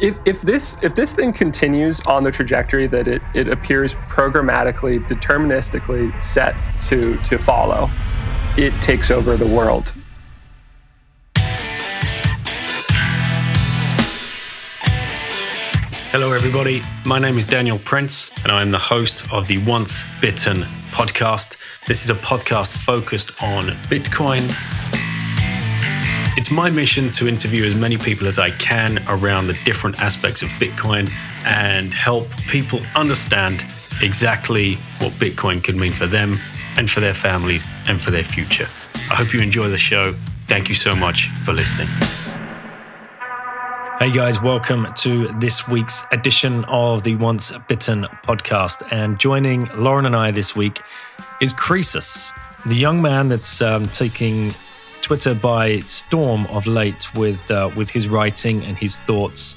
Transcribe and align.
if, 0.00 0.18
if 0.24 0.42
this 0.42 0.76
if 0.82 0.94
this 0.94 1.14
thing 1.14 1.32
continues 1.32 2.00
on 2.02 2.24
the 2.24 2.30
trajectory 2.30 2.86
that 2.86 3.08
it, 3.08 3.22
it 3.34 3.48
appears 3.48 3.94
programmatically 4.08 5.04
deterministically 5.08 6.20
set 6.20 6.54
to 6.82 7.16
to 7.18 7.38
follow 7.38 7.90
it 8.56 8.72
takes 8.82 9.10
over 9.10 9.36
the 9.36 9.46
world 9.46 9.94
Hello, 16.10 16.32
everybody. 16.32 16.82
My 17.04 17.18
name 17.18 17.36
is 17.36 17.44
Daniel 17.44 17.78
Prince, 17.78 18.32
and 18.42 18.50
I'm 18.50 18.70
the 18.70 18.78
host 18.78 19.30
of 19.30 19.46
the 19.46 19.58
Once 19.58 20.04
Bitten 20.22 20.62
podcast. 20.90 21.58
This 21.86 22.02
is 22.02 22.08
a 22.08 22.14
podcast 22.14 22.70
focused 22.70 23.40
on 23.42 23.68
Bitcoin. 23.88 24.48
It's 26.38 26.52
my 26.52 26.70
mission 26.70 27.10
to 27.14 27.26
interview 27.26 27.64
as 27.64 27.74
many 27.74 27.98
people 27.98 28.28
as 28.28 28.38
I 28.38 28.52
can 28.52 29.04
around 29.08 29.48
the 29.48 29.58
different 29.64 29.98
aspects 29.98 30.40
of 30.40 30.48
Bitcoin 30.50 31.10
and 31.44 31.92
help 31.92 32.30
people 32.46 32.80
understand 32.94 33.66
exactly 34.00 34.74
what 35.00 35.10
Bitcoin 35.14 35.64
could 35.64 35.74
mean 35.74 35.92
for 35.92 36.06
them 36.06 36.38
and 36.76 36.88
for 36.88 37.00
their 37.00 37.12
families 37.12 37.66
and 37.88 38.00
for 38.00 38.12
their 38.12 38.22
future. 38.22 38.68
I 39.10 39.16
hope 39.16 39.32
you 39.34 39.40
enjoy 39.40 39.68
the 39.68 39.78
show. 39.78 40.14
Thank 40.46 40.68
you 40.68 40.76
so 40.76 40.94
much 40.94 41.28
for 41.38 41.52
listening. 41.52 41.88
Hey 43.98 44.12
guys, 44.12 44.40
welcome 44.40 44.86
to 44.98 45.26
this 45.40 45.66
week's 45.66 46.06
edition 46.12 46.64
of 46.66 47.02
the 47.02 47.16
Once 47.16 47.52
Bitten 47.66 48.04
podcast. 48.22 48.86
And 48.92 49.18
joining 49.18 49.66
Lauren 49.74 50.06
and 50.06 50.14
I 50.14 50.30
this 50.30 50.54
week 50.54 50.82
is 51.40 51.52
Croesus, 51.52 52.30
the 52.64 52.76
young 52.76 53.02
man 53.02 53.26
that's 53.26 53.60
um, 53.60 53.88
taking 53.88 54.54
Twitter 55.08 55.32
by 55.34 55.80
storm 55.86 56.44
of 56.48 56.66
late 56.66 57.14
with 57.14 57.50
uh, 57.50 57.70
with 57.74 57.88
his 57.88 58.10
writing 58.10 58.62
and 58.64 58.76
his 58.76 58.98
thoughts. 58.98 59.56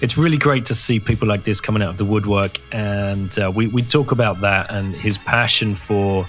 It's 0.00 0.16
really 0.16 0.36
great 0.36 0.64
to 0.66 0.76
see 0.76 1.00
people 1.00 1.26
like 1.26 1.42
this 1.42 1.60
coming 1.60 1.82
out 1.82 1.88
of 1.88 1.98
the 1.98 2.04
woodwork, 2.04 2.60
and 2.70 3.36
uh, 3.36 3.50
we 3.52 3.66
we 3.66 3.82
talk 3.82 4.12
about 4.12 4.40
that 4.42 4.70
and 4.70 4.94
his 4.94 5.18
passion 5.18 5.74
for 5.74 6.24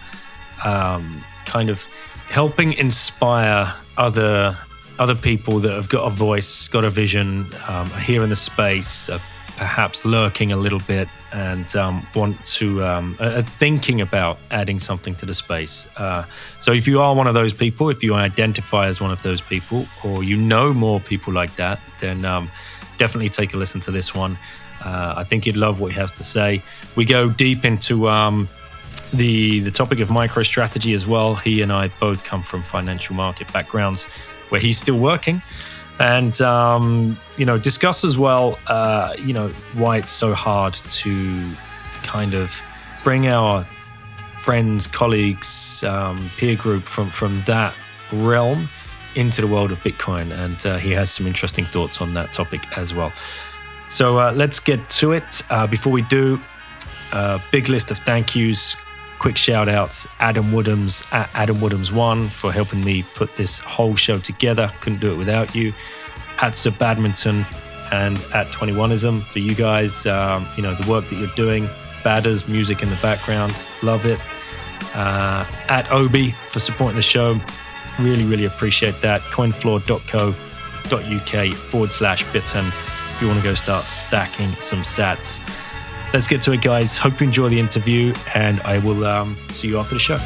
um, 0.65 1.23
kind 1.45 1.69
of 1.69 1.83
helping 2.30 2.73
inspire 2.73 3.71
other 3.97 4.57
other 4.97 5.13
people 5.13 5.59
that 5.59 5.73
have 5.73 5.89
got 5.89 6.08
a 6.08 6.09
voice, 6.09 6.67
got 6.67 6.83
a 6.83 6.89
vision, 6.89 7.45
um, 7.67 7.91
are 7.91 7.99
here 7.99 8.23
in 8.23 8.31
the 8.31 8.35
space, 8.35 9.08
are 9.08 9.21
perhaps 9.57 10.05
lurking 10.05 10.51
a 10.51 10.57
little 10.57 10.79
bit, 10.79 11.07
and 11.31 11.75
um, 11.75 12.05
want 12.15 12.43
to 12.45 12.83
um, 12.83 13.17
are 13.19 13.41
thinking 13.41 14.01
about 14.01 14.37
adding 14.51 14.79
something 14.79 15.15
to 15.15 15.25
the 15.25 15.33
space. 15.33 15.87
Uh, 15.97 16.25
so, 16.59 16.71
if 16.71 16.87
you 16.87 16.99
are 17.01 17.15
one 17.15 17.27
of 17.27 17.33
those 17.33 17.53
people, 17.53 17.89
if 17.89 18.03
you 18.03 18.13
identify 18.13 18.87
as 18.87 19.01
one 19.01 19.11
of 19.11 19.21
those 19.21 19.41
people, 19.41 19.85
or 20.03 20.23
you 20.23 20.37
know 20.37 20.73
more 20.73 20.99
people 20.99 21.33
like 21.33 21.55
that, 21.55 21.79
then 21.99 22.25
um, 22.25 22.49
definitely 22.97 23.29
take 23.29 23.53
a 23.53 23.57
listen 23.57 23.81
to 23.81 23.91
this 23.91 24.13
one. 24.13 24.37
Uh, 24.83 25.13
I 25.17 25.23
think 25.23 25.45
you'd 25.45 25.55
love 25.55 25.79
what 25.79 25.91
he 25.91 25.99
has 25.99 26.11
to 26.13 26.23
say. 26.23 26.61
We 26.95 27.05
go 27.05 27.29
deep 27.29 27.63
into 27.63 28.09
um, 28.09 28.49
the 29.13 29.59
the 29.61 29.71
topic 29.71 29.99
of 29.99 30.09
MicroStrategy 30.09 30.93
as 30.93 31.07
well. 31.07 31.35
He 31.35 31.61
and 31.61 31.71
I 31.71 31.87
both 31.99 32.23
come 32.23 32.43
from 32.43 32.63
financial 32.63 33.15
market 33.15 33.51
backgrounds 33.53 34.07
where 34.49 34.61
he's 34.61 34.77
still 34.77 34.99
working, 34.99 35.41
and 35.99 36.41
um, 36.41 37.19
you 37.38 37.45
know 37.45 37.58
discuss 37.58 38.03
as 38.03 38.17
well, 38.17 38.59
uh, 38.67 39.16
you 39.19 39.33
know 39.33 39.49
why 39.73 39.97
it's 39.97 40.11
so 40.11 40.33
hard 40.33 40.73
to 40.73 41.52
kind 42.03 42.33
of 42.33 42.61
bring 43.03 43.27
our 43.27 43.67
friends, 44.41 44.88
colleagues, 44.88 45.83
um, 45.83 46.30
peer 46.38 46.55
group 46.55 46.83
from 46.83 47.09
from 47.09 47.41
that 47.44 47.73
realm 48.11 48.67
into 49.16 49.41
the 49.41 49.47
world 49.47 49.71
of 49.71 49.80
Bitcoin, 49.80 50.31
and 50.31 50.66
uh, 50.66 50.77
he 50.77 50.91
has 50.91 51.11
some 51.11 51.27
interesting 51.27 51.66
thoughts 51.66 52.02
on 52.02 52.14
that 52.14 52.33
topic 52.33 52.61
as 52.77 52.94
well. 52.94 53.11
So 53.89 54.19
uh, 54.19 54.31
let's 54.31 54.59
get 54.59 54.89
to 54.89 55.11
it. 55.11 55.44
Uh, 55.49 55.67
before 55.67 55.94
we 55.94 56.02
do, 56.03 56.41
a 57.11 57.16
uh, 57.16 57.39
big 57.52 57.69
list 57.69 57.91
of 57.91 57.99
thank 57.99 58.36
yous 58.36 58.75
quick 59.23 59.38
shout 59.38 59.69
outs 59.69 60.05
Adam 60.20 60.52
Woodhams 60.52 61.02
at 61.14 61.30
Adam 61.33 61.55
Woodhams1 61.59 62.30
for 62.30 62.52
helping 62.52 62.83
me 62.83 63.03
put 63.15 63.33
this 63.37 63.58
whole 63.58 63.95
show 63.95 64.17
together. 64.17 64.70
Couldn't 64.81 64.99
do 64.99 65.14
it 65.14 65.15
without 65.15 65.55
you. 65.55 65.73
At 66.42 66.58
Sir 66.58 66.71
Badminton 66.71 67.45
and 67.93 68.17
at 68.33 68.52
21ism 68.52 69.23
for 69.23 69.39
you 69.39 69.55
guys. 69.55 70.05
Um, 70.05 70.45
you 70.58 70.61
know, 70.61 70.75
the 70.75 70.92
work 70.92 71.08
that 71.08 71.15
you're 71.15 71.33
doing. 71.36 71.70
Badders, 72.03 72.49
music 72.49 72.83
in 72.83 72.89
the 72.89 72.98
background. 72.98 73.55
Love 73.81 74.05
it. 74.05 74.20
Uh, 74.93 75.45
at 75.69 75.89
Obi 75.89 76.31
for 76.49 76.59
supporting 76.59 76.98
the 76.98 77.02
show. 77.02 77.39
Really, 77.99 78.25
really 78.25 78.43
appreciate 78.43 78.99
that. 78.99 79.21
coinfloor.co.uk 79.21 81.55
forward 81.55 81.93
slash 81.93 82.33
bitten 82.33 82.65
if 82.65 83.21
you 83.21 83.30
want 83.30 83.39
to 83.39 83.43
go 83.45 83.53
start 83.53 83.86
stacking 83.86 84.53
some 84.55 84.81
sats 84.81 85.39
let's 86.13 86.27
get 86.27 86.41
to 86.43 86.51
it, 86.51 86.61
guys. 86.61 86.97
Hope 86.97 87.19
you 87.19 87.25
enjoy 87.25 87.49
the 87.49 87.59
interview, 87.59 88.13
and 88.35 88.61
I 88.61 88.77
will 88.77 89.05
um, 89.05 89.35
see 89.51 89.67
you 89.67 89.79
after 89.79 89.95
the 89.95 89.99
show. 89.99 90.17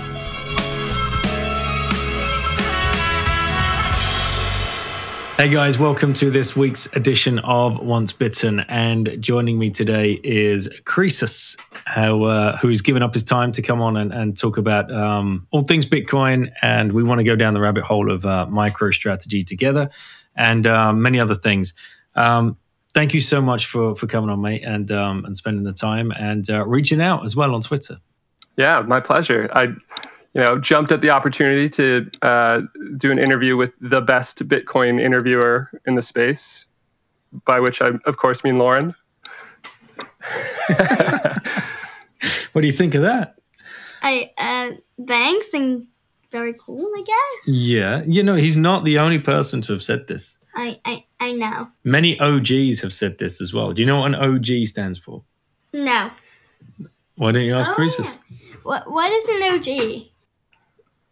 Hey 5.37 5.49
guys, 5.49 5.77
welcome 5.77 6.15
to 6.15 6.31
this 6.31 6.55
week's 6.55 6.87
edition 6.95 7.37
of 7.39 7.77
Once 7.79 8.11
Bitten. 8.11 8.61
And 8.61 9.17
joining 9.19 9.59
me 9.59 9.69
today 9.69 10.19
is 10.23 10.67
Croesus, 10.85 11.55
who, 11.93 12.23
uh, 12.23 12.57
who's 12.57 12.81
given 12.81 13.03
up 13.03 13.13
his 13.13 13.23
time 13.23 13.51
to 13.51 13.61
come 13.61 13.79
on 13.79 13.97
and, 13.97 14.11
and 14.11 14.35
talk 14.35 14.57
about 14.57 14.91
um, 14.91 15.45
all 15.51 15.61
things 15.61 15.85
Bitcoin. 15.85 16.51
And 16.63 16.91
we 16.91 17.03
want 17.03 17.19
to 17.19 17.23
go 17.23 17.35
down 17.35 17.53
the 17.53 17.61
rabbit 17.61 17.83
hole 17.83 18.11
of 18.11 18.25
uh, 18.25 18.47
MicroStrategy 18.49 19.45
together 19.45 19.91
and 20.35 20.65
uh, 20.65 20.91
many 20.91 21.19
other 21.19 21.35
things. 21.35 21.75
Um, 22.15 22.57
thank 22.93 23.13
you 23.13 23.21
so 23.21 23.41
much 23.41 23.65
for 23.65 23.95
for 23.95 24.07
coming 24.07 24.29
on, 24.29 24.41
mate, 24.41 24.63
and 24.63 24.91
um, 24.91 25.25
and 25.25 25.35
spending 25.37 25.63
the 25.63 25.73
time 25.73 26.11
and 26.11 26.49
uh, 26.49 26.65
reaching 26.65 27.01
out 27.01 27.23
as 27.25 27.35
well 27.35 27.53
on 27.55 27.61
Twitter. 27.61 27.97
Yeah, 28.57 28.81
my 28.81 28.99
pleasure. 28.99 29.49
I, 29.53 29.63
you 29.63 30.43
know, 30.43 30.59
jumped 30.59 30.91
at 30.91 31.01
the 31.01 31.11
opportunity 31.11 31.69
to 31.69 32.09
uh, 32.21 32.61
do 32.97 33.11
an 33.11 33.19
interview 33.19 33.55
with 33.55 33.75
the 33.79 34.01
best 34.01 34.47
Bitcoin 34.47 34.99
interviewer 34.99 35.69
in 35.85 35.95
the 35.95 36.01
space, 36.01 36.65
by 37.45 37.59
which 37.59 37.81
I, 37.81 37.91
of 38.05 38.17
course, 38.17 38.43
mean 38.43 38.57
Lauren. 38.57 38.93
what 42.51 42.61
do 42.61 42.67
you 42.67 42.73
think 42.73 42.95
of 42.95 43.03
that? 43.03 43.35
I 44.01 44.31
uh, 44.37 44.71
thanks 45.05 45.53
and 45.53 45.87
very 46.31 46.53
cool, 46.53 46.91
I 46.95 47.01
guess. 47.01 47.47
Yeah, 47.47 48.03
you 48.05 48.23
know, 48.23 48.35
he's 48.35 48.57
not 48.57 48.83
the 48.83 48.99
only 48.99 49.19
person 49.19 49.61
to 49.63 49.73
have 49.73 49.83
said 49.83 50.07
this. 50.07 50.36
I, 50.57 50.81
I, 50.85 51.05
I 51.19 51.33
know. 51.33 51.69
Many 51.83 52.19
OGs 52.19 52.81
have 52.81 52.91
said 52.91 53.19
this 53.19 53.39
as 53.39 53.53
well. 53.53 53.73
Do 53.73 53.81
you 53.83 53.85
know 53.85 53.99
what 53.99 54.07
an 54.07 54.15
OG 54.15 54.65
stands 54.65 54.97
for? 54.97 55.23
No. 55.71 56.09
Why 57.15 57.31
don't 57.31 57.43
you 57.43 57.53
ask 57.53 57.71
oh, 57.77 57.83
Yeah. 57.83 58.39
What 58.63 58.91
What 58.91 59.11
is 59.11 59.29
an 59.29 59.53
OG? 59.53 60.07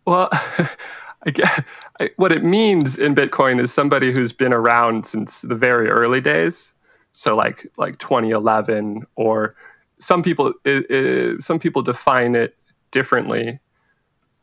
Well, 0.05 0.29
I 1.27 1.31
guess, 1.31 1.61
I, 1.99 2.09
what 2.17 2.31
it 2.31 2.43
means 2.43 2.97
in 2.97 3.13
Bitcoin 3.13 3.59
is 3.61 3.71
somebody 3.71 4.11
who's 4.11 4.33
been 4.33 4.53
around 4.53 5.05
since 5.05 5.41
the 5.41 5.55
very 5.55 5.89
early 5.89 6.21
days. 6.21 6.73
So 7.13 7.35
like 7.35 7.67
like 7.77 7.99
2011, 7.99 9.05
or 9.15 9.53
some 9.99 10.23
people 10.23 10.53
it, 10.65 10.89
it, 10.89 11.43
some 11.43 11.59
people 11.59 11.83
define 11.83 12.33
it 12.33 12.57
differently. 12.89 13.59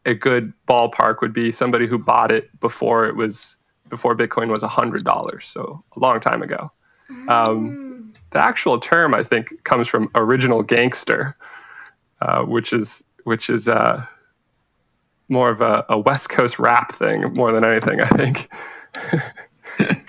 A 0.06 0.14
good 0.14 0.52
ballpark 0.68 1.20
would 1.20 1.32
be 1.32 1.50
somebody 1.50 1.88
who 1.88 1.98
bought 1.98 2.30
it 2.30 2.58
before 2.60 3.06
it 3.06 3.16
was 3.16 3.56
before 3.92 4.16
Bitcoin 4.16 4.48
was 4.48 4.60
$100, 4.60 5.42
so 5.42 5.84
a 5.94 6.00
long 6.00 6.18
time 6.18 6.40
ago. 6.42 6.72
Um, 7.28 8.14
the 8.30 8.38
actual 8.38 8.80
term, 8.80 9.12
I 9.12 9.22
think, 9.22 9.64
comes 9.64 9.86
from 9.86 10.10
original 10.14 10.62
gangster, 10.62 11.36
uh, 12.22 12.42
which 12.44 12.72
is 12.72 13.04
which 13.24 13.50
is 13.50 13.68
uh, 13.68 14.02
more 15.28 15.50
of 15.50 15.60
a, 15.60 15.84
a, 15.90 15.98
West 15.98 16.30
Coast 16.30 16.58
rap 16.58 16.90
thing 16.90 17.34
more 17.34 17.52
than 17.52 17.64
anything, 17.64 18.00
I 18.00 18.06
think. 18.06 18.48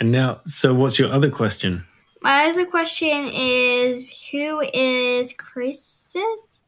and 0.00 0.10
now, 0.10 0.40
so 0.44 0.74
what's 0.74 0.98
your 0.98 1.12
other 1.12 1.30
question? 1.30 1.86
My 2.22 2.46
other 2.46 2.66
question 2.66 3.30
is 3.32 4.28
who 4.32 4.64
is 4.74 5.32
Croesus? 5.34 6.64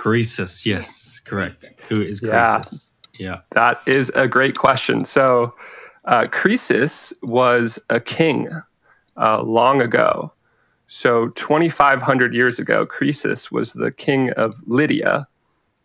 Croesus, 0.00 0.64
yes, 0.64 1.20
correct. 1.22 1.66
Who 1.90 2.00
is 2.00 2.20
Croesus? 2.20 2.72
Yeah. 2.72 2.87
Yeah. 3.18 3.40
That 3.50 3.80
is 3.86 4.10
a 4.10 4.28
great 4.28 4.56
question. 4.56 5.04
So, 5.04 5.54
uh, 6.04 6.24
Croesus 6.30 7.12
was 7.22 7.78
a 7.90 8.00
king 8.00 8.48
uh, 9.16 9.42
long 9.42 9.82
ago. 9.82 10.32
So, 10.86 11.28
2,500 11.28 12.32
years 12.32 12.58
ago, 12.58 12.86
Croesus 12.86 13.52
was 13.52 13.74
the 13.74 13.90
king 13.90 14.30
of 14.30 14.56
Lydia. 14.66 15.26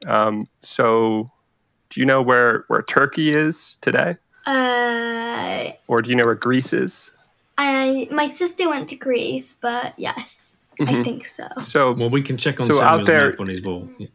Um, 0.08 0.48
so, 0.62 1.30
do 1.90 2.00
you 2.00 2.06
know 2.06 2.22
where, 2.22 2.64
where 2.68 2.84
Turkey 2.84 3.32
is 3.32 3.78
today? 3.82 4.16
Uh, 4.46 5.72
or 5.88 6.02
do 6.02 6.10
you 6.10 6.16
know 6.16 6.26
where 6.26 6.36
Greece 6.36 6.74
is? 6.74 7.12
I 7.58 8.08
my 8.12 8.28
sister 8.28 8.68
went 8.68 8.90
to 8.90 8.96
Greece, 8.96 9.54
but 9.54 9.94
yes, 9.96 10.60
mm-hmm. 10.80 11.00
I 11.00 11.04
think 11.04 11.26
so. 11.26 11.48
So, 11.62 11.94
well, 11.94 12.10
we 12.10 12.22
can 12.22 12.36
check 12.36 12.60
on 12.60 12.68
so 12.68 12.74
Samuel's 12.74 13.00
out 13.00 13.06
there, 13.06 13.30
map 13.30 13.40
on 13.40 13.48
his 13.48 13.62
wall. 13.62 13.88
Yeah 13.98 14.08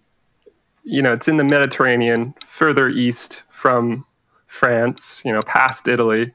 you 0.90 1.02
know, 1.02 1.12
it's 1.12 1.28
in 1.28 1.36
the 1.36 1.44
Mediterranean, 1.44 2.34
further 2.40 2.88
east 2.88 3.44
from 3.50 4.06
France, 4.46 5.20
you 5.22 5.32
know, 5.32 5.42
past 5.42 5.86
Italy. 5.86 6.32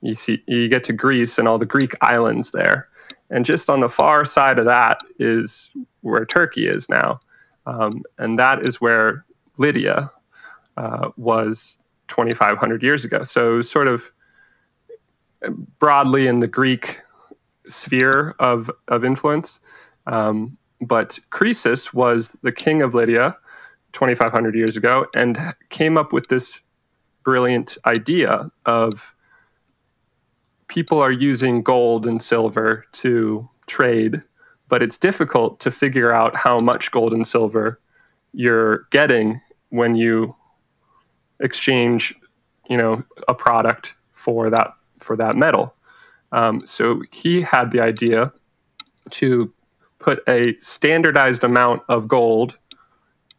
you 0.00 0.14
see 0.14 0.42
you 0.46 0.68
get 0.68 0.84
to 0.84 0.94
Greece 0.94 1.38
and 1.38 1.46
all 1.46 1.58
the 1.58 1.66
Greek 1.66 1.92
islands 2.00 2.52
there, 2.52 2.88
and 3.28 3.44
just 3.44 3.68
on 3.68 3.80
the 3.80 3.90
far 3.90 4.24
side 4.24 4.58
of 4.58 4.64
that 4.64 5.02
is 5.18 5.70
where 6.00 6.24
Turkey 6.24 6.66
is 6.66 6.88
now, 6.88 7.20
um, 7.66 8.02
and 8.16 8.38
that 8.38 8.66
is 8.66 8.80
where 8.80 9.26
Lydia 9.58 10.10
uh, 10.78 11.10
was 11.18 11.76
2,500 12.08 12.82
years 12.82 13.04
ago. 13.04 13.22
So 13.24 13.60
sort 13.60 13.88
of 13.88 14.10
broadly 15.78 16.28
in 16.28 16.40
the 16.40 16.48
Greek 16.48 16.98
sphere 17.66 18.34
of 18.38 18.70
of 18.88 19.04
influence. 19.04 19.60
Um, 20.06 20.56
but 20.80 21.18
Croesus 21.28 21.92
was 21.92 22.38
the 22.42 22.52
king 22.52 22.80
of 22.80 22.94
Lydia 22.94 23.36
2,500 23.92 24.54
years 24.54 24.76
ago 24.76 25.06
and 25.14 25.38
came 25.68 25.96
up 25.96 26.12
with 26.12 26.28
this 26.28 26.62
brilliant 27.24 27.76
idea 27.86 28.50
of 28.66 29.14
people 30.68 31.00
are 31.00 31.12
using 31.12 31.62
gold 31.62 32.06
and 32.06 32.22
silver 32.22 32.84
to 32.92 33.48
trade, 33.66 34.22
but 34.68 34.82
it's 34.82 34.96
difficult 34.96 35.60
to 35.60 35.70
figure 35.70 36.12
out 36.12 36.34
how 36.34 36.58
much 36.58 36.90
gold 36.90 37.12
and 37.12 37.26
silver 37.26 37.78
you're 38.32 38.86
getting 38.90 39.40
when 39.68 39.94
you 39.94 40.34
exchange, 41.40 42.14
you 42.68 42.76
know, 42.76 43.02
a 43.28 43.34
product 43.34 43.96
for 44.12 44.50
that 44.50 44.74
for 44.98 45.16
that 45.16 45.36
metal. 45.36 45.74
Um, 46.30 46.64
so 46.64 47.02
he 47.12 47.42
had 47.42 47.70
the 47.70 47.80
idea 47.80 48.32
to 49.10 49.52
put 49.98 50.22
a 50.26 50.56
standardized 50.58 51.44
amount 51.44 51.82
of 51.88 52.08
gold 52.08 52.58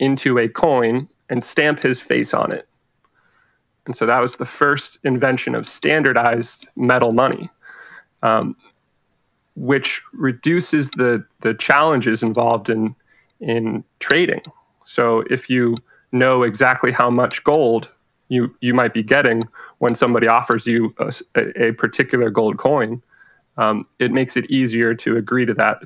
into 0.03 0.37
a 0.37 0.49
coin 0.49 1.07
and 1.29 1.43
stamp 1.43 1.79
his 1.79 2.01
face 2.01 2.33
on 2.33 2.51
it. 2.51 2.67
And 3.85 3.95
so 3.95 4.05
that 4.05 4.21
was 4.21 4.37
the 4.37 4.45
first 4.45 4.99
invention 5.03 5.55
of 5.55 5.65
standardized 5.65 6.69
metal 6.75 7.11
money, 7.11 7.49
um, 8.21 8.55
which 9.55 10.01
reduces 10.13 10.91
the, 10.91 11.25
the 11.39 11.53
challenges 11.53 12.23
involved 12.23 12.69
in, 12.69 12.95
in 13.39 13.83
trading. 13.99 14.41
So 14.83 15.23
if 15.29 15.49
you 15.49 15.75
know 16.11 16.43
exactly 16.43 16.91
how 16.91 17.09
much 17.09 17.43
gold 17.43 17.91
you, 18.29 18.55
you 18.61 18.73
might 18.73 18.93
be 18.93 19.03
getting 19.03 19.47
when 19.79 19.95
somebody 19.95 20.27
offers 20.27 20.65
you 20.67 20.93
a, 20.97 21.67
a 21.67 21.71
particular 21.73 22.29
gold 22.29 22.57
coin, 22.57 23.01
um, 23.57 23.85
it 23.99 24.11
makes 24.11 24.37
it 24.37 24.49
easier 24.49 24.95
to 24.95 25.17
agree 25.17 25.45
to 25.45 25.53
that, 25.53 25.83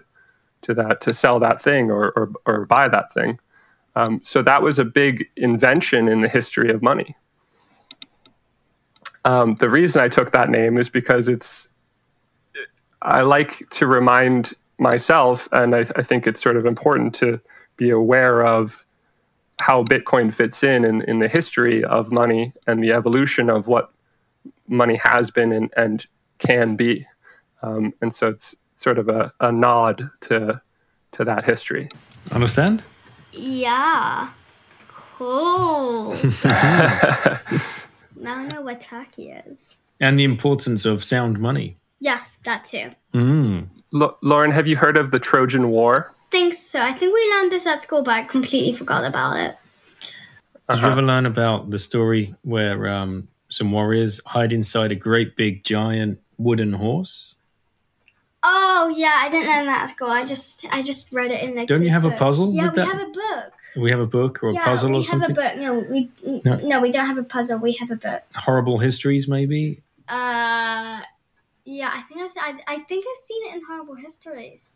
to 0.62 0.74
that, 0.74 1.02
to 1.02 1.14
sell 1.14 1.40
that 1.40 1.62
thing 1.62 1.92
or, 1.92 2.12
or, 2.12 2.32
or 2.46 2.66
buy 2.66 2.88
that 2.88 3.12
thing. 3.12 3.40
Um, 3.98 4.22
so 4.22 4.44
that 4.44 4.62
was 4.62 4.78
a 4.78 4.86
big 4.86 5.28
invention 5.36 6.08
in 6.08 6.22
the 6.22 6.30
history 6.30 6.70
of 6.70 6.84
money. 6.84 7.16
Um, 9.26 9.54
the 9.54 9.72
reason 9.72 10.04
I 10.04 10.08
took 10.08 10.32
that 10.34 10.52
name 10.52 10.78
is 10.78 10.90
because 10.90 11.30
it's 11.30 11.68
I 13.02 13.22
like 13.22 13.68
to 13.72 13.88
remind 13.88 14.54
myself, 14.78 15.50
and 15.52 15.76
I, 15.76 15.80
I, 15.96 16.04
think 16.04 16.28
it's 16.28 16.40
sort 16.40 16.58
of 16.58 16.68
important 16.68 17.16
to 17.16 17.40
be 17.76 17.90
aware 17.90 18.46
of 18.46 18.86
how 19.60 19.84
Bitcoin 19.84 20.32
fits 20.32 20.64
in, 20.64 20.86
in 20.86 21.02
in 21.02 21.18
the 21.18 21.28
history 21.28 21.84
of 21.84 22.12
money 22.12 22.54
and 22.68 22.84
the 22.84 22.92
evolution 22.92 23.50
of 23.50 23.68
what 23.68 23.92
money 24.68 24.98
has 24.98 25.32
been 25.32 25.52
and, 25.52 25.74
and 25.76 26.06
can 26.38 26.76
be. 26.76 27.08
Um, 27.64 27.96
and 28.00 28.14
so 28.14 28.30
it's 28.30 28.56
sort 28.76 29.00
of 29.00 29.10
a, 29.10 29.34
a 29.40 29.52
nod 29.52 30.12
to 30.22 30.62
to 31.14 31.26
that 31.26 31.46
history. 31.46 31.90
Understand? 32.32 32.84
Yeah. 33.38 34.30
Cool. 35.18 36.14
now 38.16 38.36
I 38.36 38.48
know 38.52 38.62
what 38.62 38.82
Turkey 38.82 39.32
is. 39.32 39.76
And 40.00 40.20
the 40.20 40.24
importance 40.24 40.86
of 40.86 41.04
sound 41.04 41.40
money. 41.40 41.78
Yes, 42.00 42.38
that 42.44 42.66
too. 42.66 42.92
Mm. 43.14 43.68
L- 43.96 44.18
Lauren, 44.22 44.52
have 44.52 44.68
you 44.68 44.76
heard 44.76 44.98
of 44.98 45.12
the 45.12 45.20
Trojan 45.20 45.70
War? 45.70 46.14
think 46.32 46.54
so. 46.54 46.82
I 46.82 46.92
think 46.92 47.14
we 47.14 47.32
learned 47.36 47.52
this 47.52 47.66
at 47.66 47.84
school, 47.84 48.04
but 48.04 48.14
I 48.14 48.24
completely 48.24 48.74
forgot 48.74 49.06
about 49.06 49.38
it. 49.38 49.58
Did 50.70 50.80
uh-huh. 50.80 50.88
you 50.88 50.92
ever 50.92 51.02
learn 51.02 51.26
about 51.26 51.70
the 51.70 51.80
story 51.80 52.36
where 52.44 52.88
um, 52.88 53.28
some 53.50 53.72
warriors 53.72 54.22
hide 54.26 54.52
inside 54.52 54.92
a 54.92 54.96
great 54.96 55.36
big 55.36 55.64
giant 55.64 56.20
wooden 56.38 56.74
horse? 56.74 57.36
Oh 58.50 58.94
yeah, 58.96 59.14
I 59.18 59.30
didn't 59.30 59.50
learn 59.50 59.66
that 59.66 59.84
at 59.84 59.90
school. 59.90 60.08
I 60.08 60.24
just 60.24 60.66
I 60.72 60.82
just 60.82 61.12
read 61.12 61.32
it 61.32 61.44
in 61.44 61.56
the. 61.56 61.66
Don't 61.66 61.84
you 61.84 61.90
have 61.90 62.04
book. 62.04 62.14
a 62.14 62.18
puzzle? 62.18 62.54
Yeah, 62.54 62.70
we 62.70 62.76
that? 62.78 62.86
have 62.86 63.02
a 63.02 63.12
book. 63.12 63.54
We 63.76 63.92
have 63.92 64.00
a 64.00 64.08
book 64.08 64.42
or 64.42 64.50
a 64.50 64.54
puzzle 64.54 64.96
or 64.96 65.04
something. 65.04 65.36
we 65.36 65.44
have 65.44 65.54
a 65.54 65.56
book. 65.56 65.62
No, 65.62 65.80
we 65.80 66.10
no. 66.46 66.56
no, 66.64 66.80
we 66.80 66.90
don't 66.92 67.06
have 67.06 67.18
a 67.18 67.24
puzzle. 67.24 67.60
We 67.60 67.74
have 67.74 67.92
a 67.92 67.98
book. 67.98 68.24
Horrible 68.36 68.78
histories, 68.78 69.28
maybe. 69.28 69.82
Uh, 70.08 71.02
yeah, 71.66 71.92
I 71.94 72.02
think 72.08 72.22
I've 72.22 72.32
I, 72.38 72.76
I 72.76 72.80
think 72.80 73.06
I've 73.10 73.24
seen 73.24 73.48
it 73.48 73.56
in 73.56 73.62
horrible 73.68 73.96
histories 73.96 74.72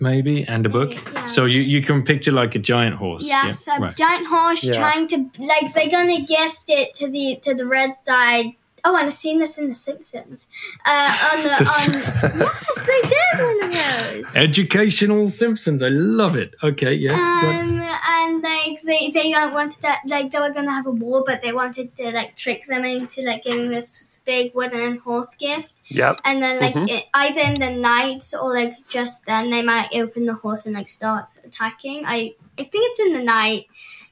maybe 0.00 0.46
and 0.46 0.66
a 0.66 0.68
book 0.68 0.92
yeah. 1.14 1.24
so 1.26 1.46
you, 1.46 1.62
you 1.62 1.80
can 1.80 2.02
picture 2.02 2.32
like 2.32 2.54
a 2.54 2.58
giant 2.58 2.94
horse 2.94 3.24
yes 3.24 3.64
yeah? 3.66 3.76
a 3.76 3.80
right. 3.80 3.96
giant 3.96 4.26
horse 4.26 4.62
yeah. 4.62 4.74
trying 4.74 5.08
to 5.08 5.16
like 5.38 5.72
they're 5.72 5.90
gonna 5.90 6.20
gift 6.20 6.64
it 6.68 6.92
to 6.92 7.08
the 7.08 7.36
to 7.42 7.54
the 7.54 7.66
red 7.66 7.94
side 8.04 8.52
Oh, 8.88 8.96
and 8.96 9.06
I've 9.06 9.12
seen 9.12 9.40
this 9.40 9.58
in 9.58 9.68
The 9.68 9.74
Simpsons. 9.74 10.46
Uh, 10.86 11.32
on 11.32 11.42
the, 11.42 11.50
on, 11.58 11.92
yes, 11.92 12.86
they 12.86 13.08
did 13.08 13.44
one 13.44 13.64
of 13.64 13.72
those. 13.72 14.36
Educational 14.36 15.28
Simpsons. 15.28 15.82
I 15.82 15.88
love 15.88 16.36
it. 16.36 16.54
Okay, 16.62 16.94
yes. 16.94 17.18
Um, 17.18 17.80
and 17.80 18.42
like 18.44 18.80
they 18.82 19.10
they 19.10 19.32
wanted 19.32 19.82
that 19.82 20.02
like 20.06 20.30
they 20.30 20.38
were 20.38 20.50
gonna 20.50 20.70
have 20.70 20.86
a 20.86 20.92
war, 20.92 21.24
but 21.26 21.42
they 21.42 21.52
wanted 21.52 21.96
to 21.96 22.12
like 22.12 22.36
trick 22.36 22.64
them 22.66 22.84
into 22.84 23.22
like 23.22 23.42
giving 23.42 23.70
this 23.70 24.20
big 24.24 24.54
wooden 24.54 24.98
horse 24.98 25.34
gift. 25.34 25.74
Yep. 25.86 26.20
And 26.24 26.40
then 26.40 26.60
like 26.60 26.74
mm-hmm. 26.74 26.88
it, 26.88 27.06
either 27.12 27.40
in 27.40 27.54
the 27.54 27.80
night 27.80 28.24
or 28.40 28.52
like 28.52 28.74
just 28.88 29.26
then 29.26 29.50
they 29.50 29.62
might 29.62 29.88
open 29.96 30.26
the 30.26 30.34
horse 30.34 30.66
and 30.66 30.76
like 30.76 30.88
start 30.88 31.26
attacking. 31.44 32.04
I 32.06 32.34
I 32.56 32.62
think 32.62 32.72
it's 32.74 33.00
in 33.00 33.12
the 33.14 33.24
night 33.24 33.66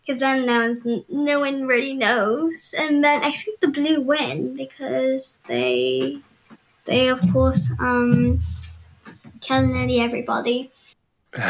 because 0.05 0.21
then 0.21 0.47
no 1.09 1.41
one 1.41 1.67
really 1.67 1.95
knows. 1.95 2.75
And 2.77 3.03
then 3.03 3.23
I 3.23 3.31
think 3.31 3.61
the 3.61 3.69
blue 3.69 4.01
win 4.01 4.55
because 4.55 5.39
they 5.47 6.19
they 6.85 7.09
of 7.09 7.21
course 7.33 7.73
um 7.79 8.41
kill 9.41 9.67
nearly 9.67 10.01
everybody. 10.01 10.71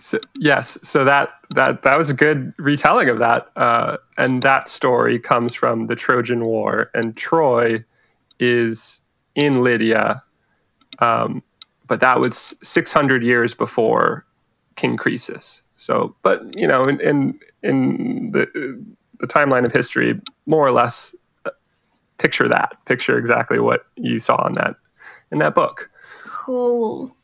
so, 0.00 0.18
yes, 0.38 0.78
so 0.82 1.04
that 1.04 1.30
that 1.54 1.82
that 1.82 1.96
was 1.96 2.10
a 2.10 2.14
good 2.14 2.52
retelling 2.58 3.08
of 3.08 3.18
that, 3.20 3.50
uh, 3.56 3.96
and 4.18 4.42
that 4.42 4.68
story 4.68 5.18
comes 5.18 5.54
from 5.54 5.86
the 5.86 5.96
Trojan 5.96 6.42
War, 6.42 6.90
and 6.94 7.16
Troy 7.16 7.84
is 8.38 9.00
in 9.34 9.62
Lydia, 9.62 10.22
um, 10.98 11.42
but 11.86 12.00
that 12.00 12.20
was 12.20 12.36
600 12.62 13.22
years 13.22 13.54
before 13.54 14.26
King 14.76 14.96
Croesus. 14.96 15.62
So, 15.76 16.14
but 16.22 16.58
you 16.58 16.66
know, 16.66 16.84
in 16.84 17.00
in, 17.00 17.40
in 17.62 18.30
the 18.32 18.84
the 19.18 19.26
timeline 19.26 19.64
of 19.64 19.72
history, 19.72 20.20
more 20.46 20.66
or 20.66 20.72
less, 20.72 21.14
uh, 21.44 21.50
picture 22.18 22.48
that. 22.48 22.76
Picture 22.84 23.18
exactly 23.18 23.58
what 23.58 23.86
you 23.96 24.18
saw 24.18 24.46
in 24.46 24.54
that 24.54 24.76
in 25.30 25.38
that 25.38 25.54
book. 25.54 25.90
Cool. 26.24 27.14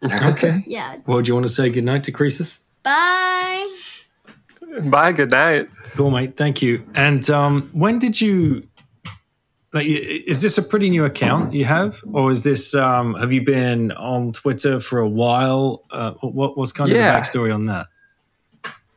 Okay. 0.24 0.62
yeah. 0.64 0.98
Well, 1.06 1.20
do 1.22 1.26
you 1.26 1.34
want 1.34 1.46
to 1.46 1.52
say 1.52 1.70
goodnight 1.70 2.04
to 2.04 2.12
Croesus? 2.12 2.60
Bye. 2.84 3.76
Bye. 4.84 5.10
Good 5.10 5.32
night. 5.32 5.68
Cool, 5.96 6.12
mate. 6.12 6.36
Thank 6.36 6.62
you. 6.62 6.86
And 6.94 7.28
um, 7.30 7.68
when 7.72 7.98
did 7.98 8.20
you 8.20 8.67
like, 9.72 9.86
is 9.86 10.40
this 10.40 10.56
a 10.56 10.62
pretty 10.62 10.88
new 10.88 11.04
account 11.04 11.52
you 11.52 11.66
have, 11.66 12.02
or 12.12 12.30
is 12.30 12.42
this? 12.42 12.74
Um, 12.74 13.14
have 13.14 13.32
you 13.32 13.42
been 13.42 13.92
on 13.92 14.32
Twitter 14.32 14.80
for 14.80 14.98
a 14.98 15.08
while? 15.08 15.84
Uh, 15.90 16.12
what 16.22 16.56
was 16.56 16.72
kind 16.72 16.90
yeah. 16.90 17.08
of 17.08 17.14
the 17.14 17.20
backstory 17.20 17.54
on 17.54 17.66
that? 17.66 17.86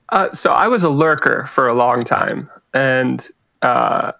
Uh, 0.07 0.31
so 0.31 0.51
I 0.51 0.67
was 0.67 0.83
a 0.83 0.89
lurker 0.89 1.45
for 1.45 1.67
a 1.67 1.73
long 1.73 2.01
time, 2.03 2.49
and 2.73 3.25
uh, 3.61 4.13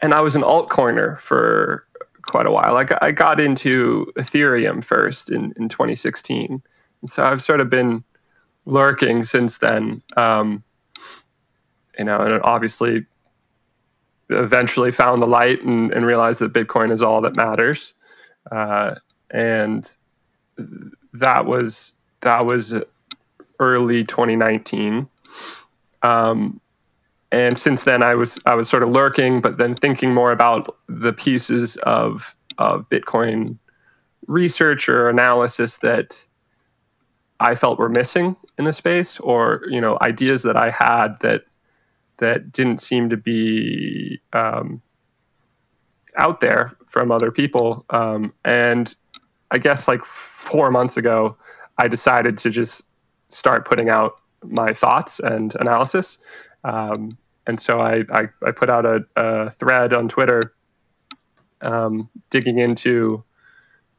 and 0.00 0.14
I 0.14 0.20
was 0.20 0.36
an 0.36 0.42
altcoiner 0.42 1.18
for 1.18 1.84
quite 2.22 2.46
a 2.46 2.52
while. 2.52 2.72
Like 2.72 2.90
I 3.02 3.10
got 3.10 3.40
into 3.40 4.12
Ethereum 4.16 4.84
first 4.84 5.32
in 5.32 5.52
in 5.56 5.68
2016, 5.68 6.62
and 7.02 7.10
so 7.10 7.24
I've 7.24 7.42
sort 7.42 7.60
of 7.60 7.68
been 7.68 8.04
lurking 8.64 9.24
since 9.24 9.58
then. 9.58 10.02
Um, 10.16 10.62
you 11.98 12.04
know, 12.04 12.20
and 12.20 12.40
obviously 12.42 13.06
eventually 14.30 14.90
found 14.90 15.22
the 15.22 15.26
light 15.26 15.62
and, 15.62 15.92
and 15.92 16.06
realized 16.06 16.40
that 16.40 16.52
Bitcoin 16.52 16.92
is 16.92 17.02
all 17.02 17.20
that 17.22 17.36
matters. 17.36 17.94
Uh, 18.50 18.94
and 19.30 19.96
that 21.14 21.46
was 21.46 21.94
that 22.20 22.44
was 22.44 22.74
early 23.58 24.04
2019. 24.04 25.08
Um, 26.02 26.60
and 27.32 27.56
since 27.56 27.84
then, 27.84 28.02
I 28.02 28.14
was 28.14 28.40
I 28.46 28.54
was 28.54 28.68
sort 28.68 28.82
of 28.82 28.90
lurking, 28.90 29.40
but 29.40 29.56
then 29.56 29.74
thinking 29.74 30.12
more 30.12 30.32
about 30.32 30.76
the 30.88 31.12
pieces 31.12 31.76
of 31.76 32.34
of 32.58 32.88
Bitcoin 32.88 33.58
research 34.26 34.88
or 34.88 35.08
analysis 35.08 35.78
that 35.78 36.26
I 37.38 37.54
felt 37.54 37.78
were 37.78 37.88
missing 37.88 38.36
in 38.58 38.64
the 38.64 38.72
space, 38.72 39.20
or 39.20 39.62
you 39.68 39.80
know 39.80 39.96
ideas 40.00 40.42
that 40.42 40.56
I 40.56 40.70
had 40.70 41.20
that 41.20 41.44
that 42.20 42.52
didn't 42.52 42.80
seem 42.80 43.10
to 43.10 43.16
be 43.16 44.20
um, 44.32 44.80
out 46.16 46.40
there 46.40 46.70
from 46.86 47.10
other 47.10 47.30
people. 47.30 47.84
Um, 47.90 48.32
and 48.44 48.94
I 49.50 49.58
guess 49.58 49.88
like 49.88 50.04
four 50.04 50.70
months 50.70 50.96
ago, 50.96 51.36
I 51.76 51.88
decided 51.88 52.38
to 52.38 52.50
just 52.50 52.84
start 53.28 53.66
putting 53.66 53.88
out 53.88 54.18
my 54.44 54.72
thoughts 54.72 55.18
and 55.18 55.54
analysis. 55.56 56.18
Um, 56.62 57.16
and 57.46 57.58
so 57.58 57.80
I, 57.80 58.04
I, 58.12 58.28
I, 58.46 58.50
put 58.52 58.68
out 58.68 58.84
a, 58.84 59.04
a 59.16 59.50
thread 59.50 59.92
on 59.92 60.08
Twitter 60.08 60.54
um, 61.62 62.08
digging 62.28 62.58
into 62.58 63.24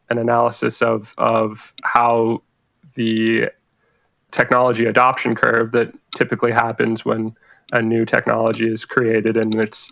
an 0.09 0.17
analysis 0.17 0.81
of, 0.81 1.13
of 1.17 1.73
how 1.83 2.43
the 2.95 3.49
technology 4.31 4.85
adoption 4.85 5.35
curve 5.35 5.71
that 5.71 5.93
typically 6.15 6.51
happens 6.51 7.03
when 7.03 7.35
a 7.71 7.81
new 7.81 8.05
technology 8.05 8.69
is 8.71 8.85
created 8.85 9.37
and 9.37 9.55
it's 9.55 9.91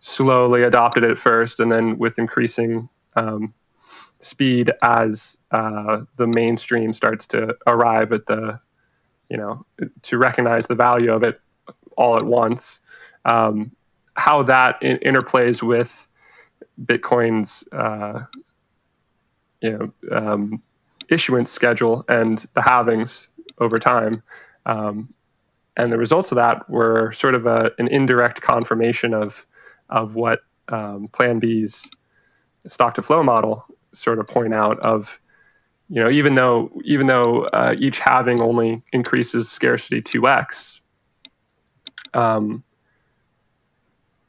slowly 0.00 0.62
adopted 0.62 1.04
at 1.04 1.16
first 1.16 1.60
and 1.60 1.70
then 1.72 1.98
with 1.98 2.18
increasing 2.18 2.88
um, 3.16 3.54
speed 4.20 4.70
as 4.82 5.38
uh, 5.50 6.02
the 6.16 6.26
mainstream 6.26 6.92
starts 6.92 7.26
to 7.28 7.56
arrive 7.66 8.12
at 8.12 8.26
the 8.26 8.60
you 9.28 9.36
know 9.36 9.64
to 10.02 10.18
recognize 10.18 10.66
the 10.66 10.74
value 10.74 11.12
of 11.12 11.22
it 11.22 11.40
all 11.96 12.16
at 12.16 12.24
once. 12.24 12.80
Um, 13.24 13.72
how 14.14 14.42
that 14.44 14.82
in- 14.82 14.98
interplays 14.98 15.62
with 15.62 16.06
bitcoin's 16.82 17.64
uh, 17.72 18.24
you 19.60 19.92
know 20.10 20.16
um, 20.16 20.62
issuance 21.08 21.50
schedule 21.50 22.04
and 22.08 22.38
the 22.54 22.60
halvings 22.60 23.28
over 23.58 23.78
time 23.78 24.22
um, 24.66 25.12
and 25.76 25.92
the 25.92 25.98
results 25.98 26.32
of 26.32 26.36
that 26.36 26.68
were 26.68 27.12
sort 27.12 27.34
of 27.34 27.46
a, 27.46 27.72
an 27.78 27.88
indirect 27.88 28.40
confirmation 28.40 29.14
of 29.14 29.46
of 29.90 30.14
what 30.14 30.40
um, 30.68 31.08
Plan 31.08 31.38
B's 31.38 31.90
stock 32.66 32.94
to 32.94 33.02
flow 33.02 33.22
model 33.22 33.64
sort 33.92 34.18
of 34.18 34.26
point 34.26 34.54
out 34.54 34.78
of 34.80 35.20
you 35.88 36.02
know 36.02 36.10
even 36.10 36.34
though 36.34 36.70
even 36.84 37.06
though 37.06 37.44
uh, 37.44 37.74
each 37.78 37.98
halving 37.98 38.40
only 38.40 38.82
increases 38.92 39.50
scarcity 39.50 40.00
2x 40.00 40.80
um, 42.14 42.62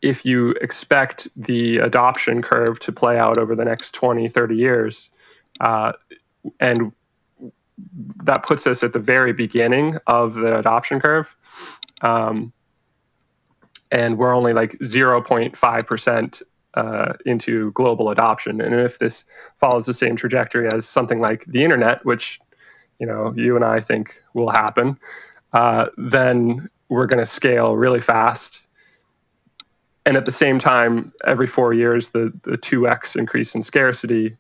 if 0.02 0.26
you 0.26 0.52
expect 0.62 1.28
the 1.36 1.78
adoption 1.78 2.42
curve 2.42 2.80
to 2.80 2.92
play 2.92 3.18
out 3.18 3.38
over 3.38 3.56
the 3.56 3.66
next 3.66 3.94
20 3.94 4.28
30 4.28 4.56
years 4.56 5.10
uh, 5.62 5.94
and 6.60 6.92
that 8.24 8.44
puts 8.44 8.68
us 8.68 8.84
at 8.84 8.94
the 8.94 9.00
very 9.00 9.34
beginning 9.34 9.98
of 10.08 10.36
the 10.36 10.58
adoption 10.58 11.00
curve. 11.00 11.36
Um, 12.02 12.54
and 13.92 14.18
we're 14.18 14.34
only 14.34 14.54
like 14.54 14.72
0.5% 14.80 16.44
uh, 16.74 17.14
into 17.26 17.72
global 17.72 18.10
adoption. 18.10 18.62
And 18.62 18.76
if 18.76 19.00
this 19.00 19.26
follows 19.58 19.86
the 19.86 19.94
same 19.94 20.16
trajectory 20.16 20.68
as 20.74 20.88
something 20.88 21.20
like 21.20 21.46
the 21.46 21.64
internet, 21.64 22.04
which 22.06 22.40
you 23.00 23.08
know 23.08 23.34
you 23.36 23.56
and 23.56 23.64
I 23.64 23.80
think 23.80 24.22
will 24.34 24.50
happen, 24.50 24.98
uh, 25.54 25.88
then 25.98 26.70
we're 26.90 27.08
going 27.08 27.24
to 27.24 27.30
scale 27.30 27.76
really 27.76 28.02
fast. 28.02 28.70
And 30.06 30.18
at 30.18 30.26
the 30.26 30.32
same 30.32 30.60
time, 30.60 31.14
every 31.26 31.48
four 31.48 31.74
years, 31.74 32.10
the 32.10 32.34
the 32.44 32.58
two 32.58 32.88
x 32.88 33.16
increase 33.16 33.56
in 33.56 33.64
scarcity 33.64 34.36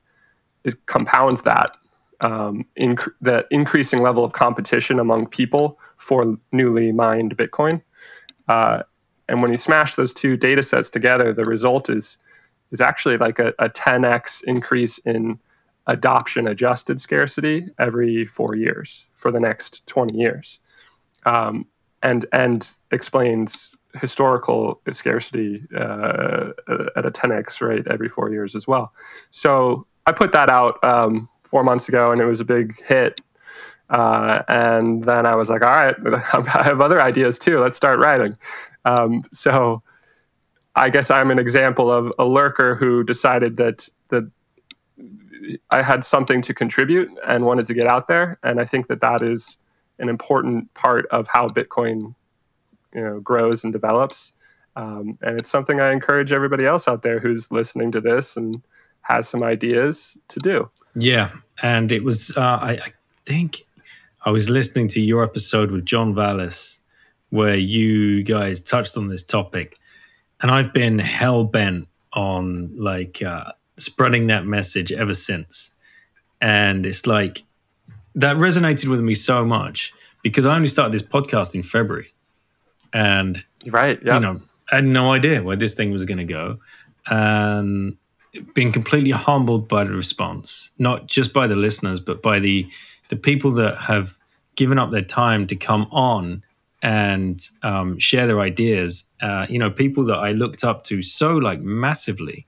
it 0.66 0.86
compounds 0.88 1.44
that 1.44 1.78
um, 2.22 2.66
inc- 2.82 3.12
the 3.22 3.46
increasing 3.52 4.02
level 4.02 4.24
of 4.24 4.34
competition 4.34 5.00
among 5.00 5.28
people 5.28 5.80
for 5.98 6.26
newly 6.52 6.92
mined 6.92 7.38
Bitcoin. 7.38 7.82
Uh, 8.48 8.84
and 9.28 9.42
when 9.42 9.52
you 9.52 9.58
smash 9.58 9.96
those 9.96 10.14
two 10.14 10.38
data 10.38 10.64
sets 10.64 10.90
together, 10.90 11.34
the 11.34 11.46
result 11.46 11.90
is 11.90 12.18
is 12.72 12.82
actually 12.82 13.18
like 13.18 13.40
a, 13.40 13.54
a 13.60 13.70
10x 13.70 14.44
increase 14.46 14.98
in 15.00 15.40
adoption 15.88 16.48
adjusted 16.48 17.00
scarcity 17.00 17.68
every 17.78 18.26
four 18.26 18.56
years 18.56 19.06
for 19.14 19.32
the 19.32 19.40
next 19.40 19.86
20 19.88 20.18
years, 20.18 20.60
um, 21.26 21.66
and 22.02 22.26
and 22.32 22.76
explains 22.92 23.76
historical 24.00 24.82
scarcity 24.92 25.64
uh, 25.76 26.50
at 26.96 27.06
a 27.06 27.12
10x 27.12 27.62
rate 27.62 27.88
every 27.90 28.10
four 28.10 28.30
years 28.32 28.56
as 28.56 28.68
well. 28.68 28.94
So 29.30 29.88
I 30.06 30.12
put 30.12 30.34
that 30.34 30.50
out. 30.50 30.84
Um, 30.84 31.30
four 31.56 31.64
months 31.64 31.88
ago, 31.88 32.12
and 32.12 32.20
it 32.20 32.26
was 32.26 32.42
a 32.42 32.44
big 32.44 32.78
hit. 32.84 33.22
Uh, 33.90 34.44
and 34.50 35.02
then 35.06 35.26
I 35.26 35.36
was 35.36 35.50
like, 35.50 35.62
all 35.62 35.70
right, 35.70 35.96
I 36.54 36.64
have 36.64 36.82
other 36.82 37.02
ideas 37.02 37.40
too. 37.40 37.60
Let's 37.60 37.78
start 37.78 37.98
writing. 37.98 38.38
Um, 38.84 39.24
so 39.32 39.82
I 40.76 40.90
guess 40.90 41.10
I'm 41.10 41.32
an 41.32 41.40
example 41.40 41.90
of 41.90 42.12
a 42.20 42.26
lurker 42.26 42.76
who 42.76 43.06
decided 43.06 43.56
that 43.56 43.88
that 44.10 44.30
I 45.72 45.82
had 45.82 46.04
something 46.04 46.42
to 46.42 46.54
contribute 46.54 47.10
and 47.26 47.46
wanted 47.46 47.68
to 47.68 47.74
get 47.74 47.86
out 47.86 48.10
there. 48.10 48.38
And 48.44 48.60
I 48.60 48.66
think 48.66 48.88
that 48.88 49.00
that 49.00 49.22
is 49.22 49.58
an 49.98 50.10
important 50.10 50.74
part 50.74 51.06
of 51.06 51.28
how 51.28 51.48
Bitcoin, 51.48 52.16
you 52.94 53.02
know, 53.02 53.22
grows 53.22 53.64
and 53.64 53.72
develops. 53.72 54.34
Um, 54.76 55.18
and 55.22 55.40
it's 55.40 55.50
something 55.50 55.80
I 55.80 55.94
encourage 55.94 56.34
everybody 56.34 56.66
else 56.66 56.90
out 56.90 57.02
there 57.02 57.22
who's 57.22 57.50
listening 57.50 57.94
to 57.94 58.02
this 58.02 58.36
and 58.36 58.62
has 59.04 59.30
some 59.30 59.42
ideas 59.42 60.18
to 60.28 60.40
do. 60.42 60.70
Yeah, 60.96 61.32
and 61.62 61.92
it 61.92 62.04
was 62.04 62.36
uh, 62.38 62.60
I, 62.62 62.72
I, 62.72 62.94
think 63.26 63.66
I 64.24 64.32
was 64.32 64.50
listening 64.50 64.88
to 64.90 65.02
your 65.02 65.24
episode 65.24 65.72
with 65.72 65.86
John 65.86 66.14
Vallis 66.14 66.80
where 67.30 67.56
you 67.56 68.24
guys 68.24 68.60
touched 68.62 68.98
on 68.98 69.08
this 69.08 69.24
topic, 69.24 69.78
and 70.42 70.52
I've 70.52 70.74
been 70.74 71.00
hell 71.00 71.44
bent 71.44 71.88
on 72.14 72.72
like 72.78 73.22
uh, 73.22 73.52
spreading 73.78 74.28
that 74.28 74.46
message 74.46 74.92
ever 74.92 75.14
since, 75.14 75.72
and 76.42 76.86
it's 76.86 77.08
like 77.08 77.44
that 78.16 78.38
resonated 78.38 78.88
with 78.88 79.02
me 79.02 79.16
so 79.16 79.46
much 79.46 79.94
because 80.24 80.46
I 80.46 80.56
only 80.56 80.68
started 80.68 80.94
this 80.94 81.08
podcast 81.08 81.56
in 81.56 81.64
February, 81.64 82.14
and 82.94 83.38
right, 83.68 84.00
yeah. 84.04 84.16
you 84.16 84.20
know, 84.20 84.42
I 84.72 84.76
had 84.76 84.86
no 84.86 85.12
idea 85.12 85.42
where 85.44 85.56
this 85.56 85.74
thing 85.74 85.92
was 85.92 86.06
going 86.06 86.20
to 86.20 86.26
go, 86.26 86.60
and 87.08 87.98
been 88.54 88.72
completely 88.72 89.12
humbled 89.12 89.68
by 89.68 89.84
the 89.84 89.94
response, 89.94 90.72
not 90.78 91.08
just 91.08 91.34
by 91.34 91.48
the 91.48 91.56
listeners, 91.56 92.00
but 92.00 92.22
by 92.22 92.40
the 92.40 92.68
the 93.10 93.16
people 93.16 93.52
that 93.52 93.78
have 93.78 94.18
given 94.56 94.80
up 94.80 94.92
their 94.92 95.04
time 95.04 95.46
to 95.48 95.56
come 95.56 95.88
on 95.92 96.44
and 96.82 97.50
um, 97.64 98.00
share 98.00 98.28
their 98.28 98.40
ideas. 98.40 99.04
Uh, 99.22 99.46
you 99.50 99.60
know, 99.60 99.70
people 99.70 100.06
that 100.06 100.18
I 100.18 100.32
looked 100.32 100.64
up 100.64 100.84
to 100.86 101.02
so 101.02 101.36
like 101.38 101.62
massively, 101.62 102.46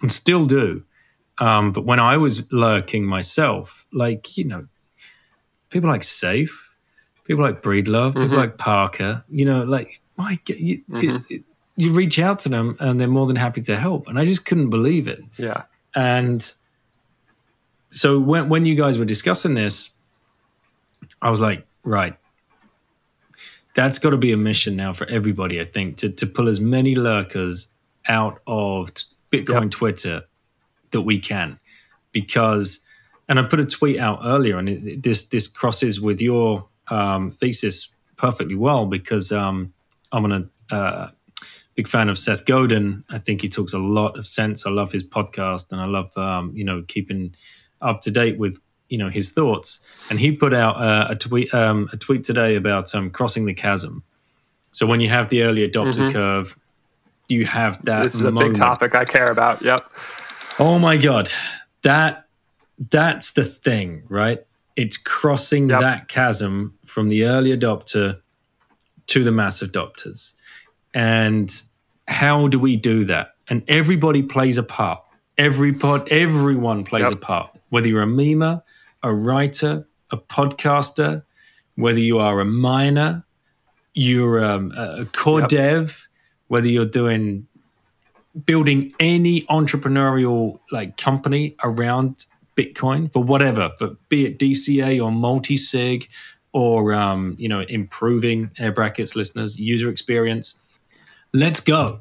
and 0.00 0.10
still 0.10 0.44
do. 0.44 0.84
Um, 1.38 1.72
but 1.72 1.84
when 1.84 1.98
I 1.98 2.16
was 2.16 2.50
lurking 2.52 3.04
myself, 3.04 3.86
like 3.92 4.36
you 4.36 4.44
know, 4.44 4.66
people 5.70 5.90
like 5.90 6.02
Saif, 6.02 6.70
people 7.24 7.44
like 7.44 7.62
Breedlove, 7.62 8.12
mm-hmm. 8.12 8.22
people 8.22 8.36
like 8.36 8.58
Parker, 8.58 9.24
you 9.28 9.44
know, 9.44 9.64
like 9.64 10.00
my, 10.16 10.38
you, 10.46 10.82
mm-hmm. 10.88 11.16
it, 11.16 11.22
it, 11.28 11.44
you 11.76 11.92
reach 11.92 12.18
out 12.18 12.38
to 12.40 12.48
them 12.48 12.76
and 12.80 13.00
they're 13.00 13.08
more 13.08 13.26
than 13.26 13.36
happy 13.36 13.60
to 13.62 13.76
help. 13.76 14.06
And 14.06 14.18
I 14.18 14.24
just 14.24 14.44
couldn't 14.44 14.70
believe 14.70 15.08
it. 15.08 15.22
Yeah. 15.36 15.64
And 15.94 16.52
so 17.90 18.18
when 18.18 18.48
when 18.48 18.66
you 18.66 18.74
guys 18.74 18.98
were 18.98 19.04
discussing 19.04 19.54
this, 19.54 19.90
I 21.22 21.30
was 21.30 21.40
like, 21.40 21.66
right, 21.84 22.16
that's 23.74 23.98
got 23.98 24.10
to 24.10 24.16
be 24.16 24.32
a 24.32 24.36
mission 24.36 24.76
now 24.76 24.92
for 24.92 25.06
everybody. 25.08 25.60
I 25.60 25.64
think 25.64 25.98
to 25.98 26.10
to 26.10 26.26
pull 26.26 26.48
as 26.48 26.60
many 26.60 26.94
lurkers 26.94 27.68
out 28.06 28.40
of 28.46 28.90
Bitcoin 29.30 29.62
yep. 29.62 29.70
Twitter 29.70 30.22
that 30.90 31.02
we 31.02 31.18
can, 31.18 31.58
because, 32.12 32.80
and 33.28 33.38
I 33.38 33.42
put 33.42 33.58
a 33.60 33.66
tweet 33.66 33.98
out 33.98 34.20
earlier, 34.24 34.58
and 34.58 34.68
it, 34.68 35.02
this 35.02 35.26
this 35.26 35.48
crosses 35.48 36.00
with 36.00 36.20
your 36.20 36.68
um, 36.88 37.30
thesis 37.30 37.88
perfectly 38.16 38.54
well 38.54 38.86
because 38.86 39.32
um, 39.32 39.72
I'm 40.12 40.22
gonna 40.22 40.46
uh, 40.70 41.08
big 41.74 41.88
fan 41.88 42.08
of 42.08 42.18
Seth 42.18 42.46
Godin. 42.46 43.04
I 43.10 43.18
think 43.18 43.42
he 43.42 43.48
talks 43.48 43.72
a 43.72 43.78
lot 43.78 44.16
of 44.18 44.26
sense. 44.26 44.66
I 44.66 44.70
love 44.70 44.92
his 44.92 45.04
podcast, 45.04 45.72
and 45.72 45.80
I 45.80 45.86
love 45.86 46.16
um, 46.16 46.52
you 46.54 46.64
know 46.64 46.82
keeping 46.86 47.34
up 47.80 48.00
to 48.02 48.10
date 48.10 48.38
with 48.38 48.58
you 48.88 48.98
know 48.98 49.08
his 49.08 49.30
thoughts. 49.30 49.80
And 50.10 50.18
he 50.18 50.32
put 50.32 50.54
out 50.54 50.76
uh, 50.76 51.06
a 51.10 51.16
tweet 51.16 51.52
um, 51.52 51.88
a 51.92 51.96
tweet 51.96 52.24
today 52.24 52.56
about 52.56 52.94
um, 52.94 53.10
crossing 53.10 53.46
the 53.46 53.54
chasm. 53.54 54.02
So 54.72 54.86
when 54.86 55.00
you 55.00 55.08
have 55.08 55.28
the 55.28 55.42
early 55.42 55.68
adopter 55.68 55.94
mm-hmm. 55.94 56.10
curve, 56.10 56.58
you 57.28 57.46
have 57.46 57.84
that. 57.84 58.04
This 58.04 58.14
is 58.14 58.24
moment. 58.24 58.46
a 58.46 58.48
big 58.50 58.56
topic 58.56 58.94
I 58.94 59.04
care 59.04 59.30
about. 59.30 59.62
Yep. 59.62 59.90
Oh 60.58 60.78
my 60.78 60.96
god, 60.96 61.30
that 61.82 62.26
that's 62.90 63.32
the 63.32 63.44
thing, 63.44 64.04
right? 64.08 64.44
It's 64.76 64.96
crossing 64.96 65.70
yep. 65.70 65.80
that 65.80 66.08
chasm 66.08 66.74
from 66.84 67.08
the 67.08 67.24
early 67.24 67.56
adopter 67.56 68.20
to 69.06 69.22
the 69.22 69.30
mass 69.30 69.60
adopters 69.62 70.32
and 70.94 71.62
how 72.08 72.48
do 72.48 72.58
we 72.58 72.76
do 72.76 73.04
that? 73.04 73.34
And 73.48 73.62
everybody 73.68 74.22
plays 74.22 74.56
a 74.56 74.62
part. 74.62 75.02
Every 75.36 75.72
pod, 75.72 76.08
everyone 76.10 76.84
plays 76.84 77.02
yep. 77.02 77.14
a 77.14 77.16
part. 77.16 77.50
Whether 77.68 77.88
you're 77.88 78.02
a 78.02 78.06
memer, 78.06 78.62
a 79.02 79.12
writer, 79.12 79.86
a 80.10 80.16
podcaster, 80.16 81.24
whether 81.74 81.98
you 81.98 82.18
are 82.18 82.40
a 82.40 82.44
miner, 82.44 83.24
you're 83.94 84.44
um, 84.44 84.72
a 84.76 85.04
core 85.06 85.40
yep. 85.40 85.48
dev, 85.48 86.08
whether 86.48 86.68
you're 86.68 86.86
doing 86.86 87.46
building 88.46 88.92
any 88.98 89.42
entrepreneurial 89.42 90.58
like 90.72 90.96
company 90.96 91.54
around 91.62 92.26
Bitcoin 92.56 93.12
for 93.12 93.22
whatever, 93.22 93.70
for 93.78 93.96
be 94.08 94.26
it 94.26 94.38
DCA 94.38 95.04
or 95.04 95.10
multi 95.10 95.56
sig 95.56 96.08
or 96.52 96.92
um, 96.92 97.34
you 97.38 97.48
know 97.48 97.60
improving 97.60 98.50
air 98.58 98.72
brackets 98.72 99.16
listeners 99.16 99.58
user 99.58 99.90
experience, 99.90 100.54
let's 101.34 101.60
go 101.60 102.00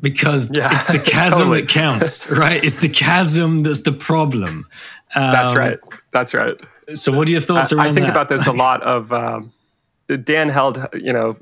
because 0.00 0.54
yeah, 0.54 0.68
it's 0.72 0.88
the 0.88 0.98
chasm 1.10 1.38
totally. 1.38 1.62
that 1.62 1.70
counts, 1.70 2.30
right? 2.30 2.62
It's 2.62 2.80
the 2.80 2.88
chasm 2.90 3.62
that's 3.62 3.82
the 3.82 3.92
problem. 3.92 4.66
Um, 5.14 5.32
that's 5.32 5.54
right. 5.54 5.78
That's 6.10 6.34
right. 6.34 6.60
So, 6.94 7.16
what 7.16 7.28
are 7.28 7.30
your 7.30 7.40
thoughts 7.40 7.72
around? 7.72 7.84
That? 7.84 7.90
I 7.90 7.94
think 7.94 8.06
that? 8.06 8.12
about 8.12 8.28
this 8.28 8.46
a 8.46 8.52
lot. 8.66 8.82
Of 8.82 9.12
um, 9.12 9.52
Dan 10.24 10.48
Held, 10.48 10.86
you 10.92 11.12
know, 11.12 11.34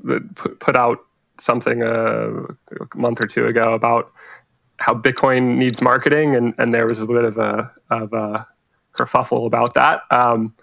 put 0.59 0.77
out 0.77 0.99
something 1.37 1.81
a, 1.81 2.43
a 2.43 2.55
month 2.95 3.19
or 3.19 3.27
two 3.27 3.47
ago 3.47 3.73
about 3.73 4.11
how 4.77 4.93
Bitcoin 4.93 5.57
needs 5.57 5.81
marketing, 5.81 6.35
and, 6.35 6.53
and 6.57 6.73
there 6.73 6.85
was 6.87 7.01
a 7.01 7.07
bit 7.07 7.23
of 7.23 7.37
a 7.37 7.71
of 7.89 8.13
a 8.13 8.47
kerfuffle 8.93 9.45
about 9.47 9.73
that. 9.73 10.01
Um, 10.11 10.53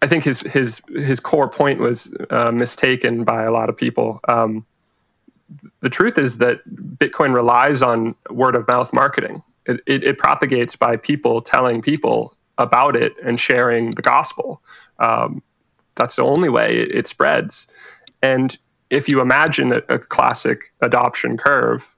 I 0.00 0.08
think 0.08 0.24
his 0.24 0.40
his 0.40 0.82
his 0.88 1.20
core 1.20 1.48
point 1.48 1.78
was 1.78 2.14
uh, 2.30 2.50
mistaken 2.50 3.22
by 3.22 3.44
a 3.44 3.52
lot 3.52 3.68
of 3.68 3.76
people. 3.76 4.18
Um, 4.26 4.66
the 5.80 5.90
truth 5.90 6.18
is 6.18 6.38
that 6.38 6.60
Bitcoin 6.98 7.34
relies 7.34 7.82
on 7.82 8.14
word 8.30 8.54
of 8.54 8.66
mouth 8.68 8.92
marketing. 8.92 9.42
It, 9.66 9.80
it, 9.86 10.04
it, 10.04 10.18
propagates 10.18 10.74
by 10.74 10.96
people 10.96 11.40
telling 11.40 11.82
people 11.82 12.36
about 12.58 12.96
it 12.96 13.14
and 13.24 13.38
sharing 13.38 13.92
the 13.92 14.02
gospel. 14.02 14.60
Um, 14.98 15.42
that's 15.94 16.16
the 16.16 16.24
only 16.24 16.48
way 16.48 16.78
it, 16.78 16.92
it, 16.92 17.06
spreads. 17.06 17.68
And 18.22 18.56
if 18.90 19.08
you 19.08 19.20
imagine 19.20 19.72
a, 19.72 19.82
a 19.88 19.98
classic 19.98 20.72
adoption 20.80 21.36
curve, 21.36 21.94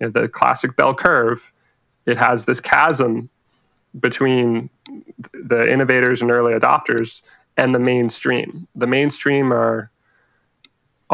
you 0.00 0.06
know, 0.06 0.10
the 0.10 0.28
classic 0.28 0.74
bell 0.76 0.94
curve, 0.94 1.52
it 2.04 2.18
has 2.18 2.46
this 2.46 2.60
chasm 2.60 3.30
between 3.98 4.70
the 5.32 5.70
innovators 5.70 6.20
and 6.20 6.30
early 6.30 6.52
adopters 6.52 7.22
and 7.56 7.74
the 7.74 7.78
mainstream. 7.78 8.66
The 8.74 8.88
mainstream 8.88 9.52
are 9.52 9.90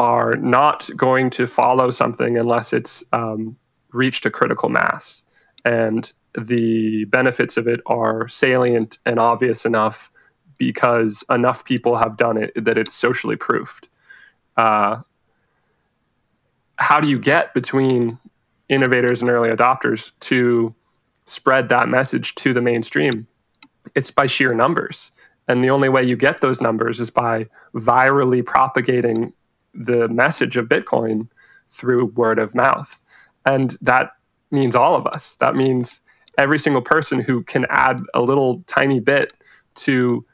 are 0.01 0.35
not 0.35 0.89
going 0.97 1.29
to 1.29 1.45
follow 1.45 1.91
something 1.91 2.35
unless 2.35 2.73
it's 2.73 3.03
um, 3.13 3.55
reached 3.91 4.25
a 4.25 4.31
critical 4.31 4.67
mass. 4.67 5.21
And 5.63 6.11
the 6.35 7.05
benefits 7.05 7.57
of 7.57 7.67
it 7.67 7.81
are 7.85 8.27
salient 8.27 8.97
and 9.05 9.19
obvious 9.19 9.67
enough 9.67 10.11
because 10.57 11.23
enough 11.29 11.65
people 11.65 11.97
have 11.97 12.17
done 12.17 12.37
it 12.37 12.51
that 12.65 12.79
it's 12.79 12.95
socially 12.95 13.35
proofed. 13.35 13.89
Uh, 14.57 15.03
how 16.77 16.99
do 16.99 17.07
you 17.07 17.19
get 17.19 17.53
between 17.53 18.17
innovators 18.67 19.21
and 19.21 19.29
early 19.29 19.49
adopters 19.49 20.13
to 20.21 20.73
spread 21.25 21.69
that 21.69 21.87
message 21.87 22.33
to 22.33 22.53
the 22.53 22.61
mainstream? 22.61 23.27
It's 23.93 24.09
by 24.09 24.25
sheer 24.25 24.55
numbers. 24.55 25.11
And 25.47 25.63
the 25.63 25.69
only 25.69 25.89
way 25.89 26.05
you 26.05 26.15
get 26.15 26.41
those 26.41 26.59
numbers 26.59 26.99
is 26.99 27.11
by 27.11 27.49
virally 27.75 28.43
propagating 28.43 29.33
the 29.73 30.07
message 30.07 30.57
of 30.57 30.67
Bitcoin 30.67 31.27
through 31.69 32.05
word 32.07 32.39
of 32.39 32.53
mouth. 32.55 33.01
And 33.45 33.75
that 33.81 34.11
means 34.51 34.75
all 34.75 34.95
of 34.95 35.07
us. 35.07 35.35
That 35.35 35.55
means 35.55 36.01
every 36.37 36.59
single 36.59 36.81
person 36.81 37.19
who 37.19 37.43
can 37.43 37.65
add 37.69 38.01
a 38.13 38.21
little 38.21 38.63
tiny 38.67 38.99
bit 38.99 39.33
to 39.75 40.25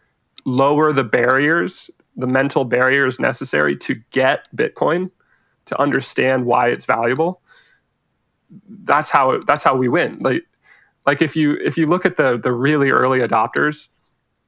lower 0.45 0.93
the 0.93 1.03
barriers, 1.03 1.89
the 2.15 2.27
mental 2.27 2.65
barriers 2.65 3.19
necessary 3.19 3.75
to 3.75 3.95
get 4.11 4.47
Bitcoin, 4.55 5.11
to 5.65 5.79
understand 5.79 6.45
why 6.45 6.69
it's 6.69 6.85
valuable. 6.85 7.41
That's 8.69 9.09
how 9.09 9.41
that's 9.45 9.63
how 9.63 9.75
we 9.75 9.89
win. 9.89 10.19
Like 10.21 10.43
like 11.05 11.21
if 11.21 11.35
you 11.35 11.53
if 11.53 11.77
you 11.77 11.87
look 11.87 12.05
at 12.05 12.15
the 12.15 12.37
the 12.37 12.51
really 12.51 12.89
early 12.89 13.19
adopters, 13.19 13.89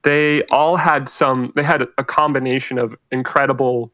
they 0.02 0.42
all 0.44 0.76
had 0.76 1.08
some 1.08 1.52
they 1.54 1.62
had 1.62 1.82
a 1.98 2.04
combination 2.04 2.78
of 2.78 2.96
incredible 3.12 3.92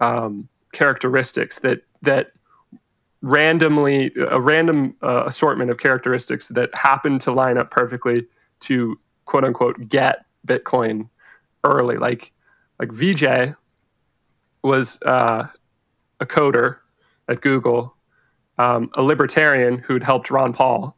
um, 0.00 0.48
characteristics 0.72 1.60
that 1.60 1.82
that 2.02 2.32
randomly 3.22 4.12
a 4.16 4.38
random 4.40 4.94
uh, 5.02 5.24
assortment 5.26 5.70
of 5.70 5.78
characteristics 5.78 6.48
that 6.48 6.68
happen 6.74 7.18
to 7.18 7.32
line 7.32 7.56
up 7.56 7.70
perfectly 7.70 8.26
to 8.60 8.98
quote 9.24 9.44
unquote 9.44 9.88
get 9.88 10.26
Bitcoin 10.46 11.08
early. 11.64 11.96
Like 11.96 12.32
like 12.78 12.90
Vijay 12.90 13.56
was 14.62 15.00
uh, 15.02 15.46
a 16.20 16.26
coder 16.26 16.76
at 17.28 17.40
Google, 17.40 17.94
um, 18.58 18.90
a 18.94 19.02
libertarian 19.02 19.78
who'd 19.78 20.02
helped 20.02 20.30
Ron 20.30 20.52
Paul, 20.52 20.96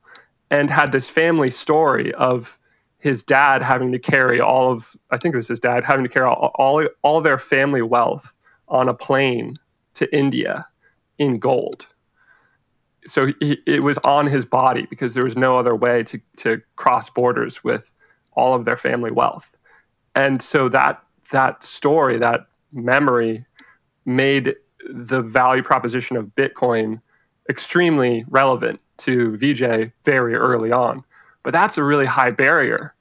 and 0.51 0.69
had 0.69 0.93
this 0.93 1.09
family 1.09 1.51
story 1.51 2.13
of 2.15 2.59
his 2.99 3.23
dad 3.23 3.63
having 3.63 3.93
to 3.93 3.99
carry 3.99 4.41
all 4.41 4.73
of 4.73 4.97
I 5.11 5.17
think 5.17 5.35
it 5.35 5.37
was 5.37 5.49
his 5.49 5.61
dad 5.61 5.85
having 5.85 6.05
to 6.05 6.11
carry 6.11 6.27
all 6.27 6.51
all, 6.57 6.85
all 7.03 7.21
their 7.21 7.39
family 7.39 7.83
wealth 7.83 8.36
on 8.69 8.89
a 8.89 8.95
plane 8.95 9.55
to 9.95 10.17
India 10.17 10.67
in 11.19 11.39
gold. 11.39 11.87
So 13.07 13.33
he, 13.41 13.59
it 13.67 13.83
was 13.83 13.99
on 13.99 14.27
his 14.27 14.45
body 14.45 14.87
because 14.91 15.15
there 15.15 15.25
was 15.25 15.37
no 15.37 15.59
other 15.59 15.75
way 15.75 16.03
to, 16.05 16.21
to 16.39 16.61
cross 16.75 17.09
borders 17.09 17.63
with 17.63 17.93
all 18.33 18.55
of 18.55 18.65
their 18.65 18.77
family 18.77 19.11
wealth. 19.11 19.57
And 20.15 20.43
so 20.43 20.69
that 20.71 21.03
that 21.31 21.63
story, 21.63 22.19
that 22.19 22.47
memory 22.73 23.45
made 24.05 24.55
the 24.89 25.21
value 25.21 25.63
proposition 25.63 26.17
of 26.17 26.35
Bitcoin 26.35 27.01
extremely 27.49 28.25
relevant 28.29 28.81
to 28.99 29.33
Vijay 29.33 29.93
very 30.05 30.35
early 30.35 30.73
on. 30.73 31.05
But 31.43 31.53
that's 31.53 31.79
a 31.79 31.85
really 31.85 32.07
high 32.07 32.31
barrier. 32.31 32.95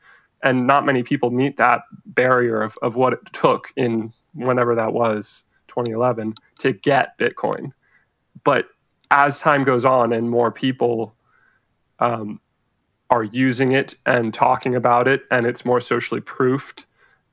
And 0.44 0.68
not 0.68 0.86
many 0.86 1.04
people 1.04 1.32
meet 1.32 1.58
that 1.58 1.82
barrier 2.06 2.62
of, 2.62 2.78
of 2.82 2.96
what 2.96 3.14
it 3.14 3.26
took 3.34 3.72
in 3.76 4.12
whenever 4.34 4.76
that 4.76 4.94
was 4.94 5.44
2011 5.76 6.36
to 6.60 6.72
get 6.72 7.18
Bitcoin. 7.18 7.72
But 8.44 8.70
as 9.12 9.40
time 9.40 9.64
goes 9.64 9.86
on 9.86 10.14
and 10.14 10.30
more 10.30 10.52
people 10.52 11.16
um, 12.00 12.40
are 13.10 13.24
using 13.24 13.74
it 13.74 13.96
and 14.06 14.34
talking 14.34 14.76
about 14.76 15.08
it, 15.08 15.24
and 15.32 15.46
it's 15.46 15.66
more 15.66 15.82
socially 15.82 16.22
proofed, 16.22 16.86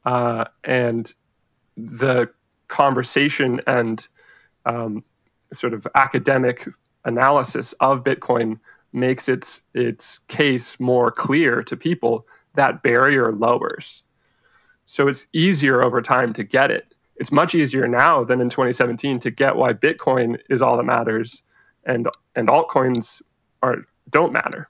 uh, 0.05 0.45
and 0.65 1.13
the 1.77 2.29
conversation 2.69 3.61
and 3.67 4.07
um, 4.67 5.05
sort 5.53 5.73
of 5.75 5.87
academic 5.95 6.69
analysis 7.05 7.73
of 7.75 8.05
Bitcoin 8.05 8.59
makes 8.93 9.29
its 9.29 9.63
its 9.75 10.19
case 10.19 10.79
more 10.79 11.11
clear 11.11 11.63
to 11.63 11.77
people, 11.77 12.27
that 12.55 12.83
barrier 12.83 13.33
lowers. 13.33 14.03
So 14.85 15.09
it's 15.09 15.27
easier 15.33 15.83
over 15.83 16.03
time 16.03 16.33
to 16.35 16.45
get 16.45 16.71
it 16.71 16.92
it's 17.17 17.33
much 17.33 17.55
easier 17.55 17.87
now 17.87 18.25
than 18.25 18.41
in 18.41 18.49
2017 18.49 19.19
to 19.21 19.31
get 19.31 19.57
why 19.57 19.73
Bitcoin 19.73 20.39
is 20.49 20.63
all 20.63 20.77
that 20.77 20.85
matters, 20.85 21.43
and 21.85 22.09
and 22.35 22.49
altcoins 22.49 23.23
are 23.63 23.79
don't 24.11 24.33
matter, 24.33 24.69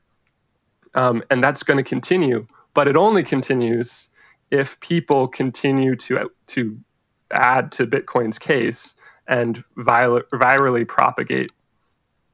um, 0.94 1.22
and 1.30 1.42
that's 1.42 1.62
going 1.62 1.78
to 1.78 1.88
continue. 1.88 2.46
But 2.74 2.88
it 2.88 2.96
only 2.96 3.22
continues 3.22 4.08
if 4.50 4.78
people 4.80 5.28
continue 5.28 5.96
to 5.96 6.30
to 6.48 6.78
add 7.32 7.72
to 7.72 7.86
Bitcoin's 7.86 8.38
case 8.38 8.94
and 9.26 9.62
vir- 9.76 10.26
virally 10.32 10.86
propagate 10.86 11.50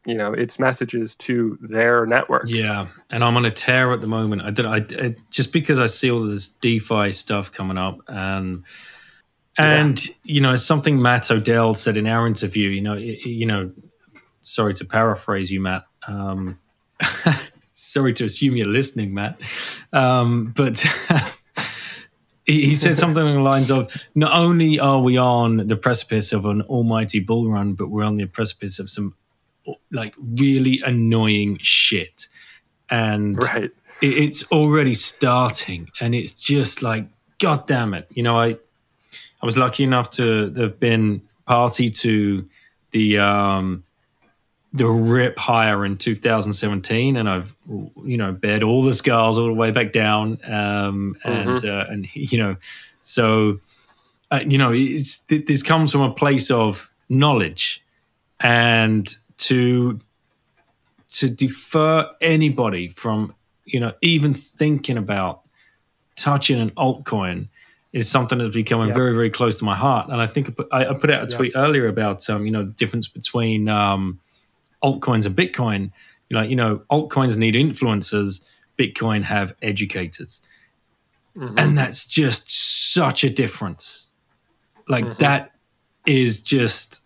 you 0.06 0.14
know 0.14 0.32
its 0.32 0.58
messages 0.58 1.14
to 1.14 1.58
their 1.60 2.06
network. 2.06 2.48
Yeah, 2.48 2.88
and 3.10 3.22
I'm 3.22 3.36
on 3.36 3.44
a 3.44 3.50
tear 3.50 3.92
at 3.92 4.00
the 4.00 4.06
moment. 4.06 4.42
I 4.42 4.50
did 4.50 4.66
I, 4.66 4.76
I 4.76 5.16
just 5.30 5.52
because 5.52 5.78
I 5.78 5.86
see 5.86 6.10
all 6.10 6.24
this 6.24 6.48
DeFi 6.48 7.12
stuff 7.12 7.52
coming 7.52 7.76
up 7.78 8.00
and 8.08 8.64
and 9.58 10.06
yeah. 10.06 10.14
you 10.22 10.40
know, 10.40 10.56
something 10.56 11.02
Matt 11.02 11.30
Odell 11.30 11.74
said 11.74 11.96
in 11.96 12.06
our 12.06 12.26
interview. 12.26 12.70
You 12.70 12.80
know, 12.80 12.94
you 12.94 13.44
know, 13.44 13.72
sorry 14.42 14.72
to 14.74 14.84
paraphrase 14.84 15.50
you, 15.50 15.60
Matt. 15.60 15.84
Um, 16.06 16.56
sorry 17.74 18.12
to 18.14 18.24
assume 18.24 18.56
you're 18.56 18.66
listening, 18.66 19.12
Matt. 19.12 19.40
Um, 19.92 20.52
but 20.56 20.78
he, 22.44 22.66
he 22.66 22.74
said 22.76 22.96
something 22.96 23.22
along 23.22 23.36
the 23.36 23.42
lines 23.42 23.70
of, 23.70 23.92
"Not 24.14 24.32
only 24.32 24.78
are 24.78 25.00
we 25.00 25.18
on 25.18 25.56
the 25.66 25.76
precipice 25.76 26.32
of 26.32 26.46
an 26.46 26.62
almighty 26.62 27.18
bull 27.18 27.50
run, 27.50 27.74
but 27.74 27.88
we're 27.88 28.04
on 28.04 28.16
the 28.16 28.26
precipice 28.26 28.78
of 28.78 28.88
some 28.88 29.14
like 29.90 30.14
really 30.18 30.80
annoying 30.84 31.58
shit." 31.60 32.28
And 32.90 33.36
right. 33.36 33.70
it's 34.00 34.50
already 34.50 34.94
starting, 34.94 35.90
and 36.00 36.14
it's 36.14 36.32
just 36.32 36.82
like, 36.82 37.06
God 37.38 37.66
damn 37.66 37.92
it! 37.92 38.06
You 38.10 38.22
know, 38.22 38.38
I 38.38 38.56
I 39.40 39.46
was 39.46 39.56
lucky 39.56 39.84
enough 39.84 40.10
to 40.12 40.52
have 40.54 40.80
been 40.80 41.22
party 41.46 41.90
to 41.90 42.48
the 42.90 43.18
um, 43.18 43.84
the 44.72 44.86
rip 44.86 45.38
higher 45.38 45.84
in 45.84 45.96
2017, 45.96 47.16
and 47.16 47.28
I've 47.28 47.54
you 47.66 48.16
know 48.16 48.32
bed 48.32 48.62
all 48.62 48.82
the 48.82 48.92
scars 48.92 49.38
all 49.38 49.46
the 49.46 49.52
way 49.52 49.70
back 49.70 49.92
down, 49.92 50.38
um, 50.44 51.14
and 51.24 51.58
mm-hmm. 51.58 51.68
uh, 51.68 51.92
and 51.92 52.14
you 52.16 52.38
know, 52.38 52.56
so 53.02 53.58
uh, 54.30 54.40
you 54.46 54.58
know, 54.58 54.72
this 54.72 55.62
comes 55.62 55.90
from 55.90 56.02
a 56.02 56.12
place 56.12 56.50
of 56.50 56.90
knowledge, 57.08 57.82
and 58.40 59.08
to 59.38 59.98
to 61.08 61.30
defer 61.30 62.08
anybody 62.20 62.88
from 62.88 63.34
you 63.64 63.80
know 63.80 63.92
even 64.02 64.34
thinking 64.34 64.98
about 64.98 65.42
touching 66.16 66.60
an 66.60 66.70
altcoin 66.70 67.48
is 67.98 68.08
something 68.08 68.38
that's 68.38 68.54
becoming 68.54 68.92
very 68.92 69.12
very 69.12 69.30
close 69.30 69.56
to 69.58 69.64
my 69.64 69.74
heart. 69.74 70.08
And 70.08 70.20
i 70.20 70.26
think 70.26 70.48
i 70.48 70.52
put, 70.52 70.68
I, 70.72 70.86
I 70.86 70.94
put 70.94 71.10
out 71.10 71.22
a 71.22 71.26
tweet 71.26 71.52
earlier 71.56 71.86
about 71.86 72.28
um, 72.30 72.46
you 72.46 72.52
know 72.52 72.64
the 72.64 72.72
difference 72.72 73.08
between 73.08 73.68
um, 73.68 74.20
altcoins 74.82 75.26
and 75.26 75.36
bitcoin. 75.36 75.90
You 76.28 76.36
know 76.36 76.42
you 76.42 76.56
know 76.56 76.82
altcoins 76.90 77.36
need 77.36 77.54
influencers. 77.54 78.42
Bitcoin 78.78 79.24
have 79.24 79.54
educators. 79.60 80.40
Mm-hmm. 81.36 81.58
and 81.58 81.78
that's 81.78 82.04
just 82.04 82.50
such 82.92 83.22
a 83.22 83.30
difference. 83.30 84.08
Like 84.88 85.04
mm-hmm. 85.04 85.22
that 85.22 85.52
is 86.04 86.42
just 86.42 87.00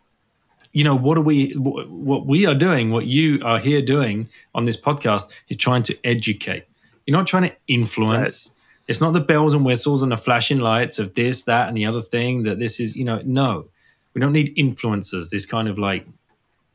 you 0.72 0.84
know 0.84 0.94
what 0.94 1.18
are 1.18 1.22
we 1.22 1.50
what 1.52 2.24
we 2.26 2.46
are 2.46 2.54
doing 2.54 2.90
what 2.90 3.06
you 3.06 3.40
are 3.44 3.58
here 3.58 3.82
doing 3.82 4.28
on 4.54 4.64
this 4.64 4.76
podcast 4.76 5.24
is 5.48 5.56
trying 5.56 5.82
to 5.84 5.98
educate. 6.04 6.64
You're 7.06 7.16
not 7.16 7.26
trying 7.26 7.50
to 7.50 7.56
influence 7.66 8.48
right. 8.48 8.61
It's 8.92 9.00
not 9.00 9.12
the 9.12 9.20
bells 9.20 9.54
and 9.54 9.64
whistles 9.64 10.02
and 10.02 10.12
the 10.12 10.16
flashing 10.16 10.58
lights 10.58 10.98
of 10.98 11.14
this 11.14 11.42
that 11.42 11.68
and 11.68 11.76
the 11.76 11.84
other 11.84 12.00
thing 12.00 12.42
that 12.44 12.58
this 12.58 12.78
is 12.78 12.94
you 12.94 13.04
know 13.04 13.20
no 13.24 13.66
we 14.14 14.20
don't 14.20 14.32
need 14.32 14.54
influencers 14.56 15.30
this 15.30 15.46
kind 15.46 15.68
of 15.68 15.78
like 15.78 16.06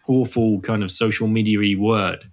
awful 0.07 0.59
kind 0.61 0.83
of 0.83 0.91
social 0.91 1.27
media 1.27 1.77
word 1.77 2.29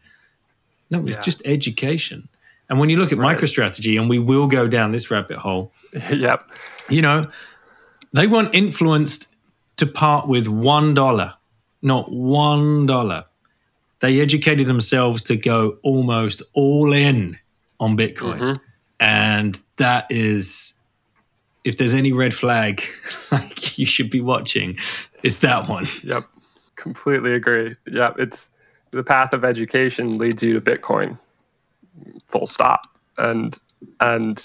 no 0.91 1.05
it's 1.05 1.17
yeah. 1.17 1.23
just 1.23 1.43
education 1.45 2.29
and 2.71 2.81
when 2.81 2.89
you 2.89 2.97
look 2.97 3.13
at 3.13 3.19
right. 3.19 3.37
microstrategy 3.37 4.01
and 4.01 4.09
we 4.09 4.19
will 4.19 4.47
go 4.47 4.67
down 4.67 4.91
this 4.91 5.11
rabbit 5.11 5.39
hole 5.39 5.73
yep 6.11 6.43
you 6.89 7.03
know 7.03 7.31
they 8.13 8.27
weren't 8.27 8.55
influenced 8.55 9.29
to 9.77 9.87
part 9.87 10.27
with 10.27 10.49
one 10.49 10.95
dollar 10.95 11.35
not 11.85 12.11
one 12.11 12.87
dollar. 12.87 13.27
They 14.01 14.21
educated 14.21 14.67
themselves 14.67 15.23
to 15.25 15.37
go 15.37 15.79
almost 15.83 16.43
all 16.55 16.93
in 16.93 17.39
on 17.79 17.97
Bitcoin. 17.97 18.39
Mm-hmm. 18.41 18.64
And 19.01 19.61
that 19.77 20.07
is, 20.11 20.75
if 21.65 21.79
there's 21.79 21.95
any 21.95 22.13
red 22.13 22.35
flag, 22.35 22.85
like 23.33 23.79
you 23.79 23.87
should 23.87 24.11
be 24.11 24.21
watching, 24.21 24.79
it's 25.23 25.39
that 25.39 25.69
one. 25.69 25.87
Yep. 26.05 26.25
Completely 26.77 27.35
agree. 27.35 27.77
Yep. 27.87 28.17
It's 28.19 28.53
the 28.91 29.05
path 29.05 29.33
of 29.33 29.45
education 29.45 30.19
leads 30.19 30.43
you 30.43 30.55
to 30.55 30.61
Bitcoin. 30.61 31.19
Full 32.27 32.47
stop. 32.47 32.87
And, 33.17 33.57
and 34.01 34.45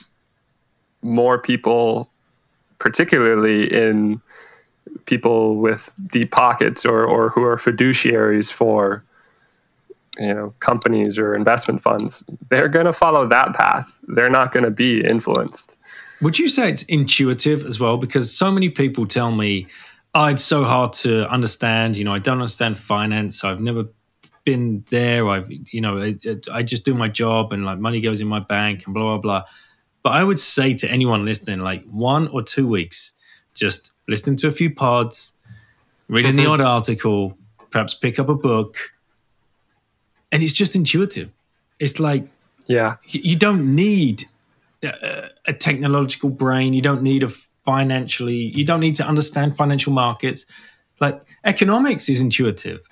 more 1.02 1.40
people, 1.40 2.10
particularly 2.78 3.72
in 3.74 4.22
people 5.06 5.58
with 5.58 5.94
deep 6.08 6.32
pockets 6.32 6.86
or, 6.86 7.04
or 7.06 7.30
who 7.30 7.44
are 7.44 7.56
fiduciaries 7.56 8.52
for 8.52 9.04
you 10.20 10.34
know 10.34 10.54
companies 10.60 11.18
or 11.18 11.34
investment 11.34 11.82
funds 11.82 12.24
they're 12.50 12.68
going 12.70 12.86
to 12.86 12.94
follow 12.94 13.28
that 13.28 13.54
path. 13.54 14.00
They're 14.08 14.30
not 14.30 14.52
going 14.52 14.66
to 14.66 14.72
be 14.72 15.02
influenced. 15.04 15.78
Would 16.22 16.38
you 16.38 16.50
say 16.50 16.70
it's 16.70 16.84
intuitive 16.84 17.66
as 17.66 17.80
well? 17.80 17.98
Because 17.98 18.36
so 18.36 18.52
many 18.52 18.70
people 18.70 19.06
tell 19.06 19.32
me 19.32 19.68
oh, 20.16 20.26
it's 20.26 20.44
so 20.44 20.66
hard 20.66 20.94
to 20.94 21.30
understand. 21.30 21.98
You 21.98 22.04
know 22.04 22.14
i 22.14 22.20
don't 22.20 22.40
understand 22.40 22.78
finance. 22.78 23.44
I've 23.44 23.62
never 23.62 23.86
been 24.44 24.84
there. 24.90 25.28
I've 25.30 25.50
you 25.52 25.82
know 25.82 26.02
I, 26.02 26.16
I 26.52 26.64
just 26.64 26.86
do 26.86 26.94
my 26.94 27.08
job 27.08 27.54
and 27.54 27.66
like 27.66 27.80
money 27.80 28.02
goes 28.02 28.22
in 28.22 28.28
my 28.28 28.40
bank 28.40 28.86
and 28.86 28.94
blah 28.94 29.04
blah 29.04 29.18
blah. 29.18 29.44
But 30.02 30.14
i 30.14 30.24
would 30.24 30.40
say 30.40 30.74
to 30.76 30.90
anyone 30.90 31.26
listening 31.26 31.60
like 31.60 31.84
one 31.86 32.30
or 32.30 32.42
two 32.42 32.68
weeks 32.68 33.14
just 33.60 33.92
listen 34.08 34.36
to 34.38 34.48
a 34.48 34.52
few 34.52 34.74
pods, 34.74 35.36
reading 36.08 36.32
mm-hmm. 36.32 36.46
the 36.46 36.50
odd 36.50 36.62
article, 36.62 37.38
perhaps 37.70 37.94
pick 37.94 38.18
up 38.18 38.30
a 38.30 38.36
book, 38.36 38.78
and 40.32 40.44
it's 40.44 40.54
just 40.54 40.76
intuitive. 40.76 41.32
It's 41.80 42.00
like, 42.00 42.28
yeah, 42.68 42.98
you 43.08 43.36
don't 43.36 43.76
need 43.76 44.26
a, 44.84 45.30
a 45.48 45.54
technological 45.54 46.30
brain. 46.30 46.74
You 46.74 46.82
don't 46.82 47.02
need 47.02 47.24
a 47.24 47.30
financially. 47.30 48.52
You 48.56 48.66
don't 48.66 48.80
need 48.80 48.96
to 48.96 49.06
understand 49.06 49.58
financial 49.58 49.94
markets. 49.94 50.46
Like 51.00 51.22
economics 51.46 52.10
is 52.10 52.22
intuitive. 52.22 52.88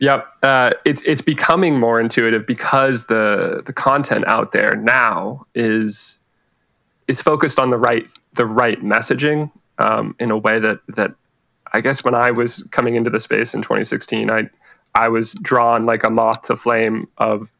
Yep, 0.00 0.26
uh, 0.42 0.70
it's 0.84 1.02
it's 1.02 1.20
becoming 1.20 1.78
more 1.78 2.00
intuitive 2.00 2.46
because 2.46 3.06
the 3.06 3.62
the 3.64 3.72
content 3.72 4.26
out 4.26 4.52
there 4.52 4.74
now 4.74 5.46
is 5.54 6.18
is 7.06 7.22
focused 7.22 7.60
on 7.60 7.70
the 7.70 7.78
right 7.78 8.10
the 8.34 8.46
right 8.46 8.82
messaging 8.82 9.50
um, 9.78 10.16
in 10.18 10.30
a 10.30 10.36
way 10.36 10.58
that 10.58 10.80
that 10.88 11.14
I 11.72 11.80
guess 11.80 12.04
when 12.04 12.14
I 12.14 12.32
was 12.32 12.62
coming 12.70 12.96
into 12.96 13.10
the 13.10 13.20
space 13.20 13.54
in 13.54 13.62
2016, 13.62 14.30
I 14.30 14.50
I 14.94 15.08
was 15.08 15.32
drawn 15.32 15.86
like 15.86 16.04
a 16.04 16.10
moth 16.10 16.42
to 16.42 16.56
flame 16.56 17.08
of 17.18 17.50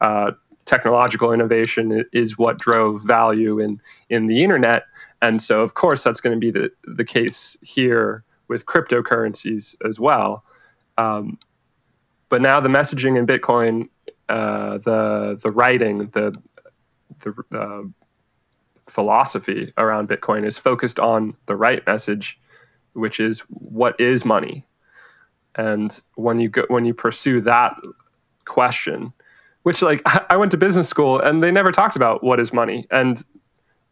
uh, 0.00 0.32
technological 0.64 1.32
innovation 1.32 2.04
is 2.12 2.38
what 2.38 2.58
drove 2.58 3.02
value 3.02 3.58
in 3.58 3.80
in 4.08 4.26
the 4.26 4.42
internet, 4.42 4.84
and 5.20 5.40
so 5.40 5.62
of 5.62 5.74
course 5.74 6.04
that's 6.04 6.20
going 6.20 6.38
to 6.38 6.40
be 6.40 6.50
the 6.50 6.70
the 6.84 7.04
case 7.04 7.56
here 7.62 8.24
with 8.48 8.66
cryptocurrencies 8.66 9.74
as 9.86 9.98
well. 9.98 10.44
Um, 10.98 11.38
but 12.28 12.42
now 12.42 12.60
the 12.60 12.68
messaging 12.68 13.18
in 13.18 13.26
Bitcoin, 13.26 13.88
uh, 14.28 14.78
the 14.78 15.38
the 15.42 15.50
writing, 15.50 16.08
the 16.08 16.36
the 17.20 17.34
uh, 17.58 17.82
philosophy 18.86 19.72
around 19.78 20.08
Bitcoin 20.08 20.46
is 20.46 20.58
focused 20.58 20.98
on 20.98 21.34
the 21.46 21.56
right 21.56 21.86
message, 21.86 22.38
which 22.92 23.20
is 23.20 23.40
what 23.40 24.00
is 24.00 24.24
money. 24.24 24.66
And 25.54 26.00
when 26.14 26.38
you 26.38 26.48
go, 26.48 26.64
when 26.68 26.84
you 26.84 26.94
pursue 26.94 27.40
that 27.42 27.76
question, 28.44 29.12
which 29.62 29.82
like 29.82 30.02
I 30.30 30.36
went 30.36 30.50
to 30.52 30.56
business 30.56 30.88
school 30.88 31.20
and 31.20 31.42
they 31.42 31.50
never 31.50 31.72
talked 31.72 31.96
about 31.96 32.22
what 32.22 32.40
is 32.40 32.52
money. 32.52 32.86
And 32.90 33.22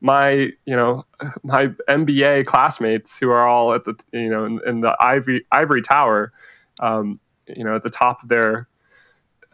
my 0.00 0.52
you 0.64 0.76
know 0.76 1.04
my 1.42 1.68
MBA 1.88 2.46
classmates 2.46 3.18
who 3.18 3.30
are 3.30 3.46
all 3.46 3.74
at 3.74 3.84
the 3.84 3.98
you 4.12 4.30
know 4.30 4.44
in, 4.44 4.60
in 4.66 4.80
the 4.80 4.96
ivory 5.00 5.42
ivory 5.52 5.82
tower, 5.82 6.32
um, 6.80 7.20
you 7.46 7.64
know 7.64 7.76
at 7.76 7.82
the 7.82 7.90
top 7.90 8.22
of 8.22 8.28
their 8.28 8.68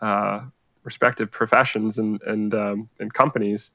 uh, 0.01 0.43
respective 0.85 1.31
professions 1.31 1.99
and 1.99 2.23
and 2.23 2.55
um, 2.55 2.89
and 3.01 3.13
companies 3.13 3.75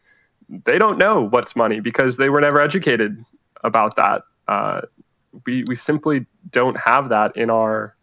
they 0.65 0.77
don't 0.77 0.97
know 0.97 1.21
what's 1.21 1.55
money 1.55 1.79
because 1.79 2.17
they 2.17 2.29
were 2.29 2.41
never 2.41 2.59
educated 2.59 3.23
about 3.63 3.95
that. 3.95 4.23
Uh, 4.47 4.81
we 5.45 5.63
we 5.67 5.75
simply 5.75 6.25
don't 6.49 6.77
have 6.77 7.09
that 7.09 7.35
in 7.37 7.49
our 7.49 7.95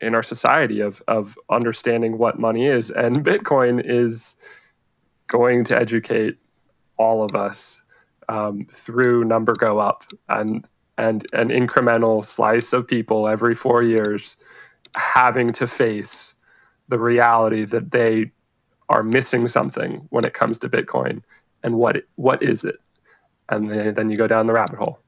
in 0.00 0.14
our 0.14 0.22
society 0.22 0.80
of 0.80 1.02
of 1.08 1.38
understanding 1.50 2.18
what 2.18 2.38
money 2.38 2.66
is, 2.66 2.90
and 2.90 3.24
Bitcoin 3.24 3.82
is 3.84 4.36
going 5.26 5.64
to 5.64 5.78
educate 5.78 6.38
all 6.96 7.22
of 7.22 7.34
us 7.34 7.82
um, 8.28 8.66
through 8.70 9.24
number 9.24 9.54
go 9.54 9.78
up 9.78 10.04
and 10.28 10.66
and 10.96 11.26
an 11.32 11.48
incremental 11.48 12.24
slice 12.24 12.72
of 12.72 12.86
people 12.86 13.28
every 13.28 13.54
four 13.54 13.82
years 13.82 14.36
having 14.96 15.52
to 15.52 15.66
face 15.66 16.34
the 16.88 16.98
reality 16.98 17.64
that 17.64 17.90
they 17.90 18.30
are 18.88 19.02
missing 19.02 19.46
something 19.46 20.06
when 20.10 20.24
it 20.24 20.32
comes 20.32 20.58
to 20.58 20.68
Bitcoin 20.68 21.22
and 21.62 21.74
what 21.74 22.02
what 22.16 22.42
is 22.42 22.64
it? 22.64 22.76
And 23.48 23.70
then, 23.70 23.94
then 23.94 24.10
you 24.10 24.16
go 24.16 24.26
down 24.26 24.46
the 24.46 24.52
rabbit 24.52 24.78
hole 24.78 24.98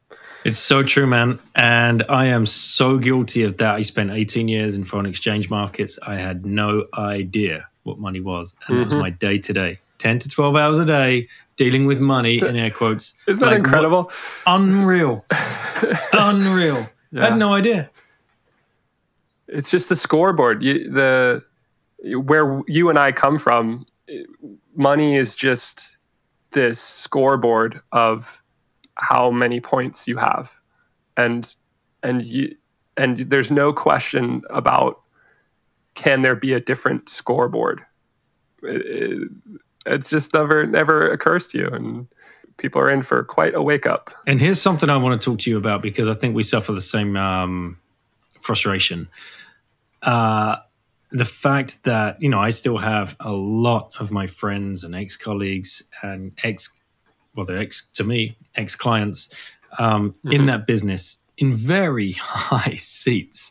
it's 0.45 0.59
so 0.59 0.83
true 0.83 1.07
man. 1.07 1.39
And 1.55 2.03
i 2.09 2.27
am 2.27 2.47
so 2.47 2.99
guilty 2.99 3.43
of 3.43 3.59
that. 3.59 3.75
I 3.75 3.83
spent 3.83 4.11
18 4.11 4.49
years 4.49 4.75
in 4.75 4.85
foreign 4.85 5.07
exchange 5.07 5.51
markets. 5.51 5.99
I 6.03 6.17
had 6.17 6.47
no 6.47 6.87
idea 6.95 7.69
what 7.83 7.99
money 7.99 8.21
was. 8.21 8.55
And 8.55 8.61
mm-hmm. 8.63 8.75
that 8.75 8.81
was 8.85 8.93
mm-hmm. 8.93 9.03
my 9.03 9.11
day 9.11 9.39
to 9.39 9.53
day. 9.53 9.79
10 9.99 10.19
to 10.21 10.29
12 10.31 10.57
hours 10.57 10.79
a 10.79 10.85
day 10.87 11.29
dealing 11.57 11.85
with 11.85 12.01
money 12.01 12.39
in 12.39 12.57
air 12.57 12.71
quotes 12.71 13.15
isn't 13.27 13.45
that 13.45 13.51
like, 13.51 13.59
incredible? 13.59 14.05
What, 14.05 14.43
unreal. 14.47 15.27
Unreal. 16.15 16.87
Yeah. 17.13 17.23
i 17.23 17.25
had 17.29 17.39
no 17.39 17.53
idea. 17.53 17.91
It's 19.47 19.71
just 19.71 19.91
a 19.91 19.97
scoreboard. 19.97 20.63
You, 20.63 20.91
the 20.91 21.45
where 22.03 22.63
you 22.67 22.89
and 22.89 22.99
i 22.99 23.13
come 23.13 23.37
from 23.37 23.85
money 24.75 25.17
is 25.17 25.35
just 25.35 25.99
this 26.53 26.81
scoreboard 26.81 27.81
of 27.93 28.40
how 29.01 29.31
many 29.31 29.61
points 29.61 30.07
you 30.07 30.17
have. 30.17 30.59
And 31.17 31.53
and 32.03 32.25
you 32.25 32.57
and 32.97 33.19
there's 33.19 33.51
no 33.51 33.73
question 33.73 34.43
about 34.51 35.01
can 35.95 36.23
there 36.23 36.37
be 36.37 36.53
a 36.53 36.61
different 36.61 37.09
scoreboard. 37.09 37.83
It, 38.63 39.31
it's 39.87 40.11
just 40.11 40.35
never 40.35 40.67
never 40.67 41.11
occurs 41.11 41.49
to 41.49 41.59
you 41.59 41.69
and 41.69 42.07
people 42.59 42.81
are 42.81 42.91
in 42.91 43.01
for 43.01 43.25
quite 43.25 43.55
a 43.55 43.63
wake 43.63 43.87
up. 43.87 44.11
And 44.27 44.41
here's 44.41 44.61
something 44.61 44.91
i 44.91 44.97
want 44.97 45.21
to 45.21 45.25
talk 45.25 45.39
to 45.41 45.51
you 45.51 45.57
about 45.57 45.81
because 45.83 46.09
i 46.09 46.15
think 46.15 46.35
we 46.35 46.43
suffer 46.43 46.73
the 46.73 46.81
same 46.81 47.17
um, 47.17 47.79
frustration. 48.41 49.09
Uh, 50.03 50.57
the 51.11 51.25
fact 51.25 51.85
that 51.85 52.21
you 52.23 52.29
know 52.29 52.41
I 52.41 52.51
still 52.51 52.79
have 52.79 53.17
a 53.21 53.33
lot 53.33 53.93
of 53.99 54.11
my 54.11 54.27
friends 54.27 54.85
and 54.85 54.95
ex 54.95 55.17
colleagues 55.17 55.83
and 56.03 56.33
ex 56.43 56.69
well 57.35 57.47
they're 57.47 57.59
ex 57.59 57.87
to 57.95 58.05
me 58.05 58.37
ex 58.55 58.77
clients 58.77 59.31
um, 59.79 60.11
mm-hmm. 60.11 60.33
in 60.33 60.47
that 60.47 60.67
business 60.67 61.19
in 61.41 61.55
very 61.55 62.13
high 62.21 62.77
seats. 62.77 63.51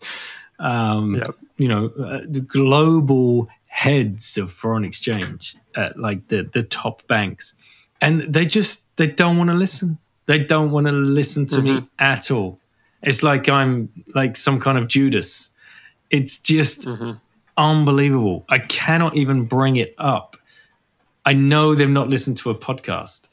Um, 0.60 1.15
yep. 1.15 1.32
You 1.58 1.68
know, 1.68 1.86
uh, 2.00 2.22
the 2.26 2.42
global 2.42 3.50
heads 3.68 4.38
of 4.38 4.52
foreign 4.52 4.86
exchange 4.86 5.56
at 5.76 6.00
like 6.00 6.28
the 6.30 6.44
the 6.44 6.63
top 6.63 7.06
banks, 7.08 7.54
and 8.02 8.22
they 8.22 8.46
just 8.46 8.96
they 8.98 9.08
don't 9.08 9.38
want 9.38 9.50
to 9.50 9.56
listen. 9.56 9.98
They 10.26 10.39
don't 10.39 10.72
want 10.72 10.88
to 10.88 10.94
listen 10.94 11.48
to 11.48 11.58
mm-hmm. 11.58 11.76
me 11.78 11.89
at 11.98 12.30
all. 12.32 12.60
It's 13.02 13.24
like 13.24 13.50
I'm 13.50 13.89
like 14.13 14.38
some 14.38 14.60
kind 14.60 14.78
of 14.78 14.88
Judas. 14.88 15.50
It's 16.10 16.39
just 16.39 16.84
mm-hmm. 16.84 17.13
unbelievable. 17.58 18.46
I 18.50 18.60
cannot 18.60 19.15
even 19.15 19.46
bring 19.46 19.76
it 19.78 19.96
up. 19.98 20.36
I 21.26 21.34
know 21.34 21.76
they've 21.76 21.89
not 21.89 22.10
listened 22.10 22.38
to 22.38 22.50
a 22.50 22.56
podcast. 22.56 23.28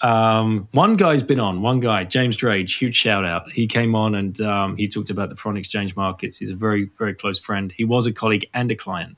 Um, 0.00 0.68
one 0.72 0.94
guy's 0.94 1.22
been 1.22 1.40
on, 1.40 1.60
one 1.60 1.80
guy, 1.80 2.04
James 2.04 2.36
Drage, 2.36 2.78
huge 2.78 2.94
shout 2.94 3.24
out. 3.24 3.50
He 3.50 3.66
came 3.66 3.94
on 3.94 4.14
and 4.14 4.40
um, 4.40 4.76
he 4.76 4.88
talked 4.88 5.10
about 5.10 5.28
the 5.28 5.34
foreign 5.34 5.56
exchange 5.56 5.96
markets. 5.96 6.36
He's 6.36 6.50
a 6.50 6.54
very, 6.54 6.88
very 6.98 7.14
close 7.14 7.38
friend. 7.38 7.72
He 7.76 7.84
was 7.84 8.06
a 8.06 8.12
colleague 8.12 8.48
and 8.54 8.70
a 8.70 8.76
client. 8.76 9.16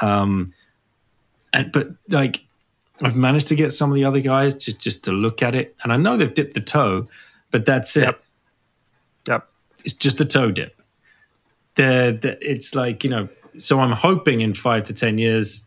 Um, 0.00 0.52
and 1.52 1.72
but 1.72 1.88
like 2.08 2.44
I've 3.02 3.16
managed 3.16 3.48
to 3.48 3.54
get 3.54 3.72
some 3.72 3.90
of 3.90 3.94
the 3.94 4.04
other 4.04 4.20
guys 4.20 4.54
just 4.54 4.78
just 4.78 5.04
to 5.04 5.12
look 5.12 5.42
at 5.42 5.54
it, 5.54 5.74
and 5.82 5.92
I 5.92 5.96
know 5.96 6.16
they've 6.16 6.32
dipped 6.32 6.54
the 6.54 6.60
toe, 6.60 7.06
but 7.50 7.64
that's 7.64 7.96
it. 7.96 8.04
Yep. 8.04 8.24
yep. 9.28 9.48
It's 9.84 9.94
just 9.94 10.20
a 10.20 10.24
toe 10.24 10.50
dip. 10.50 10.80
The, 11.76 12.18
the 12.20 12.38
it's 12.40 12.74
like 12.74 13.04
you 13.04 13.10
know. 13.10 13.28
So 13.58 13.78
I'm 13.78 13.92
hoping 13.92 14.40
in 14.40 14.52
five 14.52 14.84
to 14.84 14.92
ten 14.92 15.16
years 15.18 15.64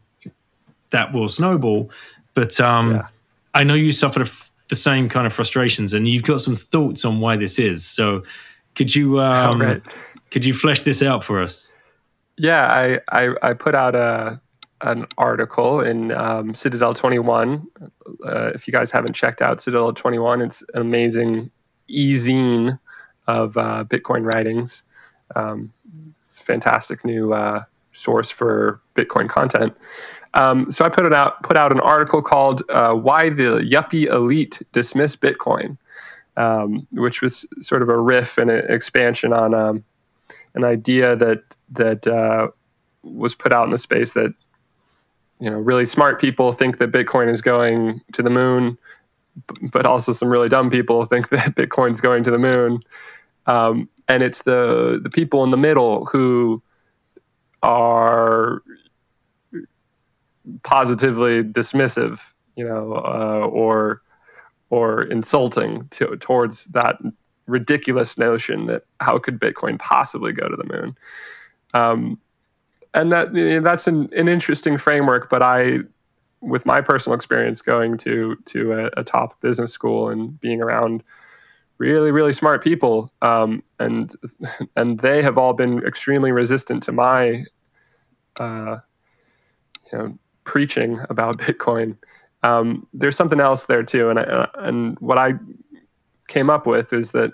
that 0.89 1.13
will 1.13 1.29
snowball, 1.29 1.89
but 2.33 2.59
um, 2.59 2.95
yeah. 2.95 3.07
I 3.53 3.63
know 3.63 3.73
you 3.73 3.91
suffered 3.91 4.29
the 4.69 4.75
same 4.75 5.09
kind 5.09 5.25
of 5.25 5.33
frustrations, 5.33 5.93
and 5.93 6.07
you've 6.07 6.23
got 6.23 6.41
some 6.41 6.55
thoughts 6.55 7.05
on 7.05 7.19
why 7.19 7.35
this 7.35 7.59
is. 7.59 7.85
So 7.85 8.23
could 8.75 8.95
you 8.95 9.19
um, 9.19 9.61
right. 9.61 9.81
could 10.31 10.45
you 10.45 10.53
flesh 10.53 10.81
this 10.81 11.01
out 11.01 11.23
for 11.23 11.41
us? 11.41 11.67
Yeah, 12.37 12.67
I, 12.67 12.99
I, 13.11 13.35
I 13.41 13.53
put 13.53 13.73
out 13.73 13.95
a 13.95 14.39
an 14.81 15.07
article 15.17 15.81
in 15.81 16.11
um, 16.11 16.53
Citadel 16.53 16.93
21. 16.93 17.65
Uh, 18.23 18.51
if 18.53 18.67
you 18.67 18.71
guys 18.71 18.91
haven't 18.91 19.13
checked 19.13 19.41
out 19.41 19.59
Citadel 19.59 19.91
21, 19.91 20.41
it's 20.43 20.61
an 20.75 20.81
amazing 20.81 21.49
e-zine 21.87 22.77
of 23.27 23.57
uh, 23.57 23.83
Bitcoin 23.85 24.31
writings. 24.31 24.83
Um, 25.35 25.73
fantastic 26.21 27.03
new 27.03 27.33
uh, 27.33 27.63
source 27.97 28.31
for 28.31 28.79
Bitcoin 28.95 29.27
content. 29.27 29.75
Um, 30.33 30.71
so 30.71 30.85
I 30.85 30.89
put 30.89 31.05
it 31.05 31.13
out 31.13 31.41
put 31.43 31.57
out 31.57 31.71
an 31.71 31.79
article 31.79 32.21
called 32.21 32.61
uh, 32.69 32.93
"Why 32.93 33.29
the 33.29 33.59
Yuppie 33.59 34.07
Elite 34.07 34.61
Dismiss 34.71 35.15
Bitcoin," 35.15 35.77
um, 36.35 36.87
which 36.91 37.21
was 37.21 37.45
sort 37.59 37.81
of 37.81 37.89
a 37.89 37.97
riff 37.97 38.37
and 38.37 38.51
an 38.51 38.71
expansion 38.71 39.33
on 39.33 39.53
um, 39.53 39.83
an 40.53 40.63
idea 40.63 41.15
that 41.15 41.43
that 41.71 42.07
uh, 42.07 42.49
was 43.03 43.35
put 43.35 43.51
out 43.51 43.65
in 43.65 43.71
the 43.71 43.77
space 43.77 44.13
that 44.13 44.33
you 45.39 45.49
know 45.49 45.57
really 45.57 45.85
smart 45.85 46.19
people 46.19 46.51
think 46.51 46.77
that 46.77 46.91
Bitcoin 46.91 47.31
is 47.31 47.41
going 47.41 48.01
to 48.13 48.21
the 48.21 48.29
moon, 48.29 48.77
but 49.61 49.85
also 49.85 50.11
some 50.11 50.29
really 50.29 50.49
dumb 50.49 50.69
people 50.69 51.03
think 51.03 51.29
that 51.29 51.55
Bitcoin's 51.55 52.01
going 52.01 52.23
to 52.23 52.31
the 52.31 52.39
moon. 52.39 52.79
Um, 53.45 53.89
and 54.07 54.23
it's 54.23 54.43
the 54.43 54.99
the 55.01 55.09
people 55.09 55.43
in 55.43 55.51
the 55.51 55.57
middle 55.57 56.05
who 56.05 56.61
are 57.63 58.61
positively 60.63 61.43
dismissive, 61.43 62.33
you 62.55 62.65
know, 62.65 62.93
uh, 62.93 63.47
or 63.47 64.01
or 64.69 65.03
insulting 65.03 65.87
to, 65.89 66.17
towards 66.17 66.65
that 66.65 66.97
ridiculous 67.45 68.17
notion 68.17 68.65
that 68.65 68.83
how 68.99 69.17
could 69.17 69.39
Bitcoin 69.39 69.79
possibly 69.79 70.33
go 70.33 70.47
to 70.47 70.55
the 70.55 70.65
moon? 70.65 70.97
Um, 71.73 72.19
and 72.93 73.11
that 73.11 73.33
that's 73.63 73.87
an, 73.87 74.09
an 74.13 74.27
interesting 74.27 74.77
framework, 74.77 75.29
but 75.29 75.41
I, 75.41 75.79
with 76.41 76.65
my 76.65 76.81
personal 76.81 77.15
experience 77.15 77.61
going 77.61 77.97
to 77.99 78.35
to 78.45 78.73
a, 78.73 78.89
a 78.97 79.03
top 79.03 79.39
business 79.41 79.71
school 79.71 80.09
and 80.09 80.39
being 80.39 80.61
around 80.61 81.03
really 81.77 82.11
really 82.11 82.33
smart 82.33 82.63
people, 82.63 83.11
um, 83.21 83.63
and 83.79 84.13
and 84.75 84.99
they 84.99 85.21
have 85.21 85.37
all 85.37 85.53
been 85.53 85.85
extremely 85.85 86.31
resistant 86.31 86.83
to 86.83 86.91
my, 86.91 87.45
uh, 88.39 88.77
you 89.91 89.97
know, 89.97 90.17
preaching 90.43 90.99
about 91.09 91.37
Bitcoin. 91.39 91.97
Um, 92.43 92.87
there's 92.93 93.15
something 93.15 93.39
else 93.39 93.65
there 93.65 93.83
too, 93.83 94.09
and 94.09 94.19
I, 94.19 94.47
and 94.55 94.97
what 94.99 95.17
I 95.17 95.33
came 96.27 96.49
up 96.49 96.67
with 96.67 96.93
is 96.93 97.11
that 97.11 97.31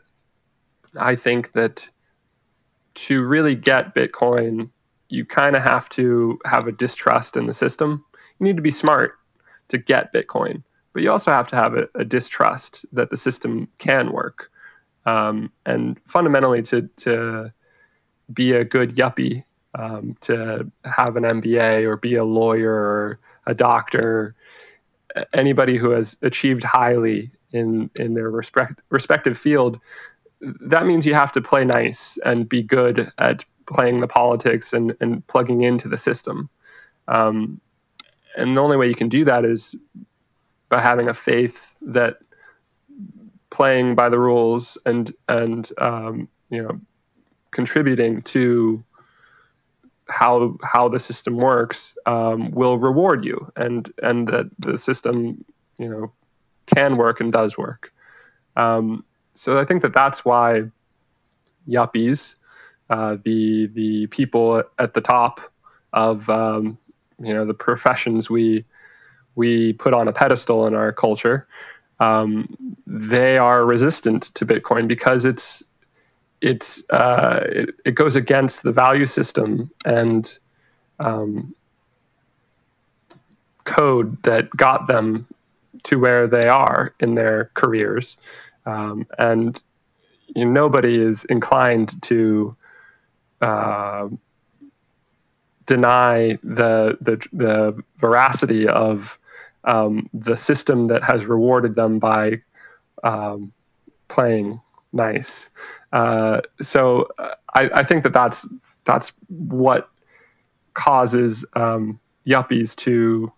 I 0.97 1.15
think 1.15 1.51
that 1.53 1.89
to 2.95 3.23
really 3.23 3.55
get 3.55 3.95
Bitcoin, 3.95 4.69
you 5.09 5.25
kind 5.25 5.55
of 5.55 5.63
have 5.63 5.89
to 5.89 6.39
have 6.45 6.67
a 6.67 6.71
distrust 6.71 7.37
in 7.37 7.47
the 7.47 7.53
system. 7.53 8.05
You 8.39 8.45
need 8.45 8.55
to 8.55 8.61
be 8.61 8.71
smart 8.71 9.15
to 9.69 9.77
get 9.77 10.13
Bitcoin, 10.13 10.63
but 10.93 11.03
you 11.03 11.11
also 11.11 11.31
have 11.31 11.47
to 11.47 11.55
have 11.55 11.75
a, 11.75 11.87
a 11.95 12.05
distrust 12.05 12.85
that 12.93 13.09
the 13.09 13.17
system 13.17 13.67
can 13.79 14.11
work. 14.11 14.51
Um, 15.05 15.51
and 15.65 15.99
fundamentally, 16.05 16.61
to, 16.63 16.83
to 16.97 17.53
be 18.31 18.53
a 18.53 18.63
good 18.63 18.95
yuppie, 18.95 19.43
um, 19.77 20.15
to 20.21 20.71
have 20.85 21.17
an 21.17 21.23
MBA 21.23 21.83
or 21.83 21.97
be 21.97 22.15
a 22.15 22.23
lawyer 22.23 22.73
or 22.73 23.19
a 23.45 23.53
doctor, 23.53 24.35
anybody 25.33 25.77
who 25.77 25.89
has 25.89 26.15
achieved 26.21 26.63
highly 26.63 27.31
in 27.51 27.89
in 27.99 28.13
their 28.13 28.29
respect, 28.29 28.79
respective 28.89 29.37
field, 29.37 29.79
that 30.41 30.85
means 30.85 31.05
you 31.05 31.13
have 31.13 31.31
to 31.33 31.41
play 31.41 31.65
nice 31.65 32.17
and 32.25 32.47
be 32.47 32.63
good 32.63 33.11
at 33.17 33.45
playing 33.65 34.01
the 34.01 34.07
politics 34.07 34.73
and, 34.73 34.95
and 34.99 35.25
plugging 35.27 35.61
into 35.61 35.87
the 35.87 35.97
system. 35.97 36.49
Um, 37.07 37.61
and 38.35 38.57
the 38.57 38.61
only 38.61 38.77
way 38.77 38.87
you 38.87 38.95
can 38.95 39.09
do 39.09 39.25
that 39.25 39.45
is 39.45 39.75
by 40.73 40.81
having 40.81 41.07
a 41.07 41.13
faith 41.13 41.75
that 41.81 42.17
playing 43.51 43.93
by 43.93 44.09
the 44.09 44.17
rules 44.17 44.75
and 44.87 45.13
and 45.29 45.69
um, 45.77 46.27
you 46.49 46.63
know 46.63 46.81
contributing 47.51 48.23
to 48.23 48.83
how 50.09 50.57
how 50.63 50.89
the 50.89 50.97
system 50.99 51.37
works 51.37 51.95
um, 52.07 52.49
will 52.49 52.79
reward 52.79 53.23
you 53.23 53.51
and 53.55 53.93
and 54.01 54.27
that 54.29 54.49
the 54.57 54.75
system 54.79 55.45
you 55.77 55.87
know 55.87 56.11
can 56.65 56.97
work 56.97 57.21
and 57.21 57.31
does 57.31 57.55
work. 57.55 57.93
Um, 58.55 59.05
so 59.35 59.59
I 59.59 59.65
think 59.65 59.83
that 59.83 59.93
that's 59.93 60.25
why 60.25 60.63
yuppies, 61.69 62.33
uh, 62.89 63.17
the 63.23 63.67
the 63.67 64.07
people 64.07 64.63
at 64.79 64.95
the 64.95 65.01
top 65.01 65.39
of 65.91 66.27
um, 66.31 66.79
you 67.19 67.31
know 67.31 67.45
the 67.45 67.53
professions 67.53 68.27
we 68.27 68.65
we 69.35 69.73
put 69.73 69.93
on 69.93 70.07
a 70.07 70.13
pedestal 70.13 70.67
in 70.67 70.75
our 70.75 70.91
culture, 70.91 71.47
um, 71.99 72.75
they 72.85 73.37
are 73.37 73.63
resistant 73.63 74.23
to 74.35 74.45
Bitcoin 74.45 74.87
because 74.87 75.25
it's 75.25 75.63
it's 76.41 76.83
uh, 76.89 77.45
it, 77.45 77.69
it, 77.85 77.95
goes 77.95 78.17
against 78.17 78.63
the 78.63 78.71
value 78.73 79.05
system 79.05 79.71
and 79.85 80.37
um, 80.99 81.55
code 83.63 84.21
that 84.23 84.49
got 84.49 84.87
them 84.87 85.25
to 85.83 85.97
where 85.97 86.27
they 86.27 86.47
are 86.47 86.93
in 86.99 87.13
their 87.13 87.49
careers, 87.53 88.17
um, 88.65 89.07
and 89.17 89.61
you 90.35 90.45
know, 90.45 90.51
nobody 90.51 90.99
is 90.99 91.25
inclined 91.25 92.01
to 92.03 92.55
uh, 93.41 94.09
deny 95.65 96.37
the, 96.43 96.97
the, 97.01 97.27
the 97.31 97.83
veracity 97.97 98.67
of 98.67 99.19
um, 99.63 100.09
the 100.13 100.35
system 100.35 100.87
that 100.87 101.03
has 101.03 101.25
rewarded 101.25 101.75
them 101.75 101.99
by 101.99 102.41
um, 103.03 103.53
playing 104.07 104.61
nice. 104.91 105.49
Uh, 105.91 106.41
so 106.61 107.09
uh, 107.17 107.35
I, 107.53 107.69
I, 107.73 107.83
think 107.83 108.03
that 108.03 108.13
that's 108.13 108.47
that's 108.83 109.11
what 109.27 109.89
causes 110.73 111.45
um, 111.53 111.99
yuppies 112.25 112.75
to 112.77 113.31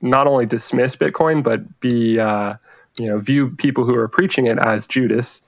not 0.00 0.26
only 0.26 0.46
dismiss 0.46 0.96
Bitcoin 0.96 1.42
but 1.42 1.80
be 1.80 2.18
uh, 2.18 2.54
you 2.98 3.06
know 3.06 3.18
view 3.18 3.50
people 3.50 3.84
who 3.84 3.94
are 3.94 4.08
preaching 4.08 4.46
it 4.46 4.58
as 4.58 4.86
Judas. 4.86 5.42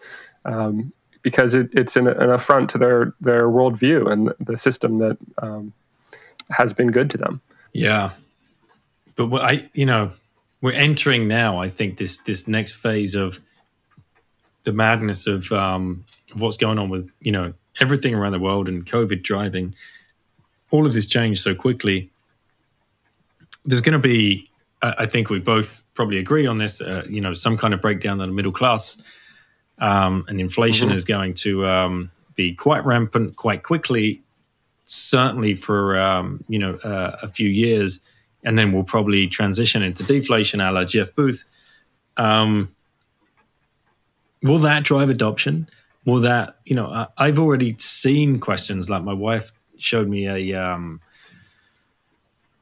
Um, 0.44 0.92
because 1.20 1.54
it, 1.56 1.70
it's 1.72 1.96
an, 1.96 2.06
an, 2.06 2.30
affront 2.30 2.70
to 2.70 2.78
their 2.78 3.12
their 3.20 3.48
worldview 3.48 4.10
and 4.10 4.32
the 4.40 4.56
system 4.56 4.98
that 4.98 5.18
um, 5.38 5.72
has 6.48 6.72
been 6.72 6.90
good 6.90 7.10
to 7.10 7.18
them. 7.18 7.40
Yeah, 7.72 8.12
but 9.18 9.26
what 9.26 9.42
I 9.42 9.68
you 9.74 9.84
know 9.84 10.10
we're 10.62 10.72
entering 10.72 11.28
now. 11.28 11.60
I 11.60 11.68
think 11.68 11.98
this 11.98 12.18
this 12.18 12.48
next 12.48 12.72
phase 12.72 13.14
of 13.14 13.40
the 14.62 14.72
madness 14.72 15.26
of 15.26 15.52
um, 15.52 16.04
what's 16.34 16.56
going 16.56 16.78
on 16.78 16.88
with 16.88 17.12
you 17.20 17.32
know 17.32 17.52
everything 17.80 18.14
around 18.14 18.32
the 18.32 18.38
world 18.38 18.68
and 18.68 18.86
COVID 18.86 19.22
driving 19.22 19.74
all 20.70 20.86
of 20.86 20.92
this 20.94 21.06
change 21.06 21.42
so 21.42 21.54
quickly. 21.54 22.10
There's 23.64 23.80
going 23.82 23.92
to 23.92 23.98
be 23.98 24.48
I 24.80 25.06
think 25.06 25.28
we 25.28 25.40
both 25.40 25.82
probably 25.94 26.18
agree 26.18 26.46
on 26.46 26.58
this. 26.58 26.80
Uh, 26.80 27.04
you 27.08 27.20
know, 27.20 27.34
some 27.34 27.56
kind 27.56 27.74
of 27.74 27.80
breakdown 27.80 28.20
in 28.20 28.28
the 28.28 28.34
middle 28.34 28.52
class, 28.52 29.02
um, 29.80 30.24
and 30.28 30.40
inflation 30.40 30.88
mm-hmm. 30.88 30.96
is 30.96 31.04
going 31.04 31.34
to 31.34 31.66
um, 31.66 32.10
be 32.36 32.54
quite 32.54 32.84
rampant 32.86 33.34
quite 33.34 33.64
quickly. 33.64 34.22
certainly 34.84 35.54
for 35.54 35.98
um, 35.98 36.44
you 36.48 36.58
know 36.58 36.76
uh, 36.84 37.16
a 37.22 37.28
few 37.28 37.48
years, 37.48 38.00
and 38.44 38.58
then 38.58 38.72
we'll 38.72 38.84
probably 38.84 39.26
transition 39.26 39.82
into 39.82 40.04
deflation, 40.04 40.60
a 40.60 40.70
la 40.72 40.84
Jeff 40.84 41.14
Booth. 41.14 41.44
Um, 42.16 42.74
will 44.42 44.58
that 44.58 44.84
drive 44.84 45.10
adoption? 45.10 45.68
Will 46.04 46.20
that 46.20 46.56
you 46.64 46.74
know? 46.74 47.06
I, 47.16 47.26
have 47.26 47.38
already 47.38 47.76
seen 47.78 48.38
questions 48.38 48.88
like 48.88 49.02
my 49.02 49.12
wife 49.12 49.52
showed 49.78 50.08
me 50.08 50.26
a 50.26 50.60
um, 50.60 51.00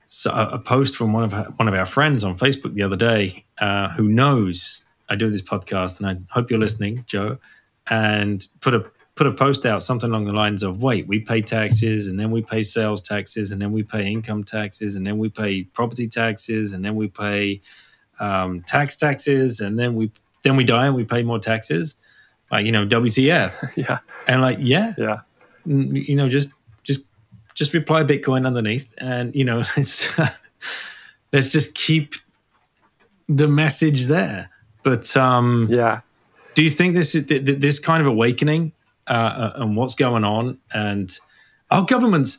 so 0.09 0.31
a, 0.33 0.59
post 0.59 0.97
from 0.97 1.12
one 1.12 1.25
of 1.25 1.33
her, 1.33 1.45
one 1.57 1.69
of 1.69 1.75
our 1.75 1.87
friends 1.87 2.25
on 2.25 2.37
Facebook 2.37 2.75
the 2.75 2.83
other 2.83 2.97
day 2.97 3.45
uh, 3.59 3.89
who 3.91 4.09
knows 4.09 4.83
I 5.09 5.15
do 5.15 5.31
this 5.31 5.43
podcast, 5.43 6.01
and 6.01 6.07
I 6.09 6.17
hope 6.33 6.51
you're 6.51 6.59
listening, 6.59 7.05
Joe, 7.07 7.39
and 7.89 8.47
put 8.61 8.75
a 8.75 8.91
put 9.16 9.26
a 9.26 9.33
post 9.33 9.64
out 9.64 9.83
something 9.83 10.11
along 10.11 10.26
the 10.26 10.33
lines 10.33 10.62
of 10.62 10.83
wait 10.83 11.09
we 11.09 11.18
pay 11.18 11.40
taxes 11.40 12.07
and 12.07 12.20
then 12.20 12.31
we 12.31 12.42
pay 12.42 12.62
sales 12.62 13.00
taxes 13.00 13.50
and 13.50 13.61
then 13.61 13.72
we 13.72 13.83
pay 13.83 14.07
income 14.07 14.44
taxes 14.44 14.94
and 14.94 15.07
then 15.07 15.16
we 15.16 15.29
pay 15.29 15.64
property 15.64 16.07
taxes 16.07 16.72
and 16.72 16.85
then 16.85 16.94
we 16.94 17.09
pay 17.09 17.61
um, 18.20 18.62
tax 18.62 18.94
taxes 18.96 19.61
and 19.61 19.79
then 19.79 19.94
we 19.94 20.11
then 20.42 20.55
we 20.55 20.64
die 20.64 20.87
and 20.87 20.94
we 20.94 21.05
pay 21.05 21.22
more 21.22 21.38
taxes? 21.38 21.94
Like 22.52 22.66
you 22.66 22.72
know 22.72 22.87
wtf 22.87 23.76
yeah. 23.76 23.98
And 24.29 24.42
like 24.42 24.59
yeah. 24.61 24.92
Yeah. 24.98 25.20
You 25.64 26.14
know 26.14 26.29
just 26.29 26.50
just 26.83 27.07
just 27.55 27.72
reply 27.72 28.05
bitcoin 28.05 28.46
underneath 28.46 28.94
and 28.98 29.35
you 29.35 29.44
know 29.44 29.62
let's 29.79 30.11
let's 31.33 31.50
just 31.50 31.74
keep 31.74 32.14
the 33.31 33.48
message 33.48 34.07
there. 34.07 34.50
But 34.83 35.16
um 35.16 35.68
yeah. 35.70 36.00
do 36.55 36.62
you 36.62 36.70
think 36.70 36.94
this 36.94 37.14
is 37.14 37.24
this 37.26 37.79
kind 37.79 38.02
of 38.02 38.07
awakening 38.07 38.72
uh, 39.09 39.12
uh, 39.12 39.53
and 39.57 39.77
what's 39.77 39.95
going 39.95 40.25
on. 40.25 40.59
And 40.73 41.16
our 41.71 41.85
governments, 41.85 42.38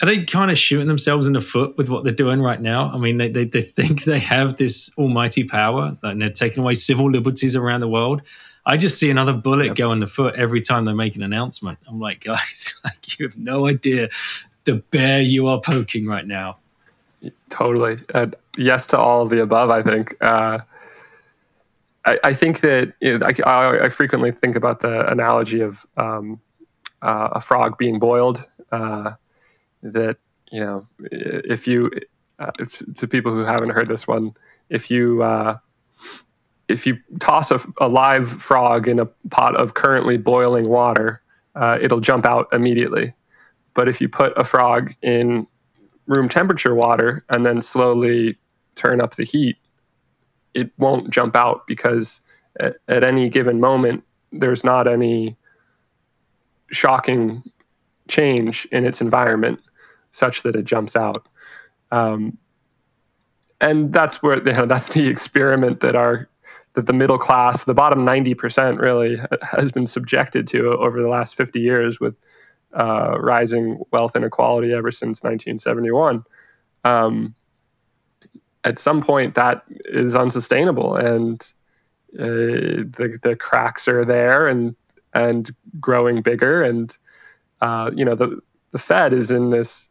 are 0.00 0.06
they 0.06 0.24
kind 0.24 0.50
of 0.50 0.58
shooting 0.58 0.88
themselves 0.88 1.26
in 1.26 1.32
the 1.32 1.40
foot 1.40 1.76
with 1.76 1.88
what 1.88 2.04
they're 2.04 2.12
doing 2.12 2.40
right 2.40 2.60
now? 2.60 2.90
I 2.92 2.98
mean, 2.98 3.18
they, 3.18 3.28
they, 3.28 3.44
they 3.44 3.62
think 3.62 4.04
they 4.04 4.18
have 4.18 4.56
this 4.56 4.90
almighty 4.98 5.44
power 5.44 5.96
and 6.02 6.20
they're 6.20 6.30
taking 6.30 6.62
away 6.62 6.74
civil 6.74 7.10
liberties 7.10 7.54
around 7.54 7.80
the 7.80 7.88
world. 7.88 8.22
I 8.64 8.76
just 8.76 8.98
see 8.98 9.10
another 9.10 9.32
bullet 9.32 9.66
yep. 9.66 9.76
go 9.76 9.92
in 9.92 10.00
the 10.00 10.06
foot 10.06 10.36
every 10.36 10.60
time 10.60 10.84
they 10.84 10.92
make 10.92 11.16
an 11.16 11.22
announcement. 11.22 11.78
I'm 11.88 12.00
like, 12.00 12.20
guys, 12.24 12.74
like 12.84 13.18
you 13.18 13.26
have 13.26 13.38
no 13.38 13.66
idea 13.66 14.08
the 14.64 14.76
bear 14.90 15.20
you 15.20 15.48
are 15.48 15.60
poking 15.60 16.06
right 16.06 16.26
now. 16.26 16.58
Totally. 17.50 17.98
And 18.14 18.34
yes 18.56 18.86
to 18.88 18.98
all 18.98 19.26
the 19.26 19.42
above, 19.42 19.70
I 19.70 19.82
think. 19.82 20.14
Uh, 20.20 20.60
I, 22.04 22.18
I 22.24 22.32
think 22.32 22.60
that 22.60 22.94
you 23.00 23.18
know, 23.18 23.26
I, 23.26 23.84
I, 23.84 23.88
frequently 23.88 24.32
think 24.32 24.56
about 24.56 24.80
the 24.80 25.08
analogy 25.10 25.60
of 25.60 25.86
um, 25.96 26.40
uh, 27.00 27.28
a 27.32 27.40
frog 27.40 27.78
being 27.78 27.98
boiled. 27.98 28.44
Uh, 28.70 29.12
that 29.82 30.16
you 30.50 30.60
know, 30.60 30.86
if 31.00 31.66
you 31.66 31.90
uh, 32.38 32.50
if, 32.58 32.82
to 32.96 33.06
people 33.06 33.32
who 33.32 33.44
haven't 33.44 33.70
heard 33.70 33.88
this 33.88 34.06
one, 34.06 34.34
if 34.68 34.90
you 34.90 35.22
uh, 35.22 35.56
if 36.68 36.86
you 36.86 36.98
toss 37.20 37.50
a, 37.50 37.60
a, 37.80 37.88
live 37.88 38.28
frog 38.28 38.88
in 38.88 38.98
a 38.98 39.06
pot 39.30 39.56
of 39.56 39.74
currently 39.74 40.16
boiling 40.16 40.68
water, 40.68 41.22
uh, 41.54 41.78
it'll 41.80 42.00
jump 42.00 42.26
out 42.26 42.48
immediately. 42.52 43.12
But 43.74 43.88
if 43.88 44.00
you 44.00 44.08
put 44.08 44.36
a 44.36 44.44
frog 44.44 44.92
in 45.02 45.46
room 46.06 46.28
temperature 46.28 46.74
water 46.74 47.24
and 47.32 47.44
then 47.44 47.62
slowly 47.62 48.36
turn 48.74 49.00
up 49.00 49.14
the 49.14 49.24
heat, 49.24 49.56
it 50.54 50.70
won't 50.78 51.10
jump 51.10 51.36
out 51.36 51.66
because 51.66 52.20
at, 52.60 52.76
at 52.88 53.04
any 53.04 53.28
given 53.28 53.60
moment 53.60 54.04
there's 54.32 54.64
not 54.64 54.88
any 54.88 55.36
shocking 56.70 57.42
change 58.08 58.66
in 58.72 58.84
its 58.84 59.00
environment 59.00 59.60
such 60.10 60.42
that 60.42 60.56
it 60.56 60.64
jumps 60.64 60.96
out. 60.96 61.26
Um, 61.90 62.38
and 63.60 63.92
that's 63.92 64.22
where 64.22 64.36
you 64.36 64.52
know 64.52 64.66
that's 64.66 64.88
the 64.94 65.06
experiment 65.06 65.80
that 65.80 65.94
our 65.94 66.28
that 66.74 66.86
the 66.86 66.92
middle 66.92 67.18
class, 67.18 67.64
the 67.64 67.74
bottom 67.74 68.06
90% 68.06 68.80
really 68.80 69.20
has 69.42 69.72
been 69.72 69.86
subjected 69.86 70.46
to 70.48 70.72
over 70.72 71.02
the 71.02 71.08
last 71.08 71.36
50 71.36 71.60
years 71.60 72.00
with 72.00 72.16
uh, 72.72 73.18
rising 73.20 73.82
wealth 73.90 74.16
inequality 74.16 74.72
ever 74.72 74.90
since 74.90 75.22
1971. 75.22 76.24
Um, 76.84 77.34
at 78.64 78.78
some 78.78 79.02
point 79.02 79.34
that 79.34 79.62
is 79.68 80.14
unsustainable 80.14 80.96
and 80.96 81.42
uh, 82.18 82.24
the 82.24 83.18
the 83.22 83.36
cracks 83.36 83.88
are 83.88 84.04
there 84.04 84.46
and 84.46 84.76
and 85.14 85.50
growing 85.80 86.22
bigger 86.22 86.62
and 86.62 86.96
uh, 87.60 87.90
you 87.94 88.04
know 88.04 88.14
the 88.14 88.40
the 88.70 88.78
Fed 88.78 89.12
is 89.12 89.30
in 89.30 89.50
this 89.50 89.86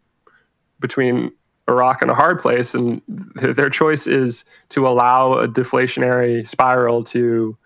between 0.79 1.31
a 1.67 1.73
rock 1.73 2.01
and 2.01 2.09
a 2.09 2.15
hard 2.15 2.39
place 2.39 2.73
and 2.73 3.01
th- 3.39 3.55
their 3.55 3.69
choice 3.69 4.07
is 4.07 4.45
to 4.69 4.87
allow 4.87 5.33
a 5.33 5.47
deflationary 5.47 6.47
spiral 6.47 7.03
to 7.03 7.57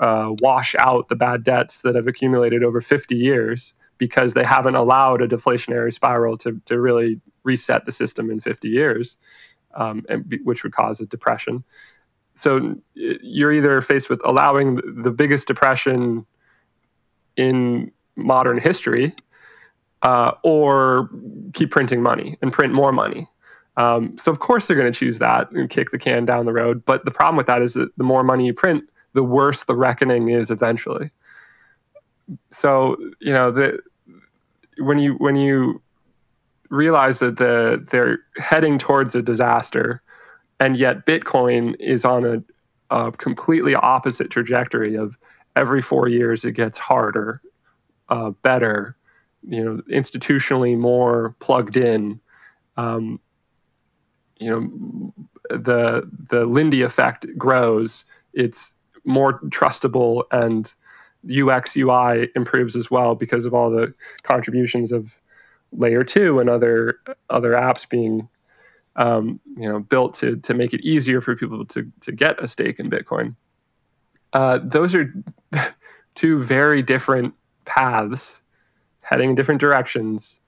uh, 0.00 0.34
wash 0.40 0.74
out 0.74 1.08
the 1.08 1.16
bad 1.16 1.44
debts 1.44 1.82
that 1.82 1.94
have 1.94 2.06
accumulated 2.06 2.64
over 2.64 2.80
50 2.80 3.14
years 3.16 3.74
because 3.98 4.34
they 4.34 4.44
haven't 4.44 4.74
allowed 4.74 5.22
a 5.22 5.28
deflationary 5.28 5.92
spiral 5.92 6.36
to, 6.38 6.60
to 6.64 6.80
really 6.80 7.20
reset 7.44 7.84
the 7.84 7.92
system 7.92 8.30
in 8.30 8.40
50 8.40 8.68
years 8.68 9.16
um, 9.74 10.04
and, 10.08 10.40
which 10.44 10.62
would 10.62 10.72
cause 10.72 11.00
a 11.00 11.06
depression. 11.06 11.64
So 12.34 12.76
you're 12.94 13.52
either 13.52 13.80
faced 13.80 14.08
with 14.08 14.20
allowing 14.24 14.76
the 15.02 15.10
biggest 15.10 15.46
depression 15.48 16.26
in 17.36 17.92
modern 18.16 18.58
history, 18.58 19.14
uh, 20.02 20.32
or 20.42 21.10
keep 21.52 21.70
printing 21.70 22.02
money 22.02 22.38
and 22.42 22.52
print 22.52 22.72
more 22.72 22.92
money. 22.92 23.28
Um, 23.76 24.18
so 24.18 24.30
of 24.30 24.38
course 24.38 24.66
they're 24.66 24.76
going 24.76 24.92
to 24.92 24.98
choose 24.98 25.18
that 25.20 25.50
and 25.52 25.70
kick 25.70 25.90
the 25.90 25.98
can 25.98 26.24
down 26.24 26.44
the 26.44 26.52
road. 26.52 26.84
But 26.84 27.04
the 27.04 27.10
problem 27.10 27.36
with 27.36 27.46
that 27.46 27.62
is 27.62 27.74
that 27.74 27.96
the 27.96 28.04
more 28.04 28.22
money 28.22 28.46
you 28.46 28.54
print, 28.54 28.84
the 29.14 29.22
worse 29.22 29.64
the 29.64 29.74
reckoning 29.74 30.28
is 30.28 30.50
eventually. 30.50 31.10
So 32.50 32.96
you 33.20 33.32
know 33.32 33.50
the 33.50 33.80
when 34.78 34.98
you 34.98 35.14
when 35.14 35.36
you 35.36 35.81
realize 36.72 37.18
that 37.18 37.36
the 37.36 37.86
they're 37.90 38.20
heading 38.38 38.78
towards 38.78 39.14
a 39.14 39.22
disaster, 39.22 40.02
and 40.58 40.76
yet 40.76 41.06
Bitcoin 41.06 41.76
is 41.78 42.04
on 42.04 42.24
a, 42.24 42.42
a 42.94 43.12
completely 43.12 43.74
opposite 43.74 44.30
trajectory 44.30 44.96
of 44.96 45.18
every 45.54 45.82
four 45.82 46.08
years 46.08 46.44
it 46.44 46.52
gets 46.52 46.78
harder, 46.78 47.42
uh, 48.08 48.30
better, 48.30 48.96
you 49.46 49.62
know, 49.62 49.82
institutionally 49.90 50.76
more 50.76 51.36
plugged 51.40 51.76
in. 51.76 52.18
Um, 52.78 53.20
you 54.38 54.50
know, 54.50 55.12
the 55.50 56.08
the 56.30 56.46
Lindy 56.46 56.80
effect 56.80 57.26
grows. 57.36 58.06
It's 58.32 58.74
more 59.04 59.40
trustable 59.40 60.24
and 60.32 60.72
UX 61.28 61.76
UI 61.76 62.30
improves 62.34 62.76
as 62.76 62.90
well 62.90 63.14
because 63.14 63.44
of 63.44 63.52
all 63.52 63.70
the 63.70 63.92
contributions 64.22 64.90
of 64.90 65.20
layer 65.72 66.04
two 66.04 66.40
and 66.40 66.48
other 66.48 66.98
other 67.30 67.52
apps 67.52 67.88
being 67.88 68.28
um, 68.96 69.40
you 69.56 69.68
know 69.68 69.80
built 69.80 70.14
to 70.14 70.36
to 70.36 70.54
make 70.54 70.74
it 70.74 70.80
easier 70.82 71.20
for 71.20 71.36
people 71.36 71.64
to 71.66 71.90
to 72.00 72.12
get 72.12 72.42
a 72.42 72.46
stake 72.46 72.78
in 72.78 72.90
Bitcoin. 72.90 73.34
Uh, 74.32 74.58
those 74.62 74.94
are 74.94 75.12
two 76.14 76.38
very 76.38 76.82
different 76.82 77.34
paths 77.64 78.40
heading 79.00 79.30
in 79.30 79.36
different 79.36 79.60
directions, 79.60 80.40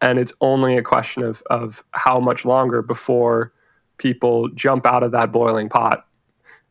and 0.00 0.18
it's 0.18 0.32
only 0.40 0.76
a 0.76 0.82
question 0.82 1.22
of 1.22 1.42
of 1.48 1.84
how 1.92 2.20
much 2.20 2.44
longer 2.44 2.82
before 2.82 3.52
people 3.98 4.48
jump 4.48 4.84
out 4.86 5.02
of 5.02 5.12
that 5.12 5.30
boiling 5.30 5.68
pot 5.68 6.06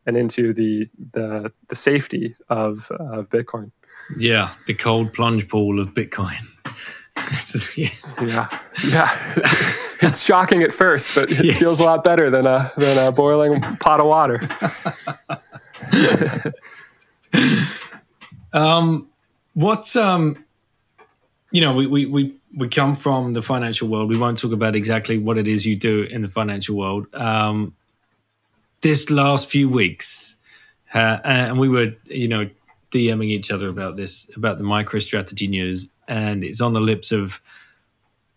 and 0.06 0.16
into 0.16 0.52
the 0.52 0.88
the 1.12 1.52
the 1.68 1.74
safety 1.74 2.36
of 2.48 2.90
of 2.90 3.28
Bitcoin. 3.30 3.70
Yeah, 4.18 4.52
the 4.66 4.74
cold 4.74 5.12
plunge 5.12 5.48
pool 5.48 5.80
of 5.80 5.94
Bitcoin. 5.94 6.51
yeah, 7.76 8.48
yeah. 8.88 9.10
it's 10.00 10.22
shocking 10.22 10.62
at 10.62 10.72
first, 10.72 11.14
but 11.14 11.30
it 11.30 11.44
yes. 11.44 11.58
feels 11.58 11.80
a 11.80 11.84
lot 11.84 12.04
better 12.04 12.30
than 12.30 12.46
a 12.46 12.72
than 12.76 12.98
a 12.98 13.12
boiling 13.12 13.60
pot 13.60 14.00
of 14.00 14.06
water. 14.06 14.40
um, 18.52 19.08
what's 19.54 19.94
um, 19.96 20.42
you 21.50 21.60
know, 21.60 21.74
we, 21.74 21.86
we 21.86 22.06
we 22.06 22.34
we 22.56 22.68
come 22.68 22.94
from 22.94 23.34
the 23.34 23.42
financial 23.42 23.88
world. 23.88 24.08
We 24.08 24.18
won't 24.18 24.38
talk 24.38 24.52
about 24.52 24.74
exactly 24.74 25.18
what 25.18 25.38
it 25.38 25.46
is 25.46 25.66
you 25.66 25.76
do 25.76 26.02
in 26.02 26.22
the 26.22 26.28
financial 26.28 26.76
world. 26.76 27.06
Um, 27.14 27.74
this 28.80 29.10
last 29.10 29.48
few 29.48 29.68
weeks, 29.68 30.36
uh, 30.94 31.18
and 31.24 31.58
we 31.58 31.68
were, 31.68 31.94
you 32.04 32.28
know, 32.28 32.48
DMing 32.90 33.28
each 33.28 33.50
other 33.50 33.68
about 33.68 33.96
this, 33.96 34.28
about 34.36 34.58
the 34.58 34.64
MicroStrategy 34.64 35.48
news, 35.48 35.90
and 36.12 36.44
it's 36.44 36.60
on 36.60 36.74
the 36.74 36.80
lips 36.80 37.10
of 37.10 37.40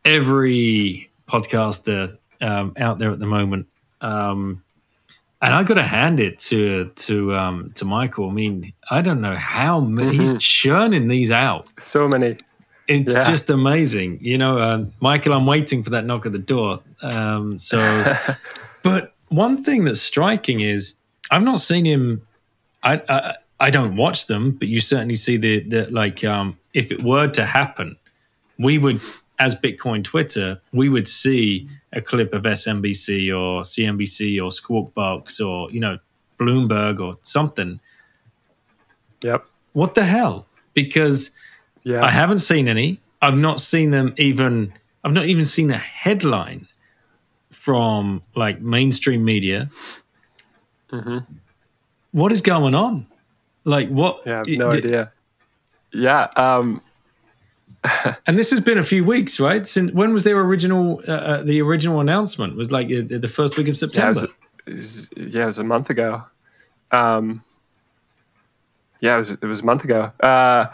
every 0.05 1.09
podcaster 1.27 2.17
um, 2.39 2.73
out 2.77 2.99
there 2.99 3.11
at 3.11 3.19
the 3.19 3.25
moment. 3.25 3.67
Um, 3.99 4.63
and 5.41 5.53
I 5.53 5.63
got 5.63 5.73
to 5.73 5.83
hand 5.83 6.21
it 6.21 6.39
to 6.39 6.85
to 6.95 7.35
um, 7.35 7.71
to 7.75 7.83
Michael. 7.83 8.29
I 8.29 8.33
mean, 8.33 8.73
I 8.89 9.01
don't 9.01 9.19
know 9.19 9.35
how 9.35 9.81
many 9.81 10.17
mm-hmm. 10.17 10.33
he's 10.33 10.41
churning 10.41 11.09
these 11.09 11.31
out. 11.31 11.67
So 11.77 12.07
many. 12.07 12.37
it's 12.87 13.13
yeah. 13.13 13.29
just 13.29 13.49
amazing. 13.49 14.19
You 14.21 14.37
know, 14.37 14.57
uh, 14.57 14.85
Michael, 15.01 15.33
I'm 15.33 15.45
waiting 15.45 15.83
for 15.83 15.89
that 15.89 16.05
knock 16.05 16.25
at 16.25 16.31
the 16.31 16.39
door. 16.39 16.79
Um, 17.01 17.59
so, 17.59 17.77
but 18.83 19.13
one 19.27 19.61
thing 19.61 19.83
that's 19.83 20.01
striking 20.01 20.61
is 20.61 20.95
I've 21.29 21.43
not 21.43 21.59
seen 21.59 21.83
him. 21.83 22.25
I, 22.83 23.01
I 23.09 23.35
I 23.59 23.69
don't 23.69 23.97
watch 23.97 24.27
them, 24.27 24.51
but 24.51 24.69
you 24.69 24.79
certainly 24.79 25.15
see 25.15 25.35
the 25.35 25.59
the 25.59 25.91
like. 25.91 26.23
Um, 26.23 26.57
if 26.75 26.91
it 26.91 27.01
were 27.01 27.27
to 27.29 27.45
happen, 27.45 27.97
we 28.59 28.77
would, 28.77 29.01
as 29.39 29.55
Bitcoin 29.55 30.03
Twitter, 30.03 30.61
we 30.73 30.89
would 30.89 31.07
see 31.07 31.67
a 31.93 32.01
clip 32.01 32.33
of 32.33 32.43
SMBC 32.43 33.29
or 33.29 33.61
CNBC 33.61 34.43
or 34.43 34.51
Squawk 34.51 34.93
Box 34.93 35.39
or 35.39 35.71
you 35.71 35.79
know 35.79 35.97
Bloomberg 36.37 36.99
or 36.99 37.17
something. 37.23 37.79
Yep. 39.23 39.45
What 39.73 39.95
the 39.95 40.03
hell? 40.03 40.45
Because 40.73 41.31
yeah. 41.83 42.03
I 42.03 42.11
haven't 42.11 42.39
seen 42.39 42.67
any. 42.67 42.99
I've 43.21 43.37
not 43.37 43.59
seen 43.59 43.91
them 43.91 44.13
even. 44.17 44.73
I've 45.03 45.13
not 45.13 45.25
even 45.25 45.45
seen 45.45 45.71
a 45.71 45.77
headline 45.77 46.67
from 47.49 48.21
like 48.35 48.61
mainstream 48.61 49.23
media. 49.23 49.69
Mm-hmm. 50.91 51.19
What 52.11 52.31
is 52.31 52.41
going 52.41 52.75
on? 52.75 53.07
Like 53.63 53.87
what? 53.89 54.21
Yeah, 54.25 54.43
no 54.47 54.71
d- 54.71 54.77
idea. 54.79 55.11
Yeah. 55.95 56.27
Um, 56.35 56.81
and 58.27 58.37
this 58.37 58.51
has 58.51 58.59
been 58.59 58.77
a 58.77 58.83
few 58.83 59.03
weeks, 59.03 59.39
right? 59.39 59.67
Since 59.67 59.91
when 59.91 60.13
was 60.13 60.23
their 60.23 60.39
original? 60.39 61.01
Uh, 61.07 61.11
uh 61.11 61.43
the 61.43 61.61
original 61.61 61.99
announcement 61.99 62.53
It 62.53 62.57
was 62.57 62.71
like 62.71 62.87
uh, 62.87 63.03
the 63.07 63.27
first 63.27 63.57
week 63.57 63.67
of 63.67 63.77
September. 63.77 64.19
Yeah, 64.19 64.25
it 64.67 64.73
was, 64.73 65.09
yeah, 65.15 65.43
it 65.43 65.45
was 65.45 65.59
a 65.59 65.63
month 65.63 65.89
ago. 65.89 66.23
Um, 66.91 67.43
yeah, 68.99 69.15
it 69.15 69.19
was, 69.19 69.31
it 69.31 69.43
was 69.43 69.61
a 69.61 69.65
month 69.65 69.83
ago. 69.83 70.11
Uh, 70.19 70.67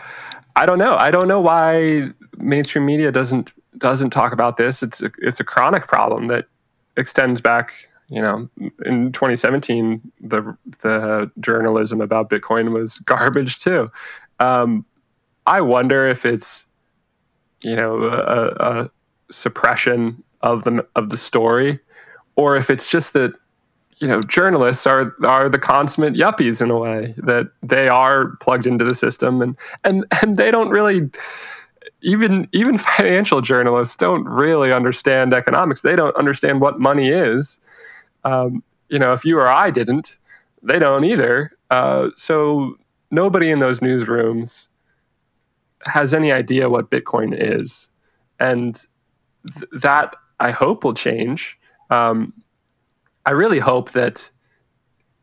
I 0.55 0.65
don't 0.65 0.79
know. 0.79 0.95
I 0.95 1.11
don't 1.11 1.27
know 1.27 1.41
why 1.41 2.11
mainstream 2.37 2.85
media 2.85 3.11
doesn't 3.11 3.53
doesn't 3.77 4.11
talk 4.11 4.33
about 4.33 4.57
this. 4.57 4.83
It's 4.83 5.01
a, 5.01 5.11
it's 5.19 5.39
a 5.39 5.43
chronic 5.43 5.87
problem 5.87 6.27
that 6.27 6.45
extends 6.97 7.41
back 7.41 7.73
you 8.11 8.21
know, 8.21 8.49
in 8.83 9.13
2017, 9.13 10.11
the 10.19 10.57
the 10.81 11.31
journalism 11.39 12.01
about 12.01 12.29
Bitcoin 12.29 12.73
was 12.73 12.99
garbage 13.05 13.59
too. 13.59 13.89
Um, 14.39 14.85
I 15.45 15.61
wonder 15.61 16.07
if 16.07 16.25
it's, 16.25 16.65
you 17.61 17.75
know, 17.75 18.03
a, 18.03 18.47
a, 18.49 18.91
suppression 19.29 20.21
of 20.41 20.63
the 20.65 20.85
of 20.95 21.09
the 21.09 21.17
story, 21.17 21.79
or 22.35 22.57
if 22.57 22.69
it's 22.69 22.91
just 22.91 23.13
that, 23.13 23.33
you 23.99 24.07
know, 24.07 24.21
journalists 24.21 24.85
are 24.85 25.15
are 25.23 25.47
the 25.47 25.59
consummate 25.59 26.15
yuppies 26.15 26.61
in 26.61 26.69
a 26.69 26.77
way 26.77 27.13
that 27.17 27.47
they 27.63 27.87
are 27.87 28.35
plugged 28.37 28.67
into 28.67 28.83
the 28.83 28.93
system 28.93 29.41
and 29.41 29.57
and 29.83 30.05
and 30.21 30.37
they 30.37 30.51
don't 30.51 30.69
really 30.69 31.09
even 32.01 32.47
even 32.51 32.77
financial 32.77 33.41
journalists 33.41 33.95
don't 33.95 34.25
really 34.25 34.73
understand 34.73 35.33
economics. 35.33 35.81
They 35.81 35.95
don't 35.95 36.15
understand 36.17 36.59
what 36.59 36.79
money 36.79 37.09
is 37.09 37.59
um, 38.23 38.63
you 38.89 38.99
know, 38.99 39.13
if 39.13 39.25
you 39.25 39.37
or 39.39 39.47
I 39.47 39.71
didn't, 39.71 40.17
they 40.63 40.79
don't 40.79 41.03
either. 41.03 41.57
Uh, 41.69 42.09
so 42.15 42.77
nobody 43.09 43.49
in 43.49 43.59
those 43.59 43.79
newsrooms 43.79 44.67
has 45.85 46.13
any 46.13 46.31
idea 46.31 46.69
what 46.69 46.91
Bitcoin 46.91 47.35
is, 47.37 47.89
and 48.39 48.75
th- 49.53 49.69
that 49.81 50.15
I 50.39 50.51
hope 50.51 50.83
will 50.83 50.93
change. 50.93 51.59
Um, 51.89 52.33
I 53.25 53.31
really 53.31 53.59
hope 53.59 53.91
that 53.91 54.29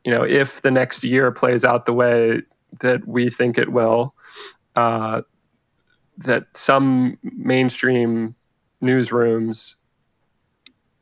you 0.04 0.12
know 0.12 0.22
if 0.22 0.62
the 0.62 0.70
next 0.70 1.04
year 1.04 1.30
plays 1.30 1.64
out 1.64 1.84
the 1.84 1.92
way 1.92 2.42
that 2.80 3.06
we 3.06 3.30
think 3.30 3.58
it 3.58 3.70
will, 3.70 4.14
uh, 4.76 5.22
that 6.18 6.46
some 6.54 7.18
mainstream 7.22 8.34
newsrooms 8.82 9.74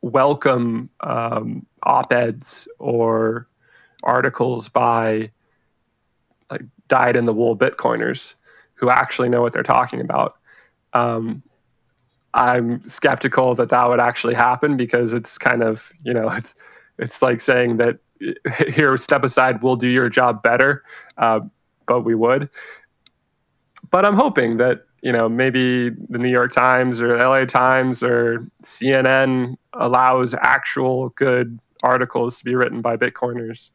welcome 0.01 0.89
um, 1.01 1.65
op-eds 1.83 2.67
or 2.79 3.47
articles 4.03 4.69
by 4.69 5.29
like 6.49 6.61
dyed 6.87 7.15
in 7.15 7.25
the 7.25 7.33
wool 7.33 7.57
bitcoiners 7.57 8.35
who 8.77 8.89
actually 8.89 9.29
know 9.29 9.41
what 9.41 9.53
they're 9.53 9.63
talking 9.63 10.01
about 10.01 10.37
um, 10.93 11.43
i'm 12.33 12.85
skeptical 12.87 13.53
that 13.55 13.69
that 13.69 13.87
would 13.87 13.99
actually 13.99 14.33
happen 14.33 14.77
because 14.77 15.13
it's 15.13 15.37
kind 15.37 15.61
of 15.61 15.91
you 16.03 16.13
know 16.13 16.29
it's 16.31 16.55
it's 16.97 17.21
like 17.21 17.39
saying 17.39 17.77
that 17.77 17.99
here 18.67 18.97
step 18.97 19.23
aside 19.23 19.61
we'll 19.61 19.75
do 19.75 19.89
your 19.89 20.09
job 20.09 20.41
better 20.41 20.83
uh, 21.17 21.39
but 21.85 22.01
we 22.01 22.15
would 22.15 22.49
but 23.91 24.05
i'm 24.05 24.15
hoping 24.15 24.57
that 24.57 24.87
you 25.01 25.11
know, 25.11 25.29
maybe 25.29 25.89
the 25.89 26.17
New 26.17 26.29
York 26.29 26.51
Times 26.51 27.01
or 27.01 27.17
LA 27.17 27.45
Times 27.45 28.03
or 28.03 28.45
CNN 28.63 29.55
allows 29.73 30.33
actual 30.33 31.09
good 31.09 31.59
articles 31.83 32.37
to 32.39 32.45
be 32.45 32.55
written 32.55 32.81
by 32.81 32.97
Bitcoiners. 32.97 33.71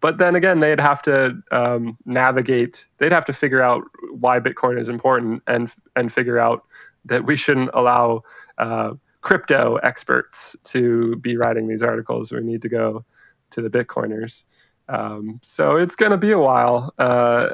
But 0.00 0.18
then 0.18 0.34
again, 0.36 0.58
they'd 0.58 0.80
have 0.80 1.02
to 1.02 1.40
um, 1.50 1.96
navigate. 2.04 2.88
They'd 2.98 3.12
have 3.12 3.24
to 3.26 3.32
figure 3.32 3.62
out 3.62 3.82
why 4.12 4.40
Bitcoin 4.40 4.78
is 4.78 4.88
important 4.88 5.42
and 5.46 5.72
and 5.96 6.12
figure 6.12 6.38
out 6.38 6.64
that 7.06 7.24
we 7.26 7.36
shouldn't 7.36 7.70
allow 7.74 8.22
uh, 8.58 8.94
crypto 9.22 9.76
experts 9.76 10.56
to 10.64 11.16
be 11.16 11.36
writing 11.36 11.68
these 11.68 11.82
articles. 11.82 12.32
We 12.32 12.40
need 12.40 12.62
to 12.62 12.68
go 12.68 13.04
to 13.50 13.62
the 13.62 13.70
Bitcoiners. 13.70 14.44
Um, 14.88 15.38
so 15.42 15.76
it's 15.76 15.96
going 15.96 16.12
to 16.12 16.18
be 16.18 16.32
a 16.32 16.38
while. 16.38 16.94
Uh, 16.98 17.50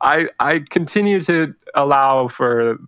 I 0.00 0.28
I 0.38 0.60
continue 0.70 1.20
to 1.22 1.54
allow 1.74 2.28
for. 2.28 2.78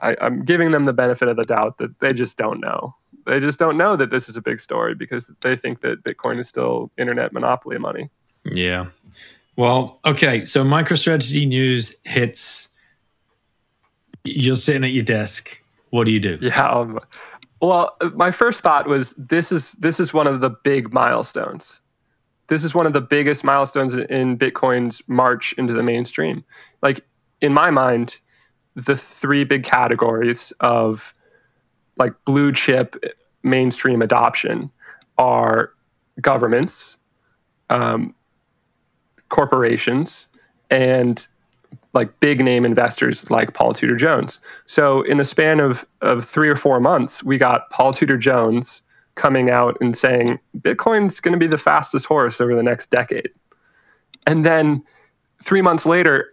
I, 0.00 0.16
I'm 0.20 0.44
giving 0.44 0.70
them 0.70 0.84
the 0.84 0.92
benefit 0.92 1.28
of 1.28 1.36
the 1.36 1.42
doubt 1.42 1.78
that 1.78 1.98
they 1.98 2.12
just 2.12 2.38
don't 2.38 2.60
know. 2.60 2.94
They 3.28 3.40
just 3.40 3.58
don't 3.58 3.76
know 3.76 3.96
that 3.96 4.10
this 4.10 4.28
is 4.28 4.36
a 4.36 4.42
big 4.42 4.60
story 4.60 4.94
because 4.94 5.30
they 5.40 5.56
think 5.56 5.80
that 5.80 6.02
Bitcoin 6.02 6.38
is 6.38 6.48
still 6.48 6.90
internet 6.98 7.32
monopoly 7.32 7.78
money. 7.78 8.10
Yeah. 8.44 8.88
Well, 9.56 10.00
okay. 10.04 10.44
So 10.44 10.64
MicroStrategy 10.64 11.46
news 11.46 11.94
hits. 12.04 12.68
You're 14.24 14.56
sitting 14.56 14.84
at 14.84 14.90
your 14.90 15.04
desk. 15.04 15.60
What 15.90 16.04
do 16.04 16.12
you 16.12 16.20
do? 16.20 16.38
Yeah. 16.40 16.68
Um, 16.68 17.00
well, 17.60 17.96
my 18.14 18.30
first 18.30 18.62
thought 18.62 18.86
was 18.86 19.14
this 19.14 19.52
is 19.52 19.72
this 19.72 20.00
is 20.00 20.14
one 20.14 20.28
of 20.28 20.40
the 20.40 20.50
big 20.50 20.92
milestones 20.92 21.80
this 22.48 22.64
is 22.64 22.74
one 22.74 22.86
of 22.86 22.92
the 22.92 23.00
biggest 23.00 23.44
milestones 23.44 23.94
in 23.94 24.36
Bitcoin's 24.36 25.02
march 25.06 25.52
into 25.54 25.72
the 25.72 25.82
mainstream. 25.82 26.44
Like 26.82 27.00
in 27.40 27.54
my 27.54 27.70
mind, 27.70 28.18
the 28.74 28.96
three 28.96 29.44
big 29.44 29.64
categories 29.64 30.52
of 30.60 31.14
like 31.98 32.14
blue 32.24 32.52
chip 32.52 32.96
mainstream 33.42 34.02
adoption 34.02 34.70
are 35.16 35.72
governments, 36.20 36.96
um, 37.70 38.14
corporations, 39.28 40.26
and 40.70 41.26
like 41.92 42.20
big 42.20 42.42
name 42.44 42.64
investors 42.64 43.30
like 43.30 43.54
Paul 43.54 43.72
Tudor 43.72 43.96
Jones. 43.96 44.40
So 44.66 45.02
in 45.02 45.16
the 45.16 45.24
span 45.24 45.60
of, 45.60 45.84
of 46.00 46.24
three 46.24 46.48
or 46.48 46.56
four 46.56 46.80
months, 46.80 47.22
we 47.22 47.38
got 47.38 47.70
Paul 47.70 47.92
Tudor 47.92 48.16
Jones 48.16 48.82
coming 49.14 49.50
out 49.50 49.76
and 49.80 49.96
saying 49.96 50.38
Bitcoin's 50.58 51.20
going 51.20 51.32
to 51.32 51.38
be 51.38 51.46
the 51.46 51.58
fastest 51.58 52.06
horse 52.06 52.40
over 52.40 52.54
the 52.54 52.62
next 52.62 52.90
decade. 52.90 53.30
And 54.26 54.44
then 54.44 54.84
three 55.42 55.62
months 55.62 55.86
later, 55.86 56.30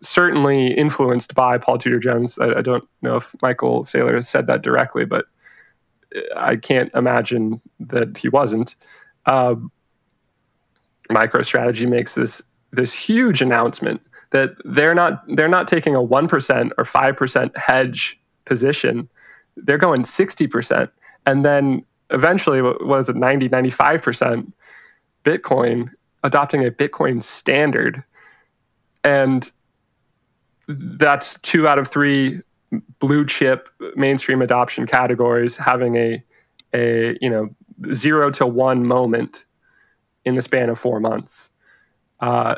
certainly 0.00 0.72
influenced 0.72 1.34
by 1.34 1.58
Paul 1.58 1.78
Tudor 1.78 1.98
Jones. 1.98 2.38
I, 2.38 2.58
I 2.58 2.62
don't 2.62 2.84
know 3.02 3.16
if 3.16 3.34
Michael 3.42 3.82
Saylor 3.82 4.14
has 4.14 4.28
said 4.28 4.46
that 4.46 4.62
directly, 4.62 5.04
but 5.04 5.26
I 6.36 6.56
can't 6.56 6.92
imagine 6.94 7.60
that 7.80 8.18
he 8.18 8.28
wasn't. 8.28 8.76
Uh, 9.26 9.56
MicroStrategy 11.10 11.88
makes 11.88 12.14
this 12.14 12.42
this 12.72 12.92
huge 12.92 13.40
announcement 13.40 14.00
that 14.30 14.50
they're 14.64 14.94
not 14.94 15.22
they're 15.36 15.48
not 15.48 15.68
taking 15.68 15.94
a 15.94 16.02
one 16.02 16.28
percent 16.28 16.72
or 16.78 16.84
five 16.84 17.16
percent 17.16 17.56
hedge 17.56 18.20
position. 18.44 19.08
They're 19.56 19.78
going 19.78 20.04
sixty 20.04 20.46
percent, 20.46 20.90
and 21.26 21.44
then 21.44 21.84
eventually 22.10 22.60
what 22.62 22.86
was 22.86 23.08
it 23.08 23.16
90 23.16 23.48
95% 23.48 24.52
bitcoin 25.24 25.90
adopting 26.22 26.64
a 26.64 26.70
bitcoin 26.70 27.20
standard 27.22 28.04
and 29.02 29.50
that's 30.68 31.38
two 31.40 31.66
out 31.66 31.78
of 31.78 31.88
three 31.88 32.40
blue 32.98 33.24
chip 33.24 33.68
mainstream 33.96 34.42
adoption 34.42 34.86
categories 34.86 35.56
having 35.56 35.96
a 35.96 36.22
a 36.74 37.16
you 37.20 37.30
know 37.30 37.54
zero 37.92 38.30
to 38.30 38.46
one 38.46 38.86
moment 38.86 39.44
in 40.24 40.34
the 40.34 40.42
span 40.42 40.68
of 40.70 40.78
four 40.78 41.00
months 41.00 41.50
uh, 42.20 42.56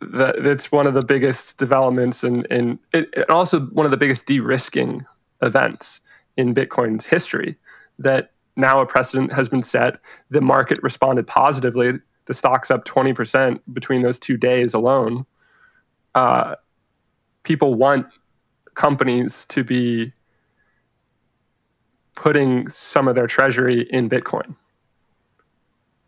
that 0.00 0.46
it's 0.46 0.70
one 0.70 0.86
of 0.86 0.94
the 0.94 1.04
biggest 1.04 1.58
developments 1.58 2.22
and 2.22 2.46
and 2.50 2.78
it, 2.92 3.08
it 3.12 3.30
also 3.30 3.60
one 3.60 3.86
of 3.86 3.90
the 3.90 3.96
biggest 3.96 4.26
de-risking 4.26 5.04
events 5.42 6.00
in 6.36 6.54
bitcoin's 6.54 7.06
history 7.06 7.56
that 7.98 8.30
now 8.58 8.80
a 8.80 8.86
precedent 8.86 9.32
has 9.32 9.48
been 9.48 9.62
set. 9.62 10.00
The 10.28 10.40
market 10.42 10.82
responded 10.82 11.26
positively. 11.26 12.00
The 12.26 12.34
stock's 12.34 12.70
up 12.70 12.84
20% 12.84 13.60
between 13.72 14.02
those 14.02 14.18
two 14.18 14.36
days 14.36 14.74
alone. 14.74 15.24
Uh, 16.14 16.56
people 17.48 17.74
want 17.74 18.06
companies 18.74 19.46
to 19.46 19.64
be 19.64 20.12
putting 22.14 22.68
some 22.68 23.08
of 23.08 23.14
their 23.14 23.26
treasury 23.26 23.80
in 23.90 24.06
Bitcoin. 24.06 24.54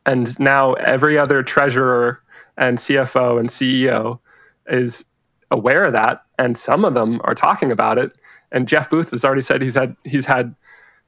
And 0.05 0.39
now 0.39 0.75
every 0.75 1.17
other 1.17 1.43
treasurer 1.43 2.21
and 2.59 2.77
CFO 2.77 3.41
and 3.41 3.49
CEO 3.49 4.19
is 4.67 5.07
aware 5.51 5.85
of 5.85 5.95
that, 5.95 6.21
and 6.39 6.59
some 6.59 6.85
of 6.85 6.93
them 6.93 7.23
are 7.25 7.35
talking 7.35 7.73
about 7.73 7.97
it. 7.97 8.13
And 8.53 8.69
Jeff 8.69 8.91
Booth 8.91 9.13
has 9.13 9.25
already 9.25 9.41
said 9.41 9.63
he's 9.63 9.77
had 9.77 9.97
he's 10.05 10.27
had 10.27 10.55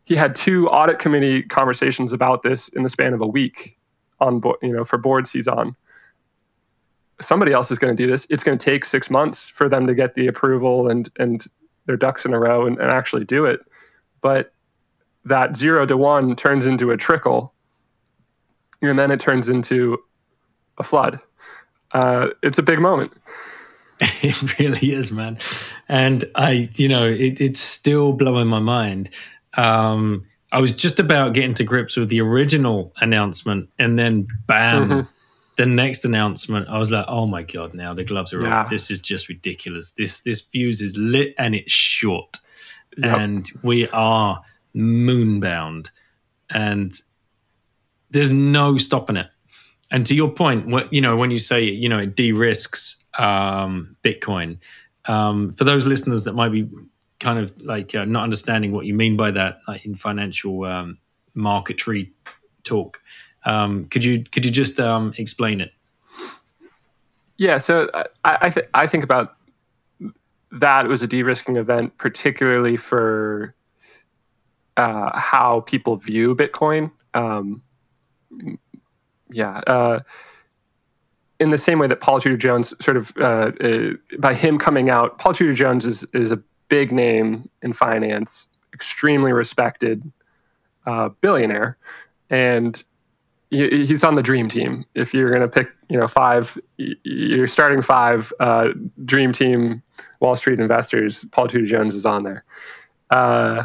he 0.05 0.17
had 0.17 0.35
two 0.35 0.67
audit 0.69 0.99
committee 0.99 1.43
conversations 1.43 2.15
about 2.15 2.43
this 2.43 2.69
in 2.69 2.85
the 2.85 2.89
span 2.89 3.13
of 3.13 3.21
a 3.21 3.27
week 3.27 3.79
on 4.19 4.41
you 4.63 4.73
know 4.73 4.85
for 4.85 4.97
boards 4.97 5.31
he's 5.31 5.49
on 5.49 5.77
somebody 7.21 7.53
else 7.53 7.71
is 7.71 7.79
going 7.79 7.95
to 7.95 8.03
do 8.03 8.11
this. 8.11 8.27
It's 8.31 8.45
going 8.45 8.59
to 8.59 8.65
take 8.65 8.85
six 8.85 9.11
months 9.11 9.49
for 9.49 9.69
them 9.69 9.87
to 9.87 9.95
get 9.95 10.15
the 10.15 10.27
approval 10.27 10.89
and 10.89 11.09
and 11.19 11.45
their 11.87 11.97
ducks 11.97 12.25
in 12.25 12.33
a 12.33 12.39
row 12.39 12.67
and, 12.67 12.79
and 12.79 12.91
actually 12.91 13.25
do 13.25 13.45
it. 13.45 13.61
But 14.21 14.53
that 15.25 15.57
zero 15.57 15.85
to 15.87 15.97
one 15.97 16.37
turns 16.37 16.67
into 16.67 16.91
a 16.91 16.97
trickle 16.97 17.53
and 18.81 18.99
then 18.99 19.11
it 19.11 19.21
turns 19.21 19.49
into 19.49 19.99
a 20.79 20.83
flood. 20.83 21.21
Uh, 21.93 22.29
it's 22.43 22.59
a 22.59 22.63
big 22.63 22.81
moment. 22.81 23.13
It 24.21 24.59
really 24.59 24.93
is 24.93 25.13
man. 25.13 25.39
And 25.89 26.25
i 26.35 26.69
you 26.75 26.89
know 26.89 27.07
it, 27.07 27.41
it's 27.41 27.61
still 27.61 28.13
blowing 28.13 28.49
my 28.49 28.59
mind. 28.59 29.11
Um, 29.57 30.27
I 30.51 30.61
was 30.61 30.73
just 30.73 30.99
about 30.99 31.35
getting 31.35 31.55
to 31.55 31.65
grips 31.65 31.97
with 31.97 32.09
the 32.09 32.21
original 32.21 32.93
announcement, 33.01 33.69
and 33.79 33.97
then 33.99 34.27
bam, 34.47 34.89
mm-hmm. 34.89 35.22
The 35.57 35.67
next 35.67 36.05
announcement. 36.05 36.69
I 36.69 36.79
was 36.79 36.91
like, 36.91 37.05
"Oh 37.09 37.27
my 37.27 37.43
god! 37.43 37.75
Now 37.75 37.95
the 37.95 38.05
gloves 38.05 38.33
are 38.33 38.43
yeah. 38.43 38.61
off. 38.61 38.71
This 38.71 38.91
is 38.91 39.01
just 39.01 39.29
ridiculous. 39.29 39.93
This 39.93 40.21
this 40.21 40.41
fuse 40.41 40.81
is 40.81 40.97
lit 40.97 41.35
and 41.39 41.55
it's 41.55 41.73
short, 41.73 42.39
yep. 42.97 43.19
and 43.19 43.51
we 43.63 43.89
are 43.89 44.43
moonbound, 44.75 45.89
and 46.51 46.93
there's 48.11 48.31
no 48.31 48.77
stopping 48.77 49.17
it." 49.17 49.29
And 49.91 50.07
to 50.07 50.15
your 50.15 50.31
point, 50.31 50.69
what 50.69 50.93
you 50.93 51.01
know, 51.01 51.17
when 51.17 51.31
you 51.31 51.39
say 51.39 51.65
you 51.65 51.89
know 51.89 51.99
it 51.99 52.17
de-risks 52.17 52.97
um, 53.19 53.97
Bitcoin, 54.03 54.59
um, 55.07 55.53
for 55.53 55.65
those 55.65 55.87
listeners 55.87 56.25
that 56.25 56.33
might 56.33 56.51
be 56.51 56.69
kind 57.21 57.39
of 57.39 57.57
like 57.63 57.95
uh, 57.95 58.05
not 58.05 58.25
understanding 58.25 58.73
what 58.73 58.85
you 58.85 58.95
mean 58.95 59.17
by 59.17 59.31
that 59.31 59.61
like 59.69 59.85
in 59.85 59.95
financial 59.95 60.65
um, 60.65 60.99
marketry 61.35 62.13
talk. 62.65 63.01
Um, 63.45 63.87
could 63.87 64.05
you 64.05 64.23
could 64.23 64.45
you 64.45 64.51
just 64.53 64.79
um, 64.79 65.15
explain 65.19 65.61
it? 65.61 65.73
Yeah, 67.39 67.59
so 67.59 67.91
I 67.95 68.07
I, 68.25 68.51
th- 68.51 68.67
I 68.75 68.87
think 68.87 69.05
about 69.05 69.37
that 70.53 70.87
was 70.87 71.03
a 71.03 71.07
de-risking 71.07 71.57
event, 71.57 71.97
particularly 71.97 72.77
for 72.77 73.55
uh, 74.77 75.19
how 75.19 75.61
people 75.61 75.97
view 75.97 76.35
Bitcoin. 76.35 76.91
Um, 77.15 77.63
yeah. 79.31 79.59
Uh, 79.67 80.01
in 81.41 81.51
the 81.51 81.59
same 81.59 81.79
way 81.79 81.89
that 81.89 82.01
Paul 82.01 82.21
Tudor 82.21 82.37
Jones 82.37 82.73
sort 82.85 82.97
of 82.97 83.13
uh, 83.19 83.51
uh, 83.61 83.91
by 84.19 84.35
him 84.35 84.59
coming 84.59 84.91
out, 84.91 85.19
Paul 85.19 85.35
Tudor 85.35 85.55
Jones 85.55 85.85
is 85.85 86.05
is 86.13 86.31
a 86.31 86.41
big 86.69 86.93
name 86.93 87.49
in 87.63 87.73
finance, 87.73 88.49
extremely 88.73 89.33
respected 89.33 90.11
uh, 90.87 91.09
billionaire, 91.21 91.77
and 92.31 92.85
he's 93.53 94.03
on 94.03 94.15
the 94.15 94.23
dream 94.23 94.49
team. 94.49 94.85
If 94.95 95.13
you're 95.13 95.31
going 95.31 95.43
to 95.43 95.49
pick, 95.49 95.69
you 95.89 95.99
know, 95.99 96.07
five, 96.07 96.59
you're 96.77 97.47
starting 97.47 97.83
five 97.83 98.33
uh, 98.41 98.69
dream 99.05 99.33
team 99.33 99.83
Wall 100.21 100.35
Street 100.37 100.59
investors. 100.59 101.25
Paul 101.33 101.49
Tudor 101.49 101.67
Jones 101.67 101.95
is 101.95 102.07
on 102.07 102.23
there. 102.23 102.45
Uh, 103.11 103.65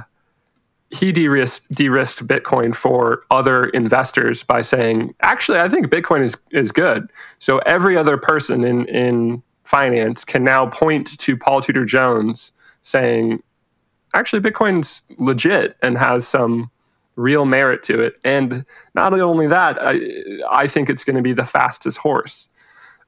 he 0.89 1.11
de-risked, 1.11 1.73
de-risked 1.73 2.27
Bitcoin 2.27 2.75
for 2.75 3.23
other 3.31 3.65
investors 3.65 4.43
by 4.43 4.61
saying, 4.61 5.15
actually, 5.21 5.59
I 5.59 5.69
think 5.69 5.87
Bitcoin 5.87 6.23
is 6.23 6.35
is 6.51 6.71
good. 6.71 7.09
So 7.39 7.59
every 7.59 7.97
other 7.97 8.17
person 8.17 8.63
in 8.63 8.85
in 8.87 9.43
finance 9.63 10.23
can 10.25 10.43
now 10.43 10.65
point 10.67 11.17
to 11.19 11.35
Paul 11.37 11.61
Tudor 11.61 11.85
Jones 11.85 12.51
saying, 12.81 13.43
actually, 14.13 14.41
Bitcoin's 14.41 15.01
legit 15.17 15.75
and 15.81 15.97
has 15.97 16.27
some 16.27 16.71
real 17.17 17.45
merit 17.45 17.83
to 17.83 17.99
it. 17.99 18.17
And 18.23 18.65
not 18.95 19.19
only 19.19 19.47
that, 19.47 19.77
I, 19.81 19.99
I 20.49 20.67
think 20.67 20.89
it's 20.89 21.03
going 21.03 21.17
to 21.17 21.21
be 21.21 21.33
the 21.33 21.43
fastest 21.43 21.97
horse. 21.97 22.47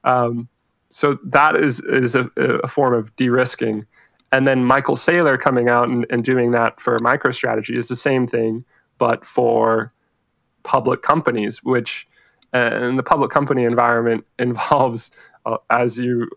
Um, 0.04 0.48
so 0.90 1.18
that 1.24 1.56
is 1.56 1.80
is 1.80 2.14
a, 2.16 2.24
a 2.36 2.68
form 2.68 2.92
of 2.92 3.14
de-risking. 3.16 3.86
And 4.32 4.46
then 4.46 4.64
Michael 4.64 4.96
Saylor 4.96 5.38
coming 5.38 5.68
out 5.68 5.88
and, 5.88 6.04
and 6.10 6.22
doing 6.22 6.50
that 6.50 6.80
for 6.80 6.98
MicroStrategy 6.98 7.76
is 7.76 7.88
the 7.88 7.96
same 7.96 8.26
thing, 8.26 8.64
but 8.98 9.24
for 9.24 9.92
public 10.62 11.02
companies, 11.02 11.62
which 11.64 12.06
uh, 12.52 12.70
and 12.72 12.98
the 12.98 13.02
public 13.02 13.30
company 13.30 13.64
environment 13.64 14.26
involves, 14.38 15.10
uh, 15.46 15.58
as 15.70 15.98
you 15.98 16.28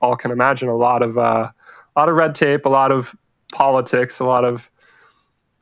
all 0.00 0.16
can 0.16 0.32
imagine, 0.32 0.68
a 0.68 0.76
lot 0.76 1.02
of 1.02 1.16
uh, 1.16 1.48
a 1.94 2.00
lot 2.00 2.08
of 2.08 2.16
red 2.16 2.34
tape, 2.34 2.66
a 2.66 2.68
lot 2.68 2.90
of 2.90 3.14
politics, 3.52 4.18
a 4.18 4.24
lot 4.24 4.44
of 4.44 4.68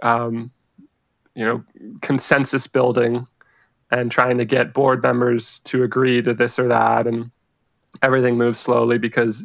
um, 0.03 0.51
you 1.35 1.45
know 1.45 1.65
consensus 2.01 2.67
building, 2.67 3.27
and 3.91 4.11
trying 4.11 4.39
to 4.39 4.45
get 4.45 4.75
board 4.75 5.03
members 5.03 5.61
to 5.61 5.83
agree 5.83 6.23
to 6.23 6.35
this 6.35 6.59
or 6.59 6.69
that, 6.69 7.07
and 7.07 7.31
everything 8.03 8.37
moves 8.37 8.59
slowly 8.59 8.99
because 8.99 9.45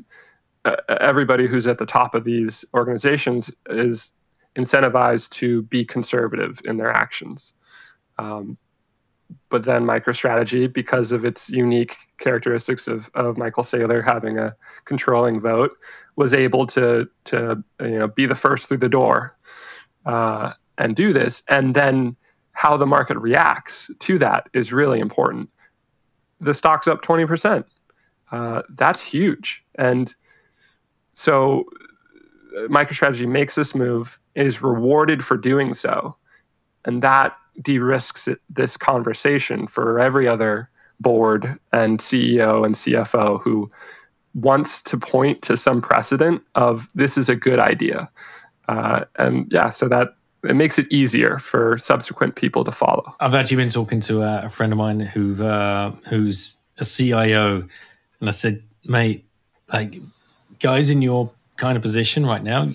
uh, 0.65 0.75
everybody 0.88 1.47
who's 1.47 1.67
at 1.67 1.77
the 1.77 1.86
top 1.86 2.15
of 2.15 2.23
these 2.23 2.65
organizations 2.73 3.51
is 3.69 4.11
incentivized 4.55 5.29
to 5.31 5.61
be 5.63 5.83
conservative 5.83 6.61
in 6.65 6.77
their 6.77 6.91
actions. 6.91 7.53
Um, 8.17 8.57
but 9.49 9.63
then 9.63 9.86
MicroStrategy, 9.86 10.71
because 10.71 11.11
of 11.11 11.25
its 11.25 11.49
unique 11.49 11.95
characteristics 12.17 12.88
of, 12.88 13.09
of 13.15 13.38
Michael 13.38 13.63
Saylor 13.63 14.03
having 14.03 14.38
a 14.38 14.55
controlling 14.86 15.39
vote, 15.39 15.71
was 16.15 16.33
able 16.33 16.67
to 16.67 17.09
to 17.25 17.63
you 17.81 17.99
know 17.99 18.07
be 18.07 18.25
the 18.25 18.36
first 18.36 18.67
through 18.67 18.77
the 18.77 18.89
door 18.89 19.36
uh, 20.05 20.53
and 20.78 20.95
do 20.95 21.13
this. 21.13 21.43
And 21.49 21.73
then 21.73 22.15
how 22.51 22.78
the 22.78 22.86
market 22.86 23.17
reacts 23.17 23.91
to 23.99 24.17
that 24.19 24.49
is 24.53 24.71
really 24.71 24.99
important. 24.99 25.49
The 26.39 26.53
stock's 26.53 26.88
up 26.88 27.01
twenty 27.01 27.26
percent. 27.26 27.65
Uh, 28.32 28.63
that's 28.69 29.01
huge, 29.01 29.63
and 29.76 30.13
so 31.13 31.65
uh, 32.57 32.61
MicroStrategy 32.67 33.28
makes 33.28 33.55
this 33.55 33.76
move. 33.76 34.19
Is 34.36 34.61
rewarded 34.61 35.23
for 35.23 35.38
doing 35.38 35.73
so, 35.73 36.17
and 36.84 37.01
that 37.03 37.38
de-risks 37.61 38.28
this 38.49 38.76
conversation 38.76 39.67
for 39.67 39.99
every 39.99 40.28
other 40.28 40.69
board 40.99 41.57
and 41.71 41.99
CEO 41.99 42.65
and 42.65 42.76
CFO 42.76 43.41
who 43.41 43.71
wants 44.34 44.82
to 44.84 44.97
point 44.97 45.41
to 45.43 45.55
some 45.55 45.82
precedent 45.82 46.41
of 46.55 46.89
this 46.93 47.17
is 47.17 47.30
a 47.30 47.36
good 47.36 47.59
idea. 47.59 48.09
Uh, 48.67 49.05
and 49.17 49.51
yeah, 49.51 49.69
so 49.69 49.88
that 49.88 50.09
it 50.48 50.56
makes 50.56 50.80
it 50.80 50.91
easier 50.91 51.38
for 51.38 51.78
subsequent 51.78 52.36
people 52.36 52.64
to 52.64 52.72
follow. 52.72 53.16
I've 53.20 53.34
actually 53.34 53.58
been 53.58 53.70
talking 53.70 54.00
to 54.02 54.22
a, 54.22 54.46
a 54.46 54.50
friend 54.50 54.72
of 54.72 54.78
mine 54.78 55.00
who 55.00 55.43
uh, 55.43 55.91
who's 56.10 56.58
a 56.78 56.86
CIO, 56.86 57.68
and 58.20 58.30
I 58.30 58.32
said, 58.32 58.64
mate, 58.86 59.26
like 59.72 60.02
guys 60.60 60.89
in 60.89 61.02
your 61.02 61.32
kind 61.58 61.76
of 61.76 61.82
position 61.82 62.26
right 62.26 62.43
now, 62.43 62.72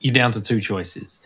you're 0.00 0.14
down 0.14 0.32
to 0.32 0.40
two 0.40 0.60
choices. 0.60 1.20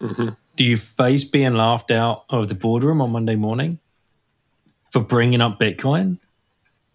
Mm-hmm 0.00 0.30
do 0.56 0.64
you 0.64 0.76
face 0.76 1.24
being 1.24 1.54
laughed 1.54 1.90
out 1.90 2.24
of 2.28 2.48
the 2.48 2.54
boardroom 2.54 3.00
on 3.00 3.10
Monday 3.10 3.36
morning 3.36 3.78
for 4.90 5.00
bringing 5.00 5.40
up 5.40 5.58
Bitcoin? 5.58 6.18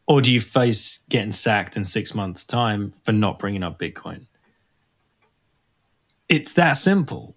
Or 0.06 0.22
do 0.22 0.32
you 0.32 0.40
face 0.40 1.00
getting 1.10 1.32
sacked 1.32 1.76
in 1.76 1.84
six 1.84 2.16
months' 2.16 2.46
time 2.46 2.94
for 3.04 3.12
not 3.12 3.40
bringing 3.40 3.64
up 3.64 3.78
Bitcoin? 3.80 4.28
It's 6.30 6.54
that 6.54 6.74
simple. 6.74 7.36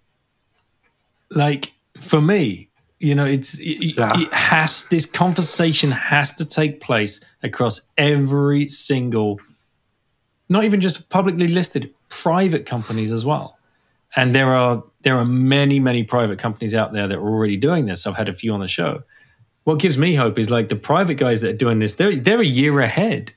Like 1.31 1.71
for 1.97 2.21
me, 2.21 2.69
you 2.99 3.15
know, 3.15 3.25
it's 3.25 3.57
it, 3.59 3.97
yeah. 3.97 4.11
it 4.19 4.31
has 4.31 4.87
this 4.89 5.05
conversation 5.05 5.89
has 5.89 6.35
to 6.35 6.45
take 6.45 6.81
place 6.81 7.19
across 7.41 7.81
every 7.97 8.67
single, 8.67 9.39
not 10.49 10.65
even 10.65 10.81
just 10.81 11.09
publicly 11.09 11.47
listed, 11.47 11.93
private 12.09 12.65
companies 12.67 13.11
as 13.11 13.25
well. 13.25 13.57
And 14.15 14.35
there 14.35 14.53
are 14.53 14.83
there 15.01 15.17
are 15.17 15.25
many, 15.25 15.79
many 15.79 16.03
private 16.03 16.37
companies 16.37 16.75
out 16.75 16.93
there 16.93 17.07
that 17.07 17.17
are 17.17 17.27
already 17.27 17.57
doing 17.57 17.85
this. 17.87 18.05
I've 18.05 18.15
had 18.15 18.29
a 18.29 18.33
few 18.33 18.53
on 18.53 18.59
the 18.59 18.67
show. 18.67 19.03
What 19.63 19.79
gives 19.79 19.97
me 19.97 20.15
hope 20.15 20.37
is 20.37 20.49
like 20.49 20.69
the 20.69 20.75
private 20.75 21.15
guys 21.15 21.41
that 21.41 21.49
are 21.49 21.57
doing 21.57 21.79
this, 21.79 21.95
they're 21.95 22.15
they're 22.15 22.41
a 22.41 22.45
year 22.45 22.79
ahead, 22.81 23.33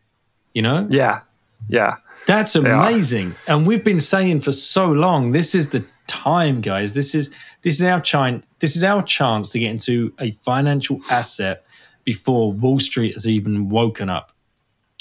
you 0.53 0.63
know? 0.63 0.87
Yeah. 0.91 1.21
Yeah. 1.69 1.97
That's 2.27 2.55
amazing. 2.57 3.35
And 3.47 3.67
we've 3.67 3.85
been 3.85 3.99
saying 4.01 4.41
for 4.41 4.53
so 4.53 4.91
long, 4.91 5.33
this 5.33 5.55
is 5.55 5.71
the 5.71 5.85
time, 6.07 6.61
guys. 6.61 6.93
This 6.95 7.15
is 7.15 7.31
this 7.63 7.77
is 7.77 7.83
our 7.83 8.01
chance 8.01 8.47
this 8.61 8.77
is 8.77 8.83
our 8.85 9.03
chance 9.03 9.51
to 9.51 9.59
get 9.59 9.71
into 9.71 10.13
a 10.21 10.31
financial 10.33 11.01
asset 11.11 11.65
before 12.05 12.53
Wall 12.53 12.79
Street 12.79 13.15
has 13.15 13.27
even 13.29 13.69
woken 13.69 14.09
up. 14.09 14.31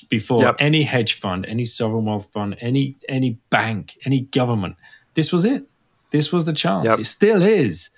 before 0.09 0.41
Yep. 0.41 0.55
any 0.59 0.83
hedge 0.83 1.13
fund, 1.19 1.45
any 1.47 1.65
sovereign 1.65 2.05
wealth 2.05 2.29
fund, 2.33 2.55
any 2.59 2.95
any 3.09 3.31
bank, 3.49 3.97
any 4.05 4.21
government. 4.21 4.75
This 5.15 5.31
was 5.31 5.43
it. 5.45 5.63
This 6.11 6.31
was 6.31 6.45
the 6.45 6.53
chance. 6.53 6.83
Yep. 6.85 6.99
It 6.99 7.05
still 7.05 7.41
is. 7.41 7.89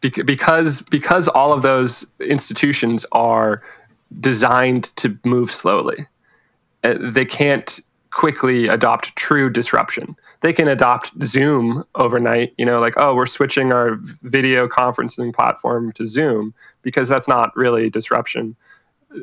Bec- 0.00 0.24
because 0.26 0.82
because 0.82 1.26
all 1.28 1.52
of 1.52 1.62
those 1.62 2.06
institutions 2.20 3.04
are 3.12 3.62
designed 4.20 4.84
to 4.96 5.18
move 5.24 5.50
slowly. 5.50 6.06
Uh, 6.84 6.94
They 7.00 7.24
can't 7.24 7.80
quickly 8.10 8.68
adopt 8.68 9.14
true 9.16 9.50
disruption. 9.50 10.16
They 10.40 10.52
can 10.52 10.66
adopt 10.68 11.12
Zoom 11.24 11.84
overnight, 11.94 12.54
you 12.56 12.64
know, 12.64 12.80
like 12.80 12.94
oh, 12.96 13.14
we're 13.14 13.26
switching 13.26 13.72
our 13.72 13.96
video 14.22 14.68
conferencing 14.68 15.34
platform 15.34 15.92
to 15.92 16.06
Zoom 16.06 16.54
because 16.82 17.08
that's 17.08 17.28
not 17.28 17.56
really 17.56 17.90
disruption. 17.90 18.56
Uh, 19.14 19.18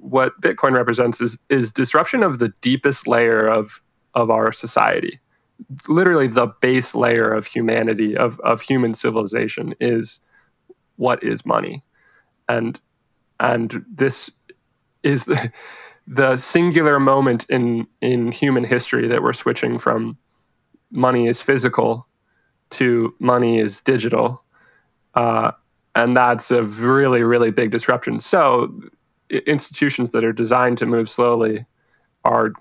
What 0.00 0.40
Bitcoin 0.40 0.72
represents 0.72 1.20
is 1.20 1.38
is 1.48 1.72
disruption 1.72 2.22
of 2.22 2.38
the 2.38 2.52
deepest 2.60 3.06
layer 3.06 3.46
of 3.46 3.82
of 4.14 4.30
our 4.30 4.52
society 4.52 5.20
literally 5.88 6.26
the 6.28 6.46
base 6.60 6.94
layer 6.94 7.32
of 7.32 7.46
humanity 7.46 8.16
of, 8.16 8.38
of 8.40 8.60
human 8.60 8.94
civilization 8.94 9.74
is 9.80 10.20
what 10.96 11.22
is 11.22 11.46
money 11.46 11.82
and 12.48 12.80
and 13.40 13.84
this 13.90 14.30
is 15.02 15.24
the, 15.24 15.52
the 16.06 16.36
singular 16.36 16.98
moment 16.98 17.46
in 17.48 17.86
in 18.00 18.32
human 18.32 18.64
history 18.64 19.08
that 19.08 19.22
we're 19.22 19.32
switching 19.32 19.78
from 19.78 20.16
money 20.90 21.26
is 21.26 21.40
physical 21.40 22.06
to 22.70 23.14
money 23.18 23.58
is 23.58 23.80
digital. 23.80 24.42
Uh, 25.14 25.52
and 25.94 26.16
that's 26.16 26.50
a 26.50 26.62
really 26.62 27.22
really 27.22 27.50
big 27.50 27.70
disruption. 27.70 28.18
So 28.18 28.82
institutions 29.30 30.10
that 30.10 30.24
are 30.24 30.32
designed 30.32 30.78
to 30.78 30.86
move 30.86 31.08
slowly 31.08 31.66
are 32.24 32.52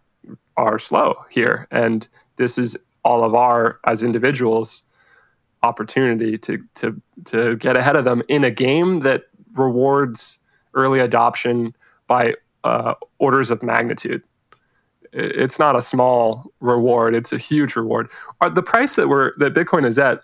are 0.58 0.80
slow 0.80 1.26
here. 1.30 1.68
And 1.72 2.08
this 2.36 2.58
is 2.58 2.78
all 3.04 3.24
of 3.24 3.34
our 3.34 3.80
as 3.86 4.04
individuals 4.04 4.84
opportunity 5.64 6.38
to 6.40 6.64
to 6.76 7.02
to 7.26 7.56
get 7.58 7.76
ahead 7.78 7.96
of 7.96 8.06
them 8.06 8.22
in 8.28 8.44
a 8.44 8.52
game 8.52 9.02
that 9.02 9.26
rewards 9.54 10.40
early 10.74 11.00
adoption 11.00 11.76
by 12.08 12.36
uh, 12.64 12.96
orders 13.20 13.52
of 13.52 13.64
magnitude. 13.64 14.24
It's 15.14 15.60
not 15.60 15.76
a 15.76 15.82
small 15.82 16.52
reward. 16.60 17.16
It's 17.16 17.34
a 17.34 17.38
huge 17.38 17.76
reward. 17.76 18.10
Uh, 18.40 18.50
the 18.50 18.64
price 18.64 18.96
that 18.96 19.10
we're 19.10 19.34
that 19.38 19.54
bitcoin 19.54 19.86
is 19.86 20.00
at 20.00 20.22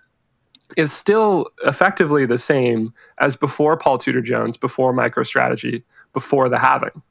is 0.76 0.92
still 0.92 1.48
effectively 1.66 2.26
the 2.26 2.38
same 2.38 2.94
as 3.20 3.36
before 3.36 3.78
paul 3.78 3.98
tudor 3.98 4.22
jones 4.22 4.58
before 4.58 4.94
microstrategy 4.94 5.84
before 6.14 6.50
the 6.50 6.58
halving. 6.58 7.02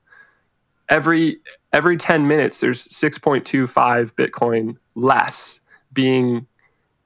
Every 0.88 1.38
every 1.72 1.96
10 1.96 2.28
minutes 2.28 2.60
there's 2.60 2.88
6.25 2.88 4.12
bitcoin 4.12 4.76
less 4.94 5.60
being 5.92 6.46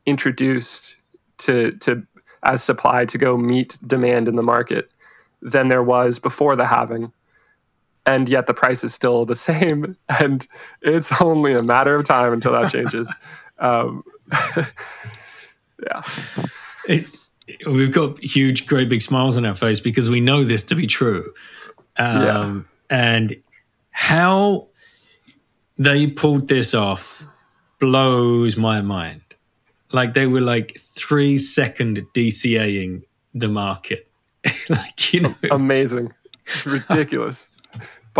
introduced 0.06 0.96
to 1.38 1.72
to 1.78 2.06
as 2.42 2.62
supply 2.62 3.04
to 3.06 3.18
go 3.18 3.36
meet 3.36 3.78
demand 3.86 4.28
in 4.28 4.36
the 4.36 4.42
market 4.42 4.90
than 5.42 5.68
there 5.68 5.82
was 5.82 6.18
before 6.18 6.56
the 6.56 6.66
halving 6.66 7.12
and 8.07 8.28
yet 8.28 8.46
the 8.46 8.55
price 8.55 8.82
is 8.84 8.94
still 8.94 9.24
the 9.24 9.34
same 9.51 9.96
and 10.20 10.46
it's 10.82 11.20
only 11.20 11.55
a 11.55 11.62
matter 11.62 11.94
of 11.94 12.05
time 12.05 12.32
until 12.32 12.53
that 12.53 12.70
changes 12.70 13.12
um, 13.59 14.03
yeah 15.82 16.03
It, 16.88 17.07
we've 17.66 17.92
got 17.92 18.22
huge, 18.22 18.66
great 18.66 18.88
big 18.88 19.03
smiles 19.03 19.36
on 19.36 19.44
our 19.44 19.55
face 19.55 19.80
because 19.80 20.11
we 20.11 20.20
know 20.20 20.44
this 20.44 20.64
to 20.64 20.74
be 20.74 20.86
true. 20.86 21.32
Um, 21.96 22.68
And 22.88 23.36
how 23.90 24.68
they 25.78 26.07
pulled 26.07 26.48
this 26.48 26.74
off 26.74 27.26
blows 27.78 28.57
my 28.57 28.80
mind. 28.80 29.22
Like 29.92 30.14
they 30.14 30.26
were 30.26 30.40
like 30.40 30.76
three 30.78 31.38
second 31.38 32.05
DCAing 32.14 33.03
the 33.34 33.48
market. 33.48 34.09
like, 34.68 35.12
you 35.12 35.20
know, 35.20 35.34
amazing 35.51 36.12
ridiculous 36.64 37.48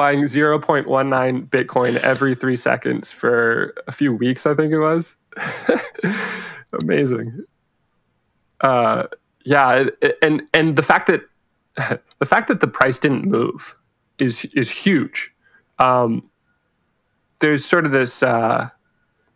buying 0.01 0.20
0.19 0.20 1.48
bitcoin 1.51 1.94
every 1.96 2.34
three 2.34 2.57
seconds 2.57 3.12
for 3.12 3.74
a 3.86 3.92
few 3.92 4.14
weeks 4.14 4.46
i 4.46 4.55
think 4.55 4.72
it 4.72 4.78
was. 4.78 5.16
Amazing. 6.72 7.44
Uh, 8.62 9.09
yeah 9.44 9.84
and 10.22 10.40
and 10.55 10.76
the 10.76 10.82
fact 10.82 11.09
that 11.09 11.20
the 12.18 12.24
fact 12.24 12.48
that 12.48 12.61
the 12.61 12.66
price 12.66 12.98
didn't 12.98 13.26
move 13.26 13.76
is 14.18 14.46
is 14.55 14.70
huge. 14.70 15.34
Um, 15.78 16.30
there's 17.40 17.66
sort 17.66 17.84
of 17.84 17.92
this 17.92 18.22
uh, 18.22 18.70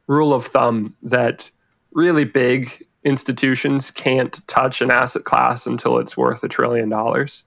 rule 0.06 0.32
of 0.32 0.46
thumb 0.46 0.96
that 1.02 1.50
really 1.92 2.24
big 2.24 2.86
institutions 3.04 3.90
can't 3.90 4.46
touch 4.46 4.80
an 4.80 4.90
asset 4.90 5.24
class 5.24 5.66
until 5.66 5.98
it's 5.98 6.16
worth 6.16 6.42
a 6.42 6.48
trillion 6.48 6.88
dollars 6.88 7.44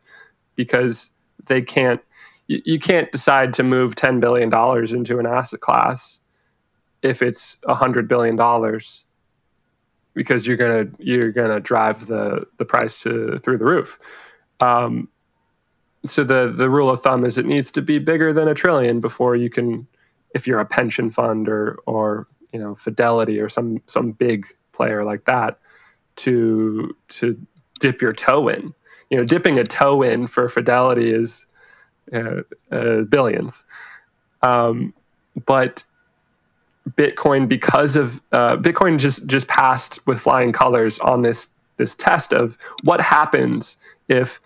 because 0.56 1.10
they 1.48 1.64
can't 1.64 2.02
you, 2.48 2.62
you 2.66 2.80
can't 2.80 3.12
decide 3.12 3.54
to 3.54 3.64
move 3.64 3.96
10 3.96 4.20
billion 4.20 4.50
dollars 4.50 4.94
into 4.94 5.20
an 5.20 5.26
asset 5.26 5.60
class 5.60 6.22
if 7.02 7.22
it's 7.22 7.60
100 7.64 8.08
billion 8.08 8.36
dollars 8.36 9.06
because 10.14 10.48
you're 10.48 10.58
to 10.58 11.04
you're 11.04 11.32
to 11.32 11.60
drive 11.60 12.08
the 12.08 12.46
the 12.58 12.66
price 12.66 13.02
to 13.04 13.38
through 13.38 13.58
the 13.58 13.66
roof. 13.66 14.00
Um, 14.60 15.10
so 16.06 16.24
the 16.24 16.52
the 16.54 16.70
rule 16.70 16.90
of 16.90 17.02
thumb 17.02 17.24
is 17.24 17.38
it 17.38 17.46
needs 17.46 17.72
to 17.72 17.82
be 17.82 18.00
bigger 18.00 18.34
than 18.34 18.48
a 18.48 18.56
trillion 18.56 19.00
before 19.00 19.36
you 19.36 19.50
can 19.50 19.88
if 20.34 20.48
you're 20.48 20.60
a 20.60 20.66
pension 20.66 21.12
fund 21.12 21.48
or 21.48 21.78
or 21.86 22.28
you 22.52 22.60
know 22.60 22.74
fidelity 22.74 23.40
or 23.40 23.48
some 23.48 23.82
some 23.86 24.12
big 24.12 24.48
player 24.72 25.04
like 25.04 25.26
that 25.26 25.60
to 26.18 26.96
to 27.10 27.40
dip 27.80 28.02
your 28.02 28.14
toe 28.14 28.48
in. 28.48 28.74
You 29.12 29.18
know 29.18 29.24
dipping 29.24 29.60
a 29.60 29.64
toe 29.64 30.02
in 30.02 30.26
for 30.26 30.50
fidelity 30.50 31.12
is 31.12 31.46
uh, 32.14 32.42
uh, 32.72 33.02
billions. 33.02 33.66
Um, 34.42 34.94
but 35.46 35.84
bitcoin 36.92 37.48
because 37.48 37.96
of 37.96 38.22
uh, 38.32 38.56
bitcoin 38.58 38.98
just 38.98 39.28
just 39.28 39.48
passed 39.48 40.06
with 40.08 40.20
flying 40.20 40.54
colors 40.54 41.00
on 41.00 41.22
this 41.22 41.50
this 41.78 41.96
test 41.96 42.34
of 42.34 42.58
what 42.84 43.02
happens 43.02 43.78
if 44.08 44.40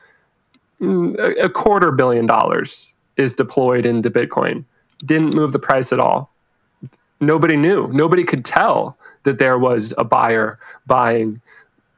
mm, 0.81 1.15
a 1.39 1.49
quarter 1.49 1.91
billion 1.91 2.25
dollars 2.25 2.93
is 3.17 3.35
deployed 3.35 3.85
into 3.85 4.09
bitcoin. 4.09 4.63
Didn't 5.05 5.35
move 5.35 5.51
the 5.51 5.59
price 5.59 5.93
at 5.93 5.99
all. 5.99 6.31
Nobody 7.19 7.55
knew. 7.55 7.87
Nobody 7.89 8.23
could 8.23 8.43
tell 8.43 8.97
that 9.23 9.37
there 9.37 9.57
was 9.57 9.93
a 9.97 10.03
buyer 10.03 10.59
buying 10.87 11.41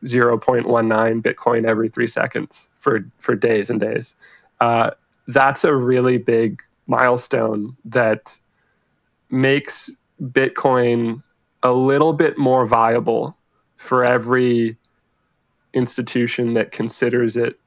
0.19 0.05 1.21
bitcoin 1.21 1.65
every 1.65 1.89
three 1.89 2.07
seconds 2.07 2.69
for 2.75 3.05
for 3.19 3.35
days 3.35 3.69
and 3.69 3.79
days. 3.79 4.15
Uh, 4.59 4.91
that's 5.27 5.63
a 5.63 5.73
really 5.73 6.17
big 6.17 6.61
milestone 6.87 7.75
that 7.85 8.37
makes 9.29 9.89
bitcoin 10.21 11.23
a 11.63 11.71
little 11.71 12.13
bit 12.13 12.37
more 12.37 12.65
viable 12.65 13.37
for 13.77 14.03
every 14.03 14.77
institution 15.73 16.53
that 16.53 16.71
considers 16.71 17.35
it 17.35 17.59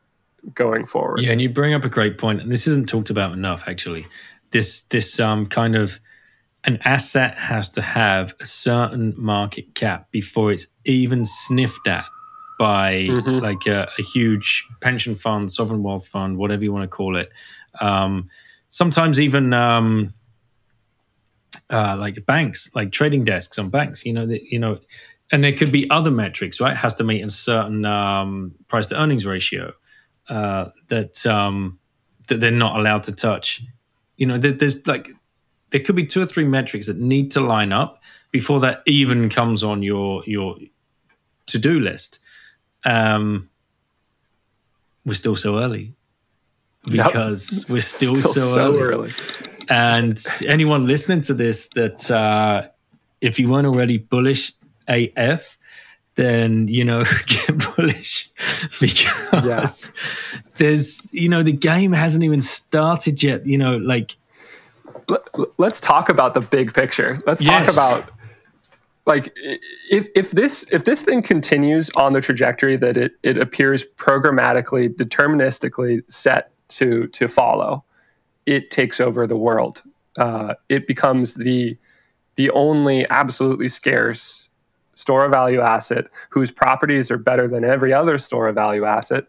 going 0.54 0.86
forward 0.86 1.20
Yeah, 1.20 1.32
and 1.32 1.40
you 1.40 1.48
bring 1.48 1.74
up 1.74 1.84
a 1.84 1.88
great 1.88 2.18
point, 2.18 2.40
and 2.40 2.52
this 2.52 2.66
isn't 2.66 2.88
talked 2.88 3.10
about 3.10 3.32
enough. 3.32 3.64
Actually, 3.66 4.06
this 4.50 4.82
this 4.82 5.18
um 5.18 5.46
kind 5.46 5.74
of 5.74 5.98
an 6.64 6.78
asset 6.84 7.36
has 7.36 7.68
to 7.70 7.82
have 7.82 8.34
a 8.40 8.46
certain 8.46 9.14
market 9.16 9.74
cap 9.74 10.10
before 10.10 10.52
it's 10.52 10.66
even 10.84 11.24
sniffed 11.24 11.86
at 11.86 12.04
by 12.58 13.06
Mhm. 13.08 13.40
like 13.42 13.66
a, 13.66 13.90
a 13.98 14.02
huge 14.02 14.66
pension 14.80 15.14
fund, 15.14 15.52
sovereign 15.52 15.82
wealth 15.82 16.06
fund, 16.08 16.38
whatever 16.38 16.64
you 16.64 16.72
want 16.72 16.84
to 16.84 16.96
call 16.96 17.16
it. 17.16 17.30
Um, 17.80 18.28
sometimes 18.68 19.20
even 19.20 19.52
um, 19.52 20.12
uh, 21.70 21.96
like 21.98 22.24
banks, 22.26 22.70
like 22.74 22.92
trading 22.92 23.24
desks 23.24 23.58
on 23.58 23.70
banks. 23.70 24.04
You 24.04 24.12
know, 24.12 24.26
that 24.26 24.42
you 24.44 24.58
know, 24.58 24.78
and 25.32 25.42
there 25.42 25.52
could 25.52 25.72
be 25.72 25.88
other 25.90 26.10
metrics, 26.10 26.60
right? 26.60 26.72
It 26.72 26.78
has 26.78 26.94
to 26.94 27.04
meet 27.04 27.22
a 27.22 27.30
certain 27.30 27.84
um, 27.84 28.54
price 28.68 28.86
to 28.88 29.00
earnings 29.00 29.26
ratio 29.26 29.72
uh, 30.28 30.66
that 30.88 31.26
um, 31.26 31.78
that 32.28 32.40
they're 32.40 32.50
not 32.50 32.78
allowed 32.78 33.02
to 33.04 33.12
touch. 33.12 33.62
You 34.16 34.26
know, 34.26 34.38
there, 34.38 34.52
there's 34.52 34.86
like 34.86 35.10
there 35.70 35.80
could 35.80 35.96
be 35.96 36.06
two 36.06 36.22
or 36.22 36.26
three 36.26 36.44
metrics 36.44 36.86
that 36.86 36.98
need 36.98 37.30
to 37.32 37.40
line 37.40 37.72
up 37.72 38.02
before 38.30 38.60
that 38.60 38.82
even 38.86 39.28
comes 39.28 39.62
on 39.62 39.82
your 39.82 40.22
your 40.26 40.56
to 41.46 41.58
do 41.58 41.80
list. 41.80 42.18
Um, 42.86 43.48
we're 45.04 45.14
still 45.14 45.36
so 45.36 45.58
early 45.58 45.94
Yep. 46.88 47.06
because 47.06 47.66
we're 47.68 47.80
still, 47.80 48.14
so, 48.14 48.78
early. 48.78 49.10
And 49.68 50.16
anyone 50.46 50.86
listening 50.86 51.20
to 51.22 51.34
this, 51.34 51.68
that 51.70 52.08
uh, 52.10 52.68
if 53.20 53.38
you 53.40 53.48
weren't 53.50 53.66
already 53.66 53.98
bullish 53.98 54.52
AF, 54.88 55.58
then 56.14 56.68
you 56.68 56.84
know 56.84 57.02
get 57.26 57.76
bullish 57.76 58.30
because 58.80 59.92
there's 60.58 61.12
you 61.12 61.28
know 61.28 61.42
the 61.42 61.52
game 61.52 61.92
hasn't 61.92 62.22
even 62.24 62.40
started 62.40 63.20
yet. 63.22 63.44
You 63.46 63.58
know, 63.58 63.76
like 63.78 64.14
let's 65.58 65.80
talk 65.80 66.08
about 66.08 66.34
the 66.34 66.40
big 66.40 66.72
picture. 66.72 67.18
Let's 67.26 67.42
Yes. 67.42 67.66
talk 67.66 67.72
about 67.74 68.10
like 69.06 69.32
if 69.90 70.08
if 70.14 70.32
this 70.32 70.66
if 70.72 70.84
this 70.84 71.04
thing 71.04 71.22
continues 71.22 71.90
on 71.90 72.12
the 72.12 72.20
trajectory 72.20 72.76
that 72.76 72.96
it, 72.96 73.12
it 73.22 73.38
appears 73.38 73.84
programmatically 73.96 74.88
deterministically 74.88 76.02
set 76.10 76.50
to 76.68 77.06
to 77.08 77.28
follow, 77.28 77.84
it 78.46 78.70
takes 78.70 79.00
over 79.00 79.26
the 79.26 79.36
world. 79.36 79.82
Uh, 80.18 80.54
it 80.68 80.86
becomes 80.86 81.34
the 81.34 81.76
the 82.34 82.50
only 82.50 83.08
absolutely 83.08 83.68
scarce 83.68 84.48
store 84.96 85.24
of 85.24 85.30
value 85.30 85.60
asset 85.60 86.06
whose 86.30 86.50
properties 86.50 87.10
are 87.10 87.18
better 87.18 87.46
than 87.46 87.64
every 87.64 87.92
other 87.92 88.18
store 88.18 88.48
of 88.48 88.54
value 88.54 88.84
asset. 88.84 89.26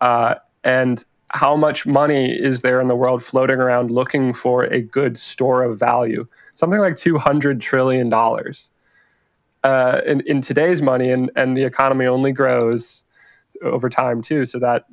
Uh, 0.00 0.36
and 0.64 1.04
how 1.30 1.56
much 1.56 1.86
money 1.86 2.30
is 2.30 2.62
there 2.62 2.80
in 2.80 2.88
the 2.88 2.94
world 2.94 3.22
floating 3.22 3.58
around 3.58 3.90
looking 3.90 4.32
for 4.32 4.64
a 4.64 4.80
good 4.80 5.18
store 5.18 5.64
of 5.64 5.78
value? 5.78 6.26
Something 6.54 6.78
like 6.78 6.94
$200 6.94 7.60
trillion. 7.60 8.08
Uh, 9.66 10.00
in, 10.06 10.20
in 10.28 10.40
today's 10.40 10.80
money, 10.80 11.10
and, 11.10 11.28
and 11.34 11.56
the 11.56 11.64
economy 11.64 12.06
only 12.06 12.30
grows 12.30 13.02
over 13.62 13.88
time 13.88 14.22
too, 14.22 14.44
so 14.44 14.60
that 14.60 14.84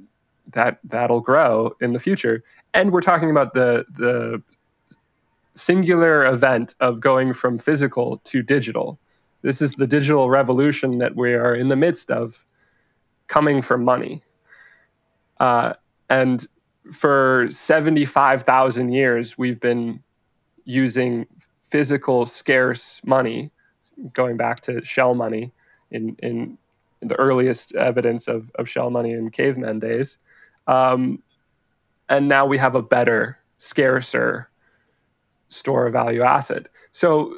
that 0.47 0.79
that'll 0.83 1.21
grow 1.21 1.75
in 1.79 1.91
the 1.91 1.99
future. 1.99 2.43
And 2.73 2.91
we're 2.91 3.01
talking 3.01 3.29
about 3.29 3.53
the 3.53 3.85
the 3.93 4.41
singular 5.53 6.25
event 6.25 6.73
of 6.79 6.99
going 6.99 7.33
from 7.33 7.59
physical 7.59 8.17
to 8.23 8.41
digital. 8.41 8.97
This 9.43 9.61
is 9.61 9.75
the 9.75 9.85
digital 9.85 10.27
revolution 10.31 10.97
that 10.97 11.15
we 11.15 11.35
are 11.35 11.53
in 11.53 11.67
the 11.67 11.75
midst 11.75 12.09
of, 12.09 12.43
coming 13.27 13.61
from 13.61 13.85
money. 13.85 14.23
Uh, 15.39 15.73
and 16.09 16.47
for 16.91 17.45
75,000 17.51 18.91
years, 18.91 19.37
we've 19.37 19.59
been 19.59 20.01
using 20.65 21.27
physical 21.61 22.25
scarce 22.25 23.01
money, 23.05 23.51
going 24.13 24.37
back 24.37 24.61
to 24.61 24.83
shell 24.83 25.15
money 25.15 25.51
in, 25.91 26.15
in, 26.21 26.57
the 27.05 27.19
earliest 27.19 27.75
evidence 27.75 28.29
of, 28.29 28.49
of 28.55 28.69
shell 28.69 28.89
money 28.89 29.11
in 29.11 29.29
caveman 29.29 29.77
days. 29.77 30.17
Um, 30.67 31.21
and 32.07 32.29
now 32.29 32.45
we 32.45 32.57
have 32.57 32.75
a 32.75 32.81
better, 32.81 33.37
scarcer 33.57 34.47
store 35.49 35.85
of 35.85 35.91
value 35.91 36.21
asset. 36.21 36.69
So 36.91 37.35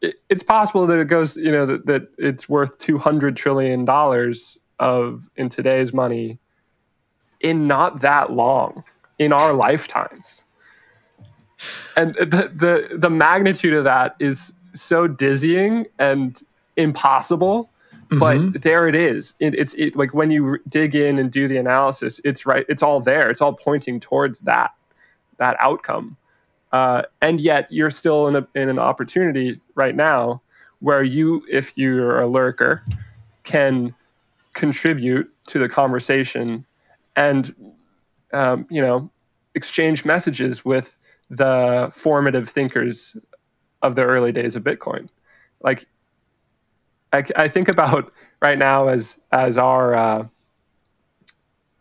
it, 0.00 0.20
it's 0.28 0.44
possible 0.44 0.86
that 0.86 1.00
it 1.00 1.08
goes, 1.08 1.36
you 1.36 1.50
know, 1.50 1.66
that, 1.66 1.86
that 1.86 2.10
it's 2.16 2.48
worth 2.48 2.78
$200 2.78 3.34
trillion 3.34 3.88
of 4.78 5.28
in 5.34 5.48
today's 5.48 5.92
money 5.92 6.38
in 7.40 7.66
not 7.66 8.02
that 8.02 8.30
long 8.30 8.84
in 9.18 9.32
our 9.32 9.52
lifetimes 9.52 10.44
and 11.96 12.14
the, 12.14 12.50
the 12.54 12.98
the 12.98 13.10
magnitude 13.10 13.74
of 13.74 13.84
that 13.84 14.16
is 14.18 14.52
so 14.74 15.06
dizzying 15.06 15.86
and 15.98 16.42
impossible 16.76 17.68
but 18.18 18.36
Mhm. 18.36 18.60
there 18.60 18.88
it 18.88 18.94
is. 18.94 19.34
It, 19.40 19.54
it's 19.54 19.72
it, 19.74 19.96
like 19.96 20.12
when 20.12 20.30
you 20.30 20.58
dig 20.68 20.94
in 20.94 21.18
and 21.18 21.30
do 21.30 21.48
the 21.48 21.56
analysis 21.56 22.20
it's 22.24 22.44
right 22.44 22.64
it's 22.68 22.82
all 22.82 23.00
there. 23.00 23.30
It's 23.30 23.40
all 23.40 23.54
pointing 23.54 24.00
towards 24.00 24.40
that 24.40 24.72
that 25.38 25.56
outcome. 25.60 26.16
Uh, 26.72 27.02
and 27.20 27.40
yet 27.40 27.70
you're 27.70 27.90
still 27.90 28.28
in, 28.28 28.36
a, 28.36 28.46
in 28.54 28.68
an 28.68 28.78
opportunity 28.78 29.60
right 29.74 29.94
now 29.94 30.40
where 30.80 31.02
you 31.02 31.42
if 31.50 31.76
you're 31.78 32.20
a 32.20 32.26
lurker 32.26 32.82
can 33.44 33.94
contribute 34.54 35.30
to 35.46 35.58
the 35.58 35.68
conversation 35.68 36.64
and 37.16 37.54
um, 38.32 38.66
you 38.70 38.80
know 38.82 39.10
exchange 39.54 40.04
messages 40.04 40.64
with 40.64 40.96
the 41.30 41.90
formative 41.94 42.48
thinkers 42.48 43.16
of 43.82 43.94
the 43.94 44.02
early 44.02 44.32
days 44.32 44.56
of 44.56 44.62
bitcoin. 44.62 45.08
Like 45.62 45.84
i, 47.12 47.24
I 47.36 47.48
think 47.48 47.68
about 47.68 48.12
right 48.42 48.58
now 48.58 48.88
as 48.88 49.20
as 49.30 49.58
our 49.58 49.94
uh, 49.94 50.26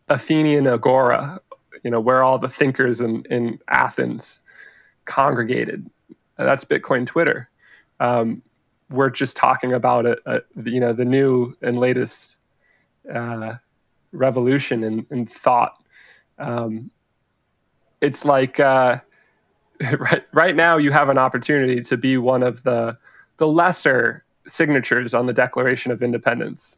athenian 0.10 0.68
agora 0.68 1.40
you 1.84 1.92
know 1.92 2.00
where 2.00 2.24
all 2.24 2.38
the 2.38 2.48
thinkers 2.48 3.02
in, 3.02 3.24
in 3.30 3.60
athens 3.68 4.42
congregated. 5.06 5.90
That's 6.38 6.64
bitcoin 6.64 7.06
twitter. 7.06 7.50
Um, 8.00 8.42
we're 8.90 9.10
just 9.10 9.38
talking 9.38 9.74
about 9.74 10.06
it, 10.06 10.20
you 10.66 10.80
know 10.80 10.94
the 10.94 11.06
new 11.06 11.56
and 11.62 11.78
latest 11.78 12.38
uh, 13.12 13.56
revolution 14.12 14.84
in, 14.84 15.06
in 15.10 15.26
thought. 15.26 15.82
Um, 16.38 16.92
it's 18.00 18.26
like 18.26 18.60
uh, 18.60 19.00
right, 20.00 20.24
right 20.34 20.56
now 20.56 20.78
you 20.78 20.92
have 20.92 21.10
an 21.10 21.18
opportunity 21.18 21.82
to 21.82 21.98
be 21.98 22.18
one 22.18 22.44
of 22.44 22.64
the 22.64 22.98
the 23.38 23.48
lesser 23.48 24.24
signatures 24.48 25.14
on 25.14 25.26
the 25.26 25.34
Declaration 25.34 25.92
of 25.92 26.02
Independence. 26.02 26.78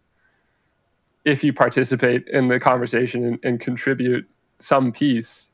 If 1.26 1.43
you 1.43 1.54
participate 1.54 2.28
in 2.28 2.47
the 2.47 2.60
conversation 2.60 3.26
and, 3.26 3.39
and 3.43 3.60
contribute 3.60 4.30
some 4.60 4.91
piece, 4.91 5.51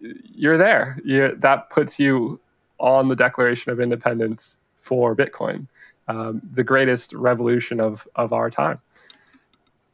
you're 0.00 0.58
there. 0.58 0.98
you 1.04 1.34
that 1.36 1.70
puts 1.70 1.98
you 1.98 2.40
on 2.78 3.08
the 3.08 3.16
Declaration 3.16 3.72
of 3.72 3.80
Independence 3.80 4.58
for 4.76 5.16
Bitcoin, 5.16 5.66
um, 6.06 6.40
the 6.44 6.64
greatest 6.64 7.12
revolution 7.12 7.80
of, 7.80 8.06
of 8.14 8.32
our 8.32 8.50
time. 8.50 8.80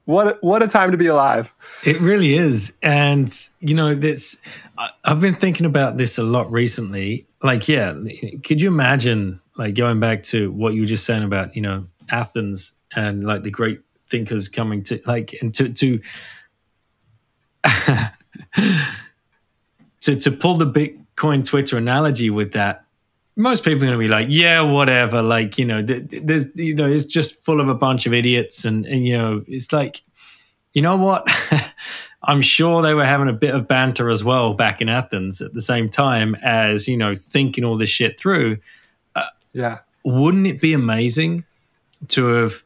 What 0.06 0.42
what 0.42 0.62
a 0.62 0.68
time 0.68 0.90
to 0.90 0.98
be 0.98 1.06
alive! 1.06 1.52
It 1.84 1.98
really 2.00 2.34
is, 2.34 2.74
and 2.82 3.32
you 3.60 3.74
know, 3.74 3.94
this. 3.94 4.36
I've 5.04 5.20
been 5.20 5.34
thinking 5.34 5.64
about 5.64 5.96
this 5.96 6.18
a 6.18 6.22
lot 6.22 6.50
recently. 6.50 7.26
Like, 7.42 7.68
yeah, 7.68 7.94
could 8.44 8.60
you 8.60 8.68
imagine, 8.68 9.40
like, 9.56 9.74
going 9.74 10.00
back 10.00 10.22
to 10.24 10.50
what 10.52 10.74
you 10.74 10.82
were 10.82 10.86
just 10.86 11.06
saying 11.06 11.22
about, 11.22 11.54
you 11.56 11.62
know, 11.62 11.86
Athens 12.10 12.72
and 12.94 13.24
like 13.24 13.44
the 13.44 13.50
great 13.50 13.80
thinkers 14.10 14.48
coming 14.48 14.82
to, 14.84 15.00
like, 15.06 15.34
and 15.40 15.54
to 15.54 15.72
to 15.72 16.00
to 20.00 20.16
to 20.16 20.30
pull 20.30 20.56
the 20.56 20.66
Bitcoin 20.66 21.44
Twitter 21.44 21.78
analogy 21.78 22.28
with 22.28 22.52
that. 22.52 22.83
Most 23.36 23.64
people 23.64 23.78
are 23.82 23.86
going 23.86 23.92
to 23.92 23.98
be 23.98 24.08
like, 24.08 24.28
yeah, 24.30 24.60
whatever. 24.60 25.20
Like, 25.20 25.58
you 25.58 25.64
know, 25.64 25.84
th- 25.84 26.08
th- 26.08 26.22
there's, 26.24 26.54
you 26.56 26.74
know, 26.74 26.86
it's 26.88 27.04
just 27.04 27.42
full 27.44 27.60
of 27.60 27.68
a 27.68 27.74
bunch 27.74 28.06
of 28.06 28.12
idiots, 28.14 28.64
and 28.64 28.86
and 28.86 29.06
you 29.06 29.16
know, 29.18 29.44
it's 29.48 29.72
like 29.72 30.02
you 30.72 30.82
know 30.82 30.96
what? 30.96 31.26
I'm 32.26 32.40
sure 32.40 32.80
they 32.82 32.94
were 32.94 33.04
having 33.04 33.28
a 33.28 33.32
bit 33.34 33.54
of 33.54 33.68
banter 33.68 34.08
as 34.08 34.24
well 34.24 34.54
back 34.54 34.80
in 34.80 34.88
Athens 34.88 35.40
at 35.42 35.52
the 35.52 35.60
same 35.60 35.90
time 35.90 36.34
as, 36.42 36.88
you 36.88 36.96
know, 36.96 37.14
thinking 37.14 37.64
all 37.64 37.76
this 37.76 37.90
shit 37.90 38.18
through. 38.18 38.58
Yeah, 39.52 39.80
Wouldn't 40.04 40.46
it 40.48 40.60
be 40.60 40.72
amazing 40.72 41.44
to 42.08 42.24
have 42.26 42.64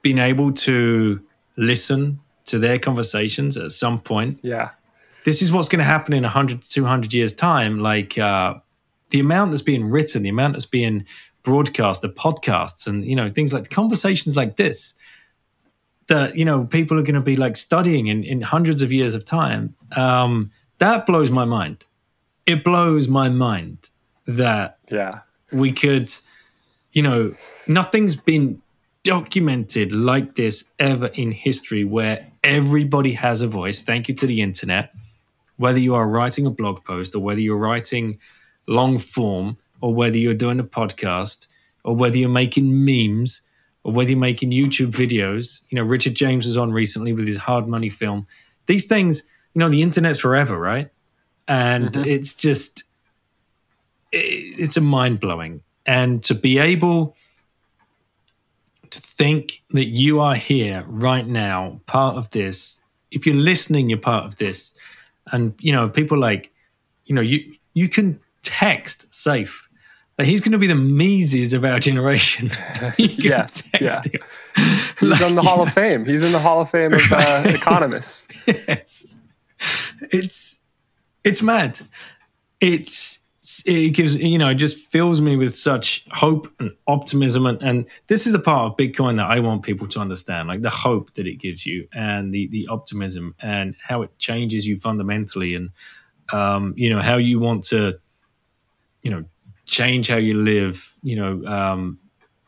been 0.00 0.18
able 0.18 0.52
to 0.52 1.20
listen 1.56 2.20
to 2.46 2.58
their 2.58 2.78
conversations 2.78 3.56
at 3.58 3.72
some 3.72 4.00
point? 4.00 4.40
yeah, 4.42 4.70
This 5.24 5.42
is 5.42 5.52
what's 5.52 5.68
going 5.68 5.80
to 5.80 5.84
happen 5.84 6.14
in 6.14 6.22
100 6.22 6.62
to 6.62 6.70
200 6.70 7.12
years' 7.12 7.34
time. 7.34 7.80
Like 7.80 8.16
uh, 8.16 8.54
the 9.10 9.20
amount 9.20 9.50
that's 9.50 9.62
being 9.62 9.88
written, 9.90 10.22
the 10.22 10.28
amount 10.28 10.54
that's 10.54 10.66
being 10.66 11.06
broadcast, 11.42 12.02
the 12.02 12.08
podcasts, 12.08 12.86
and, 12.86 13.04
you 13.04 13.16
know, 13.16 13.30
things 13.30 13.52
like 13.52 13.70
conversations 13.70 14.36
like 14.36 14.56
this 14.56 14.94
that 16.08 16.36
you 16.36 16.44
know 16.44 16.64
people 16.64 16.98
are 16.98 17.02
going 17.02 17.14
to 17.14 17.20
be 17.20 17.36
like 17.36 17.56
studying 17.56 18.08
in, 18.08 18.24
in 18.24 18.40
hundreds 18.40 18.82
of 18.82 18.92
years 18.92 19.14
of 19.14 19.24
time 19.24 19.74
um, 19.96 20.50
that 20.78 21.06
blows 21.06 21.30
my 21.30 21.44
mind. 21.44 21.84
It 22.46 22.64
blows 22.64 23.08
my 23.08 23.28
mind 23.28 23.90
that 24.26 24.78
yeah, 24.90 25.20
we 25.52 25.72
could 25.72 26.12
you 26.92 27.02
know 27.02 27.32
nothing's 27.68 28.16
been 28.16 28.60
documented 29.04 29.92
like 29.92 30.34
this 30.34 30.64
ever 30.78 31.06
in 31.06 31.30
history 31.30 31.84
where 31.84 32.26
everybody 32.42 33.12
has 33.12 33.42
a 33.42 33.48
voice. 33.48 33.80
Thank 33.82 34.08
you 34.08 34.14
to 34.16 34.26
the 34.26 34.40
internet. 34.42 34.94
Whether 35.56 35.80
you 35.80 35.94
are 35.94 36.06
writing 36.06 36.46
a 36.46 36.50
blog 36.50 36.84
post 36.84 37.14
or 37.14 37.20
whether 37.20 37.40
you're 37.40 37.56
writing 37.56 38.18
long 38.68 38.98
form 38.98 39.56
or 39.80 39.92
whether 39.94 40.18
you're 40.18 40.34
doing 40.34 40.60
a 40.60 40.64
podcast 40.64 41.46
or 41.84 41.96
whether 41.96 42.18
you're 42.18 42.28
making 42.28 42.84
memes 42.84 43.42
or 43.82 43.92
whether 43.92 44.10
you're 44.10 44.18
making 44.18 44.50
YouTube 44.50 44.90
videos. 44.90 45.60
You 45.70 45.76
know, 45.76 45.82
Richard 45.84 46.14
James 46.14 46.46
was 46.46 46.56
on 46.56 46.72
recently 46.72 47.12
with 47.12 47.26
his 47.26 47.38
hard 47.38 47.66
money 47.66 47.88
film. 47.88 48.26
These 48.66 48.86
things, 48.86 49.22
you 49.54 49.60
know, 49.60 49.68
the 49.68 49.82
internet's 49.82 50.18
forever, 50.18 50.58
right? 50.58 50.90
And 51.46 51.92
Mhm. 51.92 52.06
it's 52.06 52.34
just, 52.34 52.84
it, 54.12 54.18
it's 54.18 54.76
a 54.76 54.82
mind 54.82 55.20
blowing. 55.20 55.62
And 55.86 56.22
to 56.24 56.34
be 56.34 56.58
able 56.58 57.16
to 58.90 59.00
think 59.00 59.62
that 59.70 59.86
you 59.86 60.20
are 60.20 60.34
here 60.34 60.84
right 60.86 61.26
now, 61.26 61.80
part 61.86 62.16
of 62.16 62.28
this, 62.30 62.80
if 63.10 63.26
you're 63.26 63.34
listening, 63.34 63.88
you're 63.88 63.98
part 63.98 64.26
of 64.26 64.36
this. 64.36 64.74
And, 65.32 65.54
you 65.60 65.72
know, 65.72 65.88
people 65.88 66.18
like, 66.18 66.52
you 67.06 67.14
know, 67.14 67.22
you, 67.22 67.54
you 67.72 67.88
can 67.88 68.20
text 68.48 69.10
Saif. 69.10 69.66
Like 70.18 70.26
he's 70.26 70.40
going 70.40 70.52
to 70.52 70.58
be 70.58 70.66
the 70.66 70.74
Mises 70.74 71.52
of 71.52 71.64
our 71.64 71.78
generation. 71.88 72.50
You 72.96 73.08
can 73.08 73.24
Yes, 73.24 73.62
text 73.72 74.06
him. 74.06 74.20
he's 74.98 75.02
Like, 75.02 75.20
in 75.20 75.34
the 75.36 75.42
Hall 75.42 75.62
of 75.62 75.72
Fame. 75.72 76.04
He's 76.04 76.22
in 76.24 76.32
the 76.32 76.38
Hall 76.40 76.60
of 76.60 76.70
Fame 76.70 76.92
of 76.94 77.12
uh, 77.12 77.42
economists. 77.46 78.26
yes. 78.46 79.14
It's 80.12 80.60
it's 81.24 81.42
mad. 81.42 81.78
it's 82.60 83.18
it 83.64 83.90
gives 83.94 84.14
you 84.14 84.38
know 84.38 84.50
it 84.50 84.54
just 84.56 84.76
fills 84.88 85.20
me 85.20 85.36
with 85.36 85.56
such 85.56 86.04
hope 86.12 86.52
and 86.60 86.70
optimism 86.86 87.46
and, 87.46 87.60
and 87.62 87.86
this 88.08 88.26
is 88.26 88.32
the 88.34 88.38
part 88.38 88.70
of 88.70 88.76
bitcoin 88.76 89.16
that 89.16 89.24
i 89.30 89.40
want 89.40 89.62
people 89.62 89.86
to 89.88 89.98
understand 90.00 90.48
like 90.48 90.60
the 90.60 90.68
hope 90.70 91.14
that 91.14 91.26
it 91.26 91.36
gives 91.36 91.64
you 91.64 91.88
and 91.94 92.32
the 92.34 92.46
the 92.48 92.68
optimism 92.68 93.34
and 93.40 93.74
how 93.82 94.02
it 94.02 94.10
changes 94.18 94.66
you 94.66 94.76
fundamentally 94.76 95.54
and 95.54 95.70
um, 96.32 96.74
you 96.76 96.90
know 96.90 97.00
how 97.00 97.16
you 97.16 97.40
want 97.40 97.64
to 97.64 97.98
you 99.02 99.10
know 99.10 99.24
change 99.64 100.08
how 100.08 100.16
you 100.16 100.34
live 100.34 100.96
you 101.02 101.16
know 101.16 101.44
um, 101.46 101.98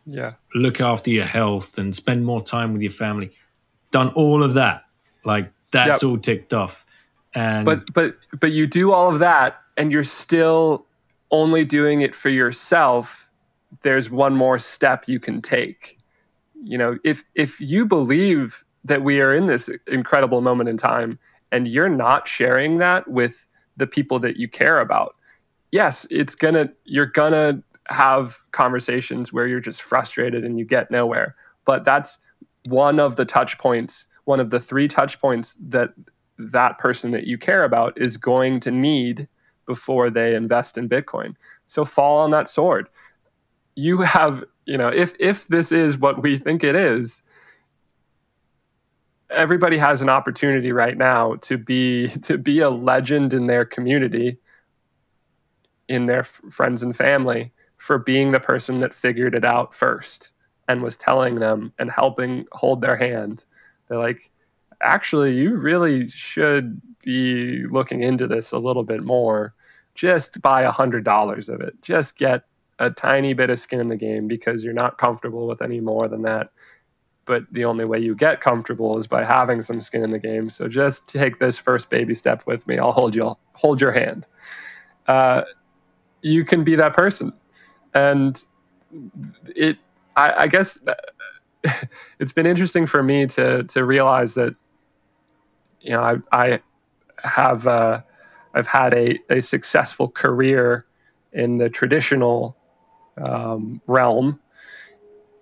yeah. 0.07 0.35
look 0.55 0.81
after 0.81 1.11
your 1.11 1.25
health 1.25 1.79
and 1.79 1.95
spend 1.95 2.25
more 2.25 2.43
time 2.43 2.73
with 2.73 2.83
your 2.83 2.91
family. 2.91 3.31
Done 3.91 4.09
all 4.11 4.43
of 4.43 4.55
that. 4.55 4.85
Like 5.25 5.53
that's 5.71 6.03
yep. 6.03 6.09
all 6.09 6.19
ticked 6.19 6.53
off. 6.53 6.85
And 7.35 7.65
but 7.65 7.93
but 7.93 8.17
but 8.39 8.53
you 8.53 8.67
do 8.67 8.93
all 8.93 9.09
of 9.09 9.21
that 9.21 9.61
and 9.77 9.93
you're 9.93 10.03
still 10.03 10.87
only 11.31 11.65
doing 11.65 12.01
it 12.01 12.15
for 12.15 12.29
yourself. 12.29 13.31
There's 13.83 14.11
one 14.11 14.35
more 14.35 14.59
step 14.59 15.07
you 15.07 15.21
can 15.21 15.41
take. 15.41 15.99
You 16.63 16.79
know 16.79 16.99
if 17.05 17.23
if 17.35 17.61
you 17.61 17.87
believe 17.87 18.65
that 18.85 19.03
we 19.03 19.21
are 19.21 19.35
in 19.35 19.47
this 19.47 19.71
incredible 19.87 20.41
moment 20.41 20.69
in 20.69 20.77
time 20.77 21.19
and 21.53 21.69
you're 21.69 21.89
not 21.89 22.27
sharing 22.27 22.79
that 22.79 23.09
with 23.09 23.47
the 23.77 23.87
people 23.87 24.19
that 24.21 24.37
you 24.37 24.49
care 24.49 24.81
about 24.81 25.15
yes 25.73 26.07
it's 26.11 26.35
gonna 26.35 26.71
you're 26.85 27.07
gonna 27.07 27.63
have 27.89 28.39
conversations 28.53 29.33
where 29.33 29.47
you're 29.47 29.61
just 29.61 29.83
frustrated 29.83 30.45
and 30.45 30.59
you 30.59 30.65
get 30.65 30.91
nowhere 30.91 31.35
but 31.65 31.85
that's 31.85 32.19
one 32.67 33.01
of 33.01 33.17
the 33.17 33.25
touch 33.25 33.59
points 33.59 34.07
one 34.25 34.41
of 34.41 34.51
the 34.51 34.61
three 34.61 34.87
touch 34.87 35.21
points 35.21 35.57
that 35.61 35.93
that 36.39 36.79
person 36.79 37.11
that 37.11 37.27
you 37.27 37.37
care 37.39 37.65
about 37.65 38.01
is 38.01 38.17
going 38.17 38.61
to 38.61 38.71
need 38.71 39.29
before 39.67 40.11
they 40.11 40.35
invest 40.35 40.79
in 40.79 40.89
Bitcoin. 40.89 41.35
So 41.67 41.85
fall 41.85 42.19
on 42.19 42.31
that 42.31 42.49
sword. 42.49 42.89
You 43.75 44.01
have, 44.01 44.45
you 44.65 44.77
know, 44.77 44.89
if 44.89 45.15
if 45.21 45.47
this 45.49 45.71
is 45.71 45.99
what 45.99 46.23
we 46.23 46.39
think 46.39 46.65
it 46.65 46.75
is, 46.75 47.23
everybody 49.31 49.77
has 49.77 50.03
an 50.03 50.09
opportunity 50.09 50.73
right 50.73 50.97
now 50.97 51.37
to 51.43 51.57
be 51.57 52.09
to 52.23 52.37
be 52.37 52.61
a 52.61 52.71
legend 52.71 53.33
in 53.33 53.47
their 53.47 53.65
community, 53.65 54.39
in 55.91 56.07
their 56.07 56.21
f- 56.21 56.41
friends 56.51 56.83
and 56.83 56.97
family 56.97 57.53
for 57.77 57.99
being 57.99 58.31
the 58.31 58.41
person 58.41 58.79
that 58.79 58.95
figured 58.95 59.35
it 59.35 59.45
out 59.45 59.75
first 59.75 60.31
and 60.69 60.83
was 60.83 60.97
telling 60.97 61.35
them 61.35 61.73
and 61.79 61.91
helping 61.91 62.47
hold 62.53 62.81
their 62.81 62.97
hand. 62.97 63.45
They're 63.89 63.99
like, 63.99 64.31
actually, 64.81 65.35
you 65.37 65.57
really 65.57 66.07
should 66.07 66.81
be 67.03 67.67
looking 67.67 68.03
into 68.03 68.29
this 68.29 68.53
a 68.53 68.59
little 68.59 68.85
bit 68.85 69.03
more. 69.03 69.53
Just 69.97 70.41
buy 70.41 70.63
a 70.63 70.71
hundred 70.71 71.05
dollars 71.05 71.49
of 71.49 71.61
it. 71.61 71.83
Just 71.83 72.17
get 72.17 72.45
a 72.79 72.89
tiny 72.89 73.33
bit 73.33 73.51
of 73.51 73.59
skin 73.59 73.81
in 73.81 73.89
the 73.89 73.97
game 73.97 74.29
because 74.29 74.63
you're 74.63 74.73
not 74.73 74.97
comfortable 74.97 75.49
with 75.49 75.61
any 75.61 75.81
more 75.81 76.07
than 76.07 76.23
that. 76.23 76.53
But 77.25 77.45
the 77.51 77.65
only 77.65 77.85
way 77.85 77.99
you 77.99 78.15
get 78.15 78.41
comfortable 78.41 78.97
is 78.97 79.09
by 79.09 79.25
having 79.25 79.61
some 79.61 79.81
skin 79.81 80.05
in 80.05 80.11
the 80.11 80.19
game. 80.21 80.49
So 80.49 80.69
just 80.69 81.09
take 81.09 81.41
this 81.41 81.59
first 81.59 81.91
baby 81.91 82.15
step 82.15 82.47
with 82.47 82.67
me. 82.69 82.79
I'll 82.79 82.93
hold 82.93 83.17
you. 83.17 83.25
I'll 83.25 83.41
hold 83.55 83.81
your 83.81 83.93
hand. 83.93 84.29
Uh, 85.07 85.43
you 86.23 86.45
can 86.45 86.65
be 86.65 86.77
that 86.77 86.95
person, 86.95 87.33
and 87.95 88.43
it. 89.55 89.79
I, 90.17 90.33
I 90.43 90.47
guess 90.49 90.79
it's 92.19 92.33
been 92.33 92.47
interesting 92.47 92.87
for 92.87 93.03
me 93.03 93.27
to 93.27 93.65
to 93.65 93.85
realize 93.85 94.35
that 94.35 94.55
you 95.81 95.93
know, 95.93 96.01
I, 96.01 96.17
I 96.33 96.61
have 97.23 97.67
uh, 97.67 98.03
I've 98.55 98.67
had 98.67 98.93
a, 98.95 99.19
a 99.31 99.41
successful 99.41 100.09
career 100.09 100.87
in 101.33 101.57
the 101.57 101.69
traditional 101.69 102.57
um, 103.17 103.81
realm, 103.87 104.41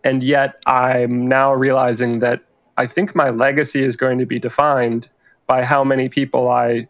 and 0.05 0.22
yet 0.22 0.61
I'm 0.66 1.29
now 1.29 1.53
realizing 1.55 2.20
that 2.20 2.43
I 2.76 2.87
think 2.87 3.14
my 3.14 3.31
legacy 3.31 3.83
is 3.83 3.97
going 3.97 4.18
to 4.18 4.26
be 4.26 4.39
defined 4.39 5.09
by 5.47 5.64
how 5.64 5.85
many 5.85 6.09
people 6.09 6.49
I 6.49 6.89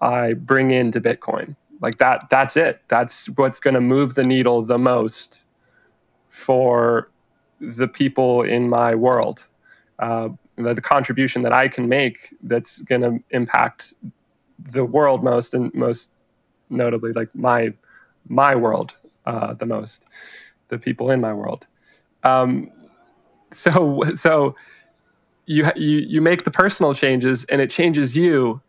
I 0.00 0.34
bring 0.34 0.70
into 0.70 1.00
Bitcoin. 1.00 1.56
Like 1.82 1.98
that, 1.98 2.30
that's 2.30 2.56
it. 2.56 2.80
That's 2.88 3.28
what's 3.30 3.60
going 3.60 3.74
to 3.74 3.80
move 3.80 4.14
the 4.14 4.22
needle 4.22 4.62
the 4.62 4.78
most 4.78 5.44
for 6.28 7.10
the 7.60 7.88
people 7.88 8.42
in 8.42 8.68
my 8.68 8.94
world. 8.94 9.44
Uh, 9.98 10.30
the, 10.56 10.74
the 10.74 10.80
contribution 10.80 11.42
that 11.42 11.52
I 11.52 11.68
can 11.68 11.88
make 11.88 12.34
that's 12.42 12.80
going 12.82 13.02
to 13.02 13.18
impact 13.30 13.94
the 14.58 14.84
world 14.84 15.24
most 15.24 15.54
and 15.54 15.74
most 15.74 16.10
notably 16.70 17.12
like 17.12 17.34
my 17.34 17.72
my 18.28 18.54
world 18.54 18.96
uh, 19.26 19.54
the 19.54 19.66
most, 19.66 20.06
the 20.68 20.78
people 20.78 21.10
in 21.10 21.20
my 21.20 21.34
world. 21.34 21.66
Um, 22.22 22.70
so 23.50 24.02
so 24.14 24.56
you 25.46 25.70
you 25.76 25.98
you 25.98 26.20
make 26.20 26.44
the 26.44 26.50
personal 26.50 26.94
changes 26.94 27.44
and 27.44 27.60
it 27.60 27.70
changes 27.70 28.16
you, 28.16 28.60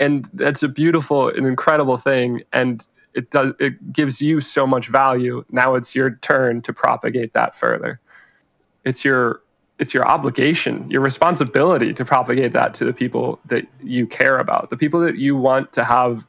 and 0.00 0.28
that's 0.32 0.62
a 0.62 0.68
beautiful 0.68 1.28
and 1.28 1.46
incredible 1.46 1.98
thing. 1.98 2.42
And 2.52 2.84
it 3.14 3.30
does 3.30 3.52
it 3.60 3.92
gives 3.92 4.22
you 4.22 4.40
so 4.40 4.66
much 4.66 4.88
value. 4.88 5.44
Now 5.50 5.74
it's 5.74 5.94
your 5.94 6.12
turn 6.16 6.62
to 6.62 6.72
propagate 6.72 7.34
that 7.34 7.54
further. 7.54 8.00
It's 8.84 9.04
your 9.04 9.42
it's 9.78 9.94
your 9.94 10.06
obligation, 10.06 10.90
your 10.90 11.02
responsibility 11.02 11.94
to 11.94 12.04
propagate 12.04 12.52
that 12.52 12.74
to 12.74 12.84
the 12.84 12.92
people 12.92 13.40
that 13.46 13.66
you 13.82 14.06
care 14.06 14.38
about, 14.38 14.70
the 14.70 14.76
people 14.76 15.00
that 15.00 15.16
you 15.16 15.36
want 15.36 15.72
to 15.74 15.84
have 15.84 16.26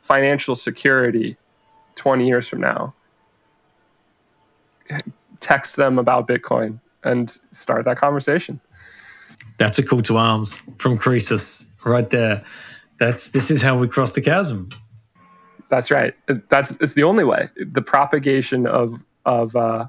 financial 0.00 0.54
security 0.54 1.36
20 1.96 2.26
years 2.26 2.48
from 2.48 2.60
now. 2.60 2.94
Text 5.40 5.76
them 5.76 5.98
about 5.98 6.28
Bitcoin 6.28 6.78
and 7.02 7.36
start 7.52 7.84
that 7.84 7.96
conversation. 7.96 8.60
That's 9.58 9.78
a 9.78 9.82
call 9.82 10.02
to 10.02 10.16
arms 10.16 10.54
from 10.78 10.96
Croesus 10.98 11.66
right 11.84 12.08
there. 12.10 12.44
That's 12.98 13.30
this 13.30 13.50
is 13.50 13.62
how 13.62 13.78
we 13.78 13.88
cross 13.88 14.12
the 14.12 14.20
chasm. 14.20 14.70
That's 15.68 15.90
right. 15.90 16.14
That's 16.48 16.70
it's 16.72 16.94
the 16.94 17.02
only 17.02 17.24
way. 17.24 17.50
The 17.56 17.82
propagation 17.82 18.66
of 18.66 19.04
of 19.24 19.56
uh, 19.56 19.88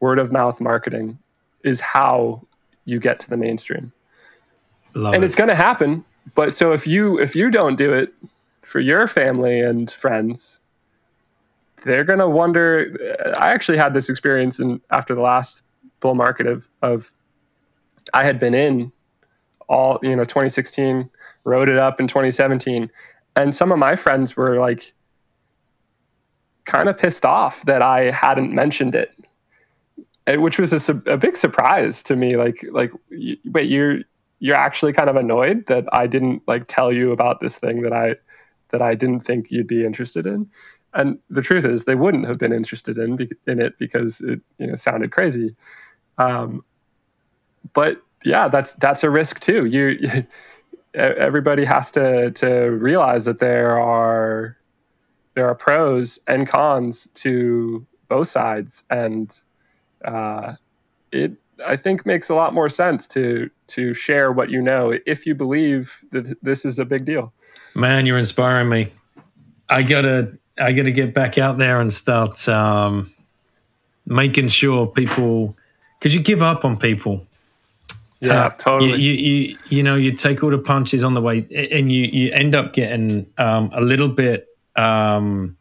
word 0.00 0.18
of 0.18 0.32
mouth 0.32 0.60
marketing 0.60 1.18
is 1.64 1.80
how 1.80 2.46
you 2.84 2.98
get 2.98 3.20
to 3.20 3.30
the 3.30 3.36
mainstream. 3.36 3.92
Love 4.94 5.14
and 5.14 5.22
it. 5.22 5.26
it's 5.26 5.34
going 5.36 5.50
to 5.50 5.54
happen. 5.56 6.04
But 6.34 6.52
so 6.52 6.72
if 6.72 6.86
you 6.86 7.18
if 7.18 7.36
you 7.36 7.50
don't 7.50 7.76
do 7.76 7.92
it 7.92 8.12
for 8.62 8.80
your 8.80 9.06
family 9.06 9.60
and 9.60 9.90
friends, 9.90 10.60
they're 11.84 12.04
going 12.04 12.18
to 12.18 12.28
wonder. 12.28 13.34
I 13.36 13.52
actually 13.52 13.78
had 13.78 13.94
this 13.94 14.08
experience 14.08 14.58
in 14.58 14.80
after 14.90 15.14
the 15.14 15.20
last 15.20 15.62
bull 16.00 16.14
market 16.14 16.46
of 16.46 16.68
of 16.80 17.12
I 18.14 18.24
had 18.24 18.38
been 18.38 18.54
in 18.54 18.92
all 19.72 19.98
you 20.02 20.14
know 20.14 20.24
2016, 20.24 21.10
wrote 21.44 21.68
it 21.68 21.78
up 21.78 21.98
in 21.98 22.06
2017, 22.06 22.90
and 23.34 23.54
some 23.54 23.72
of 23.72 23.78
my 23.78 23.96
friends 23.96 24.36
were 24.36 24.60
like 24.60 24.92
kind 26.64 26.88
of 26.88 26.96
pissed 26.96 27.24
off 27.24 27.64
that 27.64 27.82
I 27.82 28.10
hadn't 28.10 28.52
mentioned 28.52 28.94
it 28.94 29.12
which 30.28 30.58
was 30.58 30.88
a, 30.88 31.02
a, 31.06 31.16
big 31.16 31.36
surprise 31.36 32.04
to 32.04 32.14
me. 32.14 32.36
Like, 32.36 32.64
like, 32.70 32.92
wait, 33.10 33.68
you're 33.68 34.00
you're 34.38 34.56
actually 34.56 34.92
kind 34.92 35.08
of 35.08 35.16
annoyed 35.16 35.66
that 35.66 35.86
I 35.92 36.06
didn't 36.06 36.42
like 36.46 36.66
tell 36.66 36.92
you 36.92 37.12
about 37.12 37.40
this 37.40 37.58
thing 37.58 37.82
that 37.82 37.92
I 37.92 38.16
that 38.70 38.82
I 38.82 38.94
didn't 38.94 39.20
think 39.20 39.50
you'd 39.50 39.66
be 39.66 39.82
interested 39.82 40.26
in. 40.26 40.48
And 40.94 41.18
the 41.30 41.42
truth 41.42 41.64
is, 41.64 41.84
they 41.84 41.94
wouldn't 41.94 42.26
have 42.26 42.38
been 42.38 42.52
interested 42.52 42.98
in 42.98 43.18
in 43.46 43.60
it 43.60 43.78
because 43.78 44.20
it 44.20 44.40
you 44.58 44.66
know 44.68 44.76
sounded 44.76 45.10
crazy. 45.10 45.56
Um, 46.18 46.64
but 47.72 48.02
yeah, 48.24 48.48
that's 48.48 48.72
that's 48.74 49.04
a 49.04 49.10
risk 49.10 49.40
too. 49.40 49.66
You 49.66 50.26
everybody 50.94 51.64
has 51.64 51.90
to 51.92 52.30
to 52.32 52.48
realize 52.70 53.24
that 53.24 53.38
there 53.38 53.80
are 53.80 54.56
there 55.34 55.48
are 55.48 55.54
pros 55.54 56.18
and 56.28 56.46
cons 56.46 57.08
to 57.14 57.86
both 58.08 58.28
sides 58.28 58.84
and 58.90 59.38
uh, 60.04 60.54
it 61.10 61.32
I 61.64 61.76
think 61.76 62.04
makes 62.04 62.28
a 62.28 62.34
lot 62.34 62.54
more 62.54 62.68
sense 62.68 63.06
to 63.08 63.50
to 63.68 63.94
share 63.94 64.32
what 64.32 64.50
you 64.50 64.60
know 64.60 64.98
if 65.06 65.26
you 65.26 65.34
believe 65.34 66.04
that 66.10 66.36
this 66.42 66.64
is 66.64 66.78
a 66.78 66.84
big 66.84 67.04
deal. 67.04 67.32
Man, 67.74 68.06
you're 68.06 68.18
inspiring 68.18 68.68
me. 68.68 68.88
I 69.68 69.82
gotta 69.82 70.36
I 70.58 70.72
gotta 70.72 70.90
get 70.90 71.14
back 71.14 71.38
out 71.38 71.58
there 71.58 71.80
and 71.80 71.92
start 71.92 72.48
um, 72.48 73.10
making 74.06 74.48
sure 74.48 74.86
people 74.86 75.56
because 75.98 76.14
you 76.14 76.20
give 76.20 76.42
up 76.42 76.64
on 76.64 76.76
people. 76.76 77.26
Yeah, 78.22 78.46
uh, 78.46 78.50
totally. 78.50 79.02
You, 79.02 79.12
you, 79.14 79.34
you 79.48 79.58
you 79.68 79.82
know 79.82 79.96
you 79.96 80.12
take 80.12 80.44
all 80.44 80.50
the 80.50 80.58
punches 80.58 81.02
on 81.02 81.14
the 81.14 81.20
way, 81.20 81.44
and 81.72 81.90
you 81.90 82.04
you 82.04 82.30
end 82.30 82.54
up 82.54 82.72
getting 82.72 83.26
um, 83.36 83.68
a 83.74 83.80
little 83.80 84.06
bit 84.06 84.46
um, 84.76 85.56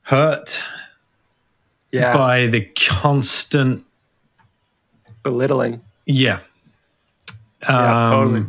hurt 0.00 0.64
yeah. 1.92 2.14
by 2.14 2.46
the 2.46 2.62
constant 2.74 3.84
belittling. 5.22 5.82
Yeah. 6.06 6.40
Yeah, 7.62 8.04
um, 8.04 8.10
totally. 8.10 8.46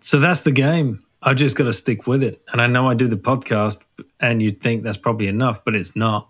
So 0.00 0.20
that's 0.20 0.40
the 0.40 0.52
game. 0.52 1.02
I've 1.22 1.36
just 1.36 1.56
got 1.56 1.64
to 1.64 1.72
stick 1.72 2.06
with 2.06 2.22
it. 2.22 2.42
And 2.52 2.60
I 2.60 2.66
know 2.66 2.86
I 2.88 2.92
do 2.92 3.08
the 3.08 3.16
podcast, 3.16 3.82
and 4.20 4.42
you'd 4.42 4.60
think 4.60 4.82
that's 4.82 4.98
probably 4.98 5.28
enough, 5.28 5.64
but 5.64 5.74
it's 5.74 5.96
not 5.96 6.28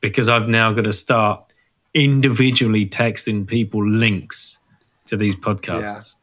because 0.00 0.30
I've 0.30 0.48
now 0.48 0.72
got 0.72 0.84
to 0.84 0.94
start 0.94 1.52
individually 1.94 2.86
texting 2.86 3.46
people 3.46 3.86
links 3.88 4.58
to 5.06 5.16
these 5.16 5.36
podcasts 5.36 6.14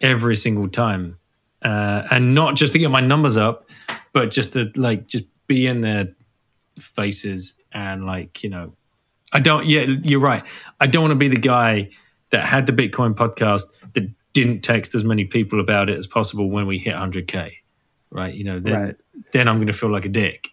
yeah. 0.00 0.08
every 0.10 0.36
single 0.36 0.68
time. 0.68 1.16
Uh, 1.62 2.06
and 2.10 2.34
not 2.34 2.56
just 2.56 2.72
to 2.72 2.78
get 2.78 2.90
my 2.90 3.00
numbers 3.00 3.36
up, 3.36 3.68
but 4.12 4.30
just 4.30 4.52
to 4.52 4.70
like 4.76 5.06
just 5.06 5.24
be 5.46 5.66
in 5.66 5.80
their 5.80 6.08
faces 6.78 7.54
and 7.72 8.06
like, 8.06 8.42
you 8.42 8.50
know, 8.50 8.72
I 9.32 9.40
don't, 9.40 9.66
yeah, 9.66 9.82
you're 10.02 10.20
right. 10.20 10.44
I 10.80 10.86
don't 10.86 11.02
want 11.02 11.12
to 11.12 11.16
be 11.16 11.28
the 11.28 11.36
guy 11.36 11.90
that 12.30 12.44
had 12.44 12.66
the 12.66 12.72
Bitcoin 12.72 13.14
podcast 13.14 13.64
that 13.92 14.08
didn't 14.32 14.60
text 14.60 14.94
as 14.94 15.04
many 15.04 15.24
people 15.24 15.60
about 15.60 15.90
it 15.90 15.98
as 15.98 16.06
possible 16.06 16.48
when 16.50 16.66
we 16.66 16.78
hit 16.78 16.94
100K, 16.94 17.52
right? 18.10 18.34
You 18.34 18.44
know, 18.44 18.60
then, 18.60 18.80
right. 18.80 18.96
then 19.32 19.48
I'm 19.48 19.56
going 19.56 19.66
to 19.66 19.72
feel 19.72 19.90
like 19.90 20.04
a 20.04 20.10
dick. 20.10 20.48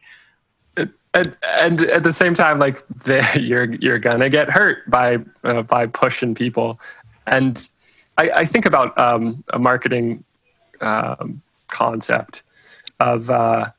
And, 1.16 1.38
and 1.62 1.82
at 1.84 2.04
the 2.04 2.12
same 2.12 2.34
time, 2.34 2.60
like 2.60 2.84
you're 3.36 3.74
you're 3.76 4.00
gonna 4.00 4.30
get 4.30 4.50
hurt 4.50 4.90
by 4.92 5.20
uh, 5.46 5.62
by 5.62 5.88
pushing 5.88 6.36
people, 6.36 6.78
and 7.26 7.68
I, 8.18 8.30
I 8.36 8.46
think 8.46 8.66
about 8.66 8.98
um, 8.98 9.44
a 9.54 9.58
marketing 9.58 10.24
um, 10.82 11.42
concept 11.70 12.44
of 13.00 13.30
uh, 13.30 13.72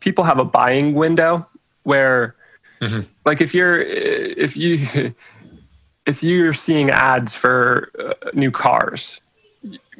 people 0.00 0.24
have 0.24 0.38
a 0.38 0.44
buying 0.44 0.94
window 0.94 1.46
where 1.84 2.34
mm-hmm. 2.80 3.00
like 3.24 3.40
if 3.40 3.54
you're 3.54 3.80
if 3.80 4.56
you 4.56 5.14
if 6.06 6.22
you're 6.22 6.52
seeing 6.52 6.90
ads 6.90 7.34
for 7.34 7.90
uh, 7.98 8.30
new 8.34 8.50
cars 8.50 9.20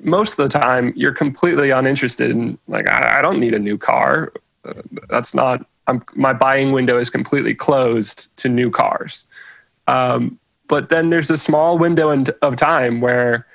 most 0.02 0.38
of 0.38 0.50
the 0.50 0.58
time 0.58 0.92
you're 0.96 1.12
completely 1.12 1.70
uninterested 1.70 2.30
in 2.30 2.58
like 2.68 2.88
I, 2.88 3.18
I 3.18 3.22
don't 3.22 3.40
need 3.40 3.54
a 3.54 3.58
new 3.58 3.76
car 3.76 4.32
uh, 4.64 4.74
that's 5.08 5.34
not 5.34 5.66
I'm, 5.88 6.02
my 6.14 6.32
buying 6.32 6.70
window 6.72 6.98
is 6.98 7.10
completely 7.10 7.54
closed 7.54 8.36
to 8.36 8.48
new 8.48 8.70
cars 8.70 9.26
um, 9.88 10.38
but 10.68 10.90
then 10.90 11.08
there's 11.10 11.30
a 11.30 11.36
small 11.36 11.78
window 11.78 12.10
in, 12.10 12.26
of 12.42 12.56
time 12.56 13.00
where 13.00 13.46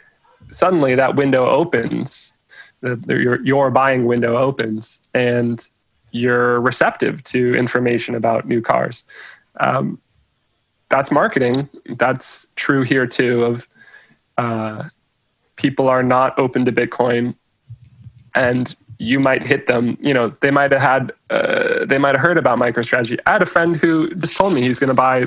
suddenly 0.49 0.95
that 0.95 1.15
window 1.15 1.45
opens 1.45 2.34
the, 2.81 2.95
the, 2.97 3.21
your, 3.21 3.41
your 3.45 3.71
buying 3.71 4.05
window 4.05 4.36
opens 4.36 5.07
and 5.13 5.67
you're 6.11 6.59
receptive 6.59 7.23
to 7.23 7.55
information 7.55 8.13
about 8.13 8.47
new 8.47 8.61
cars. 8.61 9.03
Um, 9.59 9.99
that's 10.89 11.11
marketing. 11.11 11.69
That's 11.97 12.47
true 12.55 12.84
here 12.84 13.07
too. 13.07 13.43
Of 13.43 13.69
uh, 14.38 14.89
people 15.55 15.88
are 15.88 16.03
not 16.03 16.38
open 16.38 16.65
to 16.65 16.71
Bitcoin, 16.71 17.36
and 18.36 18.75
you 19.03 19.19
might 19.19 19.43
hit 19.43 19.67
them. 19.67 19.97
You 19.99 20.13
know, 20.13 20.35
they 20.39 20.51
might 20.51 20.71
have 20.71 20.81
had, 20.81 21.11
uh, 21.29 21.85
they 21.85 21.97
might 21.97 22.15
have 22.15 22.21
heard 22.21 22.37
about 22.37 22.57
MicroStrategy. 22.57 23.19
I 23.25 23.33
had 23.33 23.41
a 23.41 23.45
friend 23.45 23.75
who 23.75 24.13
just 24.15 24.37
told 24.37 24.53
me 24.53 24.61
he's 24.61 24.79
going 24.79 24.89
to 24.89 24.93
buy 24.93 25.25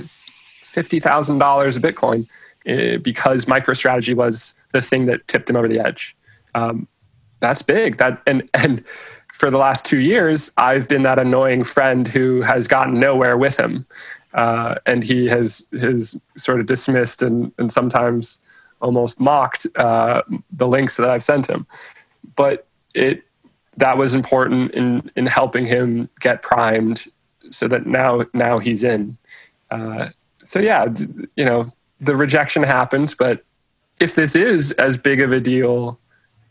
fifty 0.64 1.00
thousand 1.00 1.38
dollars 1.38 1.76
of 1.76 1.82
Bitcoin 1.82 2.26
uh, 2.68 2.98
because 2.98 3.44
MicroStrategy 3.44 4.14
was 4.14 4.54
the 4.72 4.82
thing 4.82 5.04
that 5.06 5.26
tipped 5.28 5.48
him 5.48 5.56
over 5.56 5.68
the 5.68 5.80
edge. 5.80 6.16
Um, 6.54 6.88
that's 7.40 7.62
big. 7.62 7.98
That 7.98 8.22
and 8.26 8.48
and 8.54 8.84
for 9.32 9.50
the 9.50 9.58
last 9.58 9.84
two 9.84 9.98
years, 9.98 10.50
I've 10.56 10.88
been 10.88 11.02
that 11.02 11.18
annoying 11.18 11.64
friend 11.64 12.08
who 12.08 12.40
has 12.42 12.66
gotten 12.66 12.98
nowhere 12.98 13.36
with 13.36 13.58
him, 13.58 13.86
uh, 14.34 14.76
and 14.86 15.04
he 15.04 15.26
has 15.26 15.66
has 15.78 16.20
sort 16.36 16.60
of 16.60 16.66
dismissed 16.66 17.22
and 17.22 17.52
and 17.58 17.70
sometimes 17.70 18.40
almost 18.80 19.20
mocked 19.20 19.66
uh, 19.76 20.22
the 20.50 20.66
links 20.66 20.96
that 20.96 21.08
I've 21.08 21.24
sent 21.24 21.46
him. 21.46 21.66
But 22.34 22.66
it 22.94 23.22
that 23.76 23.98
was 23.98 24.14
important 24.14 24.72
in 24.72 25.10
in 25.16 25.26
helping 25.26 25.64
him 25.64 26.08
get 26.20 26.42
primed, 26.42 27.06
so 27.50 27.68
that 27.68 27.86
now 27.86 28.24
now 28.34 28.58
he's 28.58 28.84
in. 28.84 29.16
Uh, 29.70 30.08
so 30.42 30.58
yeah, 30.58 30.86
you 31.36 31.44
know 31.44 31.72
the 32.00 32.16
rejection 32.16 32.62
happened, 32.62 33.14
but 33.18 33.42
if 34.00 34.14
this 34.14 34.36
is 34.36 34.72
as 34.72 34.96
big 34.96 35.20
of 35.20 35.32
a 35.32 35.40
deal 35.40 35.98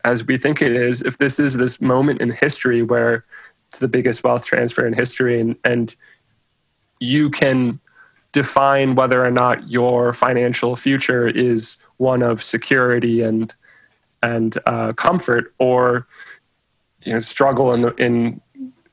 as 0.04 0.26
we 0.26 0.38
think 0.38 0.62
it 0.62 0.72
is, 0.72 1.02
if 1.02 1.18
this 1.18 1.40
is 1.40 1.56
this 1.56 1.82
moment 1.82 2.22
in 2.22 2.32
history 2.32 2.84
where 2.84 3.26
it's 3.70 3.80
the 3.80 3.88
biggest 3.88 4.24
wealth 4.24 4.46
transfer 4.46 4.86
in 4.86 4.94
history 4.94 5.40
and, 5.40 5.56
and 5.64 5.96
you 7.00 7.30
can 7.30 7.80
define 8.32 8.96
whether 8.96 9.24
or 9.24 9.32
not 9.32 9.70
your 9.70 10.14
financial 10.14 10.76
future 10.76 11.28
is 11.28 11.78
one 11.98 12.22
of 12.22 12.44
security 12.44 13.22
and 13.22 13.56
and 14.22 14.58
uh, 14.66 14.92
comfort 14.94 15.54
or 15.60 16.08
you 17.06 17.14
know 17.14 17.20
struggle 17.20 17.74
in 17.74 17.82
the 17.82 17.94
in 17.96 18.42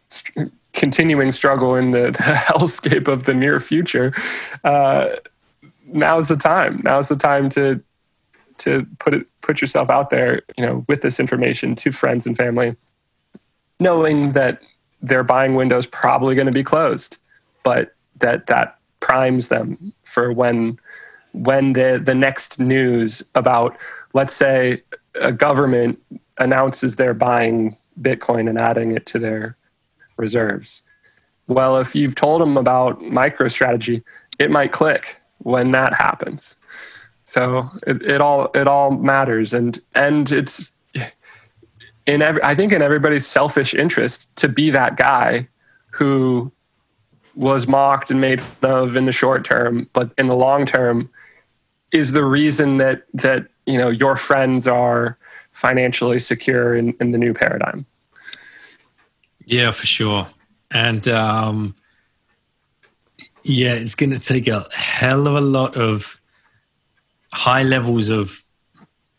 st- 0.08 0.52
continuing 0.72 1.32
struggle 1.32 1.74
in 1.74 1.90
the, 1.90 2.10
the 2.12 2.18
hellscape 2.18 3.08
of 3.08 3.24
the 3.24 3.34
near 3.34 3.60
future 3.60 4.14
uh, 4.64 5.16
now's 5.92 6.28
the 6.28 6.36
time. 6.36 6.80
Now's 6.84 7.08
the 7.08 7.16
time 7.16 7.48
to 7.50 7.82
to 8.58 8.86
put 8.98 9.14
it 9.14 9.26
put 9.40 9.60
yourself 9.60 9.90
out 9.90 10.10
there, 10.10 10.42
you 10.56 10.64
know, 10.64 10.84
with 10.88 11.02
this 11.02 11.18
information 11.20 11.74
to 11.76 11.92
friends 11.92 12.26
and 12.26 12.36
family, 12.36 12.74
knowing 13.80 14.32
that 14.32 14.60
their 15.00 15.24
buying 15.24 15.54
window 15.54 15.76
is 15.76 15.86
probably 15.86 16.34
going 16.34 16.46
to 16.46 16.52
be 16.52 16.62
closed, 16.62 17.18
but 17.62 17.94
that 18.18 18.46
that 18.46 18.78
primes 19.00 19.48
them 19.48 19.92
for 20.04 20.32
when 20.32 20.78
when 21.32 21.72
the 21.72 22.00
the 22.02 22.14
next 22.14 22.58
news 22.58 23.22
about 23.34 23.76
let's 24.14 24.34
say 24.34 24.82
a 25.20 25.32
government 25.32 26.00
announces 26.38 26.96
they're 26.96 27.14
buying 27.14 27.76
Bitcoin 28.01 28.49
and 28.49 28.59
adding 28.59 28.93
it 28.93 29.07
to 29.07 29.18
their 29.18 29.57
reserves. 30.16 30.82
Well, 31.49 31.78
if 31.78 31.95
you've 31.95 32.14
told 32.14 32.40
them 32.40 32.57
about 32.57 33.01
MicroStrategy, 33.01 34.03
it 34.38 34.51
might 34.51 34.72
click 34.72 35.16
when 35.38 35.72
that 35.72 35.93
happens. 35.93 36.57
So 37.24 37.68
it, 37.86 38.03
it 38.03 38.20
all 38.20 38.51
it 38.55 38.66
all 38.68 38.93
matters, 38.93 39.55
and 39.55 39.80
and 39.95 40.30
it's 40.30 40.72
in 42.07 42.22
every 42.22 42.43
I 42.45 42.55
think 42.55 42.72
in 42.72 42.82
everybody's 42.82 43.26
selfish 43.26 43.74
interest 43.74 44.34
to 44.36 44.49
be 44.49 44.70
that 44.70 44.97
guy 44.97 45.49
who 45.90 46.53
was 47.34 47.66
mocked 47.66 48.11
and 48.11 48.20
made 48.20 48.40
fun 48.40 48.70
of 48.70 48.97
in 48.97 49.05
the 49.05 49.12
short 49.12 49.45
term, 49.45 49.88
but 49.93 50.12
in 50.18 50.28
the 50.28 50.36
long 50.36 50.66
term 50.66 51.09
is 51.93 52.12
the 52.12 52.24
reason 52.24 52.78
that 52.78 53.05
that 53.14 53.49
you 53.66 53.78
know 53.78 53.88
your 53.88 54.16
friends 54.16 54.66
are 54.66 55.16
financially 55.53 56.18
secure 56.18 56.76
in, 56.76 56.94
in 57.00 57.11
the 57.11 57.18
new 57.18 57.34
paradigm. 57.34 57.86
Yeah, 59.44 59.70
for 59.70 59.86
sure. 59.86 60.26
And 60.70 61.07
um, 61.09 61.74
yeah, 63.42 63.74
it's 63.74 63.94
going 63.94 64.11
to 64.11 64.18
take 64.18 64.48
a 64.48 64.66
hell 64.72 65.26
of 65.26 65.34
a 65.34 65.40
lot 65.40 65.76
of 65.76 66.20
high 67.32 67.62
levels 67.62 68.09
of 68.09 68.44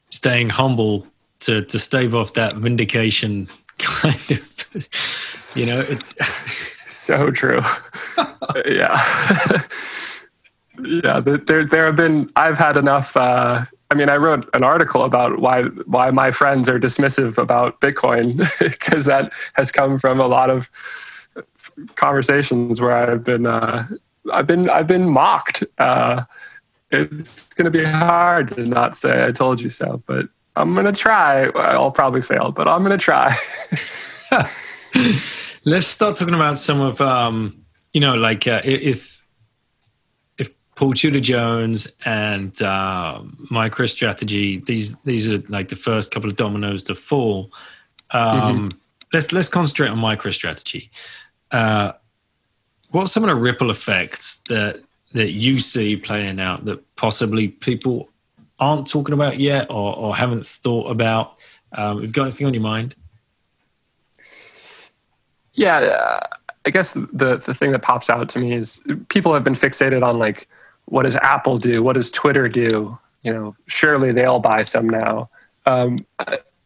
staying 0.10 0.50
humble 0.50 1.08
to 1.40 1.64
to 1.66 1.80
stave 1.80 2.16
off 2.16 2.34
that 2.34 2.56
vindication 2.56 3.48
kind 3.80 4.14
of 4.14 4.68
you 5.56 5.66
know 5.66 5.84
it's 5.90 6.16
so 6.90 7.32
true 7.32 7.60
yeah 8.66 8.96
yeah 10.84 11.20
there 11.20 11.66
there 11.66 11.86
have 11.86 11.96
been 11.96 12.30
i've 12.36 12.58
had 12.58 12.78
enough 12.78 13.18
uh, 13.18 13.64
i 13.94 13.96
mean 13.96 14.10
i 14.10 14.18
wrote 14.18 14.50
an 14.54 14.64
article 14.64 15.04
about 15.04 15.40
why 15.40 15.64
why 15.86 16.10
my 16.12 16.32
friends 16.32 16.68
are 16.68 16.80
dismissive 16.80 17.38
about 17.38 17.80
bitcoin 17.80 18.38
because 18.60 19.06
that 19.06 19.32
has 19.54 19.72
come 19.72 19.98
from 19.98 20.20
a 20.20 20.28
lot 20.28 20.50
of 20.50 20.70
conversations 21.96 22.82
where 22.82 22.96
i've 22.96 23.24
been 23.24 23.46
uh, 23.46 23.88
i've 24.34 24.48
been 24.48 24.70
i've 24.70 24.88
been 24.88 25.08
mocked 25.10 25.64
uh, 25.78 26.24
it's 26.94 27.54
going 27.54 27.66
to 27.66 27.72
be 27.72 27.84
hard 27.84 28.52
to 28.56 28.66
not 28.66 28.96
say 28.96 29.26
I 29.26 29.32
told 29.32 29.60
you 29.60 29.70
so, 29.70 30.02
but 30.06 30.28
I'm 30.56 30.74
going 30.74 30.86
to 30.86 30.92
try. 30.92 31.46
I'll 31.56 31.92
probably 31.92 32.22
fail, 32.22 32.52
but 32.52 32.68
I'm 32.68 32.84
going 32.84 32.98
to 32.98 33.04
try. 33.04 33.36
Let's 35.66 35.88
start 35.88 36.16
talking 36.16 36.36
about 36.36 36.60
some 36.60 36.80
of, 36.82 37.02
um, 37.02 37.66
you 37.94 38.02
know, 38.02 38.16
like 38.16 38.48
uh, 38.48 38.62
if 38.64 38.82
if 38.82 39.13
Paul 40.76 40.94
Tudor 40.94 41.20
Jones 41.20 41.88
and 42.06 42.60
uh, 42.62 43.22
MicroStrategy, 43.52 44.66
these 44.66 44.96
these 45.00 45.32
are 45.32 45.40
like 45.50 45.70
the 45.70 45.76
first 45.76 46.12
couple 46.12 46.30
of 46.30 46.36
dominoes 46.36 46.84
to 46.84 46.96
fall. 46.96 47.52
Um, 48.12 48.70
mm-hmm. 48.70 48.78
Let's 49.14 49.32
let's 49.32 49.48
concentrate 49.48 49.90
on 49.90 50.00
MicroStrategy. 50.00 50.90
Uh, 51.52 51.94
what 52.92 53.04
are 53.04 53.08
some 53.08 53.24
of 53.24 53.30
the 53.30 53.36
ripple 53.36 53.70
effects 53.70 54.38
that 54.50 54.82
that 55.14 55.32
you 55.32 55.60
see 55.60 55.96
playing 55.96 56.40
out 56.40 56.66
that 56.66 56.96
possibly 56.96 57.50
people 57.50 58.10
aren't 58.60 58.88
talking 58.88 59.14
about 59.14 59.40
yet 59.40 59.68
or, 59.70 59.96
or 59.96 60.16
haven't 60.16 60.46
thought 60.46 60.90
about? 60.90 61.38
Um, 61.74 61.98
have 61.98 62.06
you 62.06 62.12
got 62.12 62.24
anything 62.24 62.48
on 62.48 62.54
your 62.54 62.64
mind? 62.64 62.96
Yeah, 65.54 65.78
uh, 65.78 66.20
I 66.66 66.70
guess 66.72 66.94
the 66.94 67.42
the 67.46 67.54
thing 67.54 67.72
that 67.74 67.84
pops 67.84 68.10
out 68.10 68.28
to 68.30 68.40
me 68.40 68.54
is 68.54 68.82
people 69.10 69.34
have 69.36 69.44
been 69.44 69.54
fixated 69.54 70.04
on 70.04 70.18
like 70.18 70.48
what 70.86 71.04
does 71.04 71.16
Apple 71.18 71.58
do? 71.58 71.82
What 71.84 71.94
does 71.94 72.12
Twitter 72.12 72.48
do? 72.48 72.98
You 73.24 73.34
know, 73.34 73.56
surely 73.68 74.12
they'll 74.12 74.40
buy 74.40 74.64
some 74.64 74.90
now. 74.90 75.30
Um, 75.66 75.98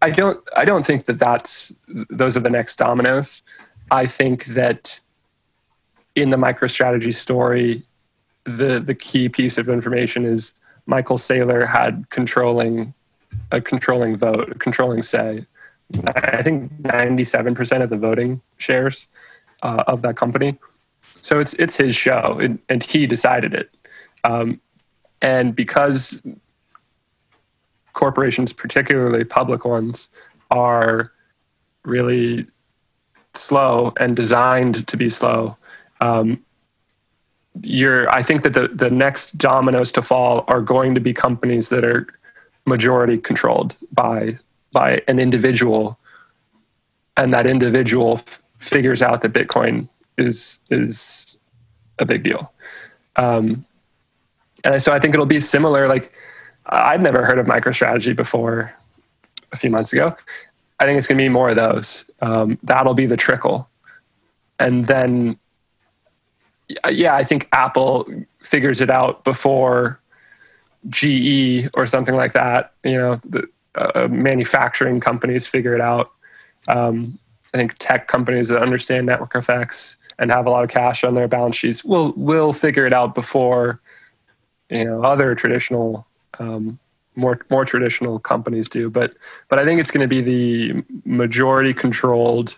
I 0.02 0.10
don't 0.10 0.40
I 0.56 0.66
don't 0.66 0.86
think 0.86 1.06
that 1.06 1.20
that's 1.20 1.74
those 2.10 2.38
are 2.38 2.42
the 2.42 2.50
next 2.50 2.78
dominoes. 2.78 3.42
I 3.92 4.06
think 4.06 4.46
that 4.46 5.00
in 6.16 6.30
the 6.30 6.38
MicroStrategy 6.38 7.14
story, 7.14 7.84
the 8.46 8.80
the 8.80 8.96
key 8.96 9.30
piece 9.30 9.58
of 9.58 9.70
information 9.70 10.26
is 10.26 10.54
Michael 10.86 11.18
Saylor 11.18 11.68
had 11.68 12.10
controlling 12.10 12.94
a 13.52 13.62
controlling 13.62 14.18
vote, 14.18 14.52
a 14.52 14.56
controlling 14.56 15.04
say. 15.04 15.46
I 16.16 16.44
think 16.44 16.72
97% 16.82 17.82
of 17.82 17.90
the 17.90 17.98
voting 17.98 18.42
shares 18.58 19.08
uh, 19.64 19.86
of 19.88 20.02
that 20.02 20.18
company. 20.18 20.58
So 21.22 21.40
it's 21.40 21.54
it's 21.56 21.76
his 21.76 21.96
show, 21.96 22.38
and, 22.42 22.60
and 22.70 22.84
he 22.84 23.08
decided 23.08 23.54
it. 23.54 23.70
Um, 24.28 24.60
and 25.22 25.56
because 25.56 26.22
corporations, 27.94 28.54
particularly 28.54 29.24
public 29.24 29.66
ones, 29.66 30.10
are 30.52 31.12
really 31.86 32.46
slow 33.34 33.94
and 34.00 34.16
designed 34.16 34.86
to 34.88 34.98
be 34.98 35.10
slow. 35.10 35.58
Um, 36.02 36.44
you're, 37.64 38.10
I 38.12 38.22
think 38.22 38.44
that 38.44 38.54
the, 38.54 38.68
the 38.68 38.90
next 38.90 39.38
dominoes 39.38 39.92
to 39.94 40.02
fall 40.02 40.44
are 40.48 40.62
going 40.62 40.94
to 40.94 41.02
be 41.02 41.14
companies 41.14 41.70
that 41.70 41.84
are 41.84 42.06
majority 42.66 43.18
controlled 43.18 43.78
by 43.94 44.38
by 44.74 45.02
an 45.08 45.18
individual, 45.18 45.98
and 47.16 47.34
that 47.34 47.48
individual 47.48 48.16
f- 48.16 48.44
figures 48.60 49.02
out 49.02 49.22
that 49.22 49.32
Bitcoin 49.32 49.88
is 50.18 50.60
is 50.70 51.38
a 51.98 52.06
big 52.06 52.24
deal. 52.24 52.54
Um, 53.16 53.66
and 54.64 54.82
so 54.82 54.94
I 54.94 55.00
think 55.00 55.14
it'll 55.14 55.26
be 55.26 55.40
similar. 55.40 55.88
Like 55.88 56.12
I'd 56.68 57.02
never 57.02 57.26
heard 57.26 57.40
of 57.40 57.46
MicroStrategy 57.46 58.16
before 58.16 58.74
a 59.52 59.56
few 59.56 59.70
months 59.70 59.94
ago. 59.94 60.16
I 60.80 60.86
think 60.86 60.98
it's 60.98 61.08
going 61.08 61.18
to 61.18 61.24
be 61.24 61.30
more 61.30 61.50
of 61.50 61.56
those. 61.56 62.06
Um, 62.22 62.58
that'll 62.64 62.94
be 62.94 63.06
the 63.06 63.18
trickle, 63.18 63.70
and 64.60 64.86
then 64.86 65.38
yeah, 66.90 67.16
I 67.16 67.24
think 67.24 67.48
Apple 67.52 68.08
figures 68.42 68.82
it 68.82 68.90
out 68.90 69.24
before 69.24 70.00
GE 70.90 71.70
or 71.76 71.86
something 71.86 72.16
like 72.16 72.34
that. 72.34 72.74
You 72.84 72.94
know, 72.94 73.16
the 73.24 73.48
uh, 73.76 74.08
manufacturing 74.10 75.00
companies 75.00 75.48
figure 75.48 75.74
it 75.74 75.82
out. 75.82 76.12
Um, 76.68 77.18
I 77.54 77.58
think 77.58 77.76
tech 77.80 78.08
companies 78.08 78.50
that 78.50 78.62
understand 78.62 79.06
network 79.06 79.36
effects 79.36 79.98
and 80.20 80.32
have 80.32 80.46
a 80.46 80.50
lot 80.50 80.64
of 80.64 80.70
cash 80.70 81.04
on 81.04 81.14
their 81.14 81.28
balance 81.28 81.56
sheets 81.56 81.84
will 81.84 82.14
will 82.18 82.54
figure 82.54 82.86
it 82.86 82.94
out 82.94 83.16
before 83.16 83.80
you 84.70 84.84
know 84.84 85.04
other 85.04 85.36
traditional 85.36 86.06
um, 86.40 86.80
more 87.16 87.40
more 87.50 87.66
traditional 87.66 88.20
companies 88.20 88.70
do. 88.70 88.90
But 88.90 89.14
but 89.50 89.60
I 89.60 89.66
think 89.66 89.80
it's 89.80 89.92
going 89.92 90.08
to 90.08 90.08
be 90.08 90.22
the 90.22 90.84
majority 91.06 91.74
controlled 91.74 92.58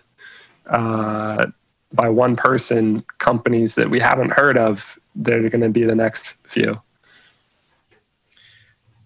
uh, 0.66 1.46
by 1.92 2.08
one 2.08 2.36
person 2.36 3.02
companies 3.18 3.74
that 3.74 3.90
we 3.90 3.98
haven't 3.98 4.32
heard 4.32 4.56
of 4.56 4.98
that 5.16 5.44
are 5.44 5.48
going 5.48 5.62
to 5.62 5.70
be 5.70 5.84
the 5.84 5.94
next 5.94 6.36
few. 6.44 6.80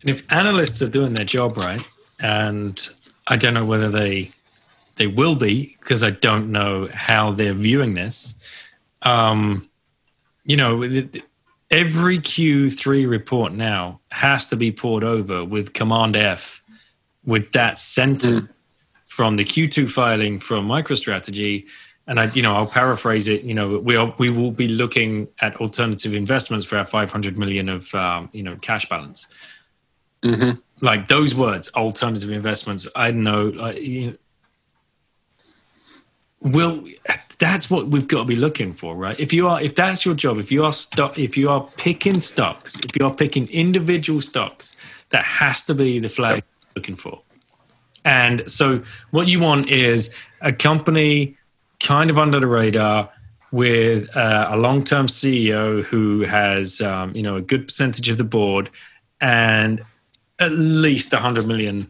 And 0.00 0.10
if 0.10 0.30
analysts 0.30 0.82
are 0.82 0.88
doing 0.88 1.14
their 1.14 1.24
job 1.24 1.56
right, 1.56 1.80
and 2.20 2.88
I 3.26 3.36
don't 3.36 3.54
know 3.54 3.64
whether 3.64 3.88
they 3.88 4.30
they 4.96 5.06
will 5.06 5.34
be 5.34 5.76
because 5.80 6.04
I 6.04 6.10
don't 6.10 6.52
know 6.52 6.88
how 6.92 7.30
they're 7.30 7.54
viewing 7.54 7.94
this. 7.94 8.34
Um, 9.02 9.68
you 10.44 10.56
know, 10.56 10.82
every 11.74 12.20
Q3 12.20 13.08
report 13.08 13.52
now 13.52 14.00
has 14.12 14.46
to 14.46 14.56
be 14.56 14.70
pored 14.70 15.02
over 15.02 15.44
with 15.44 15.72
Command 15.72 16.14
F 16.14 16.62
with 17.24 17.50
that 17.52 17.76
sentence 17.76 18.48
mm. 18.48 18.48
from 19.06 19.34
the 19.34 19.44
Q2 19.44 19.90
filing 19.90 20.38
from 20.38 20.68
MicroStrategy. 20.68 21.66
And 22.06 22.20
I, 22.20 22.26
you 22.32 22.42
know, 22.42 22.54
I'll 22.54 22.66
paraphrase 22.66 23.26
it. 23.26 23.42
You 23.42 23.54
know, 23.54 23.78
we 23.78 23.96
are, 23.96 24.14
we 24.18 24.30
will 24.30 24.52
be 24.52 24.68
looking 24.68 25.26
at 25.40 25.56
alternative 25.56 26.14
investments 26.14 26.64
for 26.64 26.78
our 26.78 26.84
500 26.84 27.36
million 27.36 27.68
of 27.68 27.92
um, 27.94 28.28
you 28.32 28.42
know 28.42 28.56
cash 28.56 28.88
balance. 28.88 29.26
Mm-hmm. 30.22 30.60
Like 30.80 31.08
those 31.08 31.34
words, 31.34 31.70
alternative 31.74 32.30
investments. 32.30 32.86
I 32.94 33.10
know, 33.10 33.46
like, 33.46 33.80
you 33.80 34.10
know, 34.10 34.16
will 36.44 36.84
that's 37.38 37.68
what 37.68 37.88
we've 37.88 38.06
got 38.06 38.18
to 38.20 38.24
be 38.24 38.36
looking 38.36 38.72
for 38.72 38.94
right? 38.94 39.18
If 39.18 39.32
you 39.32 39.48
are 39.48 39.60
if 39.60 39.74
that's 39.74 40.04
your 40.04 40.14
job 40.14 40.38
if 40.38 40.52
you 40.52 40.64
are 40.64 40.72
stock 40.72 41.18
if 41.18 41.36
you 41.36 41.48
are 41.50 41.66
picking 41.76 42.20
stocks 42.20 42.78
if 42.84 42.90
you 42.98 43.06
are 43.06 43.14
picking 43.14 43.48
individual 43.48 44.20
stocks 44.20 44.76
that 45.10 45.24
has 45.24 45.62
to 45.64 45.74
be 45.74 45.98
the 45.98 46.08
flag 46.08 46.36
yep. 46.36 46.44
looking 46.76 46.96
for. 46.96 47.20
And 48.04 48.42
so 48.50 48.82
what 49.10 49.28
you 49.28 49.40
want 49.40 49.70
is 49.70 50.14
a 50.42 50.52
company 50.52 51.36
kind 51.80 52.10
of 52.10 52.18
under 52.18 52.38
the 52.38 52.46
radar 52.46 53.10
with 53.50 54.14
uh, 54.16 54.48
a 54.50 54.56
long-term 54.56 55.06
ceo 55.06 55.82
who 55.84 56.22
has 56.22 56.80
um, 56.80 57.14
you 57.14 57.22
know 57.22 57.36
a 57.36 57.40
good 57.40 57.66
percentage 57.66 58.08
of 58.08 58.18
the 58.18 58.24
board 58.24 58.68
and 59.20 59.80
at 60.40 60.52
least 60.52 61.12
100 61.12 61.46
million 61.46 61.86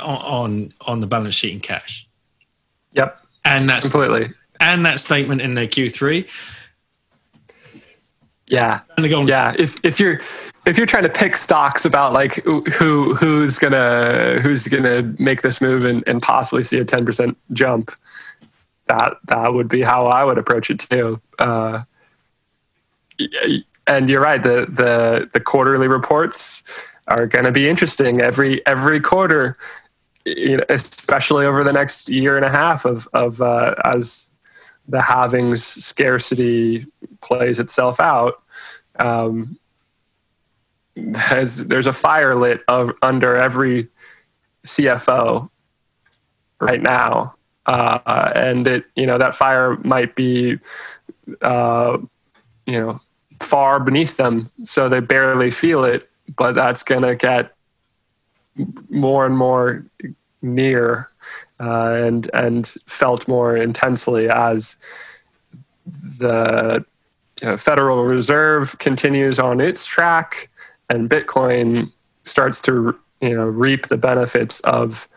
on 0.00 0.16
on, 0.16 0.72
on 0.82 1.00
the 1.00 1.06
balance 1.06 1.34
sheet 1.34 1.52
in 1.52 1.60
cash 1.60 2.05
Yep. 2.96 3.20
And 3.44 3.68
that's 3.68 3.90
completely. 3.90 4.32
And 4.58 4.84
that 4.86 4.98
statement 4.98 5.40
in 5.42 5.54
the 5.54 5.68
Q3. 5.68 6.28
Yeah. 8.48 8.80
Yeah. 9.28 9.54
If 9.58 9.84
if 9.84 10.00
you're 10.00 10.20
if 10.66 10.76
you're 10.76 10.86
trying 10.86 11.02
to 11.02 11.08
pick 11.08 11.36
stocks 11.36 11.84
about 11.84 12.12
like 12.12 12.36
who 12.44 13.14
who's 13.14 13.58
gonna 13.58 14.38
who's 14.40 14.66
gonna 14.68 15.02
make 15.18 15.42
this 15.42 15.60
move 15.60 15.84
and, 15.84 16.02
and 16.06 16.22
possibly 16.22 16.62
see 16.62 16.78
a 16.78 16.84
ten 16.84 17.04
percent 17.04 17.36
jump, 17.52 17.90
that 18.86 19.14
that 19.26 19.52
would 19.52 19.68
be 19.68 19.82
how 19.82 20.06
I 20.06 20.24
would 20.24 20.38
approach 20.38 20.70
it 20.70 20.78
too. 20.78 21.20
Uh, 21.38 21.82
and 23.88 24.08
you're 24.08 24.20
right. 24.20 24.42
The 24.42 24.66
the 24.68 25.28
the 25.32 25.40
quarterly 25.40 25.88
reports 25.88 26.62
are 27.08 27.26
going 27.26 27.44
to 27.44 27.52
be 27.52 27.68
interesting 27.68 28.20
every 28.20 28.64
every 28.66 29.00
quarter 29.00 29.56
you 30.26 30.56
know, 30.56 30.64
especially 30.68 31.46
over 31.46 31.62
the 31.62 31.72
next 31.72 32.10
year 32.10 32.36
and 32.36 32.44
a 32.44 32.50
half 32.50 32.84
of 32.84 33.08
of 33.14 33.40
uh, 33.40 33.74
as 33.84 34.32
the 34.88 34.98
halvings 34.98 35.58
scarcity 35.58 36.86
plays 37.20 37.60
itself 37.60 38.00
out. 38.00 38.42
Um, 38.98 39.58
there's, 40.94 41.64
there's 41.64 41.86
a 41.86 41.92
fire 41.92 42.34
lit 42.34 42.62
of, 42.68 42.90
under 43.02 43.36
every 43.36 43.88
CFO 44.64 45.48
right 46.60 46.80
now, 46.80 47.34
uh, 47.66 48.32
and 48.34 48.66
it 48.66 48.84
you 48.96 49.06
know 49.06 49.18
that 49.18 49.34
fire 49.34 49.76
might 49.84 50.16
be 50.16 50.58
uh, 51.42 51.98
you 52.66 52.80
know 52.80 53.00
far 53.40 53.78
beneath 53.78 54.16
them, 54.16 54.50
so 54.64 54.88
they 54.88 55.00
barely 55.00 55.50
feel 55.50 55.84
it. 55.84 56.08
But 56.36 56.56
that's 56.56 56.82
gonna 56.82 57.14
get 57.14 57.55
more 58.88 59.26
and 59.26 59.36
more 59.36 59.84
near 60.42 61.08
uh, 61.60 61.92
and 61.92 62.30
and 62.34 62.74
felt 62.86 63.26
more 63.26 63.56
intensely 63.56 64.28
as 64.28 64.76
the 66.18 66.84
you 67.42 67.48
know, 67.48 67.56
Federal 67.56 68.04
Reserve 68.04 68.78
continues 68.78 69.38
on 69.38 69.60
its 69.60 69.84
track 69.86 70.48
and 70.90 71.10
Bitcoin 71.10 71.90
starts 72.24 72.60
to 72.62 72.98
you 73.20 73.34
know 73.34 73.46
reap 73.46 73.88
the 73.88 73.96
benefits 73.96 74.60
of 74.60 75.08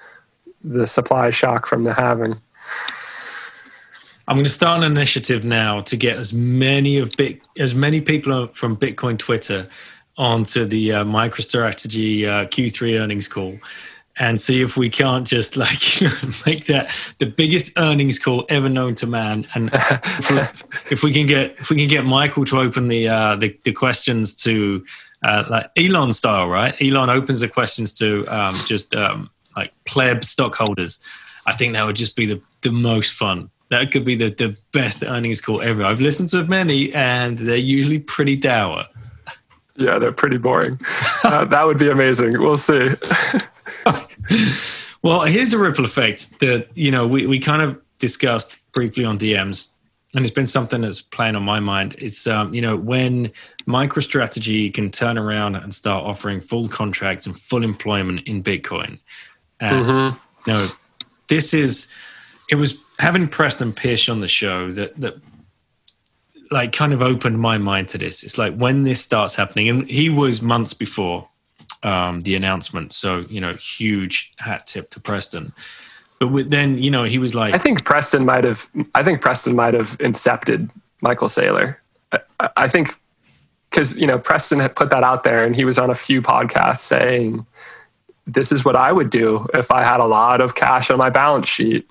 the 0.63 0.85
supply 0.87 1.29
shock 1.29 1.65
from 1.65 1.83
the 1.83 1.93
halving. 1.93 2.39
I'm 4.27 4.35
going 4.35 4.45
to 4.45 4.51
start 4.51 4.83
an 4.83 4.91
initiative 4.91 5.43
now 5.43 5.81
to 5.81 5.97
get 5.97 6.17
as 6.17 6.33
many 6.33 6.99
of 6.99 7.11
Bit, 7.17 7.41
as 7.57 7.73
many 7.73 7.99
people 7.99 8.47
from 8.47 8.77
Bitcoin 8.77 9.17
Twitter 9.17 9.67
onto 10.19 10.65
the 10.65 10.91
uh, 10.91 11.03
MicroStrategy 11.05 12.27
uh, 12.27 12.45
Q3 12.47 12.99
earnings 12.99 13.27
call 13.27 13.57
and 14.17 14.39
see 14.39 14.61
if 14.61 14.75
we 14.75 14.89
can't 14.89 15.25
just 15.25 15.55
like 15.55 15.81
make 16.45 16.65
that 16.65 16.91
the 17.19 17.25
biggest 17.25 17.71
earnings 17.77 18.19
call 18.19 18.45
ever 18.49 18.67
known 18.67 18.93
to 18.95 19.07
man. 19.07 19.47
And 19.55 19.69
if, 19.73 20.29
we, 20.29 20.37
if 20.91 21.03
we 21.03 21.13
can 21.13 21.25
get 21.25 21.55
if 21.57 21.69
we 21.69 21.77
can 21.77 21.87
get 21.87 22.05
Michael 22.05 22.43
to 22.45 22.59
open 22.59 22.89
the 22.89 23.07
uh, 23.07 23.37
the, 23.37 23.57
the 23.63 23.71
questions 23.71 24.33
to 24.43 24.85
uh, 25.23 25.45
like 25.49 25.71
Elon 25.77 26.13
style, 26.13 26.47
right? 26.47 26.79
Elon 26.81 27.09
opens 27.09 27.39
the 27.39 27.47
questions 27.47 27.93
to 27.93 28.25
um, 28.27 28.55
just 28.67 28.93
um, 28.95 29.29
like 29.55 29.71
pleb 29.85 30.23
stockholders. 30.25 30.99
I 31.45 31.53
think 31.53 31.73
that 31.73 31.85
would 31.85 31.95
just 31.95 32.15
be 32.15 32.25
the, 32.25 32.41
the 32.61 32.71
most 32.71 33.13
fun. 33.13 33.49
That 33.69 33.91
could 33.91 34.03
be 34.03 34.15
the, 34.15 34.29
the 34.29 34.57
best 34.71 35.03
earnings 35.03 35.41
call 35.41 35.61
ever. 35.61 35.83
I've 35.83 36.01
listened 36.01 36.29
to 36.29 36.43
many, 36.43 36.93
and 36.93 37.37
they're 37.37 37.57
usually 37.57 37.99
pretty 37.99 38.35
dour. 38.35 38.85
Yeah, 39.79 39.97
they're 39.97 40.11
pretty 40.11 40.37
boring. 40.37 40.77
uh, 41.23 41.45
that 41.53 41.65
would 41.65 41.79
be 41.79 41.89
amazing. 41.89 42.39
We'll 42.39 42.57
see. 42.57 42.89
well, 45.01 45.21
here's 45.21 45.53
a 45.53 45.57
ripple 45.57 45.85
effect 45.85 46.39
that 46.41 46.67
you 46.75 46.91
know 46.91 47.07
we, 47.07 47.25
we 47.25 47.39
kind 47.39 47.61
of 47.61 47.81
discussed 47.97 48.57
briefly 48.73 49.05
on 49.05 49.17
DMs, 49.17 49.67
and 50.13 50.25
it's 50.25 50.33
been 50.33 50.47
something 50.47 50.81
that's 50.81 51.01
playing 51.01 51.37
on 51.37 51.43
my 51.43 51.61
mind. 51.61 51.95
It's 51.97 52.27
um, 52.27 52.53
you 52.53 52.61
know 52.61 52.75
when 52.75 53.31
MicroStrategy 53.67 54.73
can 54.73 54.91
turn 54.91 55.17
around 55.17 55.55
and 55.55 55.73
start 55.73 56.03
offering 56.03 56.41
full 56.41 56.67
contracts 56.67 57.25
and 57.25 57.39
full 57.39 57.63
employment 57.63 58.27
in 58.27 58.43
Bitcoin. 58.43 58.99
And 59.61 59.81
mm-hmm. 59.81 60.49
you 60.49 60.53
know, 60.53 60.67
this 61.29 61.53
is 61.53 61.87
it 62.49 62.55
was 62.55 62.83
having 62.99 63.29
Preston 63.29 63.71
Pysh 63.71 64.09
on 64.09 64.19
the 64.19 64.27
show 64.27 64.71
that 64.73 64.99
that 64.99 65.15
like 66.51 66.71
kind 66.71 66.93
of 66.93 67.01
opened 67.01 67.39
my 67.39 67.57
mind 67.57 67.89
to 67.89 67.97
this. 67.97 68.23
It's 68.23 68.37
like 68.37 68.55
when 68.55 68.83
this 68.83 69.01
starts 69.01 69.35
happening, 69.35 69.69
and 69.69 69.89
he 69.89 70.09
was 70.09 70.41
months 70.41 70.73
before 70.73 71.29
um, 71.83 72.21
the 72.21 72.35
announcement, 72.35 72.93
so 72.93 73.19
you 73.29 73.39
know, 73.39 73.53
huge 73.53 74.33
hat 74.37 74.67
tip 74.67 74.89
to 74.91 74.99
Preston. 74.99 75.51
But 76.19 76.27
with, 76.27 76.49
then, 76.49 76.77
you 76.77 76.91
know, 76.91 77.05
he 77.05 77.17
was 77.17 77.33
like, 77.33 77.53
I 77.53 77.57
think 77.57 77.85
Preston 77.85 78.25
might 78.25 78.43
have. 78.43 78.67
I 78.95 79.03
think 79.03 79.21
Preston 79.21 79.55
might 79.55 79.73
have 79.73 79.97
incepted 79.99 80.69
Michael 81.01 81.27
Saylor. 81.27 81.77
I, 82.11 82.49
I 82.57 82.67
think 82.67 82.93
because 83.69 83.99
you 83.99 84.07
know 84.07 84.19
Preston 84.19 84.59
had 84.59 84.75
put 84.75 84.89
that 84.89 85.03
out 85.03 85.23
there, 85.23 85.45
and 85.45 85.55
he 85.55 85.65
was 85.65 85.79
on 85.79 85.89
a 85.89 85.95
few 85.95 86.21
podcasts 86.21 86.79
saying, 86.79 87.45
"This 88.27 88.51
is 88.51 88.65
what 88.65 88.75
I 88.75 88.91
would 88.91 89.09
do 89.09 89.47
if 89.53 89.71
I 89.71 89.83
had 89.83 89.99
a 89.99 90.05
lot 90.05 90.41
of 90.41 90.55
cash 90.55 90.89
on 90.89 90.97
my 90.97 91.09
balance 91.09 91.47
sheet." 91.47 91.87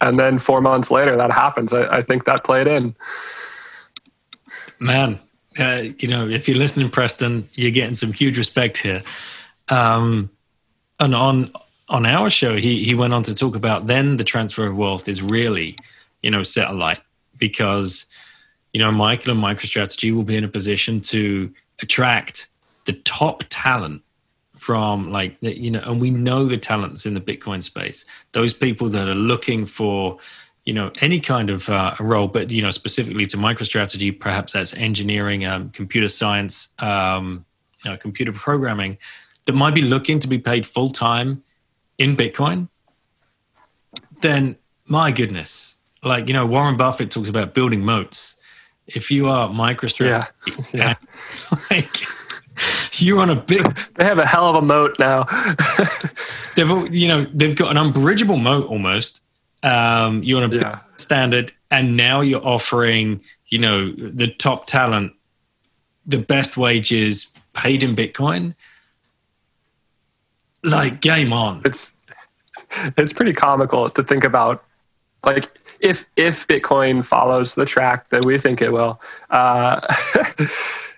And 0.00 0.18
then 0.18 0.38
four 0.38 0.60
months 0.60 0.90
later 0.90 1.16
that 1.16 1.32
happens. 1.32 1.72
I, 1.72 1.86
I 1.98 2.02
think 2.02 2.24
that 2.24 2.44
played 2.44 2.66
in. 2.66 2.94
Man, 4.78 5.18
uh, 5.58 5.84
you 5.98 6.08
know, 6.08 6.28
if 6.28 6.48
you're 6.48 6.58
listening, 6.58 6.90
Preston, 6.90 7.48
you're 7.54 7.70
getting 7.70 7.94
some 7.94 8.12
huge 8.12 8.36
respect 8.36 8.76
here. 8.76 9.02
Um, 9.68 10.30
and 11.00 11.14
on 11.14 11.50
on 11.88 12.06
our 12.06 12.30
show, 12.30 12.56
he 12.56 12.84
he 12.84 12.94
went 12.94 13.14
on 13.14 13.22
to 13.24 13.34
talk 13.34 13.56
about 13.56 13.86
then 13.86 14.16
the 14.16 14.24
transfer 14.24 14.66
of 14.66 14.76
wealth 14.76 15.08
is 15.08 15.22
really, 15.22 15.76
you 16.22 16.30
know, 16.30 16.42
set 16.42 16.68
alight 16.68 17.00
because, 17.38 18.06
you 18.72 18.80
know, 18.80 18.90
Michael 18.90 19.32
and 19.32 19.42
MicroStrategy 19.42 20.14
will 20.14 20.22
be 20.22 20.36
in 20.36 20.44
a 20.44 20.48
position 20.48 21.00
to 21.00 21.52
attract 21.80 22.48
the 22.86 22.92
top 22.92 23.44
talent 23.50 24.02
from 24.56 25.12
like 25.12 25.36
you 25.42 25.70
know 25.70 25.82
and 25.84 26.00
we 26.00 26.10
know 26.10 26.46
the 26.46 26.56
talents 26.56 27.04
in 27.04 27.14
the 27.14 27.20
bitcoin 27.20 27.62
space 27.62 28.04
those 28.32 28.54
people 28.54 28.88
that 28.88 29.08
are 29.08 29.14
looking 29.14 29.66
for 29.66 30.18
you 30.64 30.72
know 30.72 30.90
any 31.00 31.20
kind 31.20 31.50
of 31.50 31.68
uh, 31.68 31.94
role 32.00 32.26
but 32.26 32.50
you 32.50 32.62
know 32.62 32.70
specifically 32.70 33.26
to 33.26 33.36
microstrategy 33.36 34.18
perhaps 34.18 34.54
that's 34.54 34.74
engineering 34.74 35.44
um, 35.44 35.68
computer 35.70 36.08
science 36.08 36.68
um, 36.78 37.44
you 37.84 37.90
know, 37.90 37.96
computer 37.98 38.32
programming 38.32 38.96
that 39.44 39.52
might 39.52 39.74
be 39.74 39.82
looking 39.82 40.18
to 40.18 40.26
be 40.26 40.38
paid 40.38 40.66
full 40.66 40.90
time 40.90 41.42
in 41.98 42.16
bitcoin 42.16 42.68
then 44.22 44.56
my 44.86 45.12
goodness 45.12 45.76
like 46.02 46.28
you 46.28 46.34
know 46.34 46.46
warren 46.46 46.78
buffett 46.78 47.10
talks 47.10 47.28
about 47.28 47.52
building 47.52 47.84
moats 47.84 48.36
if 48.86 49.10
you 49.10 49.28
are 49.28 49.50
microstrategy 49.50 50.72
yeah. 50.72 50.94
yeah. 51.52 51.58
like 51.70 51.94
you're 53.00 53.20
on 53.20 53.30
a 53.30 53.36
big. 53.36 53.62
they 53.94 54.04
have 54.04 54.18
a 54.18 54.26
hell 54.26 54.46
of 54.46 54.56
a 54.56 54.62
moat 54.62 54.98
now. 54.98 55.24
they've 56.56 56.94
you 56.94 57.08
know 57.08 57.26
they've 57.32 57.56
got 57.56 57.70
an 57.70 57.76
unbridgeable 57.76 58.38
moat 58.38 58.68
almost. 58.68 59.20
Um, 59.62 60.22
you're 60.22 60.42
on 60.42 60.52
a 60.52 60.56
yeah. 60.56 60.80
standard, 60.96 61.52
and 61.70 61.96
now 61.96 62.20
you're 62.20 62.44
offering 62.44 63.20
you 63.48 63.58
know 63.58 63.92
the 63.92 64.28
top 64.28 64.66
talent, 64.66 65.12
the 66.06 66.18
best 66.18 66.56
wages 66.56 67.30
paid 67.52 67.82
in 67.82 67.96
Bitcoin. 67.96 68.54
Like 70.62 71.00
game 71.00 71.32
on. 71.32 71.62
It's 71.64 71.92
it's 72.96 73.12
pretty 73.12 73.32
comical 73.32 73.88
to 73.88 74.02
think 74.02 74.24
about 74.24 74.64
like 75.24 75.46
if 75.80 76.06
if 76.16 76.46
bitcoin 76.46 77.04
follows 77.04 77.54
the 77.54 77.66
track 77.66 78.08
that 78.08 78.24
we 78.24 78.38
think 78.38 78.62
it 78.62 78.72
will 78.72 79.00
uh, 79.30 79.80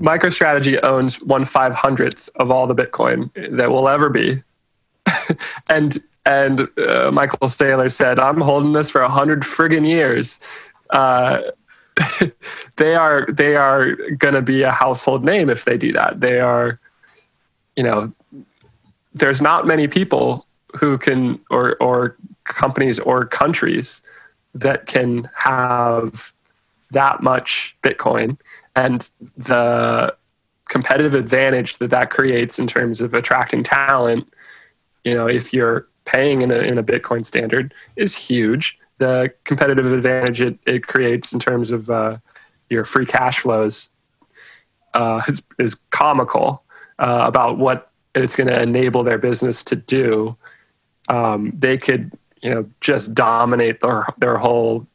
MicroStrategy 0.00 0.82
owns 0.82 1.20
one 1.22 1.44
five 1.44 1.74
hundredth 1.74 2.28
of 2.36 2.50
all 2.50 2.66
the 2.66 2.74
Bitcoin 2.74 3.30
that 3.56 3.70
will 3.70 3.88
ever 3.88 4.08
be, 4.08 4.42
and 5.68 5.98
and 6.24 6.68
uh, 6.78 7.10
Michael 7.12 7.48
Saylor 7.48 7.90
said, 7.90 8.18
"I'm 8.20 8.40
holding 8.40 8.72
this 8.72 8.90
for 8.90 9.00
a 9.00 9.08
hundred 9.08 9.42
friggin' 9.42 9.86
years." 9.86 10.38
Uh, 10.90 11.42
they 12.76 12.94
are 12.94 13.26
they 13.26 13.56
are 13.56 13.94
going 14.18 14.34
to 14.34 14.42
be 14.42 14.62
a 14.62 14.70
household 14.70 15.24
name 15.24 15.50
if 15.50 15.64
they 15.64 15.76
do 15.76 15.92
that. 15.92 16.20
They 16.20 16.38
are, 16.38 16.78
you 17.76 17.82
know, 17.82 18.12
there's 19.14 19.42
not 19.42 19.66
many 19.66 19.88
people 19.88 20.46
who 20.78 20.96
can 20.96 21.40
or 21.50 21.76
or 21.82 22.16
companies 22.44 23.00
or 23.00 23.24
countries 23.24 24.00
that 24.54 24.86
can 24.86 25.28
have 25.34 26.32
that 26.92 27.22
much 27.22 27.76
Bitcoin 27.82 28.38
and 28.78 29.10
the 29.36 30.14
competitive 30.68 31.14
advantage 31.14 31.78
that 31.78 31.90
that 31.90 32.10
creates 32.10 32.58
in 32.58 32.66
terms 32.66 33.00
of 33.00 33.14
attracting 33.14 33.62
talent 33.62 34.28
you 35.04 35.14
know 35.14 35.26
if 35.26 35.52
you're 35.52 35.88
paying 36.08 36.40
in 36.40 36.50
a, 36.50 36.56
in 36.56 36.78
a 36.78 36.82
bitcoin 36.82 37.24
standard 37.24 37.74
is 37.96 38.16
huge. 38.16 38.78
The 38.96 39.32
competitive 39.44 39.92
advantage 39.92 40.40
it, 40.40 40.58
it 40.66 40.86
creates 40.86 41.32
in 41.34 41.38
terms 41.38 41.70
of 41.70 41.90
uh, 41.90 42.16
your 42.70 42.84
free 42.84 43.04
cash 43.04 43.40
flows 43.40 43.90
uh, 44.94 45.20
is, 45.28 45.42
is, 45.58 45.74
comical 45.90 46.64
uh, 46.98 47.24
about 47.26 47.58
what 47.58 47.90
it's 48.14 48.36
going 48.36 48.46
to 48.46 48.60
enable 48.60 49.02
their 49.02 49.18
business 49.18 49.62
to 49.64 49.76
do. 49.76 50.34
Um, 51.08 51.52
they 51.56 51.76
could 51.76 52.12
you 52.42 52.50
know 52.50 52.68
just 52.80 53.14
dominate 53.14 53.80
their 53.80 54.06
their 54.18 54.38
whole 54.38 54.86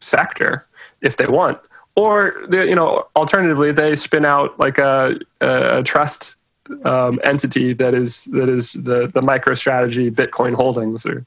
sector 0.00 0.66
if 1.02 1.16
they 1.18 1.26
want 1.26 1.58
or 1.96 2.34
you 2.52 2.74
know 2.74 3.06
alternatively 3.16 3.72
they 3.72 3.96
spin 3.96 4.24
out 4.24 4.58
like 4.60 4.78
a, 4.78 5.18
a 5.40 5.82
trust 5.82 6.36
um, 6.84 7.18
entity 7.24 7.72
that 7.72 7.94
is 7.94 8.24
that 8.26 8.48
is 8.48 8.72
the 8.74 9.06
the 9.08 9.20
MicroStrategy 9.20 10.10
Bitcoin 10.10 10.54
holdings 10.54 11.04
or 11.06 11.26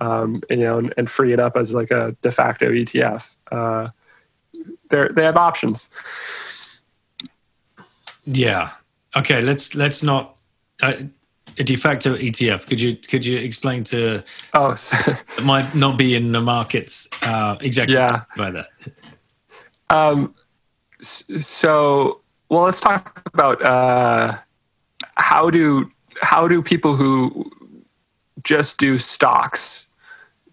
um, 0.00 0.42
you 0.48 0.56
know 0.56 0.74
and, 0.74 0.94
and, 0.96 1.10
free 1.10 1.32
it 1.32 1.40
up 1.40 1.56
as 1.56 1.74
like 1.74 1.90
a 1.90 2.14
de 2.22 2.30
facto 2.30 2.70
ETF. 2.70 3.36
Uh, 3.50 3.88
they 4.90 5.08
they 5.12 5.24
have 5.24 5.36
options. 5.36 5.88
Yeah. 8.24 8.70
Okay. 9.14 9.40
Let's 9.40 9.74
let's 9.74 10.02
not. 10.02 10.36
Uh, 10.82 10.94
a 11.58 11.64
de 11.64 11.74
facto 11.74 12.14
ETF. 12.14 12.66
Could 12.66 12.80
you 12.80 12.96
could 12.96 13.24
you 13.24 13.38
explain 13.38 13.82
to? 13.84 14.22
Oh, 14.52 14.72
it 15.06 15.44
might 15.44 15.74
not 15.74 15.96
be 15.96 16.14
in 16.14 16.32
the 16.32 16.40
markets 16.42 17.08
uh, 17.22 17.56
exactly 17.62 17.94
yeah. 17.94 18.24
by 18.36 18.50
that. 18.50 18.66
Um, 19.90 20.34
so, 21.00 22.20
well, 22.48 22.62
let's 22.62 22.80
talk 22.80 23.22
about 23.32 23.62
uh, 23.62 24.36
how 25.16 25.50
do 25.50 25.90
how 26.22 26.48
do 26.48 26.62
people 26.62 26.96
who 26.96 27.50
just 28.42 28.78
do 28.78 28.96
stocks 28.96 29.86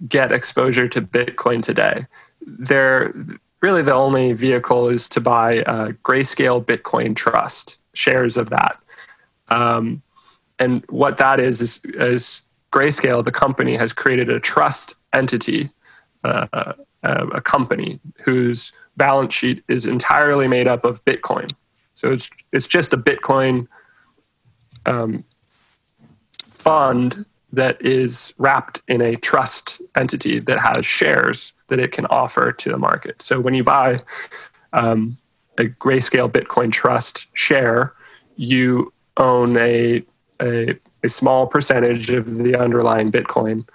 get 0.08 0.32
exposure 0.32 0.88
to 0.88 1.02
Bitcoin 1.02 1.62
today? 1.62 2.06
They're 2.46 3.14
really 3.62 3.82
the 3.82 3.94
only 3.94 4.34
vehicle 4.34 4.90
is 4.90 5.08
to 5.10 5.22
buy 5.22 5.60
Grayscale 6.04 6.64
Bitcoin 6.64 7.16
Trust 7.16 7.78
shares 7.94 8.38
of 8.38 8.50
that. 8.50 8.78
Um, 9.48 10.02
and 10.60 10.84
what 10.90 11.18
that 11.18 11.40
is, 11.40 11.62
is 11.62 11.80
is 11.86 12.42
Grayscale, 12.72 13.24
the 13.24 13.32
company, 13.32 13.76
has 13.78 13.94
created 13.94 14.30
a 14.30 14.40
trust 14.40 14.96
entity, 15.14 15.70
uh, 16.24 16.74
a, 17.04 17.28
a 17.28 17.42
company 17.42 18.00
whose 18.24 18.72
balance 18.98 19.34
sheet 19.34 19.64
is 19.68 19.86
entirely 19.86 20.48
made 20.48 20.68
up 20.68 20.86
of 20.86 21.04
Bitcoin. 21.06 21.52
So 21.96 22.12
it's 22.12 22.30
it's 22.52 22.68
just 22.68 22.94
a 22.94 22.98
Bitcoin 22.98 23.68
um, 24.86 25.24
fund 26.50 27.26
that 27.52 27.80
is 27.86 28.34
wrapped 28.38 28.82
in 28.88 29.02
a 29.02 29.16
trust 29.16 29.82
entity 29.96 30.40
that 30.40 30.60
has 30.60 30.86
shares 30.86 31.54
that 31.68 31.80
it 31.80 31.92
can 31.92 32.06
offer 32.08 32.52
to 32.52 32.70
the 32.70 32.78
market. 32.78 33.22
So 33.22 33.40
when 33.40 33.54
you 33.54 33.64
buy 33.64 34.00
um, 34.74 35.18
a 35.60 35.66
Grayscale 35.66 36.32
Bitcoin 36.32 36.72
Trust 36.72 37.28
share, 37.34 37.94
you 38.38 38.92
own 39.18 39.56
a, 39.58 40.04
a, 40.42 40.76
a 41.04 41.10
small 41.10 41.46
percentage 41.46 42.10
of 42.10 42.40
the 42.40 42.56
underlying 42.56 43.12
Bitcoin 43.12 43.68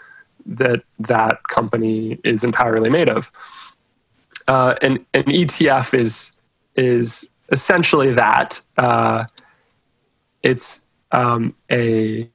that 0.49 0.83
that 0.99 1.43
company 1.45 2.19
is 2.25 2.43
entirely 2.43 2.91
made 2.91 3.09
of 3.09 3.31
uh, 4.49 4.75
an, 4.83 5.05
an 5.15 5.25
ETF 5.25 5.95
is 5.95 6.33
is 6.75 7.31
essentially 7.53 8.13
that. 8.13 8.61
Uh, 8.77 9.25
it's 10.43 10.81
um, 11.13 11.55
a 11.71 12.29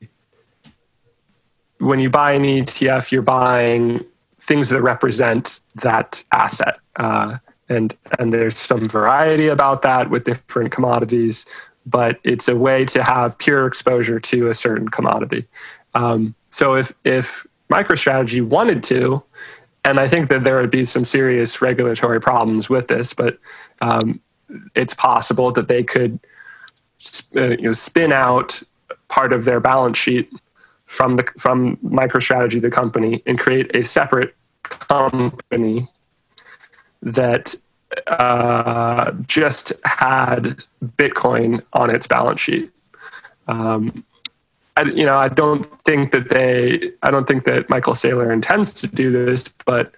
when 1.80 2.00
you 2.00 2.10
buy 2.10 2.34
an 2.34 2.44
ETF, 2.44 3.12
you're 3.12 3.22
buying 3.22 4.06
things 4.40 4.70
that 4.70 4.82
represent 4.82 5.60
that 5.76 6.24
asset, 6.32 6.80
uh, 6.98 7.36
and 7.70 7.96
and 8.20 8.32
there's 8.32 8.58
some 8.58 8.88
variety 8.88 9.48
about 9.48 9.82
that 9.82 10.10
with 10.10 10.24
different 10.24 10.72
commodities, 10.72 11.46
but 11.86 12.20
it's 12.24 12.48
a 12.48 12.56
way 12.56 12.86
to 12.86 13.04
have 13.04 13.38
pure 13.38 13.66
exposure 13.66 14.20
to 14.20 14.50
a 14.50 14.54
certain 14.54 14.90
commodity. 14.90 15.48
Um, 15.96 16.36
so 16.52 16.76
if 16.76 16.94
if 17.04 17.48
MicroStrategy 17.74 18.42
wanted 18.42 18.84
to, 18.86 19.24
and 19.86 20.00
I 20.00 20.08
think 20.08 20.30
that 20.30 20.44
there 20.44 20.58
would 20.62 20.72
be 20.72 20.84
some 20.84 21.04
serious 21.04 21.62
regulatory 21.62 22.20
problems 22.20 22.70
with 22.70 22.88
this, 22.88 23.14
but 23.14 23.38
um, 23.82 24.20
it's 24.76 24.94
possible 24.94 25.52
that 25.52 25.68
they 25.68 25.84
could 25.84 26.20
uh, 27.36 27.50
you 27.50 27.64
know, 27.64 27.74
spin 27.74 28.12
out 28.12 28.62
part 29.08 29.34
of 29.34 29.46
their 29.46 29.60
balance 29.60 29.98
sheet 29.98 30.32
from 30.86 31.16
the 31.16 31.24
from 31.38 31.78
MicroStrategy, 31.78 32.62
the 32.62 32.70
company, 32.70 33.22
and 33.26 33.40
create 33.40 33.76
a 33.76 33.84
separate 33.84 34.36
company 34.64 35.90
that 37.02 37.56
uh, 38.08 39.12
just 39.28 39.74
had 39.86 40.62
Bitcoin 40.98 41.64
on 41.74 41.94
its 41.94 42.08
balance 42.08 42.40
sheet. 42.40 42.72
Um, 43.48 44.06
I, 44.76 44.84
you 44.84 45.06
know, 45.06 45.18
I 45.18 45.30
don't 45.30 45.64
think 45.84 46.12
that 46.12 46.30
they, 46.30 46.92
I 47.04 47.12
don't 47.12 47.28
think 47.28 47.44
that 47.44 47.70
Michael 47.70 47.94
Saylor 47.94 48.34
intends 48.34 48.74
to 48.74 48.88
do 48.88 49.12
this, 49.12 49.48
but 49.66 49.94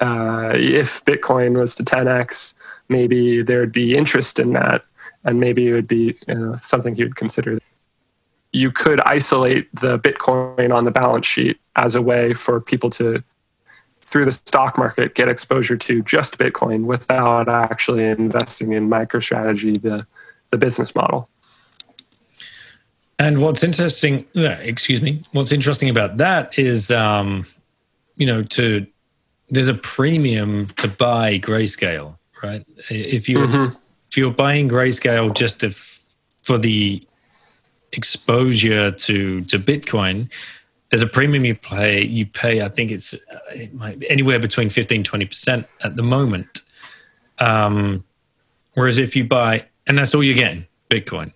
uh, 0.00 0.52
if 0.54 1.04
Bitcoin 1.04 1.58
was 1.58 1.74
to 1.76 1.84
10x, 1.84 2.54
maybe 2.88 3.42
there 3.42 3.60
would 3.60 3.72
be 3.72 3.96
interest 3.96 4.38
in 4.38 4.48
that, 4.54 4.84
and 5.24 5.38
maybe 5.38 5.68
it 5.68 5.72
would 5.72 5.88
be 5.88 6.18
you 6.26 6.34
know, 6.34 6.56
something 6.56 6.94
he 6.94 7.04
would 7.04 7.16
consider. 7.16 7.58
You 8.52 8.72
could 8.72 9.00
isolate 9.02 9.72
the 9.76 9.98
Bitcoin 9.98 10.74
on 10.74 10.84
the 10.84 10.90
balance 10.90 11.26
sheet 11.26 11.60
as 11.76 11.94
a 11.94 12.02
way 12.02 12.34
for 12.34 12.60
people 12.60 12.90
to, 12.90 13.22
through 14.02 14.24
the 14.24 14.32
stock 14.32 14.78
market, 14.78 15.14
get 15.14 15.28
exposure 15.28 15.76
to 15.76 16.02
just 16.02 16.38
Bitcoin 16.38 16.84
without 16.84 17.48
actually 17.48 18.04
investing 18.04 18.72
in 18.72 18.88
MicroStrategy, 18.88 19.80
the, 19.80 20.06
the 20.50 20.58
business 20.58 20.94
model. 20.94 21.28
And 23.18 23.38
what's 23.38 23.64
interesting, 23.64 24.26
excuse 24.34 25.02
me, 25.02 25.22
what's 25.32 25.50
interesting 25.50 25.90
about 25.90 26.18
that 26.18 26.56
is, 26.58 26.90
um, 26.90 27.46
you 28.16 28.26
know, 28.26 28.42
to 28.44 28.86
there's 29.50 29.68
a 29.68 29.74
premium 29.74 30.68
to 30.76 30.88
buy 30.88 31.38
grayscale, 31.38 32.16
right? 32.42 32.64
If 32.90 33.28
you 33.28 33.38
mm-hmm. 33.38 33.76
if 34.08 34.16
you're 34.16 34.30
buying 34.30 34.68
grayscale 34.68 35.34
just 35.34 35.64
if, 35.64 36.04
for 36.42 36.58
the 36.58 37.06
exposure 37.92 38.92
to 38.92 39.40
to 39.44 39.58
Bitcoin, 39.58 40.30
there's 40.90 41.02
a 41.02 41.06
premium 41.06 41.44
you 41.44 41.54
pay. 41.54 42.04
You 42.04 42.26
pay, 42.26 42.60
I 42.60 42.68
think 42.68 42.90
it's 42.90 43.14
uh, 43.14 43.18
it 43.52 43.74
might 43.74 43.98
be 43.98 44.08
anywhere 44.10 44.38
between 44.38 44.70
15 44.70 45.02
20 45.02 45.24
percent 45.24 45.66
at 45.82 45.96
the 45.96 46.02
moment. 46.02 46.62
Um, 47.38 48.04
whereas 48.74 48.98
if 48.98 49.16
you 49.16 49.24
buy, 49.24 49.64
and 49.86 49.98
that's 49.98 50.14
all 50.14 50.22
you're 50.22 50.34
getting, 50.34 50.66
Bitcoin, 50.90 51.32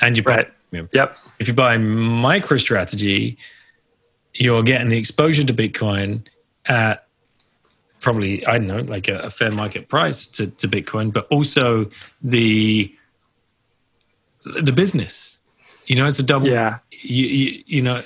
and 0.00 0.16
you 0.16 0.22
buy 0.22 0.36
right. 0.36 0.52
Yep. 0.70 1.16
If 1.38 1.48
you 1.48 1.54
buy 1.54 1.76
MicroStrategy, 1.78 3.36
you're 4.34 4.62
getting 4.62 4.88
the 4.88 4.98
exposure 4.98 5.44
to 5.44 5.54
Bitcoin 5.54 6.26
at 6.66 7.06
probably 8.00 8.46
I 8.46 8.58
don't 8.58 8.66
know, 8.66 8.80
like 8.80 9.08
a, 9.08 9.18
a 9.20 9.30
fair 9.30 9.50
market 9.50 9.88
price 9.88 10.26
to, 10.28 10.48
to 10.48 10.68
Bitcoin, 10.68 11.12
but 11.12 11.26
also 11.28 11.88
the 12.22 12.94
the 14.44 14.72
business. 14.72 15.40
You 15.86 15.96
know, 15.96 16.06
it's 16.06 16.18
a 16.18 16.22
double. 16.22 16.48
Yeah. 16.48 16.78
You, 16.90 17.26
you, 17.26 17.64
you 17.66 17.82
know. 17.82 18.02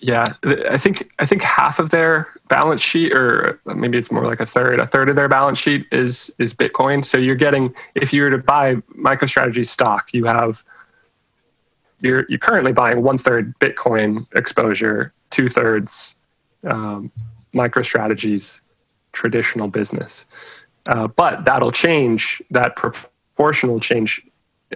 Yeah, 0.00 0.26
I 0.68 0.76
think 0.76 1.10
I 1.18 1.24
think 1.24 1.40
half 1.42 1.78
of 1.78 1.88
their 1.88 2.28
balance 2.48 2.82
sheet, 2.82 3.12
or 3.14 3.58
maybe 3.64 3.96
it's 3.96 4.12
more 4.12 4.26
like 4.26 4.40
a 4.40 4.44
third. 4.44 4.78
A 4.78 4.86
third 4.86 5.08
of 5.08 5.16
their 5.16 5.28
balance 5.28 5.58
sheet 5.58 5.86
is 5.92 6.34
is 6.38 6.52
Bitcoin. 6.52 7.02
So 7.02 7.16
you're 7.16 7.34
getting, 7.34 7.74
if 7.94 8.12
you 8.12 8.22
were 8.22 8.30
to 8.30 8.36
buy 8.36 8.74
MicroStrategy 8.98 9.66
stock, 9.66 10.12
you 10.12 10.26
have 10.26 10.62
you're 12.00 12.26
you're 12.28 12.38
currently 12.38 12.72
buying 12.72 13.02
one 13.02 13.18
third 13.18 13.58
Bitcoin 13.58 14.26
exposure, 14.34 15.12
two 15.30 15.48
thirds 15.48 16.14
um, 16.64 17.10
MicroStrategy's 17.54 18.60
traditional 19.12 19.68
business. 19.68 20.26
Uh, 20.86 21.06
but 21.06 21.44
that'll 21.44 21.72
change. 21.72 22.42
That 22.50 22.76
proportion 22.76 23.70
will 23.70 23.80
change 23.80 24.24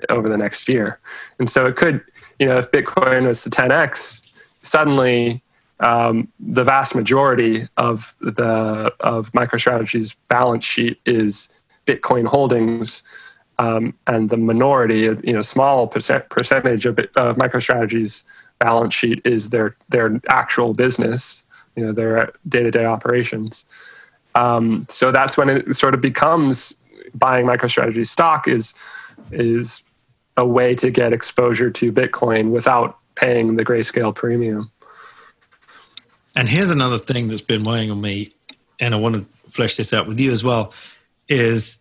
over 0.08 0.28
the 0.28 0.36
next 0.36 0.68
year, 0.68 1.00
and 1.38 1.50
so 1.50 1.66
it 1.66 1.76
could, 1.76 2.02
you 2.38 2.46
know, 2.46 2.56
if 2.58 2.70
Bitcoin 2.70 3.26
was 3.26 3.42
to 3.42 3.50
10x, 3.50 4.22
suddenly 4.62 5.42
um, 5.80 6.28
the 6.40 6.64
vast 6.64 6.94
majority 6.94 7.68
of 7.76 8.14
the 8.20 8.92
of 9.00 9.30
MicroStrategy's 9.32 10.14
balance 10.28 10.64
sheet 10.64 11.00
is 11.04 11.48
Bitcoin 11.86 12.26
holdings 12.26 13.02
um, 13.58 13.94
and 14.06 14.30
the 14.30 14.36
minority, 14.36 15.00
you 15.00 15.32
know, 15.32 15.42
small 15.42 15.86
percent, 15.86 16.28
percentage 16.28 16.86
of, 16.86 16.98
of 17.16 17.36
MicroStrategy's 17.36 18.24
balance 18.58 18.94
sheet 18.94 19.20
is 19.24 19.50
their 19.50 19.76
their 19.88 20.20
actual 20.28 20.74
business, 20.74 21.44
you 21.76 21.84
know, 21.84 21.92
their 21.92 22.32
day-to-day 22.48 22.84
operations. 22.84 23.64
Um, 24.34 24.86
so 24.88 25.10
that's 25.10 25.36
when 25.36 25.48
it 25.48 25.74
sort 25.74 25.94
of 25.94 26.00
becomes 26.00 26.74
buying 27.14 27.46
MicroStrategy 27.46 28.06
stock 28.06 28.46
is 28.46 28.74
is 29.32 29.82
a 30.36 30.46
way 30.46 30.72
to 30.74 30.90
get 30.90 31.12
exposure 31.12 31.70
to 31.70 31.92
Bitcoin 31.92 32.50
without 32.50 32.98
paying 33.16 33.56
the 33.56 33.64
grayscale 33.64 34.14
premium. 34.14 34.70
And 36.36 36.48
here's 36.48 36.70
another 36.70 36.98
thing 36.98 37.26
that's 37.26 37.40
been 37.40 37.64
weighing 37.64 37.90
on 37.90 38.00
me, 38.00 38.32
and 38.78 38.94
I 38.94 38.98
want 38.98 39.16
to 39.16 39.50
flesh 39.50 39.76
this 39.76 39.92
out 39.92 40.06
with 40.06 40.20
you 40.20 40.30
as 40.30 40.44
well, 40.44 40.72
is 41.28 41.78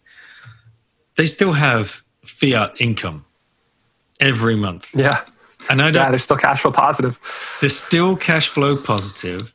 they 1.17 1.25
still 1.25 1.53
have 1.53 2.01
fiat 2.23 2.79
income 2.79 3.25
every 4.19 4.55
month. 4.55 4.95
Yeah. 4.95 5.11
And 5.69 5.81
I 5.81 5.91
don't, 5.91 6.03
yeah, 6.03 6.09
they're 6.09 6.19
still 6.19 6.37
cash 6.37 6.61
flow 6.61 6.71
positive. 6.71 7.19
They're 7.59 7.69
still 7.69 8.15
cash 8.15 8.47
flow 8.47 8.77
positive. 8.77 9.53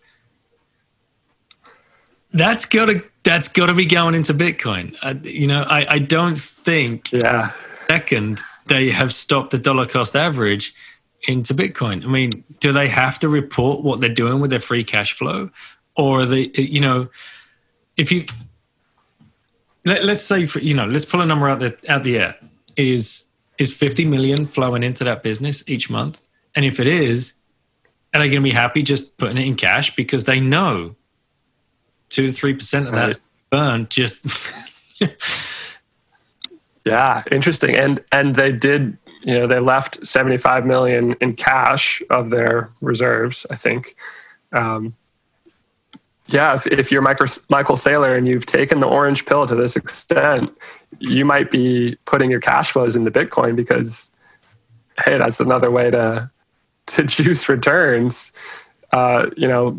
That's 2.35 2.67
gotta 2.67 3.03
that's 3.25 3.49
gotta 3.49 3.75
be 3.75 3.87
going 3.87 4.15
into 4.15 4.35
Bitcoin. 4.35 4.97
Uh, 5.03 5.15
you 5.23 5.47
know, 5.47 5.63
I, 5.63 5.95
I 5.95 5.99
don't 5.99 6.39
think 6.39 7.13
yeah 7.13 7.53
second 7.89 8.41
they 8.67 8.91
have 8.91 9.13
stopped 9.13 9.51
the 9.51 9.59
dollar 9.59 9.87
cost 9.87 10.17
average 10.17 10.75
into 11.29 11.55
Bitcoin. 11.55 12.05
I 12.05 12.09
mean, 12.09 12.31
do 12.61 12.73
they 12.73 12.89
have 12.89 13.19
to 13.21 13.29
report 13.29 13.83
what 13.83 14.01
they're 14.01 14.09
doing 14.09 14.41
with 14.41 14.51
their 14.51 14.61
free 14.61 14.85
cash 14.85 15.13
flow, 15.13 15.51
or 15.97 16.23
are 16.23 16.27
they? 16.27 16.51
You 16.55 16.81
know, 16.81 17.09
if 17.97 18.11
you 18.11 18.25
let, 19.85 20.03
us 20.05 20.25
say 20.25 20.47
for, 20.47 20.61
you 20.61 20.75
know 20.75 20.87
let's 20.87 21.05
pull 21.05 21.21
a 21.21 21.27
number 21.27 21.49
out 21.49 21.61
the 21.61 21.77
out 21.89 22.05
the 22.05 22.19
air. 22.19 22.37
Is 22.77 23.27
is 23.59 23.73
50 23.73 24.07
million 24.07 24.47
flowing 24.47 24.83
into 24.83 25.05
that 25.05 25.23
business 25.23 25.63
each 25.67 25.91
month? 25.91 26.27
And 26.55 26.65
if 26.65 26.81
it 26.81 26.87
is 26.87 27.35
are 28.15 28.21
they 28.21 28.29
going 28.29 28.43
to 28.43 28.43
be 28.43 28.51
happy 28.51 28.83
just 28.83 29.17
putting 29.17 29.39
it 29.39 29.47
in 29.47 29.57
cash? 29.57 29.95
Because 29.95 30.25
they 30.25 30.39
know 30.39 30.95
two 32.11 32.27
to 32.27 32.33
three 32.33 32.55
percent 32.55 32.87
of 32.87 32.95
that 32.95 33.19
burn 33.51 33.87
just 33.89 34.19
yeah 36.85 37.23
interesting. 37.31 37.77
And 37.77 38.05
and 38.13 38.35
they 38.35 38.53
did 38.53 38.99
you 39.23 39.35
know 39.35 39.47
they 39.47 39.61
left 39.61 40.05
75 40.07 40.67
million 40.67 41.15
in 41.21 41.35
cash 41.35 42.03
of 42.11 42.31
their 42.31 42.71
reserves 42.81 43.47
i 43.51 43.57
think. 43.57 43.95
Um, 44.53 44.95
yeah, 46.29 46.55
if, 46.55 46.67
if 46.69 46.93
you're 46.93 47.03
Michael, 47.03 47.27
Michael 47.49 47.77
Saylor 47.77 48.17
and 48.17 48.27
you've 48.27 48.47
taken 48.47 48.81
the 48.81 48.87
orange 48.87 49.27
pill 49.27 49.47
to 49.47 49.55
this 49.55 49.77
extent, 49.77 50.51
you 50.99 51.25
might 51.25 51.51
be 51.51 51.97
putting 52.05 52.31
your 52.31 52.41
cash 52.41 52.71
flows 52.71 52.97
into 52.97 53.11
Bitcoin 53.11 53.57
because, 53.57 54.11
hey, 55.05 55.19
that's 55.19 55.41
another 55.41 55.71
way 55.71 55.91
to 55.91 56.31
to 56.87 57.03
juice 57.05 57.49
returns. 57.49 58.33
Uh, 58.93 59.31
you 59.37 59.49
know, 59.49 59.79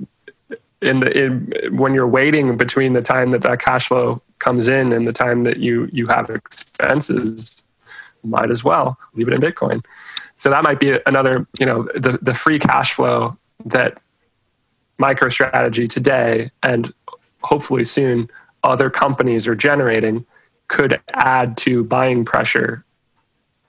in 0.81 0.99
the 0.99 1.25
in, 1.25 1.53
when 1.77 1.93
you're 1.93 2.07
waiting 2.07 2.55
between 2.57 2.93
the 2.93 3.01
time 3.01 3.31
that 3.31 3.41
that 3.41 3.59
cash 3.59 3.87
flow 3.87 4.21
comes 4.39 4.67
in 4.67 4.91
and 4.91 5.07
the 5.07 5.13
time 5.13 5.43
that 5.43 5.57
you 5.57 5.89
you 5.91 6.07
have 6.07 6.29
expenses, 6.29 7.63
might 8.23 8.51
as 8.51 8.63
well 8.63 8.97
leave 9.13 9.27
it 9.27 9.33
in 9.33 9.41
Bitcoin. 9.41 9.83
So 10.35 10.49
that 10.49 10.63
might 10.63 10.79
be 10.79 10.99
another, 11.05 11.47
you 11.59 11.65
know, 11.65 11.83
the 11.95 12.19
the 12.21 12.33
free 12.33 12.59
cash 12.59 12.93
flow 12.93 13.37
that 13.65 13.99
MicroStrategy 15.03 15.89
today 15.89 16.49
and 16.63 16.93
hopefully 17.41 17.83
soon 17.83 18.29
other 18.63 18.89
companies 18.89 19.47
are 19.49 19.55
generating 19.55 20.25
could 20.69 20.99
add 21.13 21.57
to 21.57 21.83
buying 21.83 22.23
pressure 22.23 22.85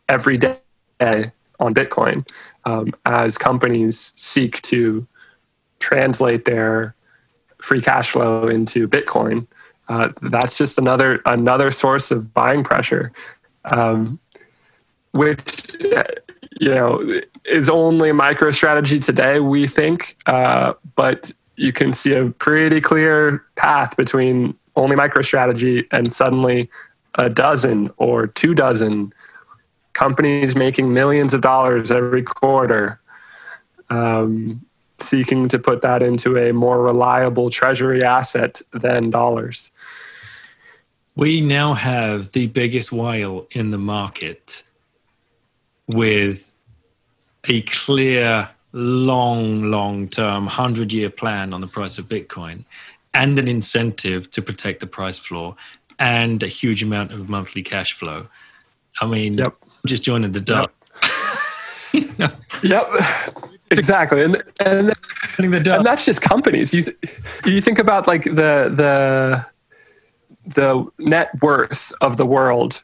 every 0.08 0.38
day 0.38 0.56
on 1.00 1.74
Bitcoin 1.74 2.26
um, 2.66 2.94
as 3.06 3.36
companies 3.36 4.12
seek 4.14 4.62
to 4.62 5.04
translate 5.80 6.44
their 6.44 6.94
free 7.60 7.80
cash 7.80 8.10
flow 8.10 8.46
into 8.46 8.86
Bitcoin. 8.86 9.46
Uh, 9.88 10.10
that's 10.22 10.56
just 10.56 10.78
another 10.78 11.20
another 11.26 11.70
source 11.70 12.10
of 12.12 12.32
buying 12.32 12.62
pressure, 12.62 13.12
um, 13.66 14.20
which 15.12 15.66
you 16.60 16.68
know 16.68 17.02
is 17.44 17.68
only 17.68 18.10
MicroStrategy 18.10 19.04
today, 19.04 19.40
we 19.40 19.66
think, 19.66 20.16
uh, 20.26 20.72
but 20.96 21.30
you 21.56 21.72
can 21.72 21.92
see 21.92 22.14
a 22.14 22.30
pretty 22.30 22.80
clear 22.80 23.44
path 23.56 23.96
between 23.96 24.54
only 24.76 24.96
MicroStrategy 24.96 25.86
and 25.90 26.12
suddenly 26.12 26.68
a 27.16 27.28
dozen 27.28 27.90
or 27.96 28.26
two 28.26 28.54
dozen 28.54 29.12
companies 29.92 30.56
making 30.56 30.92
millions 30.92 31.34
of 31.34 31.40
dollars 31.40 31.90
every 31.90 32.22
quarter, 32.22 33.00
um, 33.90 34.64
seeking 34.98 35.48
to 35.48 35.58
put 35.58 35.82
that 35.82 36.02
into 36.02 36.36
a 36.36 36.52
more 36.52 36.82
reliable 36.82 37.50
treasury 37.50 38.02
asset 38.02 38.60
than 38.72 39.10
dollars. 39.10 39.70
We 41.14 41.40
now 41.40 41.74
have 41.74 42.32
the 42.32 42.48
biggest 42.48 42.90
whale 42.90 43.46
in 43.52 43.70
the 43.70 43.78
market 43.78 44.64
with 45.88 46.52
a 47.44 47.62
clear, 47.62 48.48
long, 48.72 49.70
long 49.70 50.08
term, 50.08 50.44
100 50.44 50.92
year 50.92 51.10
plan 51.10 51.52
on 51.52 51.60
the 51.60 51.66
price 51.66 51.98
of 51.98 52.08
Bitcoin 52.08 52.64
and 53.12 53.38
an 53.38 53.48
incentive 53.48 54.30
to 54.30 54.42
protect 54.42 54.80
the 54.80 54.86
price 54.86 55.18
floor 55.18 55.56
and 55.98 56.42
a 56.42 56.48
huge 56.48 56.82
amount 56.82 57.12
of 57.12 57.28
monthly 57.28 57.62
cash 57.62 57.92
flow. 57.92 58.26
I 59.00 59.06
mean, 59.06 59.38
yep. 59.38 59.54
just 59.86 60.02
joining 60.02 60.32
the 60.32 60.40
dots. 60.40 60.68
Yep. 62.18 62.36
yep. 62.62 62.84
Exactly. 63.70 64.24
And 64.24 64.42
and, 64.60 64.92
and 65.38 65.84
that's 65.86 66.04
just 66.04 66.22
companies. 66.22 66.72
You 66.74 66.84
you 67.44 67.60
think 67.60 67.78
about 67.78 68.06
like 68.06 68.24
the 68.24 68.72
the 68.74 69.46
the 70.46 70.86
net 70.98 71.30
worth 71.42 71.92
of 72.00 72.16
the 72.16 72.26
world. 72.26 72.82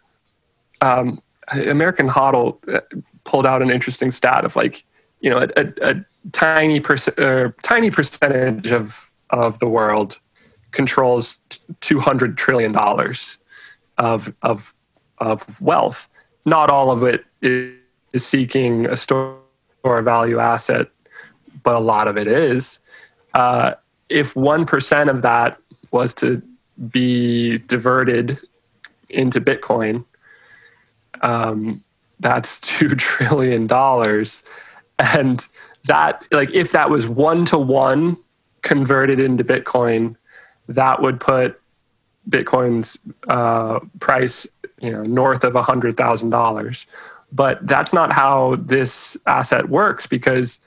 Um, 0.81 1.21
American 1.51 2.09
HODL 2.09 2.75
uh, 2.75 2.81
pulled 3.25 3.47
out 3.47 3.63
an 3.63 3.71
interesting 3.71 4.11
stat 4.11 4.45
of 4.45 4.57
like, 4.57 4.85
you 5.21 5.31
know, 5.31 5.39
a, 5.39 5.49
a, 5.57 5.73
a 5.83 6.05
tiny 6.33 6.81
percent, 6.81 7.19
uh, 7.19 7.51
tiny 7.63 7.91
percentage 7.91 8.73
of 8.73 9.11
of 9.31 9.59
the 9.59 9.69
world 9.69 10.19
controls 10.71 11.39
two 11.81 11.99
hundred 11.99 12.37
trillion 12.37 12.73
dollars 12.73 13.39
of 13.99 14.33
of 14.43 14.75
of 15.19 15.61
wealth. 15.61 16.09
Not 16.47 16.71
all 16.71 16.91
of 16.91 17.03
it 17.05 17.25
is, 17.43 17.75
is 18.13 18.27
seeking 18.27 18.87
a 18.87 18.97
store 18.97 19.39
or 19.83 19.99
a 19.99 20.03
value 20.03 20.39
asset, 20.39 20.89
but 21.63 21.75
a 21.75 21.81
lot 21.81 22.09
of 22.09 22.17
it 22.17 22.27
is. 22.27 22.79
Uh, 23.35 23.75
if 24.09 24.35
one 24.35 24.65
percent 24.67 25.11
of 25.11 25.23
that 25.23 25.59
was 25.91 26.15
to 26.15 26.43
be 26.91 27.59
diverted 27.59 28.39
into 29.11 29.41
Bitcoin, 29.41 30.05
um, 31.23 31.83
that's 32.21 32.59
two 32.79 32.89
trillion 32.89 33.67
dollars, 33.67 34.43
and 34.99 35.47
that 35.85 36.23
like 36.33 36.51
if 36.53 36.73
that 36.73 36.91
was 36.91 37.09
one 37.09 37.45
to 37.47 37.59
one 37.59 38.17
converted 38.63 39.19
into 39.19 39.43
Bitcoin, 39.43 40.17
that 40.69 41.01
would 41.01 41.19
put 41.21 41.61
Bitcoin's 42.29 42.99
uh, 43.29 43.81
price 43.99 44.47
you 44.81 44.91
know 44.91 45.03
north 45.03 45.45
of 45.45 45.57
a 45.57 45.63
hundred 45.63 45.97
thousand 45.97 46.31
dollars. 46.31 46.87
But 47.33 47.65
that's 47.67 47.93
not 47.93 48.13
how 48.13 48.57
this 48.57 49.17
asset 49.27 49.69
works 49.69 50.07
because 50.07 50.59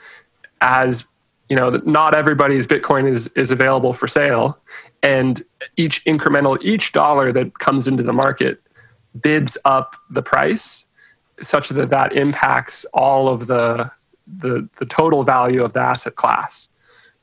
as 0.61 1.05
you 1.49 1.57
know, 1.57 1.69
not 1.85 2.15
everybody's 2.15 2.65
Bitcoin 2.65 3.07
is 3.07 3.27
is 3.35 3.51
available 3.51 3.93
for 3.93 4.07
sale, 4.07 4.57
and 5.03 5.41
each 5.75 6.03
incremental 6.05 6.57
each 6.63 6.93
dollar 6.93 7.31
that 7.31 7.59
comes 7.59 7.87
into 7.87 8.01
the 8.01 8.13
market 8.13 8.59
bids 9.21 9.57
up 9.65 9.95
the 10.09 10.21
price 10.21 10.85
such 11.41 11.69
that 11.69 11.89
that 11.89 12.13
impacts 12.13 12.85
all 12.93 13.27
of 13.27 13.47
the 13.47 13.89
the, 14.37 14.67
the 14.77 14.85
total 14.85 15.23
value 15.23 15.63
of 15.63 15.73
the 15.73 15.81
asset 15.81 16.15
class 16.15 16.69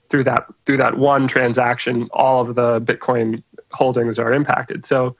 through 0.09 0.25
that 0.25 0.45
through 0.67 0.77
that 0.77 0.99
one 0.99 1.27
transaction 1.27 2.09
all 2.13 2.41
of 2.41 2.55
the 2.55 2.81
bitcoin 2.81 3.43
holdings 3.73 4.19
are 4.19 4.33
impacted. 4.33 4.85
So 4.85 5.17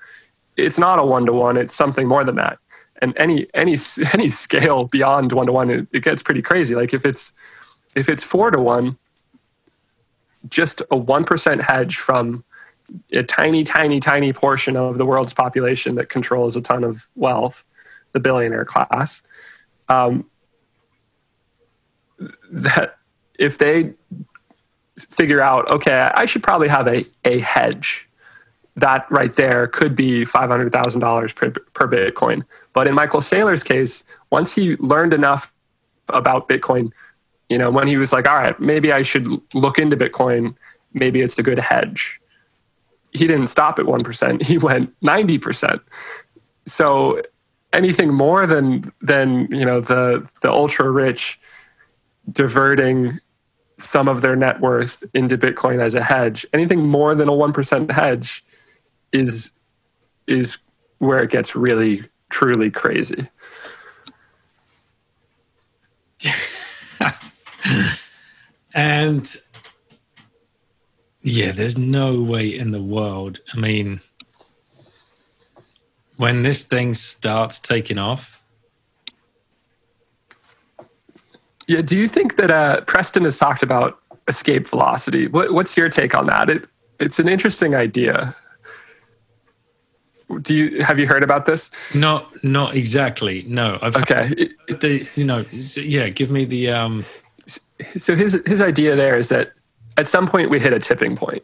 it's 0.57 0.79
not 0.79 0.99
a 0.99 1.05
one 1.05 1.27
to 1.27 1.33
one 1.33 1.57
it's 1.57 1.75
something 1.75 2.07
more 2.07 2.25
than 2.25 2.37
that. 2.37 2.59
And 3.01 3.15
any 3.17 3.47
any 3.55 3.77
any 4.15 4.29
scale 4.29 4.85
beyond 4.85 5.33
one 5.33 5.47
to 5.47 5.53
one 5.53 5.71
it 5.71 6.03
gets 6.03 6.23
pretty 6.23 6.43
crazy. 6.43 6.75
Like 6.75 6.93
if 6.93 7.07
it's 7.07 7.33
if 7.95 8.09
it's 8.09 8.25
four 8.25 8.51
to 8.51 8.61
one 8.61 8.99
just 10.49 10.81
a 10.81 10.97
1% 10.97 11.61
hedge 11.61 11.99
from 11.99 12.45
a 13.15 13.23
tiny, 13.23 13.63
tiny, 13.65 14.01
tiny 14.01 14.33
portion 14.33 14.77
of 14.77 14.99
the 14.99 15.07
world's 15.07 15.35
population 15.35 15.95
that 15.97 16.09
controls 16.09 16.57
a 16.57 16.61
ton 16.61 16.85
of 16.85 17.07
wealth, 17.15 17.65
the 18.13 18.21
billionaire 18.21 18.65
class, 18.65 19.23
um, 19.89 20.29
that 22.51 22.97
if 23.39 23.59
they 23.59 23.93
figure 24.99 25.41
out, 25.41 25.71
okay, 25.71 26.11
I 26.15 26.25
should 26.25 26.43
probably 26.43 26.69
have 26.69 26.87
a, 26.87 27.07
a 27.25 27.39
hedge, 27.41 28.09
that 28.77 29.07
right 29.11 29.33
there 29.33 29.67
could 29.69 29.97
be 29.97 30.25
$500,000 30.25 31.35
per, 31.35 31.51
per 31.51 31.89
Bitcoin. 31.89 32.43
But 32.73 32.87
in 32.87 32.95
Michael 32.95 33.21
Saylor's 33.21 33.65
case, 33.65 34.05
once 34.31 34.55
he 34.55 34.77
learned 34.77 35.15
enough 35.15 35.53
about 36.09 36.49
Bitcoin, 36.49 36.93
you 37.49 37.59
know, 37.59 37.71
when 37.71 37.89
he 37.89 37.97
was 37.97 38.13
like, 38.13 38.29
all 38.29 38.37
right, 38.37 38.59
maybe 38.61 38.93
I 38.93 39.03
should 39.03 39.27
look 39.55 39.79
into 39.79 39.97
Bitcoin, 39.97 40.55
maybe 40.93 41.21
it's 41.21 41.39
a 41.39 41.43
good 41.43 41.59
hedge 41.59 42.21
he 43.13 43.27
didn't 43.27 43.49
stop 43.49 43.79
at 43.79 43.87
1%. 43.87 44.43
He 44.43 44.59
went 44.59 44.99
90%. 45.01 45.81
So 46.67 47.23
anything 47.73 48.13
more 48.13 48.47
than 48.47 48.93
than, 49.01 49.49
you 49.51 49.65
know, 49.65 49.81
the 49.81 50.29
the 50.43 50.51
ultra 50.51 50.91
rich 50.91 51.41
diverting 52.31 53.19
some 53.79 54.09
of 54.09 54.21
their 54.21 54.37
net 54.37 54.61
worth 54.61 55.03
into 55.15 55.39
Bitcoin 55.39 55.83
as 55.83 55.95
a 55.95 56.03
hedge, 56.03 56.45
anything 56.53 56.87
more 56.87 57.15
than 57.15 57.29
a 57.29 57.33
1% 57.33 57.91
hedge 57.91 58.45
is 59.13 59.51
is 60.27 60.59
where 60.99 61.23
it 61.23 61.31
gets 61.31 61.57
really 61.57 62.05
truly 62.29 62.71
crazy. 62.71 63.27
and 68.75 69.37
yeah, 71.23 71.53
there's 71.53 71.77
no 71.77 72.23
way 72.23 72.57
in 72.57 72.71
the 72.71 72.83
world. 72.83 73.41
I 73.53 73.59
mean, 73.59 74.01
when 76.17 76.43
this 76.43 76.65
thing 76.65 76.95
starts 76.95 77.59
taking 77.59 77.99
off. 77.99 78.45
Yeah, 81.67 81.83
do 81.83 81.97
you 81.97 82.09
think 82.09 82.37
that 82.37 82.51
uh, 82.51 82.81
Preston 82.83 83.25
has 83.25 83.39
talked 83.39 83.63
about 83.63 84.01
escape 84.29 84.67
velocity? 84.67 85.29
What, 85.29 85.53
what's 85.53 85.77
your 85.77 85.89
take 85.89 86.15
on 86.15 86.27
that? 86.27 86.51
It, 86.51 86.67
it's 86.99 87.19
an 87.19 87.29
interesting 87.29 87.75
idea. 87.75 88.35
Do 90.43 90.55
you 90.55 90.83
have 90.83 90.99
you 90.99 91.07
heard 91.09 91.25
about 91.25 91.47
this? 91.47 91.95
Not 91.95 92.45
not 92.45 92.77
exactly. 92.77 93.45
No, 93.49 93.79
I've 93.83 93.97
okay. 93.97 94.29
The, 94.69 95.09
you 95.17 95.25
know, 95.25 95.45
yeah. 95.51 96.09
Give 96.09 96.31
me 96.31 96.45
the. 96.45 96.71
Um... 96.71 97.05
So 97.97 98.15
his 98.15 98.41
his 98.47 98.63
idea 98.63 98.95
there 98.95 99.17
is 99.19 99.29
that 99.31 99.53
at 100.01 100.09
some 100.09 100.27
point 100.27 100.51
we 100.51 100.59
hit 100.59 100.73
a 100.73 100.79
tipping 100.79 101.15
point 101.15 101.43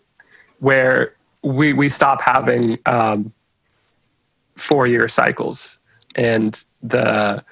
where 0.59 1.15
we 1.43 1.73
we 1.73 1.89
stop 1.89 2.21
having 2.23 2.79
um, 2.87 3.33
four 4.57 4.87
year 4.87 5.07
cycles 5.09 5.79
and 6.15 6.65
the 6.83 7.45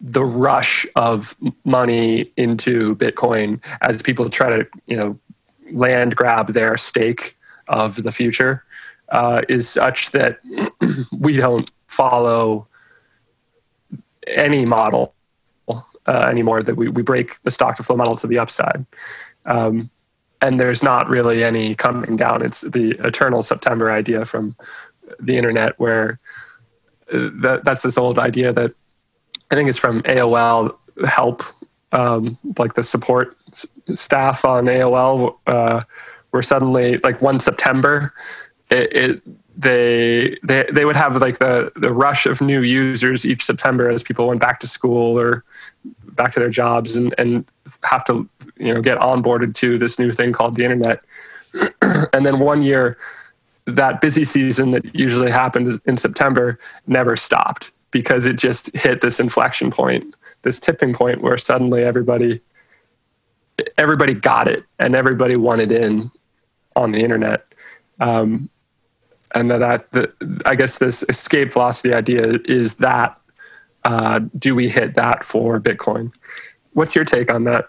the 0.00 0.24
rush 0.24 0.86
of 0.96 1.36
money 1.64 2.30
into 2.36 2.96
Bitcoin 2.96 3.60
as 3.82 4.02
people 4.02 4.28
try 4.28 4.48
to 4.48 4.66
you 4.86 4.96
know 4.96 5.18
land 5.72 6.14
grab 6.16 6.48
their 6.52 6.76
stake 6.76 7.36
of 7.68 8.02
the 8.02 8.12
future 8.12 8.64
uh, 9.10 9.42
is 9.48 9.68
such 9.68 10.12
that 10.12 10.40
we 11.18 11.36
don't 11.36 11.70
follow 11.88 12.66
any 14.28 14.64
model 14.64 15.14
uh, 16.06 16.26
anymore 16.30 16.62
that 16.62 16.76
we, 16.76 16.88
we 16.88 17.02
break 17.02 17.40
the 17.42 17.50
stock 17.50 17.76
to 17.76 17.82
flow 17.82 17.96
model 17.96 18.16
to 18.16 18.26
the 18.26 18.38
upside. 18.38 18.84
Um, 19.44 19.90
and 20.42 20.58
there's 20.58 20.82
not 20.82 21.08
really 21.08 21.44
any 21.44 21.74
coming 21.74 22.16
down. 22.16 22.44
It's 22.44 22.62
the 22.62 22.90
eternal 23.06 23.42
September 23.42 23.90
idea 23.90 24.24
from 24.24 24.54
the 25.20 25.36
internet, 25.38 25.78
where 25.78 26.18
uh, 27.12 27.30
that, 27.34 27.64
that's 27.64 27.82
this 27.82 27.96
old 27.96 28.18
idea 28.18 28.52
that 28.52 28.72
I 29.50 29.54
think 29.54 29.68
it's 29.68 29.78
from 29.78 30.02
AOL 30.02 30.76
help, 31.06 31.42
um, 31.92 32.36
like 32.58 32.74
the 32.74 32.82
support 32.82 33.36
s- 33.50 33.66
staff 33.94 34.44
on 34.44 34.64
AOL, 34.64 35.36
uh, 35.46 35.82
where 36.30 36.42
suddenly, 36.42 36.98
like 36.98 37.22
one 37.22 37.38
September, 37.38 38.12
it, 38.70 38.96
it 38.96 39.22
they 39.56 40.38
they 40.42 40.66
they 40.72 40.84
would 40.84 40.96
have 40.96 41.16
like 41.16 41.38
the 41.38 41.70
the 41.76 41.92
rush 41.92 42.26
of 42.26 42.40
new 42.40 42.62
users 42.62 43.24
each 43.24 43.44
September 43.44 43.88
as 43.90 44.02
people 44.02 44.26
went 44.26 44.40
back 44.40 44.58
to 44.60 44.66
school 44.66 45.18
or 45.18 45.44
back 46.12 46.32
to 46.32 46.40
their 46.40 46.50
jobs 46.50 46.96
and 46.96 47.14
and 47.18 47.50
have 47.82 48.04
to 48.04 48.28
you 48.56 48.72
know 48.72 48.80
get 48.80 48.98
onboarded 48.98 49.54
to 49.56 49.78
this 49.78 49.98
new 49.98 50.12
thing 50.12 50.32
called 50.32 50.56
the 50.56 50.64
internet. 50.64 51.00
and 52.12 52.24
then 52.24 52.38
one 52.38 52.62
year, 52.62 52.96
that 53.66 54.00
busy 54.00 54.24
season 54.24 54.70
that 54.70 54.94
usually 54.94 55.30
happened 55.30 55.80
in 55.84 55.96
September 55.96 56.58
never 56.86 57.16
stopped 57.16 57.72
because 57.90 58.26
it 58.26 58.36
just 58.36 58.74
hit 58.76 59.02
this 59.02 59.20
inflection 59.20 59.70
point, 59.70 60.16
this 60.42 60.58
tipping 60.58 60.94
point 60.94 61.22
where 61.22 61.36
suddenly 61.36 61.84
everybody 61.84 62.40
everybody 63.76 64.14
got 64.14 64.48
it 64.48 64.64
and 64.78 64.94
everybody 64.94 65.36
wanted 65.36 65.70
in 65.70 66.10
on 66.74 66.92
the 66.92 67.00
internet. 67.00 67.52
Um, 68.00 68.48
and 69.34 69.50
that, 69.50 69.90
that 69.92 70.12
I 70.44 70.54
guess 70.54 70.78
this 70.78 71.04
escape 71.08 71.52
velocity 71.52 71.94
idea 71.94 72.38
is 72.44 72.76
that 72.76 73.18
uh, 73.84 74.20
do 74.38 74.54
we 74.54 74.68
hit 74.68 74.94
that 74.94 75.24
for 75.24 75.60
Bitcoin? 75.60 76.12
What's 76.74 76.94
your 76.94 77.04
take 77.04 77.32
on 77.32 77.44
that? 77.44 77.68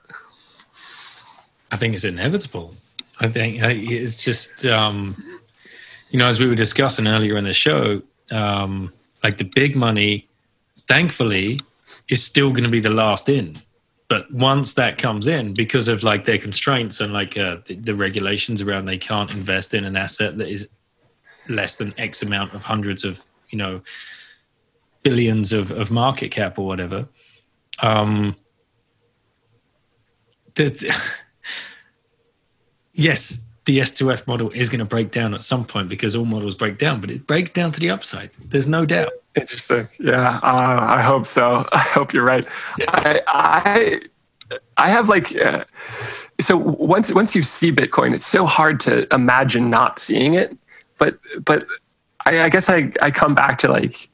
I 1.72 1.76
think 1.76 1.96
it's 1.96 2.04
inevitable. 2.04 2.76
I 3.20 3.28
think 3.28 3.62
it's 3.62 4.18
just, 4.18 4.66
um, 4.66 5.16
you 6.12 6.20
know, 6.20 6.28
as 6.28 6.40
we 6.40 6.48
were 6.48 6.56
discussing 6.56 7.08
earlier 7.08 7.38
in 7.38 7.46
the 7.46 7.54
show, 7.54 8.02
um, 8.32 8.92
like 9.24 9.38
the 9.38 9.46
big 9.46 9.76
money, 9.76 10.28
thankfully, 10.76 11.60
is 12.10 12.24
still 12.24 12.52
going 12.52 12.64
to 12.64 12.70
be 12.70 12.80
the 12.80 12.90
last 12.90 13.30
in. 13.30 13.56
But 14.08 14.32
once 14.32 14.74
that 14.76 14.98
comes 14.98 15.28
in, 15.28 15.54
because 15.54 15.88
of 15.88 16.04
like 16.04 16.26
their 16.26 16.38
constraints 16.38 17.00
and 17.00 17.14
like 17.14 17.38
uh, 17.38 17.58
the, 17.66 17.76
the 17.76 17.96
regulations 17.96 18.62
around, 18.62 18.86
they 18.86 18.98
can't 18.98 19.32
invest 19.32 19.74
in 19.74 19.86
an 19.86 19.96
asset 19.96 20.38
that 20.38 20.50
is 20.50 20.68
less 21.50 21.76
than 21.76 21.94
X 21.98 22.22
amount 22.22 22.54
of 22.54 22.64
hundreds 22.64 23.04
of 23.04 23.24
you 23.50 23.58
know 23.58 23.82
billions 25.04 25.54
of, 25.54 25.72
of 25.72 25.92
market 25.92 26.30
cap 26.30 26.58
or 26.58 26.66
whatever. 26.66 27.08
Um, 27.80 28.36
the, 30.56 30.96
yes, 32.94 33.48
the 33.66 33.80
S2F 33.80 34.28
model 34.28 34.50
is 34.52 34.70
going 34.70 34.80
to 34.80 34.86
break 34.86 35.12
down 35.12 35.34
at 35.34 35.44
some 35.44 35.66
point 35.66 35.88
because 35.88 36.16
all 36.16 36.26
models 36.26 36.56
break 36.56 36.78
down, 36.78 37.00
but 37.00 37.10
it 37.10 37.26
breaks 37.28 37.52
down 37.52 37.72
to 37.72 37.80
the 37.80 37.90
upside. 37.90 38.32
There's 38.50 38.68
no 38.68 38.86
doubt. 38.86 39.12
Interesting. 39.36 39.88
Yeah, 40.00 40.40
uh, 40.44 40.94
I 40.96 41.02
hope 41.02 41.26
so. 41.26 41.68
I 41.72 41.80
hope 41.80 42.14
you're 42.14 42.26
right. 42.26 42.46
I, 42.88 43.22
I, 43.28 44.02
I 44.78 44.90
have 44.90 45.10
like, 45.10 45.36
uh, 45.36 45.64
so 46.40 46.58
once 46.58 47.14
once 47.14 47.36
you 47.36 47.42
see 47.42 47.72
Bitcoin, 47.72 48.14
it's 48.14 48.26
so 48.26 48.46
hard 48.46 48.80
to 48.82 49.12
imagine 49.14 49.70
not 49.70 49.98
seeing 49.98 50.34
it. 50.34 50.58
But 50.98 51.18
but 51.44 51.66
I, 52.26 52.44
I 52.44 52.50
guess 52.50 52.70
I, 52.70 52.92
I 53.02 53.10
come 53.12 53.34
back 53.34 53.58
to 53.60 53.70
like, 53.70 54.10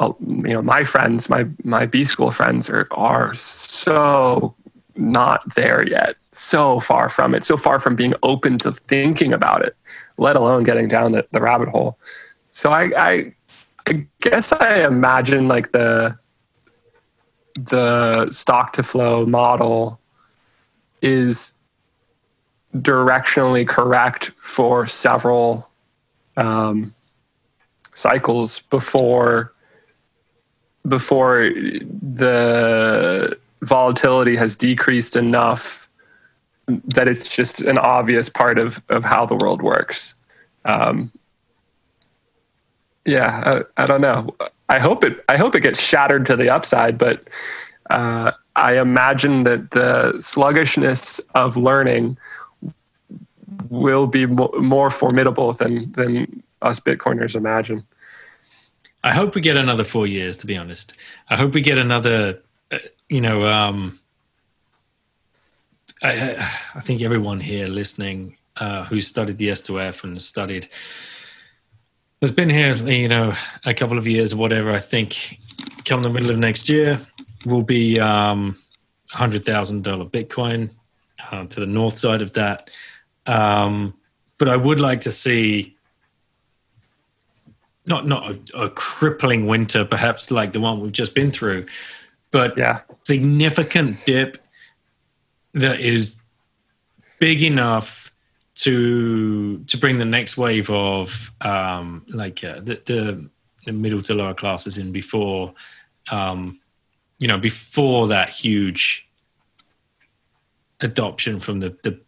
you 0.00 0.54
know, 0.54 0.62
my 0.62 0.84
friends, 0.84 1.28
my 1.28 1.46
my 1.64 1.86
B 1.86 2.04
school 2.04 2.30
friends 2.30 2.68
are 2.68 2.88
are 2.90 3.32
so 3.34 4.54
not 4.96 5.54
there 5.54 5.86
yet, 5.86 6.16
so 6.32 6.78
far 6.78 7.08
from 7.08 7.34
it, 7.34 7.44
so 7.44 7.56
far 7.56 7.78
from 7.78 7.96
being 7.96 8.14
open 8.22 8.58
to 8.58 8.72
thinking 8.72 9.32
about 9.32 9.62
it, 9.62 9.76
let 10.18 10.36
alone 10.36 10.62
getting 10.62 10.88
down 10.88 11.12
the, 11.12 11.26
the 11.32 11.40
rabbit 11.40 11.68
hole. 11.68 11.98
So 12.50 12.70
I, 12.70 12.90
I 12.96 13.34
I 13.86 14.06
guess 14.20 14.52
I 14.52 14.84
imagine 14.86 15.46
like 15.48 15.72
the 15.72 16.18
the 17.54 18.30
stock 18.30 18.72
to 18.74 18.82
flow 18.82 19.24
model 19.24 20.00
is 21.00 21.52
directionally 22.76 23.66
correct 23.66 24.30
for 24.40 24.86
several 24.86 25.68
um, 26.36 26.94
cycles 27.94 28.60
before 28.60 29.52
before 30.88 31.50
the 32.14 33.38
volatility 33.62 34.36
has 34.36 34.56
decreased 34.56 35.16
enough 35.16 35.88
that 36.66 37.08
it's 37.08 37.34
just 37.34 37.60
an 37.62 37.78
obvious 37.78 38.28
part 38.28 38.58
of, 38.58 38.82
of 38.88 39.04
how 39.04 39.24
the 39.24 39.36
world 39.36 39.62
works. 39.62 40.14
Um, 40.64 41.12
yeah, 43.04 43.62
I, 43.76 43.82
I, 43.82 43.86
don't 43.86 44.00
know. 44.00 44.34
I 44.68 44.78
hope 44.78 45.04
it. 45.04 45.24
I 45.28 45.36
hope 45.36 45.54
it 45.54 45.60
gets 45.60 45.80
shattered 45.80 46.26
to 46.26 46.36
the 46.36 46.50
upside, 46.50 46.98
but 46.98 47.28
uh, 47.90 48.32
I 48.56 48.78
imagine 48.78 49.44
that 49.44 49.70
the 49.70 50.18
sluggishness 50.20 51.20
of 51.36 51.56
learning 51.56 52.18
will 53.70 54.08
be 54.08 54.26
mo- 54.26 54.52
more 54.58 54.90
formidable 54.90 55.52
than 55.52 55.92
than 55.92 56.42
us 56.62 56.80
Bitcoiners 56.80 57.36
imagine. 57.36 57.84
I 59.06 59.12
hope 59.12 59.36
we 59.36 59.40
get 59.40 59.56
another 59.56 59.84
four 59.84 60.08
years. 60.08 60.36
To 60.38 60.46
be 60.46 60.58
honest, 60.58 60.94
I 61.30 61.36
hope 61.36 61.54
we 61.54 61.60
get 61.60 61.78
another. 61.78 62.42
Uh, 62.72 62.78
you 63.08 63.20
know, 63.20 63.46
um, 63.46 64.00
I, 66.02 66.34
I 66.74 66.80
think 66.80 67.02
everyone 67.02 67.38
here 67.38 67.68
listening 67.68 68.36
uh, 68.56 68.84
who 68.86 69.00
studied 69.00 69.38
the 69.38 69.50
S2F 69.50 70.02
and 70.02 70.20
studied 70.20 70.66
has 72.20 72.32
been 72.32 72.50
here, 72.50 72.74
you 72.74 73.06
know, 73.06 73.32
a 73.64 73.72
couple 73.72 73.96
of 73.96 74.08
years 74.08 74.34
or 74.34 74.38
whatever. 74.38 74.72
I 74.72 74.80
think 74.80 75.38
come 75.84 76.02
the 76.02 76.10
middle 76.10 76.32
of 76.32 76.38
next 76.38 76.68
year 76.68 76.98
will 77.44 77.62
be 77.62 78.00
um, 78.00 78.58
hundred 79.12 79.44
thousand 79.44 79.84
dollar 79.84 80.06
Bitcoin 80.06 80.70
uh, 81.30 81.46
to 81.46 81.60
the 81.60 81.66
north 81.66 81.96
side 81.96 82.22
of 82.22 82.32
that. 82.32 82.70
Um, 83.26 83.94
but 84.38 84.48
I 84.48 84.56
would 84.56 84.80
like 84.80 85.02
to 85.02 85.12
see 85.12 85.75
not 87.86 88.06
not 88.06 88.30
a, 88.30 88.64
a, 88.64 88.70
crippling 88.70 89.46
winter, 89.46 89.84
perhaps 89.84 90.30
like 90.30 90.52
the 90.52 90.60
one 90.60 90.80
we've 90.80 90.92
just 90.92 91.14
been 91.14 91.30
through, 91.30 91.66
but 92.30 92.56
yeah, 92.58 92.80
significant 93.04 94.04
dip 94.04 94.38
that 95.54 95.80
is 95.80 96.20
big 97.18 97.42
enough 97.42 98.12
to 98.56 99.58
to 99.66 99.78
bring 99.78 99.98
the 99.98 100.04
next 100.04 100.36
wave 100.36 100.70
of 100.70 101.32
um, 101.42 102.04
like 102.08 102.42
uh, 102.42 102.60
the, 102.60 102.80
the, 102.86 103.30
the 103.66 103.72
middle 103.72 104.02
to 104.02 104.14
lower 104.14 104.34
classes 104.34 104.78
in 104.78 104.92
before 104.92 105.54
um, 106.10 106.58
you 107.18 107.28
know 107.28 107.38
before 107.38 108.08
that 108.08 108.30
huge 108.30 109.08
adoption 110.80 111.38
from 111.38 111.60
the 111.60 111.76
the, 111.82 112.00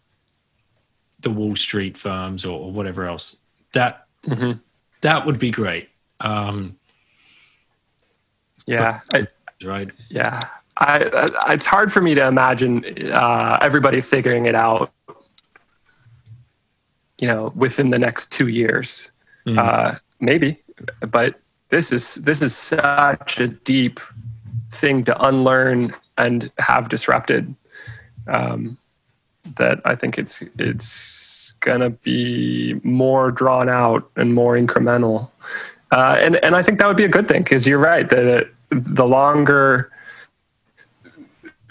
the 1.21 1.31
Wall 1.31 1.55
Street 1.55 1.97
firms 1.97 2.45
or, 2.45 2.59
or 2.59 2.73
whatever 2.73 3.07
else 3.07 3.37
that 3.73 4.07
mm-hmm. 4.27 4.59
That 5.01 5.27
would 5.27 5.39
be 5.39 5.51
great. 5.51 5.89
Um, 6.21 6.77
yeah, 8.67 9.01
but, 9.11 9.33
I, 9.63 9.67
right. 9.67 9.91
Yeah, 10.11 10.41
I, 10.77 11.29
I, 11.45 11.55
it's 11.55 11.67
hard 11.67 11.93
for 11.93 12.01
me 12.01 12.15
to 12.15 12.27
imagine 12.27 12.85
uh, 13.13 13.59
everybody 13.61 14.01
figuring 14.01 14.47
it 14.47 14.55
out 14.55 14.93
you 17.19 17.27
know, 17.27 17.53
within 17.55 17.91
the 17.91 17.99
next 17.99 18.33
two 18.33 18.49
years. 18.49 19.11
Mm. 19.47 19.59
Uh, 19.59 19.99
maybe, 20.21 20.63
but 21.01 21.39
this 21.69 21.93
is 21.93 22.17
this 22.17 22.43
is 22.43 22.57
such 22.57 23.41
a 23.41 23.49
deep 23.49 24.01
thing 24.71 25.05
to 25.05 25.27
unlearn 25.27 25.95
and 26.17 26.51
have 26.59 26.89
disrupted 26.89 27.55
um, 28.29 28.79
that 29.57 29.81
I 29.85 29.95
think 29.95 30.19
it's 30.19 30.43
it's 30.59 30.85
gonna 31.61 31.91
be 31.91 32.81
more 32.83 33.31
drawn 33.31 33.69
out 33.69 34.11
and 34.17 34.35
more 34.35 34.59
incremental, 34.59 35.31
uh, 35.93 36.17
and 36.19 36.37
and 36.45 36.57
I 36.57 36.63
think 36.63 36.79
that 36.79 36.87
would 36.87 36.97
be 36.97 37.05
a 37.05 37.09
good 37.09 37.29
thing 37.29 37.43
because 37.43 37.67
you're 37.67 37.79
right 37.79 38.09
the 38.09 38.49
the 38.71 39.07
longer 39.07 39.91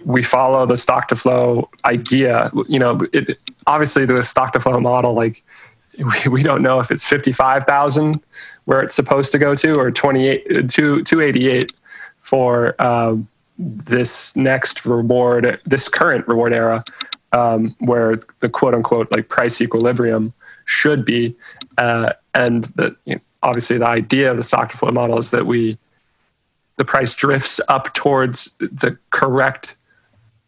we 0.08 0.24
follow 0.24 0.66
the 0.66 0.78
stock 0.78 1.10
to 1.10 1.16
flow 1.16 1.70
idea. 1.86 2.50
You 2.68 2.80
know, 2.80 3.00
it, 3.12 3.38
obviously 3.68 4.06
the 4.06 4.24
stock 4.24 4.54
to 4.54 4.60
flow 4.60 4.80
model, 4.80 5.14
like 5.14 5.44
we, 5.98 6.32
we 6.32 6.44
don't 6.44 6.62
know 6.62 6.80
if 6.80 6.92
it's 6.92 7.04
55,000 7.04 8.20
where 8.66 8.82
it's 8.82 8.96
supposed 8.96 9.32
to 9.32 9.38
go 9.38 9.56
to 9.56 9.76
or 9.76 9.92
28, 9.92 10.70
288 10.70 11.74
for 12.20 12.82
um, 12.82 13.28
this 13.58 14.36
next 14.36 14.86
reward, 14.86 15.60
this 15.66 15.90
current 15.90 16.28
reward 16.28 16.54
era, 16.54 16.84
um, 17.34 17.76
where 17.80 18.20
the 18.40 18.50
quote 18.50 18.74
unquote 18.74 19.12
like 19.12 19.30
price 19.30 19.62
equilibrium 19.62 20.34
should 20.66 21.06
be. 21.06 21.36
Uh, 21.78 22.14
and 22.34 22.68
you 23.06 23.16
know, 23.16 23.22
obviously 23.44 23.78
the 23.78 23.88
idea 23.88 24.32
of 24.32 24.38
the 24.38 24.44
stock 24.44 24.72
to 24.72 24.78
flow 24.78 24.92
model 24.92 25.18
is 25.18 25.32
that 25.32 25.46
we, 25.46 25.78
the 26.76 26.86
price 26.86 27.16
drifts 27.16 27.60
up 27.70 27.94
towards 27.94 28.52
the 28.60 28.98
correct 29.10 29.76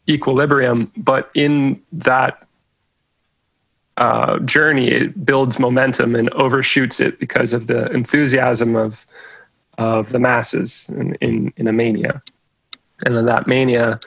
equilibrium, 0.08 0.90
but 0.96 1.30
in 1.34 1.80
that 1.92 2.46
uh, 3.96 4.38
journey, 4.40 4.88
it 4.88 5.24
builds 5.24 5.58
momentum 5.58 6.16
and 6.16 6.32
overshoots 6.34 7.00
it 7.00 7.18
because 7.18 7.52
of 7.52 7.66
the 7.66 7.90
enthusiasm 7.92 8.76
of 8.76 9.06
of 9.78 10.10
the 10.10 10.18
masses 10.18 10.86
in, 10.90 11.14
in, 11.22 11.52
in 11.56 11.66
a 11.66 11.72
mania, 11.72 12.22
and 13.06 13.16
then 13.16 13.24
that 13.24 13.46
mania 13.46 13.98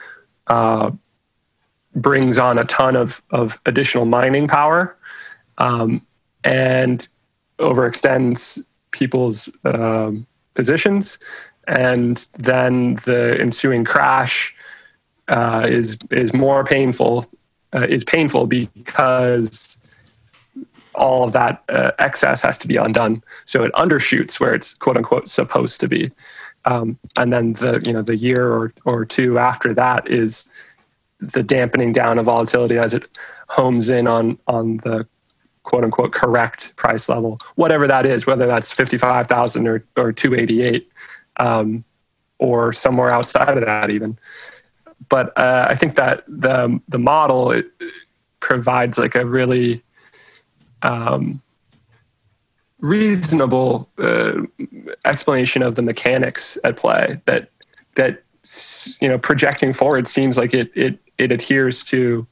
uh, 0.46 0.90
brings 1.94 2.38
on 2.38 2.58
a 2.58 2.64
ton 2.64 2.96
of 2.96 3.22
of 3.30 3.58
additional 3.66 4.04
mining 4.04 4.48
power, 4.48 4.96
um, 5.58 6.04
and 6.42 7.08
overextends 7.58 8.64
people's 8.90 9.48
um, 9.64 10.26
positions, 10.54 11.18
and 11.66 12.26
then 12.38 12.94
the 13.04 13.36
ensuing 13.40 13.84
crash 13.84 14.54
uh, 15.28 15.66
is 15.68 15.98
is 16.10 16.32
more 16.34 16.64
painful 16.64 17.26
uh, 17.74 17.86
is 17.88 18.04
painful 18.04 18.46
because 18.46 19.78
all 20.94 21.24
of 21.24 21.32
that 21.32 21.62
uh, 21.68 21.90
excess 21.98 22.40
has 22.42 22.56
to 22.58 22.68
be 22.68 22.76
undone. 22.76 23.22
So 23.46 23.64
it 23.64 23.72
undershoots 23.72 24.38
where 24.38 24.54
it's 24.54 24.74
quote 24.74 24.96
unquote 24.96 25.28
supposed 25.28 25.80
to 25.80 25.88
be, 25.88 26.10
um, 26.64 26.98
and 27.16 27.32
then 27.32 27.54
the 27.54 27.82
you 27.84 27.92
know 27.92 28.02
the 28.02 28.16
year 28.16 28.52
or 28.52 28.72
or 28.84 29.04
two 29.04 29.38
after 29.38 29.74
that 29.74 30.08
is 30.08 30.48
the 31.32 31.42
dampening 31.42 31.92
down 31.92 32.18
of 32.18 32.26
volatility 32.26 32.78
as 32.78 32.94
it 32.94 33.04
homes 33.48 33.88
in 33.88 34.06
on 34.06 34.38
on 34.46 34.78
the 34.78 35.06
quote 35.62 35.84
unquote 35.84 36.12
correct 36.12 36.74
price 36.76 37.08
level, 37.08 37.38
whatever 37.56 37.86
that 37.86 38.06
is, 38.06 38.26
whether 38.26 38.46
that's 38.46 38.72
fifty 38.72 38.98
five 38.98 39.26
thousand 39.26 39.66
or 39.66 39.84
or 39.96 40.12
two 40.12 40.34
eighty 40.34 40.62
eight. 40.62 40.90
Um, 41.38 41.84
or 42.38 42.72
somewhere 42.72 43.14
outside 43.14 43.56
of 43.56 43.64
that 43.64 43.90
even 43.90 44.18
but 45.08 45.36
uh, 45.38 45.66
I 45.68 45.74
think 45.74 45.94
that 45.96 46.24
the 46.28 46.80
the 46.88 46.98
model 46.98 47.62
provides 48.40 48.98
like 48.98 49.14
a 49.14 49.24
really 49.24 49.82
um, 50.82 51.42
reasonable 52.80 53.88
uh, 53.98 54.42
explanation 55.04 55.62
of 55.62 55.74
the 55.74 55.82
mechanics 55.82 56.58
at 56.64 56.76
play 56.76 57.20
that 57.26 57.50
that 57.96 58.22
you 59.00 59.08
know, 59.08 59.18
projecting 59.18 59.72
forward 59.72 60.06
seems 60.06 60.36
like 60.36 60.52
it 60.52 60.70
it 60.74 60.98
it 61.18 61.32
adheres 61.32 61.82
to 61.84 62.26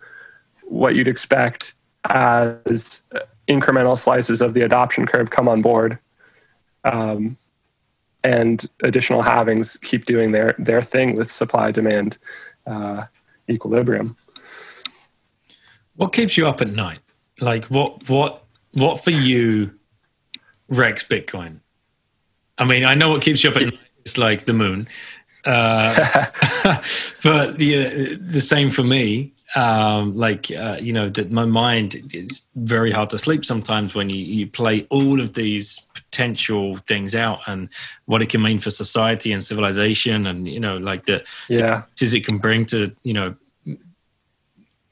what 0.64 0.94
you'd 0.94 1.08
expect 1.08 1.74
as 2.06 3.02
incremental 3.48 3.96
slices 3.96 4.40
of 4.42 4.54
the 4.54 4.62
adoption 4.62 5.06
curve 5.06 5.30
come 5.30 5.48
on 5.48 5.62
board. 5.62 5.98
Um, 6.84 7.36
and 8.24 8.66
additional 8.82 9.22
halvings 9.22 9.80
keep 9.80 10.04
doing 10.04 10.32
their 10.32 10.54
their 10.58 10.82
thing 10.82 11.16
with 11.16 11.30
supply 11.30 11.70
demand 11.70 12.18
uh, 12.66 13.04
equilibrium. 13.48 14.16
What 15.96 16.12
keeps 16.12 16.36
you 16.36 16.46
up 16.46 16.60
at 16.60 16.68
night? 16.68 17.00
Like 17.40 17.64
what 17.66 18.08
what 18.08 18.44
what 18.72 19.02
for 19.02 19.10
you 19.10 19.72
wrecks 20.68 21.02
Bitcoin? 21.02 21.60
I 22.58 22.64
mean, 22.64 22.84
I 22.84 22.94
know 22.94 23.10
what 23.10 23.22
keeps 23.22 23.42
you 23.42 23.50
up 23.50 23.56
at 23.56 23.62
night 23.62 23.78
is 24.04 24.18
like 24.18 24.44
the 24.44 24.52
moon, 24.52 24.88
uh, 25.44 25.94
but 27.22 27.56
the 27.58 28.16
the 28.16 28.40
same 28.40 28.70
for 28.70 28.82
me. 28.82 29.32
Um, 29.54 30.14
like 30.16 30.50
uh, 30.50 30.78
you 30.80 30.94
know, 30.94 31.10
that 31.10 31.30
my 31.30 31.44
mind 31.44 32.10
is 32.14 32.46
very 32.54 32.90
hard 32.90 33.10
to 33.10 33.18
sleep 33.18 33.44
sometimes 33.44 33.94
when 33.94 34.08
you, 34.08 34.24
you 34.24 34.46
play 34.46 34.86
all 34.88 35.20
of 35.20 35.34
these 35.34 35.78
potential 35.92 36.76
things 36.88 37.14
out 37.14 37.40
and 37.46 37.68
what 38.06 38.22
it 38.22 38.30
can 38.30 38.40
mean 38.40 38.58
for 38.58 38.70
society 38.70 39.30
and 39.30 39.44
civilization, 39.44 40.26
and 40.26 40.48
you 40.48 40.58
know, 40.58 40.78
like 40.78 41.04
the 41.04 41.22
yeah, 41.50 41.82
the 42.00 42.16
it 42.16 42.26
can 42.26 42.38
bring 42.38 42.64
to 42.66 42.96
you 43.02 43.12
know 43.12 43.34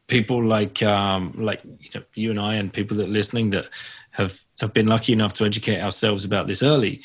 people 0.09 0.45
like 0.45 0.83
um, 0.83 1.33
like 1.39 1.63
you 1.65 1.89
know 1.95 2.03
you 2.15 2.31
and 2.31 2.39
I 2.39 2.57
and 2.57 2.71
people 2.71 2.99
that 2.99 3.07
are 3.07 3.13
listening 3.13 3.51
that 3.51 3.67
have 4.11 4.43
have 4.59 4.75
been 4.75 4.87
lucky 4.87 5.15
enough 5.15 5.33
to 5.35 5.47
educate 5.47 5.81
ourselves 5.81 6.27
about 6.27 6.47
this 6.47 6.63
early. 6.63 7.01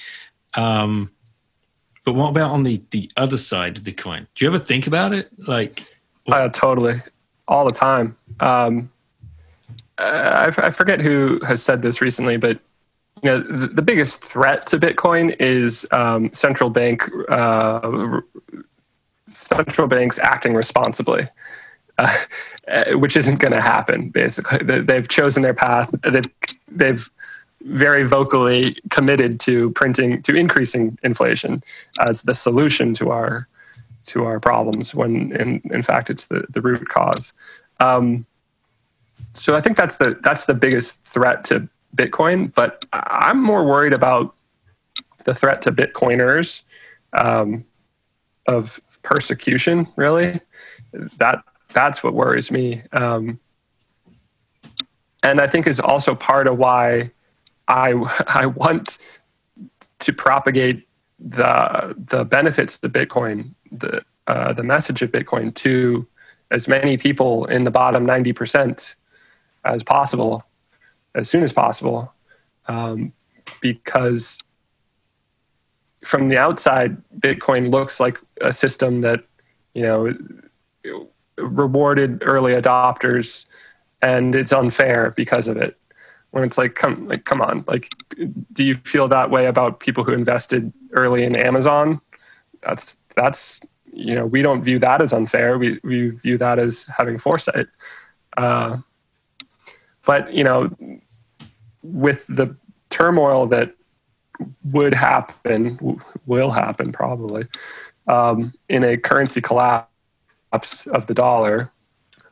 Um, 0.56 1.12
but 2.06 2.14
what 2.14 2.30
about 2.30 2.52
on 2.52 2.64
the 2.64 2.82
the 2.92 3.10
other 3.18 3.38
side 3.38 3.78
of 3.78 3.84
the 3.84 3.92
coin? 3.92 4.28
Do 4.36 4.46
you 4.46 4.50
ever 4.50 4.60
think 4.60 4.88
about 4.88 5.12
it? 5.12 5.30
Like, 5.48 5.84
uh, 6.28 6.50
totally, 6.50 7.02
all 7.48 7.66
the 7.66 7.74
time. 7.74 8.16
Um, 8.40 8.92
I, 9.98 10.52
I 10.58 10.70
forget 10.70 11.02
who 11.02 11.40
has 11.46 11.64
said 11.64 11.82
this 11.82 12.02
recently, 12.02 12.38
but 12.38 12.60
you 13.24 13.32
know, 13.32 13.42
the, 13.42 13.68
the 13.68 13.82
biggest 13.82 14.24
threat 14.24 14.66
to 14.68 14.78
Bitcoin 14.78 15.36
is 15.40 15.88
um, 15.92 16.32
central 16.32 16.70
bank 16.70 17.10
uh, 17.30 18.22
central 19.28 19.88
banks 19.88 20.20
acting 20.20 20.54
responsibly. 20.54 21.28
Uh, 22.68 22.98
which 22.98 23.16
isn't 23.16 23.40
going 23.40 23.54
to 23.54 23.62
happen. 23.62 24.10
Basically, 24.10 24.82
they've 24.82 25.08
chosen 25.08 25.44
their 25.44 25.54
path. 25.54 25.94
They've 26.02 26.26
they've 26.68 27.10
very 27.66 28.04
vocally 28.04 28.78
committed 28.90 29.40
to 29.42 29.72
printing 29.72 30.22
to 30.22 30.36
increasing 30.36 30.98
inflation 31.04 31.62
as 32.00 32.22
the 32.24 32.34
solution 32.34 32.94
to 32.94 33.12
our 33.12 33.48
to 34.06 34.24
our 34.24 34.40
problems 34.40 34.94
when 34.94 35.32
in, 35.36 35.62
in 35.72 35.82
fact 35.82 36.10
it's 36.10 36.28
the, 36.28 36.46
the 36.50 36.62
root 36.62 36.88
cause. 36.90 37.34
Um, 37.80 38.26
so 39.34 39.56
i 39.56 39.62
think 39.62 39.76
that's 39.76 39.98
the 39.98 40.18
that's 40.24 40.46
the 40.46 40.54
biggest 40.54 41.04
threat 41.06 41.44
to 41.44 41.68
bitcoin 41.98 42.54
but 42.56 42.86
i'm 42.94 43.42
more 43.42 43.66
worried 43.66 43.92
about 43.94 44.34
the 45.26 45.34
threat 45.34 45.62
to 45.64 45.72
bitcoiners 45.72 46.62
um, 47.14 47.66
of 48.48 48.80
persecution 49.04 49.86
really. 49.96 50.40
That 51.18 51.44
that's 51.74 52.04
what 52.04 52.14
worries 52.14 52.52
me. 52.52 52.84
Um, 52.94 53.40
and 55.24 55.42
i 55.42 55.48
think 55.48 55.68
is 55.68 55.80
also 55.80 56.16
part 56.16 56.48
of 56.48 56.58
why 56.58 57.12
I 57.68 57.92
I 58.28 58.46
want 58.46 58.98
to 60.00 60.14
propagate 60.14 60.88
the 61.20 61.96
the 61.98 62.26
benefits 62.26 62.78
of 62.82 62.92
Bitcoin, 62.92 63.54
the 63.72 64.02
uh, 64.28 64.54
the 64.54 64.64
message 64.64 65.02
of 65.02 65.12
Bitcoin 65.12 65.54
to 65.56 66.08
as 66.52 66.68
many 66.68 66.98
people 66.98 67.46
in 67.46 67.64
the 67.64 67.72
bottom 67.72 68.06
ninety 68.06 68.34
percent 68.34 68.96
as 69.64 69.84
possible, 69.84 70.44
as 71.16 71.30
soon 71.30 71.42
as 71.42 71.52
possible, 71.52 72.14
um, 72.68 73.12
because 73.62 74.38
from 76.04 76.28
the 76.28 76.38
outside, 76.38 77.02
Bitcoin 77.20 77.70
looks 77.70 78.00
like 78.00 78.20
a 78.42 78.54
system 78.54 79.02
that 79.02 79.24
you 79.74 79.82
know 79.82 80.14
rewarded 81.38 82.22
early 82.26 82.54
adopters, 82.54 83.46
and 84.02 84.36
it's 84.36 84.54
unfair 84.54 85.14
because 85.16 85.48
of 85.48 85.58
it 85.58 85.78
when 86.36 86.44
it's 86.44 86.58
like 86.58 86.76
come 86.76 87.08
like 87.08 87.24
come 87.24 87.42
on 87.42 87.64
like 87.66 87.88
do 88.52 88.66
you 88.66 88.76
feel 88.76 89.08
that 89.08 89.32
way 89.32 89.46
about 89.46 89.80
people 89.80 90.04
who 90.04 90.12
invested 90.12 90.74
early 90.92 91.24
in 91.24 91.38
amazon? 91.38 92.02
That's 92.62 92.98
that's 93.16 93.62
you 93.94 94.14
know 94.14 94.26
we 94.26 94.42
don't 94.42 94.62
view 94.62 94.78
that 94.80 95.02
as 95.02 95.14
unfair. 95.14 95.58
We, 95.58 95.80
we 95.82 96.10
view 96.10 96.38
that 96.40 96.60
as 96.60 96.84
having 96.98 97.18
foresight. 97.18 97.68
Uh, 98.36 98.80
but 100.06 100.34
you 100.34 100.44
know 100.44 100.76
with 101.84 102.28
the 102.28 102.54
turmoil 102.90 103.46
that 103.48 103.74
would 104.66 104.94
happen 104.94 106.02
will 106.26 106.52
happen 106.52 106.92
probably 106.92 107.46
um, 108.10 108.54
in 108.68 108.84
a 108.84 108.98
currency 108.98 109.40
collapse 109.40 109.88
of 110.88 111.06
the 111.08 111.14
dollar. 111.14 111.72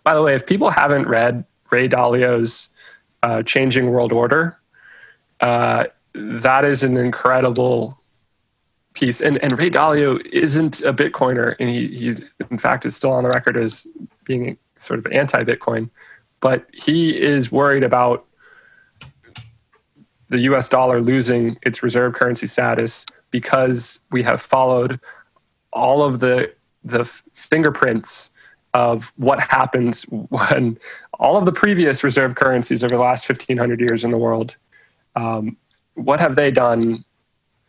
By 0.04 0.14
the 0.14 0.22
way 0.22 0.36
if 0.36 0.46
people 0.46 0.72
haven't 0.72 1.08
read 1.08 1.46
ray 1.72 1.88
dalio's 1.88 2.68
uh, 3.24 3.42
changing 3.42 3.90
world 3.90 4.12
order. 4.12 4.58
Uh, 5.40 5.86
that 6.14 6.64
is 6.64 6.84
an 6.84 6.98
incredible 6.98 8.00
piece. 8.94 9.22
And, 9.22 9.38
and 9.40 9.58
Ray 9.58 9.70
Dalio 9.70 10.24
isn't 10.28 10.82
a 10.82 10.94
Bitcoiner, 10.94 11.56
and 11.60 11.70
he, 11.70 11.88
he's 11.88 12.24
in 12.52 12.58
fact 12.58 12.86
is 12.86 12.96
still 12.96 13.12
on 13.12 13.24
the 13.24 13.30
record 13.30 13.58
as 13.58 13.88
being 14.26 14.58
sort 14.78 15.00
of 15.00 15.08
anti-Bitcoin, 15.12 15.90
but 16.42 16.70
he 16.74 17.20
is 17.20 17.52
worried 17.52 17.84
about 17.84 18.26
the 20.30 20.40
U.S. 20.40 20.68
dollar 20.68 21.00
losing 21.00 21.58
its 21.64 21.82
reserve 21.82 22.14
currency 22.14 22.48
status 22.48 23.06
because 23.32 24.00
we 24.12 24.22
have 24.24 24.42
followed 24.42 25.00
all 25.72 26.04
of 26.04 26.20
the 26.20 26.54
the 26.84 27.06
fingerprints 27.34 28.32
of 28.74 29.14
what 29.18 29.40
happens 29.40 30.04
when 30.04 30.78
all 31.20 31.38
of 31.38 31.46
the 31.46 31.52
previous 31.52 32.04
reserve 32.04 32.36
currencies 32.36 32.84
over 32.84 32.96
the 32.96 33.02
last 33.02 33.28
1500 33.30 33.80
years 33.80 34.04
in 34.04 34.12
the 34.12 34.18
world, 34.18 34.58
um, 35.16 35.56
what 35.96 36.20
have 36.20 36.36
they 36.36 36.50
done 36.50 37.04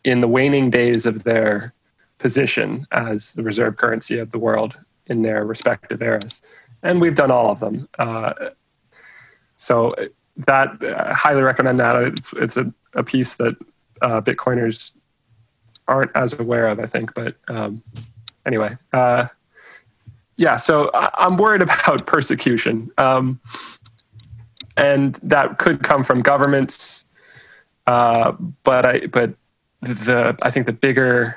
in 0.03 0.21
the 0.21 0.27
waning 0.27 0.69
days 0.69 1.05
of 1.05 1.23
their 1.23 1.73
position 2.17 2.87
as 2.91 3.33
the 3.33 3.43
reserve 3.43 3.77
currency 3.77 4.17
of 4.17 4.31
the 4.31 4.39
world 4.39 4.77
in 5.07 5.21
their 5.21 5.45
respective 5.45 6.01
eras? 6.01 6.41
And 6.81 6.99
we've 6.99 7.15
done 7.15 7.31
all 7.31 7.51
of 7.51 7.59
them. 7.59 7.87
Uh, 7.99 8.33
so 9.55 9.91
that 10.37 10.83
uh, 10.83 11.13
highly 11.13 11.41
recommend 11.41 11.79
that. 11.79 12.01
It's, 12.03 12.33
it's 12.33 12.57
a, 12.57 12.71
a 12.93 13.03
piece 13.03 13.35
that 13.35 13.55
uh, 14.01 14.21
Bitcoiners 14.21 14.91
aren't 15.87 16.11
as 16.15 16.33
aware 16.33 16.67
of, 16.67 16.79
I 16.79 16.87
think. 16.87 17.13
But 17.13 17.35
um, 17.47 17.83
anyway, 18.45 18.75
uh, 18.91 19.27
yeah, 20.37 20.55
so 20.55 20.89
I, 20.93 21.25
am 21.25 21.37
worried 21.37 21.61
about 21.67 22.05
persecution, 22.05 22.91
um, 22.97 23.39
and 24.77 25.15
that 25.23 25.57
could 25.57 25.83
come 25.83 26.03
from 26.03 26.21
governments. 26.21 27.05
Uh, 27.87 28.33
but 28.63 28.85
I, 28.85 29.07
but 29.07 29.33
the 29.81 30.37
I 30.41 30.49
think 30.49 30.65
the 30.65 30.73
bigger 30.73 31.35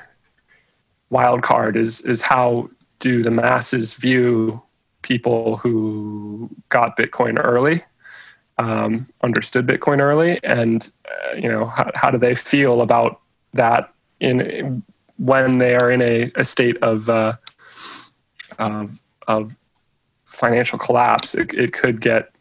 wild 1.09 1.43
card 1.43 1.77
is 1.77 2.01
is 2.01 2.21
how 2.21 2.69
do 2.99 3.23
the 3.23 3.31
masses 3.31 3.93
view 3.93 4.61
people 5.01 5.57
who 5.57 6.49
got 6.67 6.97
Bitcoin 6.97 7.39
early, 7.41 7.81
um, 8.57 9.07
understood 9.23 9.65
Bitcoin 9.65 10.01
early, 10.01 10.43
and 10.43 10.91
uh, 11.05 11.35
you 11.35 11.49
know 11.49 11.65
how, 11.65 11.89
how 11.95 12.11
do 12.11 12.17
they 12.17 12.35
feel 12.35 12.81
about 12.81 13.21
that 13.53 13.93
in 14.19 14.83
when 15.17 15.57
they 15.57 15.75
are 15.75 15.91
in 15.91 16.01
a, 16.01 16.31
a 16.35 16.45
state 16.45 16.77
of 16.77 17.09
uh, 17.09 17.33
of, 18.59 19.01
of 19.27 19.57
financial 20.25 20.77
collapse, 20.77 21.33
it, 21.35 21.53
it 21.53 21.73
could 21.73 22.01
get 22.01 22.31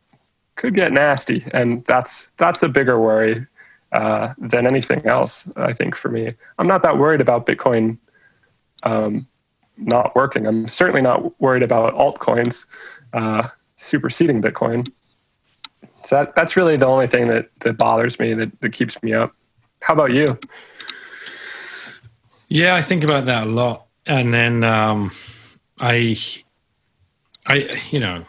could 0.56 0.74
get 0.74 0.92
nasty, 0.92 1.44
and 1.52 1.84
that's 1.84 2.32
that's 2.32 2.62
a 2.64 2.68
bigger 2.68 3.00
worry 3.00 3.46
uh, 3.92 4.34
than 4.38 4.66
anything 4.66 5.06
else. 5.06 5.50
I 5.56 5.72
think 5.72 5.94
for 5.94 6.10
me, 6.10 6.34
I'm 6.58 6.66
not 6.66 6.82
that 6.82 6.98
worried 6.98 7.20
about 7.20 7.46
Bitcoin 7.46 7.96
um, 8.82 9.26
not 9.76 10.14
working. 10.14 10.46
I'm 10.46 10.66
certainly 10.66 11.02
not 11.02 11.40
worried 11.40 11.62
about 11.62 11.94
altcoins 11.94 12.66
uh, 13.12 13.48
superseding 13.76 14.42
Bitcoin. 14.42 14.88
So 16.02 16.16
that, 16.16 16.34
that's 16.34 16.56
really 16.56 16.76
the 16.76 16.86
only 16.86 17.06
thing 17.06 17.28
that, 17.28 17.48
that 17.60 17.78
bothers 17.78 18.18
me 18.18 18.34
that, 18.34 18.60
that 18.60 18.70
keeps 18.70 19.00
me 19.02 19.12
up. 19.12 19.34
How 19.82 19.94
about 19.94 20.12
you? 20.12 20.38
Yeah, 22.48 22.74
I 22.74 22.80
think 22.80 23.04
about 23.04 23.26
that 23.26 23.44
a 23.44 23.46
lot. 23.46 23.86
And 24.06 24.32
then 24.32 24.64
um, 24.64 25.10
I, 25.80 26.16
I, 27.46 27.70
you 27.90 28.00
know, 28.00 28.24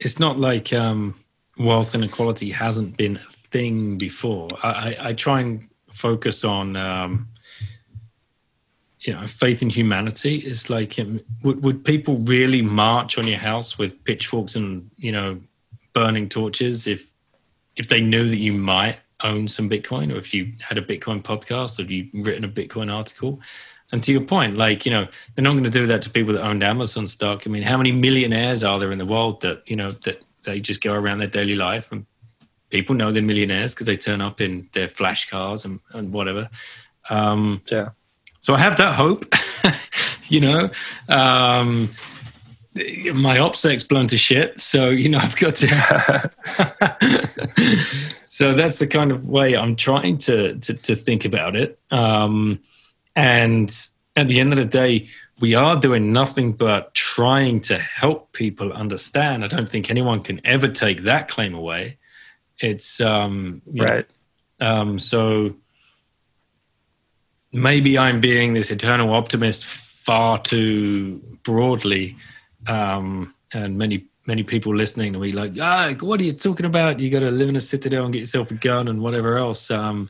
it's 0.00 0.18
not 0.18 0.38
like 0.38 0.72
um, 0.72 1.14
wealth 1.58 1.94
inequality 1.94 2.50
hasn't 2.50 2.96
been 2.96 3.16
a 3.16 3.32
thing 3.50 3.98
before. 3.98 4.48
I, 4.62 4.68
I, 4.68 4.96
I 5.08 5.12
try 5.12 5.40
and 5.40 5.68
focus 5.90 6.44
on, 6.44 6.76
um, 6.76 7.28
you 9.02 9.12
know 9.12 9.26
faith 9.26 9.62
in 9.62 9.70
humanity 9.70 10.36
is 10.36 10.70
like 10.70 10.98
um, 10.98 11.20
would, 11.42 11.62
would 11.62 11.84
people 11.84 12.18
really 12.18 12.62
march 12.62 13.18
on 13.18 13.26
your 13.26 13.38
house 13.38 13.78
with 13.78 14.02
pitchforks 14.04 14.56
and 14.56 14.88
you 14.96 15.12
know 15.12 15.38
burning 15.92 16.28
torches 16.28 16.86
if 16.86 17.12
if 17.76 17.88
they 17.88 18.00
knew 18.00 18.28
that 18.28 18.36
you 18.36 18.52
might 18.52 18.98
own 19.24 19.46
some 19.46 19.68
bitcoin 19.68 20.12
or 20.12 20.16
if 20.16 20.32
you 20.32 20.52
had 20.60 20.78
a 20.78 20.82
bitcoin 20.82 21.22
podcast 21.22 21.78
or 21.78 21.90
you 21.90 22.08
written 22.22 22.44
a 22.44 22.48
bitcoin 22.48 22.92
article 22.92 23.40
and 23.92 24.02
to 24.02 24.12
your 24.12 24.20
point 24.20 24.56
like 24.56 24.84
you 24.84 24.90
know 24.90 25.06
they're 25.34 25.42
not 25.42 25.52
going 25.52 25.64
to 25.64 25.70
do 25.70 25.86
that 25.86 26.02
to 26.02 26.10
people 26.10 26.32
that 26.34 26.42
owned 26.42 26.62
amazon 26.62 27.06
stock 27.06 27.46
i 27.46 27.50
mean 27.50 27.62
how 27.62 27.76
many 27.76 27.92
millionaires 27.92 28.64
are 28.64 28.78
there 28.78 28.92
in 28.92 28.98
the 28.98 29.06
world 29.06 29.40
that 29.42 29.62
you 29.66 29.76
know 29.76 29.90
that 29.90 30.22
they 30.44 30.58
just 30.60 30.82
go 30.82 30.94
around 30.94 31.18
their 31.18 31.28
daily 31.28 31.54
life 31.54 31.92
and 31.92 32.06
people 32.70 32.94
know 32.96 33.12
they're 33.12 33.22
millionaires 33.22 33.74
because 33.74 33.86
they 33.86 33.96
turn 33.96 34.20
up 34.20 34.40
in 34.40 34.68
their 34.72 34.88
flash 34.88 35.28
cars 35.28 35.64
and, 35.64 35.78
and 35.92 36.12
whatever 36.12 36.48
um, 37.10 37.60
yeah 37.70 37.90
so 38.42 38.54
I 38.54 38.58
have 38.58 38.76
that 38.78 38.94
hope, 38.94 39.24
you 40.28 40.40
know. 40.40 40.68
Um, 41.08 41.90
my 42.74 43.36
OPSEC's 43.38 43.84
blown 43.84 44.08
to 44.08 44.16
shit, 44.16 44.58
so 44.58 44.90
you 44.90 45.08
know 45.08 45.18
I've 45.22 45.36
got 45.36 45.54
to. 45.56 46.30
so 48.24 48.52
that's 48.52 48.80
the 48.80 48.88
kind 48.88 49.12
of 49.12 49.28
way 49.28 49.56
I'm 49.56 49.76
trying 49.76 50.18
to 50.18 50.58
to, 50.58 50.74
to 50.74 50.96
think 50.96 51.24
about 51.24 51.54
it. 51.54 51.78
Um, 51.92 52.58
and 53.14 53.88
at 54.16 54.28
the 54.28 54.40
end 54.40 54.52
of 54.52 54.58
the 54.58 54.64
day, 54.64 55.08
we 55.40 55.54
are 55.54 55.76
doing 55.76 56.12
nothing 56.12 56.52
but 56.52 56.94
trying 56.94 57.60
to 57.62 57.78
help 57.78 58.32
people 58.32 58.72
understand. 58.72 59.44
I 59.44 59.48
don't 59.48 59.68
think 59.68 59.90
anyone 59.90 60.22
can 60.22 60.40
ever 60.44 60.68
take 60.68 61.02
that 61.02 61.28
claim 61.28 61.54
away. 61.54 61.98
It's 62.58 63.00
um, 63.00 63.62
right. 63.66 64.06
Know, 64.60 64.66
um, 64.66 64.98
so 64.98 65.56
maybe 67.52 67.98
I'm 67.98 68.20
being 68.20 68.54
this 68.54 68.70
eternal 68.70 69.12
optimist 69.12 69.64
far 69.64 70.38
too 70.38 71.20
broadly, 71.42 72.16
um, 72.66 73.34
and 73.52 73.76
many 73.76 74.06
many 74.26 74.44
people 74.44 74.74
listening 74.74 75.12
to 75.12 75.18
me 75.18 75.32
like, 75.32 75.52
ah, 75.60 75.92
what 76.00 76.20
are 76.20 76.22
you 76.22 76.32
talking 76.32 76.66
about? 76.66 77.00
You 77.00 77.10
got 77.10 77.20
to 77.20 77.30
live 77.30 77.48
in 77.48 77.56
a 77.56 77.60
citadel 77.60 78.04
and 78.04 78.12
get 78.12 78.20
yourself 78.20 78.52
a 78.52 78.54
gun 78.54 78.86
and 78.86 79.02
whatever 79.02 79.36
else. 79.36 79.68
Um, 79.68 80.08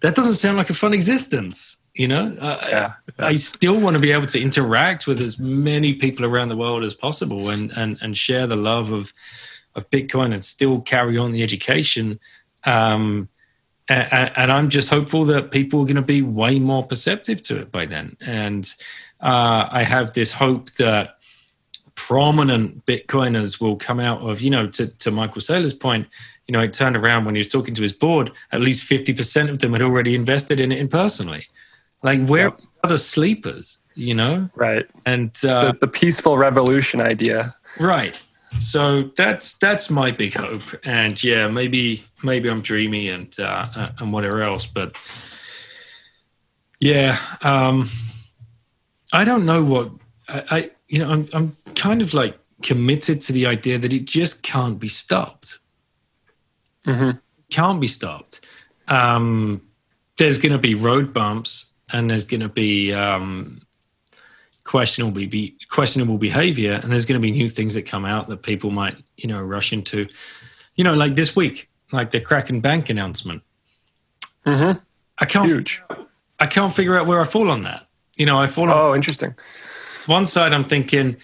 that 0.00 0.14
doesn't 0.14 0.34
sound 0.34 0.58
like 0.58 0.68
a 0.68 0.74
fun 0.74 0.92
existence. 0.92 1.78
You 1.98 2.08
know, 2.08 2.36
yeah, 2.40 2.92
I, 3.18 3.28
I 3.28 3.34
still 3.34 3.80
want 3.80 3.96
to 3.96 4.00
be 4.00 4.12
able 4.12 4.26
to 4.26 4.40
interact 4.40 5.06
with 5.06 5.20
as 5.20 5.38
many 5.38 5.94
people 5.94 6.26
around 6.26 6.50
the 6.50 6.56
world 6.56 6.84
as 6.84 6.94
possible 6.94 7.48
and 7.48 7.72
and 7.76 7.96
and 8.02 8.16
share 8.16 8.46
the 8.46 8.56
love 8.56 8.92
of 8.92 9.12
of 9.74 9.88
Bitcoin 9.90 10.32
and 10.32 10.44
still 10.44 10.80
carry 10.80 11.16
on 11.16 11.32
the 11.32 11.42
education. 11.42 12.18
Um, 12.64 13.28
and, 13.88 14.32
and, 14.36 14.50
I'm 14.50 14.68
just 14.68 14.88
hopeful 14.88 15.24
that 15.26 15.52
people 15.52 15.80
are 15.80 15.84
going 15.84 15.94
to 15.94 16.02
be 16.02 16.22
way 16.22 16.58
more 16.58 16.84
perceptive 16.84 17.40
to 17.42 17.60
it 17.60 17.70
by 17.70 17.86
then. 17.86 18.16
And 18.20 18.68
uh, 19.20 19.68
I 19.70 19.84
have 19.84 20.12
this 20.12 20.32
hope 20.32 20.70
that 20.72 21.18
prominent 21.94 22.84
Bitcoiners 22.84 23.60
will 23.60 23.76
come 23.76 24.00
out 24.00 24.20
of, 24.22 24.40
you 24.40 24.50
know, 24.50 24.66
to, 24.68 24.88
to 24.88 25.10
Michael 25.12 25.40
Saylor's 25.40 25.72
point, 25.72 26.08
you 26.48 26.52
know, 26.52 26.60
it 26.60 26.72
turned 26.72 26.96
around 26.96 27.26
when 27.26 27.36
he 27.36 27.40
was 27.40 27.46
talking 27.46 27.74
to 27.74 27.82
his 27.82 27.92
board, 27.92 28.32
at 28.50 28.60
least 28.60 28.88
50% 28.88 29.50
of 29.50 29.58
them 29.58 29.72
had 29.72 29.82
already 29.82 30.14
invested 30.14 30.60
in 30.60 30.72
it 30.72 30.78
in 30.78 30.88
personally. 30.88 31.46
Like, 32.06 32.26
where 32.26 32.48
yep. 32.48 32.60
are 32.84 32.90
the 32.90 32.98
sleepers, 32.98 33.78
you 33.94 34.14
know? 34.14 34.48
Right. 34.54 34.86
And 35.04 35.30
uh, 35.44 35.72
the, 35.72 35.78
the 35.82 35.88
peaceful 35.88 36.38
revolution 36.38 37.00
idea. 37.00 37.54
Right 37.78 38.20
so 38.58 39.02
that's 39.16 39.54
that's 39.54 39.90
my 39.90 40.10
big 40.10 40.34
hope 40.34 40.62
and 40.84 41.22
yeah 41.22 41.48
maybe 41.48 42.04
maybe 42.22 42.48
i'm 42.48 42.60
dreamy 42.60 43.08
and 43.08 43.38
uh, 43.38 43.68
uh, 43.74 43.90
and 43.98 44.12
whatever 44.12 44.42
else 44.42 44.66
but 44.66 44.96
yeah 46.80 47.18
um 47.42 47.88
i 49.12 49.24
don't 49.24 49.44
know 49.44 49.62
what 49.62 49.90
I, 50.28 50.44
I 50.50 50.70
you 50.88 51.00
know 51.00 51.10
I'm, 51.10 51.28
I'm 51.32 51.56
kind 51.74 52.02
of 52.02 52.14
like 52.14 52.38
committed 52.62 53.20
to 53.22 53.32
the 53.32 53.46
idea 53.46 53.78
that 53.78 53.92
it 53.92 54.04
just 54.04 54.42
can't 54.42 54.78
be 54.78 54.88
stopped 54.88 55.58
mm-hmm. 56.86 57.18
can't 57.50 57.80
be 57.80 57.88
stopped 57.88 58.40
um 58.88 59.60
there's 60.16 60.38
going 60.38 60.52
to 60.52 60.58
be 60.58 60.74
road 60.74 61.12
bumps 61.12 61.72
and 61.92 62.10
there's 62.10 62.24
going 62.24 62.40
to 62.40 62.48
be 62.48 62.92
um 62.92 63.60
questionable 64.64 65.26
be 65.26 65.56
questionable 65.70 66.18
behavior 66.18 66.80
and 66.82 66.90
there's 66.90 67.06
going 67.06 67.20
to 67.20 67.24
be 67.24 67.30
new 67.30 67.48
things 67.48 67.74
that 67.74 67.82
come 67.82 68.04
out 68.04 68.28
that 68.28 68.42
people 68.42 68.70
might 68.70 68.96
you 69.16 69.28
know 69.28 69.40
rush 69.40 69.72
into. 69.72 70.06
You 70.74 70.84
know 70.84 70.94
like 70.94 71.14
this 71.14 71.34
week 71.34 71.70
like 71.92 72.10
the 72.10 72.20
kraken 72.20 72.60
bank 72.60 72.90
announcement. 72.90 73.42
Mm-hmm. 74.44 74.78
i 75.18 75.24
can't 75.24 75.46
huge. 75.48 75.82
I 76.38 76.46
can't 76.46 76.72
figure 76.72 76.96
out 76.96 77.06
where 77.06 77.20
i 77.20 77.24
fall 77.24 77.50
on 77.50 77.62
that. 77.62 77.86
You 78.16 78.26
know 78.26 78.38
i 78.38 78.46
fall 78.46 78.70
on 78.70 78.76
oh 78.76 78.94
interesting. 78.94 79.34
one 80.06 80.26
side 80.26 80.52
i'm 80.52 80.68
thinking 80.68 81.16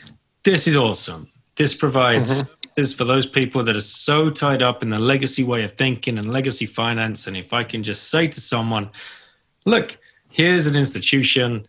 this 0.44 0.66
is 0.66 0.76
awesome. 0.76 1.28
This 1.56 1.74
provides 1.74 2.42
mm-hmm. 2.42 2.80
is 2.80 2.94
for 2.94 3.04
those 3.04 3.26
people 3.26 3.62
that 3.64 3.76
are 3.76 3.80
so 3.80 4.30
tied 4.30 4.62
up 4.62 4.82
in 4.82 4.90
the 4.90 4.98
legacy 4.98 5.44
way 5.44 5.64
of 5.64 5.72
thinking 5.72 6.18
and 6.18 6.32
legacy 6.32 6.66
finance 6.66 7.26
and 7.26 7.36
if 7.36 7.52
i 7.52 7.62
can 7.62 7.82
just 7.82 8.08
say 8.08 8.26
to 8.26 8.40
someone 8.40 8.88
look 9.66 9.98
here's 10.32 10.66
an 10.66 10.74
institution 10.74 11.66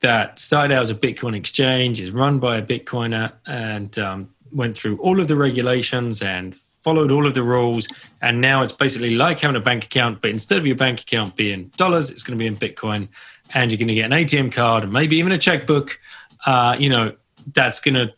that 0.00 0.38
started 0.38 0.74
out 0.74 0.82
as 0.82 0.90
a 0.90 0.94
Bitcoin 0.94 1.36
exchange, 1.36 2.00
is 2.00 2.10
run 2.10 2.38
by 2.38 2.56
a 2.56 2.62
Bitcoiner, 2.62 3.32
and 3.46 3.98
um, 3.98 4.28
went 4.52 4.76
through 4.76 4.98
all 4.98 5.20
of 5.20 5.28
the 5.28 5.36
regulations 5.36 6.22
and 6.22 6.54
followed 6.54 7.10
all 7.10 7.26
of 7.26 7.34
the 7.34 7.42
rules. 7.42 7.88
And 8.20 8.40
now 8.40 8.62
it's 8.62 8.72
basically 8.72 9.16
like 9.16 9.40
having 9.40 9.56
a 9.56 9.60
bank 9.60 9.84
account, 9.84 10.20
but 10.20 10.30
instead 10.30 10.58
of 10.58 10.66
your 10.66 10.76
bank 10.76 11.00
account 11.00 11.36
being 11.36 11.70
dollars, 11.76 12.10
it's 12.10 12.22
going 12.22 12.38
to 12.38 12.42
be 12.42 12.46
in 12.46 12.56
Bitcoin. 12.56 13.08
And 13.54 13.70
you're 13.70 13.78
going 13.78 13.88
to 13.88 13.94
get 13.94 14.10
an 14.10 14.12
ATM 14.12 14.52
card 14.52 14.84
and 14.84 14.92
maybe 14.92 15.16
even 15.16 15.32
a 15.32 15.38
checkbook. 15.38 15.98
Uh, 16.44 16.76
you 16.78 16.88
know, 16.88 17.14
that's 17.52 17.80
going 17.80 17.94
to 17.94 18.12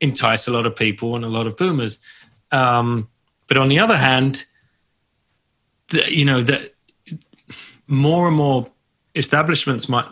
entice 0.00 0.48
a 0.48 0.50
lot 0.50 0.66
of 0.66 0.74
people 0.74 1.14
and 1.14 1.24
a 1.24 1.28
lot 1.28 1.46
of 1.46 1.56
boomers. 1.56 1.98
Um, 2.50 3.08
but 3.46 3.56
on 3.56 3.68
the 3.68 3.78
other 3.78 3.96
hand, 3.96 4.44
the, 5.90 6.12
you 6.12 6.24
know, 6.24 6.40
that 6.42 6.74
more 7.86 8.26
and 8.26 8.36
more 8.36 8.70
establishments 9.14 9.88
might 9.88 10.06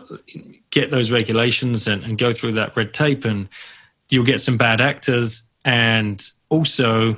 get 0.69 0.89
those 0.89 1.11
regulations 1.11 1.87
and, 1.87 2.03
and 2.03 2.17
go 2.17 2.31
through 2.31 2.53
that 2.53 2.75
red 2.75 2.93
tape 2.93 3.25
and 3.25 3.49
you'll 4.09 4.25
get 4.25 4.41
some 4.41 4.57
bad 4.57 4.81
actors. 4.81 5.49
And 5.65 6.23
also 6.49 7.15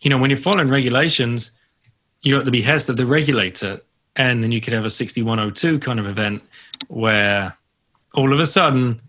you 0.00 0.10
know 0.10 0.18
when 0.18 0.30
you're 0.30 0.36
following 0.36 0.68
regulations 0.68 1.50
you're 2.24 2.38
at 2.38 2.44
the 2.44 2.50
behest 2.50 2.88
of 2.88 2.96
the 2.96 3.06
regulator. 3.06 3.80
And 4.16 4.42
then 4.42 4.50
you 4.50 4.60
could 4.60 4.72
have 4.72 4.84
a 4.84 4.90
6102 4.90 5.78
kind 5.78 6.00
of 6.00 6.06
event 6.06 6.42
where 6.88 7.54
all 8.14 8.32
of 8.32 8.40
a 8.40 8.46
sudden 8.46 9.00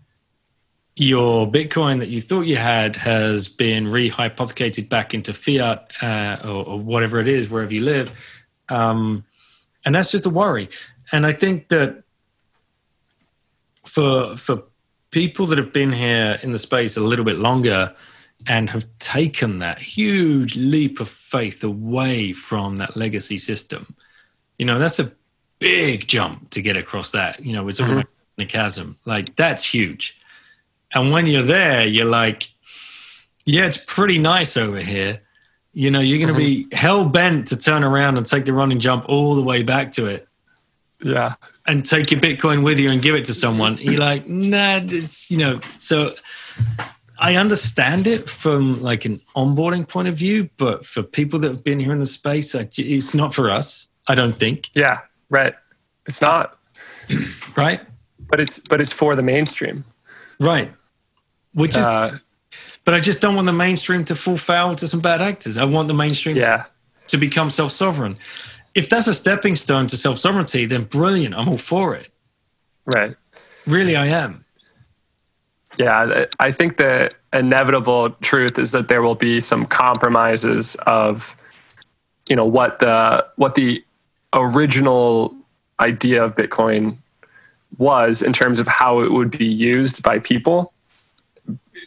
your 0.96 1.50
bitcoin 1.50 1.98
that 1.98 2.08
you 2.08 2.20
thought 2.20 2.42
you 2.42 2.56
had 2.56 2.96
has 2.96 3.48
been 3.48 3.86
rehypothecated 3.86 4.88
back 4.88 5.14
into 5.14 5.32
fiat 5.32 5.90
uh, 6.02 6.38
or, 6.44 6.66
or, 6.66 6.78
whatever 6.78 7.20
it 7.20 7.28
is 7.28 7.50
wherever 7.50 7.72
you 7.72 7.82
live. 7.82 8.18
Um, 8.68 9.24
and 9.84 9.94
that's 9.94 10.10
just 10.10 10.26
a 10.26 10.30
worry 10.30 10.68
and 11.12 11.26
i 11.26 11.32
think 11.32 11.68
that 11.68 12.02
for 13.84 14.36
for 14.36 14.62
people 15.10 15.46
that 15.46 15.56
have 15.56 15.72
been 15.72 15.92
here 15.92 16.38
in 16.42 16.50
the 16.50 16.58
space 16.58 16.96
a 16.96 17.00
little 17.00 17.24
bit 17.24 17.38
longer 17.38 17.94
and 18.46 18.68
have 18.68 18.86
taken 18.98 19.58
that 19.60 19.78
huge 19.78 20.56
leap 20.56 21.00
of 21.00 21.08
faith 21.08 21.64
away 21.64 22.32
from 22.32 22.76
that 22.78 22.96
legacy 22.96 23.38
system, 23.38 23.94
you 24.58 24.66
know, 24.66 24.78
that's 24.78 24.98
a 24.98 25.10
big 25.58 26.06
jump 26.06 26.50
to 26.50 26.60
get 26.60 26.76
across 26.76 27.12
that. 27.12 27.42
You 27.44 27.54
know, 27.54 27.64
we're 27.64 27.72
talking 27.72 27.92
mm-hmm. 27.92 28.00
about 28.00 28.10
the 28.36 28.46
chasm. 28.46 28.96
Like 29.06 29.34
that's 29.36 29.64
huge. 29.64 30.18
And 30.92 31.10
when 31.10 31.26
you're 31.26 31.42
there, 31.42 31.86
you're 31.86 32.04
like, 32.04 32.50
yeah, 33.44 33.64
it's 33.64 33.82
pretty 33.86 34.18
nice 34.18 34.56
over 34.56 34.80
here. 34.80 35.22
You 35.72 35.90
know, 35.90 36.00
you're 36.00 36.18
going 36.18 36.34
to 36.34 36.40
mm-hmm. 36.40 36.68
be 36.68 36.76
hell 36.76 37.06
bent 37.06 37.48
to 37.48 37.56
turn 37.56 37.84
around 37.84 38.16
and 38.16 38.26
take 38.26 38.44
the 38.44 38.52
running 38.52 38.78
jump 38.78 39.08
all 39.08 39.34
the 39.34 39.42
way 39.42 39.62
back 39.62 39.92
to 39.92 40.06
it. 40.06 40.25
Yeah. 41.02 41.34
And 41.66 41.84
take 41.84 42.10
your 42.10 42.20
Bitcoin 42.20 42.62
with 42.62 42.78
you 42.78 42.90
and 42.90 43.02
give 43.02 43.14
it 43.14 43.24
to 43.26 43.34
someone. 43.34 43.78
You're 43.78 43.98
like, 43.98 44.26
nah, 44.26 44.80
it's, 44.82 45.30
you 45.30 45.38
know, 45.38 45.60
so 45.76 46.14
I 47.18 47.36
understand 47.36 48.06
it 48.06 48.28
from 48.28 48.76
like 48.76 49.04
an 49.04 49.20
onboarding 49.36 49.88
point 49.88 50.08
of 50.08 50.16
view, 50.16 50.48
but 50.56 50.84
for 50.84 51.02
people 51.02 51.38
that 51.40 51.48
have 51.48 51.64
been 51.64 51.80
here 51.80 51.92
in 51.92 51.98
the 51.98 52.06
space, 52.06 52.54
it's 52.54 53.14
not 53.14 53.34
for 53.34 53.50
us, 53.50 53.88
I 54.08 54.14
don't 54.14 54.34
think. 54.34 54.70
Yeah, 54.74 55.00
right. 55.28 55.54
It's 56.06 56.20
not. 56.20 56.58
right. 57.56 57.80
But 58.28 58.40
it's, 58.40 58.58
but 58.58 58.80
it's 58.80 58.92
for 58.92 59.14
the 59.14 59.22
mainstream. 59.22 59.84
Right. 60.40 60.72
Which 61.54 61.76
is, 61.76 61.86
uh, 61.86 62.18
but 62.84 62.94
I 62.94 63.00
just 63.00 63.20
don't 63.20 63.34
want 63.34 63.46
the 63.46 63.52
mainstream 63.52 64.04
to 64.06 64.16
fall 64.16 64.36
foul 64.36 64.76
to 64.76 64.88
some 64.88 65.00
bad 65.00 65.22
actors. 65.22 65.58
I 65.58 65.64
want 65.64 65.88
the 65.88 65.94
mainstream 65.94 66.36
yeah. 66.36 66.64
to 67.08 67.16
become 67.16 67.50
self 67.50 67.72
sovereign 67.72 68.16
if 68.76 68.90
that's 68.90 69.08
a 69.08 69.14
stepping 69.14 69.56
stone 69.56 69.86
to 69.88 69.96
self 69.96 70.18
sovereignty, 70.18 70.66
then 70.66 70.84
brilliant. 70.84 71.34
I'm 71.34 71.48
all 71.48 71.58
for 71.58 71.94
it. 71.94 72.12
Right. 72.94 73.16
Really, 73.66 73.96
I 73.96 74.06
am. 74.06 74.44
Yeah, 75.78 76.26
I 76.38 76.52
think 76.52 76.76
the 76.76 77.10
inevitable 77.32 78.10
truth 78.20 78.58
is 78.58 78.72
that 78.72 78.88
there 78.88 79.02
will 79.02 79.14
be 79.14 79.40
some 79.40 79.66
compromises 79.66 80.74
of, 80.86 81.36
you 82.28 82.36
know, 82.36 82.44
what 82.44 82.78
the 82.78 83.26
what 83.36 83.54
the 83.56 83.82
original 84.34 85.34
idea 85.80 86.22
of 86.22 86.34
Bitcoin 86.34 86.96
was 87.78 88.22
in 88.22 88.32
terms 88.32 88.58
of 88.58 88.66
how 88.66 89.00
it 89.00 89.10
would 89.10 89.30
be 89.30 89.46
used 89.46 90.02
by 90.02 90.18
people 90.18 90.72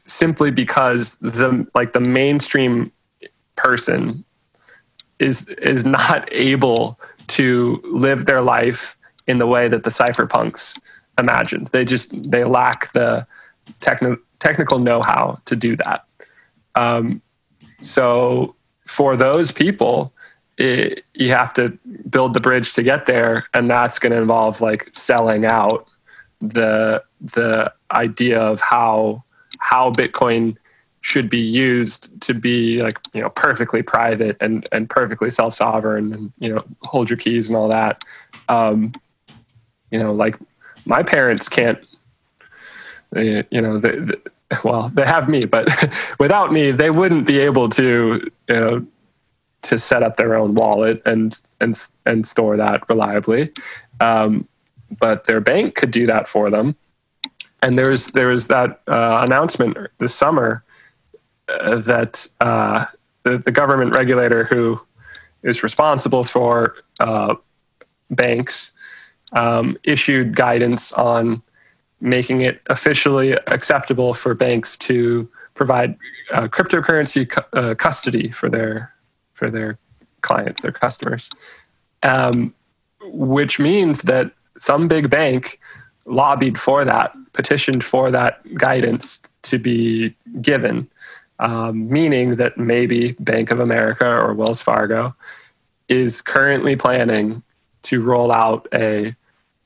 simply 0.05 0.49
because 0.51 1.15
the 1.15 1.67
like 1.75 1.93
the 1.93 1.99
mainstream 1.99 2.91
person 3.55 4.23
is 5.19 5.47
is 5.49 5.85
not 5.85 6.27
able 6.31 6.99
to 7.27 7.79
live 7.83 8.25
their 8.25 8.41
life 8.41 8.97
in 9.27 9.37
the 9.37 9.47
way 9.47 9.67
that 9.67 9.83
the 9.83 9.89
cypherpunks 9.89 10.79
imagined. 11.17 11.67
They 11.67 11.85
just 11.85 12.31
they 12.31 12.43
lack 12.43 12.91
the 12.93 13.27
techni- 13.81 14.19
technical 14.39 14.79
know-how 14.79 15.39
to 15.45 15.55
do 15.55 15.75
that. 15.75 16.05
Um, 16.75 17.21
so 17.81 18.55
for 18.85 19.15
those 19.15 19.51
people, 19.51 20.13
it, 20.57 21.03
you 21.13 21.31
have 21.31 21.53
to 21.53 21.77
build 22.09 22.33
the 22.33 22.39
bridge 22.39 22.73
to 22.73 22.83
get 22.83 23.05
there, 23.05 23.47
and 23.53 23.69
that's 23.69 23.99
going 23.99 24.11
to 24.11 24.17
involve 24.17 24.61
like 24.61 24.89
selling 24.93 25.45
out 25.45 25.87
the 26.41 27.03
the 27.21 27.71
idea 27.91 28.39
of 28.39 28.61
how 28.61 29.23
how 29.59 29.91
Bitcoin 29.91 30.55
should 31.01 31.29
be 31.29 31.39
used 31.39 32.19
to 32.21 32.33
be 32.33 32.81
like 32.81 32.99
you 33.13 33.21
know 33.21 33.29
perfectly 33.29 33.81
private 33.81 34.35
and 34.41 34.67
and 34.71 34.89
perfectly 34.89 35.29
self 35.29 35.53
sovereign 35.53 36.13
and 36.13 36.31
you 36.39 36.53
know 36.53 36.63
hold 36.83 37.09
your 37.09 37.17
keys 37.17 37.47
and 37.47 37.57
all 37.57 37.69
that. 37.69 38.03
Um, 38.49 38.93
you 39.91 39.99
know, 39.99 40.13
like 40.13 40.37
my 40.85 41.03
parents 41.03 41.49
can't. 41.49 41.79
They, 43.11 43.43
you 43.49 43.59
know, 43.59 43.79
they, 43.79 43.97
they, 43.97 44.15
well, 44.63 44.89
they 44.89 45.05
have 45.05 45.27
me, 45.27 45.41
but 45.41 45.67
without 46.19 46.51
me, 46.51 46.71
they 46.71 46.91
wouldn't 46.91 47.25
be 47.25 47.39
able 47.39 47.69
to 47.69 48.29
you 48.49 48.55
know 48.55 48.85
to 49.61 49.77
set 49.77 50.03
up 50.03 50.17
their 50.17 50.35
own 50.35 50.55
wallet 50.55 51.01
and 51.05 51.41
and 51.59 51.87
and 52.05 52.25
store 52.25 52.57
that 52.57 52.87
reliably. 52.89 53.51
Um, 53.99 54.47
but 54.99 55.25
their 55.25 55.39
bank 55.39 55.75
could 55.75 55.91
do 55.91 56.07
that 56.07 56.27
for 56.27 56.49
them. 56.49 56.75
And 57.61 57.77
there's 57.77 58.07
there 58.07 58.27
was 58.27 58.47
that 58.47 58.81
uh, 58.87 59.25
announcement 59.25 59.77
this 59.97 60.15
summer 60.15 60.63
that 61.79 62.27
uh, 62.41 62.85
the, 63.23 63.37
the, 63.37 63.51
government 63.51 63.95
regulator 63.95 64.43
who 64.45 64.79
is 65.43 65.63
responsible 65.63 66.23
for 66.23 66.75
uh, 66.99 67.35
banks 68.11 68.71
um, 69.33 69.77
issued 69.83 70.35
guidance 70.35 70.91
on 70.93 71.41
making 72.01 72.41
it 72.41 72.61
officially 72.67 73.33
acceptable 73.47 74.13
for 74.13 74.33
banks 74.33 74.75
to 74.77 75.29
provide 75.53 75.97
uh, 76.31 76.47
cryptocurrency 76.47 77.29
cu- 77.29 77.57
uh, 77.57 77.75
custody 77.75 78.29
for 78.29 78.49
their 78.49 78.93
for 79.33 79.49
their 79.49 79.77
clients, 80.21 80.61
their 80.61 80.71
customers, 80.71 81.29
um, 82.03 82.53
which 83.01 83.59
means 83.59 84.01
that 84.03 84.31
some 84.57 84.87
big 84.87 85.09
bank 85.09 85.59
lobbied 86.05 86.59
for 86.59 86.83
that, 86.83 87.13
petitioned 87.33 87.83
for 87.83 88.11
that 88.11 88.41
guidance 88.55 89.19
to 89.43 89.57
be 89.57 90.13
given, 90.41 90.87
um, 91.39 91.89
meaning 91.89 92.35
that 92.35 92.57
maybe 92.57 93.13
Bank 93.19 93.51
of 93.51 93.59
America 93.59 94.05
or 94.05 94.33
Wells 94.33 94.61
Fargo 94.61 95.15
is 95.87 96.21
currently 96.21 96.75
planning 96.75 97.41
to 97.83 98.01
roll 98.01 98.31
out 98.31 98.67
a, 98.73 99.15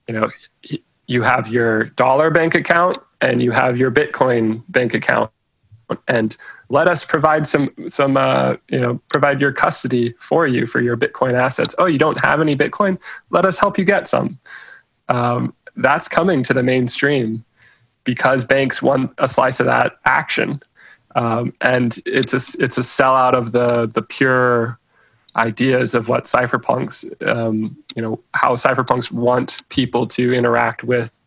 you 0.08 0.14
know, 0.14 0.30
you 1.08 1.22
have 1.22 1.48
your 1.48 1.86
dollar 1.86 2.30
bank 2.30 2.56
account 2.56 2.98
and 3.22 3.41
you 3.41 3.52
have 3.52 3.78
your 3.78 3.91
Bitcoin 3.91 4.64
bank 4.70 4.94
account, 4.94 5.32
and 6.08 6.38
let 6.70 6.88
us 6.88 7.06
provide 7.06 7.45
some 7.45 7.70
some 7.88 8.18
uh, 8.18 8.56
you 8.70 8.80
know 8.80 9.00
provide 9.10 9.41
your 9.41 9.52
custody 9.52 10.14
for 10.18 10.48
you 10.48 10.66
for 10.66 10.82
your 10.82 10.98
Bitcoin 10.98 11.34
assets. 11.34 11.76
Oh, 11.78 11.86
you 11.86 11.98
don't 11.98 12.20
have 12.20 12.41
any 12.41 12.56
Bitcoin? 12.56 13.00
Let 13.30 13.45
us 13.45 13.58
help 13.58 13.78
you 13.78 13.84
get 13.84 14.08
some 14.08 14.40
um, 15.10 15.54
that's 15.76 16.08
coming 16.08 16.44
to 16.44 16.54
the 16.54 16.64
mainstream 16.64 17.44
because 18.04 18.44
banks 18.44 18.82
want 18.82 19.12
a 19.18 19.28
slice 19.28 19.60
of 19.60 19.66
that 19.66 19.98
action. 20.06 20.60
Um, 21.15 21.53
and 21.61 21.99
it's 22.06 22.34
a 22.34 22.64
it's 22.64 22.77
a 22.77 22.81
sellout 22.81 23.34
of 23.34 23.52
the 23.52 23.88
the 23.88 24.02
pure 24.02 24.80
ideas 25.35 25.95
of 25.95 26.10
what 26.10 26.26
cypherpunks 26.26 27.06
um, 27.27 27.76
you 27.95 28.02
know 28.02 28.19
how 28.34 28.56
cypherpunks 28.56 29.11
want 29.11 29.68
people 29.69 30.07
to 30.07 30.34
interact 30.34 30.84
with 30.84 31.19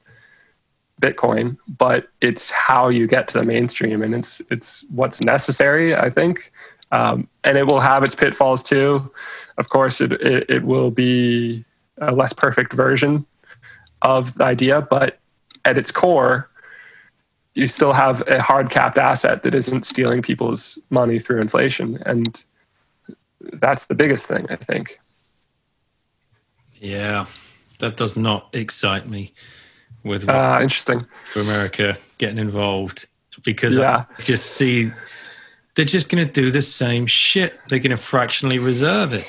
Bitcoin, 1.01 1.57
but 1.79 2.09
it's 2.21 2.51
how 2.51 2.89
you 2.89 3.07
get 3.07 3.29
to 3.29 3.39
the 3.39 3.45
mainstream, 3.45 4.03
and 4.03 4.15
it's 4.15 4.41
it's 4.51 4.85
what's 4.91 5.21
necessary, 5.21 5.95
I 5.95 6.09
think, 6.09 6.51
um, 6.91 7.29
and 7.45 7.59
it 7.59 7.67
will 7.67 7.81
have 7.81 8.03
its 8.03 8.15
pitfalls 8.15 8.63
too. 8.63 9.11
Of 9.59 9.69
course, 9.69 10.01
it, 10.01 10.13
it, 10.13 10.47
it 10.49 10.65
will 10.65 10.91
be 10.91 11.65
a 11.99 12.13
less 12.13 12.33
perfect 12.33 12.73
version 12.73 13.27
of 14.03 14.35
the 14.35 14.45
idea, 14.45 14.83
but 14.83 15.19
at 15.65 15.77
its 15.77 15.91
core, 15.91 16.49
you 17.57 17.67
still 17.67 17.95
have 17.95 18.23
a 18.29 18.41
hard 18.41 18.69
capped 18.69 18.99
asset 18.99 19.43
that 19.43 19.55
isn't 19.55 19.87
stealing 19.87 20.21
people's 20.21 20.79
money 20.91 21.19
through 21.19 21.41
inflation. 21.41 22.01
And 22.05 22.45
that's 23.55 23.87
the 23.87 23.95
biggest 23.95 24.27
thing, 24.27 24.47
I 24.51 24.57
think. 24.57 25.01
Yeah, 26.75 27.25
that 27.79 27.97
does 27.97 28.15
not 28.15 28.51
excite 28.53 29.09
me 29.09 29.33
with 30.05 30.29
uh, 30.29 30.59
interesting 30.61 31.03
America 31.35 31.97
getting 32.19 32.39
involved 32.39 33.07
because 33.43 33.77
yeah. 33.77 34.05
I 34.19 34.23
just 34.23 34.53
see 34.53 34.93
they're 35.75 35.87
just 35.87 36.11
going 36.11 36.27
to 36.27 36.31
do 36.31 36.51
the 36.51 36.61
same 36.61 37.07
shit. 37.07 37.59
They're 37.69 37.79
going 37.79 37.91
to 37.91 37.97
fractionally 37.97 38.59
reserve 38.59 39.15
it. 39.15 39.27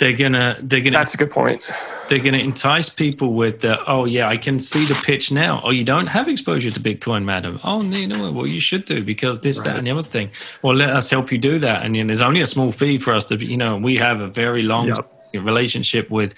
They're 0.00 0.16
gonna 0.16 0.56
they're 0.62 0.80
gonna 0.80 0.96
That's 0.96 1.12
a 1.12 1.18
good 1.18 1.30
point. 1.30 1.62
They're 2.08 2.20
gonna 2.20 2.38
entice 2.38 2.88
people 2.88 3.34
with 3.34 3.60
the 3.60 3.84
oh 3.86 4.06
yeah, 4.06 4.30
I 4.30 4.36
can 4.36 4.58
see 4.58 4.86
the 4.86 4.98
pitch 5.04 5.30
now. 5.30 5.60
Oh, 5.62 5.68
you 5.68 5.84
don't 5.84 6.06
have 6.06 6.26
exposure 6.26 6.70
to 6.70 6.80
Bitcoin, 6.80 7.22
madam. 7.24 7.60
Oh 7.64 7.82
no, 7.82 8.06
no, 8.06 8.32
well 8.32 8.46
you 8.46 8.60
should 8.60 8.86
do 8.86 9.04
because 9.04 9.42
this, 9.42 9.58
right. 9.58 9.66
that, 9.66 9.76
and 9.76 9.86
the 9.86 9.90
other 9.90 10.02
thing. 10.02 10.30
Well, 10.62 10.74
let 10.74 10.88
us 10.88 11.10
help 11.10 11.30
you 11.30 11.36
do 11.36 11.58
that. 11.58 11.84
And 11.84 11.94
you 11.94 12.02
know, 12.02 12.06
there's 12.06 12.22
only 12.22 12.40
a 12.40 12.46
small 12.46 12.72
fee 12.72 12.96
for 12.96 13.12
us 13.12 13.26
to 13.26 13.36
you 13.36 13.58
know, 13.58 13.76
we 13.76 13.94
have 13.96 14.20
a 14.22 14.28
very 14.28 14.62
long 14.62 14.88
yep. 14.88 15.12
relationship 15.34 16.10
with 16.10 16.34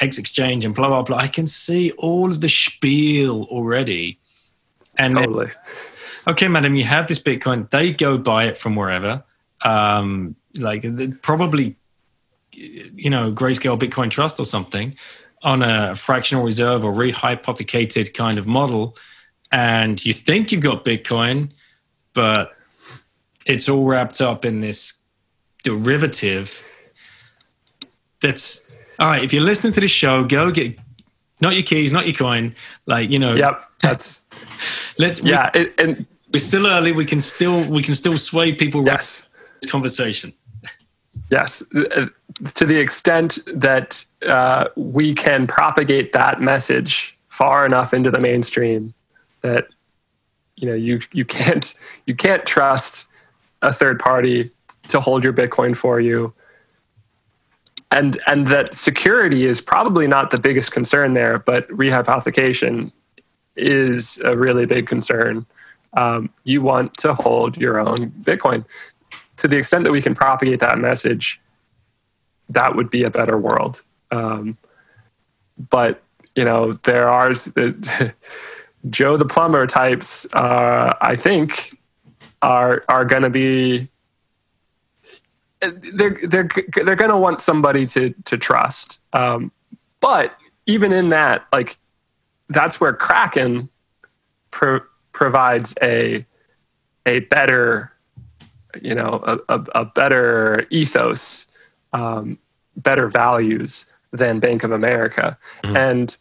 X 0.00 0.18
exchange 0.18 0.64
and 0.64 0.74
blah 0.74 0.88
blah 0.88 1.02
blah. 1.02 1.16
I 1.16 1.28
can 1.28 1.46
see 1.46 1.92
all 1.92 2.32
of 2.32 2.40
the 2.40 2.48
spiel 2.48 3.44
already. 3.44 4.18
And 4.98 5.14
totally. 5.14 5.46
Then, 5.46 6.32
okay, 6.32 6.48
madam, 6.48 6.74
you 6.74 6.82
have 6.82 7.06
this 7.06 7.20
Bitcoin. 7.20 7.70
They 7.70 7.92
go 7.92 8.18
buy 8.18 8.46
it 8.46 8.58
from 8.58 8.74
wherever. 8.74 9.22
Um, 9.62 10.34
like 10.58 10.84
probably 11.22 11.76
you 12.56 13.10
know, 13.10 13.32
Grayscale 13.32 13.78
Bitcoin 13.78 14.10
Trust 14.10 14.38
or 14.40 14.44
something 14.44 14.96
on 15.42 15.62
a 15.62 15.94
fractional 15.94 16.42
reserve 16.42 16.84
or 16.84 16.92
rehypothecated 16.92 18.14
kind 18.14 18.38
of 18.38 18.46
model, 18.46 18.96
and 19.52 20.04
you 20.04 20.12
think 20.12 20.52
you've 20.52 20.62
got 20.62 20.84
Bitcoin, 20.84 21.52
but 22.14 22.52
it's 23.46 23.68
all 23.68 23.84
wrapped 23.84 24.20
up 24.20 24.44
in 24.44 24.60
this 24.60 24.94
derivative. 25.62 26.62
That's 28.22 28.74
all 28.98 29.08
right. 29.08 29.22
If 29.22 29.32
you're 29.32 29.42
listening 29.42 29.72
to 29.74 29.80
this 29.80 29.90
show, 29.90 30.24
go 30.24 30.50
get 30.50 30.78
not 31.40 31.54
your 31.54 31.62
keys, 31.62 31.92
not 31.92 32.06
your 32.06 32.14
coin. 32.14 32.54
Like 32.86 33.10
you 33.10 33.18
know. 33.18 33.34
Yep. 33.34 33.62
That's. 33.82 34.22
let's. 34.98 35.20
Yeah, 35.22 35.50
we, 35.54 35.60
it, 35.60 35.80
and 35.80 36.06
we're 36.32 36.40
still 36.40 36.66
early. 36.66 36.92
We 36.92 37.04
can 37.04 37.20
still 37.20 37.70
we 37.70 37.82
can 37.82 37.94
still 37.94 38.16
sway 38.16 38.52
people. 38.52 38.84
Yes. 38.84 39.28
This 39.60 39.70
conversation. 39.70 40.32
Yes, 41.30 41.62
to 41.70 42.66
the 42.66 42.76
extent 42.76 43.38
that 43.46 44.04
uh, 44.26 44.68
we 44.76 45.14
can 45.14 45.46
propagate 45.46 46.12
that 46.12 46.40
message 46.40 47.16
far 47.28 47.66
enough 47.66 47.94
into 47.94 48.10
the 48.10 48.20
mainstream 48.20 48.94
that 49.40 49.66
you 50.56 50.68
know 50.68 50.74
you 50.74 51.00
you 51.12 51.24
can't 51.24 51.74
you 52.06 52.14
can't 52.14 52.44
trust 52.44 53.06
a 53.62 53.72
third 53.72 53.98
party 53.98 54.50
to 54.88 55.00
hold 55.00 55.24
your 55.24 55.32
Bitcoin 55.32 55.76
for 55.76 55.98
you, 55.98 56.32
and 57.90 58.18
and 58.26 58.46
that 58.48 58.74
security 58.74 59.46
is 59.46 59.60
probably 59.60 60.06
not 60.06 60.30
the 60.30 60.38
biggest 60.38 60.72
concern 60.72 61.14
there, 61.14 61.38
but 61.38 61.68
rehypothecation 61.68 62.92
is 63.56 64.18
a 64.24 64.36
really 64.36 64.66
big 64.66 64.86
concern. 64.86 65.46
Um, 65.96 66.28
you 66.42 66.60
want 66.60 66.96
to 66.98 67.14
hold 67.14 67.56
your 67.56 67.78
own 67.78 68.10
Bitcoin 68.22 68.64
to 69.36 69.48
the 69.48 69.56
extent 69.56 69.84
that 69.84 69.92
we 69.92 70.02
can 70.02 70.14
propagate 70.14 70.60
that 70.60 70.78
message, 70.78 71.40
that 72.48 72.74
would 72.76 72.90
be 72.90 73.04
a 73.04 73.10
better 73.10 73.38
world. 73.38 73.82
Um, 74.10 74.56
but 75.70 76.02
you 76.34 76.44
know, 76.44 76.74
there 76.84 77.08
are 77.08 77.32
the, 77.32 78.14
Joe 78.90 79.16
the 79.16 79.24
plumber 79.24 79.66
types. 79.66 80.26
Uh, 80.32 80.94
I 81.00 81.16
think 81.16 81.78
are 82.42 82.84
are 82.88 83.04
going 83.04 83.22
to 83.22 83.30
be 83.30 83.88
they're 85.60 86.18
they're 86.24 86.48
they're 86.74 86.96
going 86.96 87.10
to 87.10 87.16
want 87.16 87.40
somebody 87.40 87.86
to 87.86 88.14
to 88.24 88.36
trust. 88.36 89.00
Um, 89.12 89.50
but 90.00 90.36
even 90.66 90.92
in 90.92 91.08
that, 91.10 91.46
like 91.52 91.78
that's 92.48 92.80
where 92.80 92.92
Kraken 92.92 93.68
pro- 94.50 94.82
provides 95.12 95.74
a 95.82 96.26
a 97.06 97.20
better 97.20 97.93
you 98.82 98.94
know 98.94 99.22
a, 99.26 99.56
a, 99.56 99.64
a 99.74 99.84
better 99.84 100.64
ethos, 100.70 101.46
um, 101.92 102.38
better 102.76 103.08
values 103.08 103.86
than 104.12 104.40
Bank 104.40 104.64
of 104.64 104.72
America, 104.72 105.36
mm-hmm. 105.62 105.76
and 105.76 106.16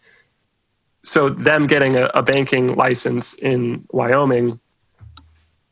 so 1.03 1.29
them 1.29 1.67
getting 1.67 1.95
a, 1.95 2.05
a 2.13 2.23
banking 2.23 2.75
license 2.75 3.33
in 3.35 3.85
Wyoming, 3.91 4.59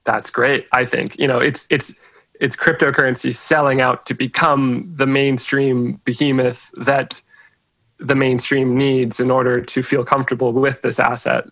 that's 0.03 0.29
great. 0.29 0.67
I 0.71 0.85
think 0.85 1.17
you 1.17 1.27
know 1.27 1.39
it's 1.39 1.67
it's 1.69 1.93
it's 2.39 2.55
cryptocurrency 2.55 3.33
selling 3.35 3.81
out 3.81 4.05
to 4.07 4.13
become 4.13 4.85
the 4.87 5.05
mainstream 5.05 6.01
behemoth 6.05 6.71
that 6.77 7.21
the 7.99 8.15
mainstream 8.15 8.75
needs 8.75 9.19
in 9.19 9.29
order 9.29 9.61
to 9.61 9.83
feel 9.83 10.03
comfortable 10.03 10.51
with 10.51 10.81
this 10.81 10.99
asset. 10.99 11.45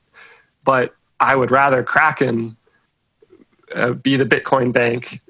But 0.63 0.95
I 1.19 1.35
would 1.35 1.51
rather 1.51 1.83
Kraken 1.83 2.57
uh, 3.75 3.91
be 3.91 4.15
the 4.17 4.25
Bitcoin 4.25 4.71
bank 4.71 5.21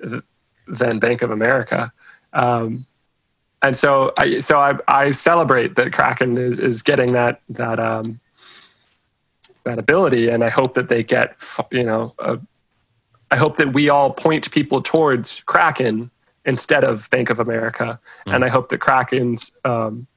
than 0.68 1.00
Bank 1.00 1.22
of 1.22 1.32
America. 1.32 1.92
Um, 2.34 2.86
and 3.62 3.76
so 3.76 4.14
I 4.18 4.40
so 4.40 4.60
I, 4.60 4.78
I 4.88 5.12
celebrate 5.12 5.76
that 5.76 5.92
Kraken 5.92 6.38
is, 6.38 6.60
is 6.60 6.82
getting 6.82 7.12
that 7.14 7.42
that 7.50 7.80
um, 7.80 8.20
that 9.66 9.80
ability, 9.80 10.30
and 10.30 10.44
I 10.44 10.50
hope 10.50 10.74
that 10.76 10.88
they 10.88 11.04
get 11.04 11.44
you 11.72 11.84
know 11.84 12.14
a, 12.20 12.40
I 13.32 13.38
hope 13.38 13.58
that 13.58 13.74
we 13.74 13.90
all 13.90 14.12
point 14.12 14.50
people 14.52 14.82
towards 14.82 15.42
Kraken 15.42 16.10
instead 16.46 16.84
of 16.84 17.10
Bank 17.10 17.30
of 17.30 17.40
America, 17.40 18.00
mm. 18.26 18.34
and 18.34 18.46
I 18.46 18.50
hope 18.50 18.70
that 18.70 18.80
Kraken's 18.80 19.52
um, 19.66 20.08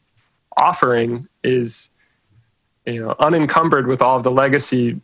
offering 0.61 1.27
is 1.43 1.89
you 2.87 3.01
know 3.01 3.17
unencumbered 3.19 3.89
with 3.89 4.03
all 4.03 4.17
of 4.17 4.23
the 4.23 4.31
legacy 4.31 5.01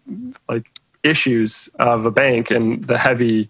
like 0.48 0.70
issues 1.02 1.68
of 1.78 2.06
a 2.06 2.10
bank 2.10 2.50
and 2.50 2.84
the 2.84 2.98
heavy 2.98 3.48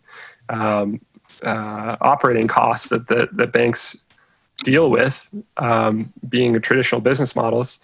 um, 0.48 1.00
uh, 1.42 1.96
operating 2.00 2.48
costs 2.48 2.88
that 2.90 3.06
the, 3.08 3.28
the 3.32 3.46
banks 3.46 3.96
deal 4.64 4.90
with 4.90 5.28
um, 5.58 6.12
being 6.28 6.58
traditional 6.60 7.00
business 7.00 7.36
models. 7.36 7.78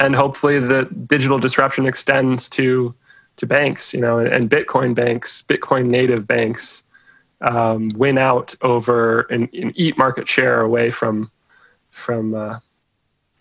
And 0.00 0.14
hopefully 0.14 0.58
the 0.58 0.84
digital 1.06 1.38
disruption 1.38 1.86
extends 1.86 2.48
to 2.50 2.94
to 3.38 3.46
banks 3.46 3.94
you 3.94 4.00
know 4.00 4.18
and, 4.18 4.28
and 4.28 4.50
bitcoin 4.50 4.94
banks 4.94 5.42
bitcoin 5.42 5.86
native 5.86 6.26
banks 6.26 6.84
um, 7.40 7.88
win 7.94 8.18
out 8.18 8.54
over 8.62 9.20
and, 9.30 9.48
and, 9.54 9.72
eat 9.76 9.96
market 9.96 10.26
share 10.28 10.60
away 10.60 10.90
from 10.90 11.30
from 11.90 12.34
uh, 12.34 12.58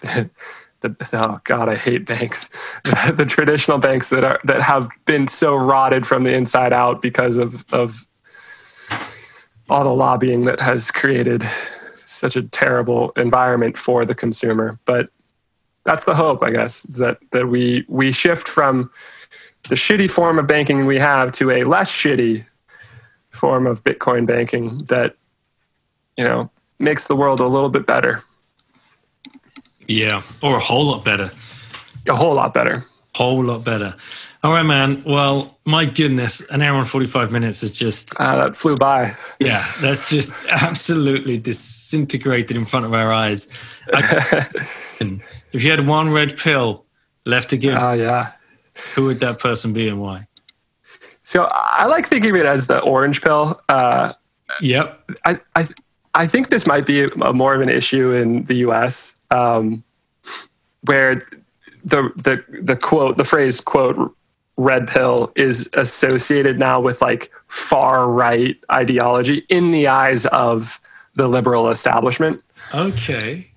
the, 0.81 0.89
the, 0.89 1.23
oh 1.27 1.39
god 1.43 1.69
i 1.69 1.75
hate 1.75 2.05
banks 2.05 2.49
the 3.13 3.25
traditional 3.27 3.77
banks 3.77 4.09
that 4.09 4.23
are 4.23 4.39
that 4.43 4.61
have 4.61 4.87
been 5.05 5.27
so 5.27 5.55
rotted 5.55 6.05
from 6.05 6.23
the 6.23 6.33
inside 6.33 6.73
out 6.73 7.01
because 7.01 7.37
of 7.37 7.65
of 7.73 8.07
all 9.69 9.83
the 9.83 9.89
lobbying 9.89 10.45
that 10.45 10.59
has 10.59 10.91
created 10.91 11.43
such 12.07 12.35
a 12.35 12.43
terrible 12.43 13.11
environment 13.17 13.77
for 13.77 14.05
the 14.05 14.15
consumer. 14.15 14.79
But 14.85 15.09
that's 15.83 16.05
the 16.05 16.15
hope, 16.15 16.43
I 16.43 16.51
guess, 16.51 16.83
that 16.83 17.19
that 17.31 17.47
we 17.47 17.85
we 17.87 18.11
shift 18.11 18.47
from 18.47 18.89
the 19.69 19.75
shitty 19.75 20.09
form 20.09 20.39
of 20.39 20.47
banking 20.47 20.85
we 20.85 20.99
have 20.99 21.31
to 21.33 21.51
a 21.51 21.63
less 21.63 21.91
shitty 21.91 22.45
form 23.31 23.67
of 23.67 23.83
Bitcoin 23.83 24.25
banking 24.25 24.77
that 24.89 25.15
you 26.17 26.23
know 26.23 26.49
makes 26.79 27.07
the 27.07 27.15
world 27.15 27.39
a 27.39 27.47
little 27.47 27.69
bit 27.69 27.85
better. 27.85 28.21
Yeah, 29.87 30.21
or 30.41 30.57
a 30.57 30.59
whole 30.59 30.85
lot 30.85 31.03
better. 31.03 31.31
A 32.07 32.15
whole 32.15 32.35
lot 32.35 32.53
better. 32.53 32.83
Whole 33.15 33.43
lot 33.43 33.63
better. 33.63 33.95
All 34.43 34.51
right, 34.51 34.63
man. 34.63 35.03
Well, 35.03 35.57
my 35.65 35.85
goodness, 35.85 36.41
an 36.51 36.61
hour 36.61 36.77
and 36.77 36.87
45 36.87 37.31
minutes 37.31 37.63
is 37.63 37.71
just. 37.71 38.13
Uh, 38.19 38.43
that 38.43 38.55
flew 38.55 38.75
by. 38.75 39.11
Yeah, 39.39 39.65
that's 39.81 40.09
just 40.09 40.45
absolutely 40.51 41.39
disintegrated 41.39 42.55
in 42.55 42.65
front 42.65 42.85
of 42.85 42.93
our 42.93 43.11
eyes. 43.11 43.47
I, 43.93 44.47
if 45.53 45.63
you 45.63 45.71
had 45.71 45.87
one 45.87 46.11
red 46.11 46.37
pill 46.37 46.85
left 47.25 47.49
to 47.49 47.57
give, 47.57 47.77
oh, 47.81 47.93
yeah. 47.93 48.31
who 48.93 49.05
would 49.05 49.19
that 49.21 49.39
person 49.39 49.73
be 49.73 49.89
and 49.89 49.99
why? 49.99 50.27
So 51.23 51.47
I 51.51 51.85
like 51.87 52.05
thinking 52.05 52.29
of 52.29 52.35
it 52.37 52.45
as 52.45 52.67
the 52.67 52.79
orange 52.79 53.21
pill. 53.21 53.59
Uh, 53.67 54.13
yep. 54.61 55.03
I, 55.25 55.39
I, 55.55 55.67
I 56.17 56.25
think 56.25 56.49
this 56.49 56.65
might 56.65 56.87
be 56.87 57.03
a, 57.03 57.33
more 57.33 57.53
of 57.53 57.61
an 57.61 57.69
issue 57.69 58.11
in 58.11 58.43
the 58.45 58.55
US 58.67 59.19
um, 59.29 59.83
where 60.85 61.21
the, 61.83 62.11
the, 62.15 62.43
the 62.63 62.75
quote, 62.75 63.17
the 63.17 63.23
phrase, 63.23 63.61
quote, 63.61 64.13
red 64.57 64.87
pill 64.87 65.31
is 65.35 65.69
associated 65.73 66.57
now 66.57 66.81
with 66.81 67.03
like 67.03 67.31
far 67.49 68.09
right 68.09 68.57
ideology 68.71 69.45
in 69.49 69.69
the 69.69 69.87
eyes 69.87 70.25
of 70.27 70.81
the 71.13 71.27
liberal 71.27 71.69
establishment. 71.69 72.43
Okay. 72.73 73.47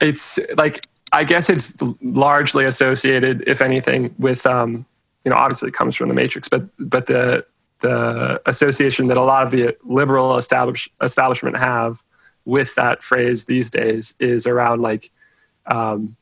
It's 0.00 0.40
like 0.56 0.84
I 1.12 1.22
guess 1.22 1.48
it's 1.48 1.72
largely 2.02 2.64
associated, 2.64 3.44
if 3.46 3.62
anything, 3.62 4.12
with 4.18 4.44
um, 4.44 4.84
you 5.24 5.30
know 5.30 5.36
obviously 5.36 5.68
it 5.68 5.74
comes 5.74 5.94
from 5.94 6.08
the 6.08 6.14
Matrix, 6.14 6.48
but 6.48 6.64
but 6.78 7.06
the 7.06 7.46
the 7.78 8.40
association 8.46 9.06
that 9.06 9.16
a 9.16 9.22
lot 9.22 9.44
of 9.44 9.52
the 9.52 9.76
liberal 9.84 10.36
establish, 10.36 10.88
establishment 11.00 11.56
have 11.56 12.02
with 12.48 12.74
that 12.76 13.02
phrase 13.02 13.44
these 13.44 13.70
days 13.70 14.14
is 14.20 14.46
around 14.46 14.80
like 14.80 15.10
um, 15.66 16.16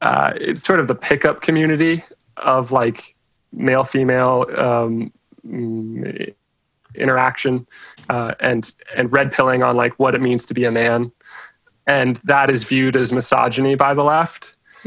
uh, 0.00 0.32
it's 0.36 0.62
sort 0.62 0.80
of 0.80 0.88
the 0.88 0.94
pickup 0.94 1.42
community 1.42 2.02
of 2.38 2.72
like 2.72 3.14
male 3.52 3.84
female 3.84 4.46
um, 4.56 5.12
mm, 5.46 6.34
interaction 6.94 7.66
uh, 8.08 8.34
and 8.40 8.72
and 8.96 9.12
red 9.12 9.30
pilling 9.30 9.62
on 9.62 9.76
like 9.76 9.92
what 9.98 10.14
it 10.14 10.22
means 10.22 10.46
to 10.46 10.54
be 10.54 10.64
a 10.64 10.70
man. 10.70 11.12
And 11.86 12.16
that 12.24 12.48
is 12.48 12.64
viewed 12.64 12.96
as 12.96 13.12
misogyny 13.12 13.74
by 13.74 13.92
the 13.92 14.02
left 14.02 14.56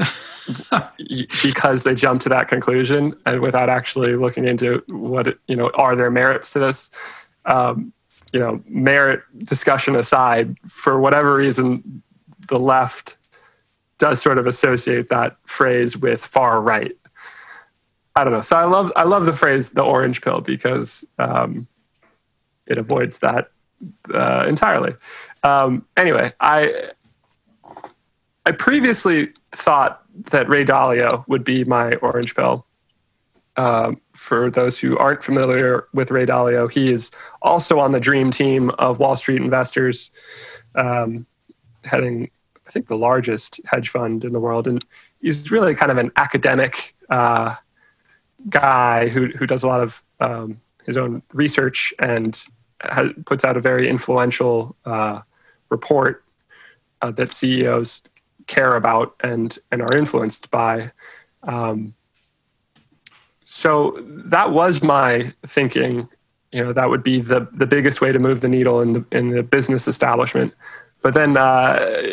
because 1.43 1.83
they 1.83 1.93
jump 1.93 2.21
to 2.21 2.29
that 2.29 2.47
conclusion 2.47 3.15
and 3.27 3.41
without 3.41 3.69
actually 3.69 4.15
looking 4.15 4.47
into 4.47 4.83
what 4.87 5.27
it, 5.27 5.37
you 5.47 5.55
know 5.55 5.69
are 5.75 5.95
there 5.95 6.09
merits 6.09 6.51
to 6.53 6.59
this. 6.59 6.89
Um, 7.45 7.93
you 8.33 8.39
know 8.39 8.61
merit 8.67 9.21
discussion 9.39 9.95
aside 9.95 10.57
for 10.67 10.99
whatever 10.99 11.35
reason 11.35 12.01
the 12.47 12.59
left 12.59 13.17
does 13.97 14.21
sort 14.21 14.37
of 14.37 14.47
associate 14.47 15.09
that 15.09 15.35
phrase 15.45 15.97
with 15.97 16.23
far 16.23 16.61
right 16.61 16.95
I 18.19 18.25
don't 18.25 18.33
know. 18.33 18.41
So 18.41 18.57
I 18.57 18.65
love 18.65 18.91
I 18.97 19.03
love 19.03 19.25
the 19.25 19.31
phrase 19.31 19.69
the 19.69 19.81
orange 19.81 20.21
pill 20.21 20.41
because 20.41 21.05
um, 21.19 21.67
it 22.67 22.77
avoids 22.77 23.19
that 23.19 23.51
uh, 24.13 24.45
entirely. 24.45 24.93
Um, 25.43 25.85
anyway, 25.95 26.33
I 26.41 26.89
I 28.45 28.51
previously 28.51 29.31
thought 29.51 30.01
that 30.31 30.49
Ray 30.49 30.65
Dalio 30.65 31.25
would 31.29 31.45
be 31.45 31.63
my 31.63 31.93
orange 32.01 32.35
pill. 32.35 32.65
Um, 33.59 33.99
for 34.13 34.49
those 34.49 34.79
who 34.79 34.97
aren't 34.97 35.21
familiar 35.21 35.89
with 35.93 36.11
Ray 36.11 36.25
Dalio, 36.25 36.71
he 36.71 36.93
is 36.93 37.11
also 37.41 37.77
on 37.77 37.91
the 37.91 37.99
dream 37.99 38.31
team 38.31 38.69
of 38.79 38.99
Wall 38.99 39.17
Street 39.17 39.41
investors, 39.41 40.11
um, 40.75 41.27
heading 41.83 42.31
I 42.65 42.71
think 42.71 42.87
the 42.87 42.97
largest 42.97 43.59
hedge 43.65 43.89
fund 43.89 44.23
in 44.23 44.31
the 44.31 44.39
world, 44.39 44.65
and 44.65 44.85
he's 45.21 45.51
really 45.51 45.75
kind 45.75 45.91
of 45.91 45.97
an 45.97 46.09
academic. 46.15 46.95
Uh, 47.09 47.55
guy 48.47 49.09
who 49.09 49.27
who 49.37 49.45
does 49.45 49.65
a 49.65 49.67
lot 49.67 49.81
of 49.81 50.01
um, 50.21 50.61
his 50.85 50.97
own 50.97 51.21
research 51.33 51.93
and 51.99 52.45
puts 53.25 53.43
out 53.43 53.57
a 53.57 53.59
very 53.59 53.89
influential 53.89 54.73
uh, 54.85 55.19
report 55.67 56.23
uh, 57.01 57.11
that 57.11 57.33
CEOs 57.33 58.03
care 58.47 58.77
about 58.77 59.15
and 59.21 59.59
and 59.73 59.81
are 59.81 59.97
influenced 59.97 60.49
by. 60.49 60.89
Um, 61.43 61.93
so 63.49 63.97
that 64.05 64.51
was 64.51 64.83
my 64.83 65.33
thinking. 65.45 66.07
You 66.51 66.63
know, 66.63 66.73
that 66.73 66.89
would 66.89 67.03
be 67.03 67.19
the 67.21 67.47
the 67.53 67.65
biggest 67.65 68.01
way 68.01 68.11
to 68.11 68.19
move 68.19 68.41
the 68.41 68.47
needle 68.47 68.81
in 68.81 68.93
the 68.93 69.05
in 69.11 69.29
the 69.29 69.43
business 69.43 69.87
establishment. 69.87 70.53
But 71.01 71.13
then 71.13 71.37
uh, 71.37 72.03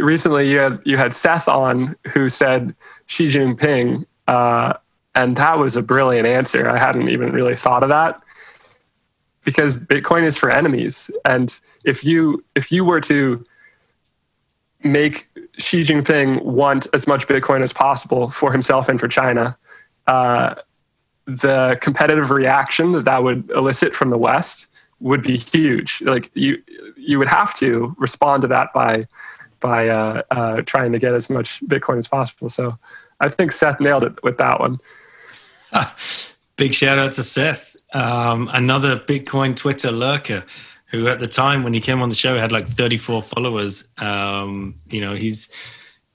recently, 0.00 0.50
you 0.50 0.58
had 0.58 0.80
you 0.84 0.96
had 0.96 1.12
Seth 1.12 1.48
on 1.48 1.96
who 2.12 2.28
said 2.28 2.74
Xi 3.06 3.28
Jinping 3.28 4.04
uh, 4.28 4.74
and 5.14 5.36
that 5.36 5.58
was 5.58 5.76
a 5.76 5.82
brilliant 5.82 6.26
answer. 6.26 6.68
I 6.68 6.78
hadn't 6.78 7.08
even 7.08 7.32
really 7.32 7.56
thought 7.56 7.82
of 7.82 7.88
that 7.88 8.20
because 9.44 9.76
Bitcoin 9.76 10.24
is 10.24 10.36
for 10.36 10.50
enemies. 10.50 11.10
And 11.24 11.58
if 11.84 12.04
you 12.04 12.44
if 12.54 12.72
you 12.72 12.84
were 12.84 13.00
to 13.02 13.44
make 14.82 15.28
Xi 15.58 15.82
Jinping 15.82 16.42
want 16.42 16.86
as 16.92 17.06
much 17.06 17.26
Bitcoin 17.26 17.62
as 17.62 17.72
possible 17.72 18.30
for 18.30 18.50
himself 18.52 18.88
and 18.88 18.98
for 18.98 19.08
China, 19.08 19.56
uh, 20.06 20.56
the 21.26 21.78
competitive 21.80 22.30
reaction 22.30 22.92
that 22.92 23.04
that 23.04 23.22
would 23.22 23.50
elicit 23.52 23.94
from 23.94 24.10
the 24.10 24.18
West 24.18 24.68
would 25.00 25.22
be 25.22 25.36
huge. 25.36 26.02
Like 26.02 26.30
you, 26.34 26.62
you 26.96 27.18
would 27.18 27.28
have 27.28 27.54
to 27.54 27.94
respond 27.98 28.42
to 28.42 28.48
that 28.48 28.72
by 28.72 29.06
by 29.60 29.88
uh, 29.88 30.22
uh, 30.30 30.62
trying 30.62 30.92
to 30.92 30.98
get 30.98 31.14
as 31.14 31.30
much 31.30 31.64
Bitcoin 31.66 31.96
as 31.96 32.06
possible. 32.06 32.50
So 32.50 32.78
I 33.20 33.30
think 33.30 33.50
Seth 33.50 33.80
nailed 33.80 34.04
it 34.04 34.22
with 34.22 34.36
that 34.36 34.60
one. 34.60 34.78
Big 36.56 36.74
shout 36.74 36.98
out 36.98 37.12
to 37.12 37.24
Seth, 37.24 37.74
um, 37.94 38.50
another 38.52 38.98
Bitcoin 38.98 39.56
Twitter 39.56 39.90
lurker 39.90 40.44
who 40.86 41.08
at 41.08 41.18
the 41.18 41.26
time 41.26 41.64
when 41.64 41.74
he 41.74 41.80
came 41.80 42.00
on 42.02 42.08
the 42.08 42.14
show 42.14 42.38
had 42.38 42.52
like 42.52 42.68
34 42.68 43.22
followers. 43.22 43.88
Um, 43.98 44.76
you 44.88 45.00
know, 45.00 45.14
he's, 45.14 45.50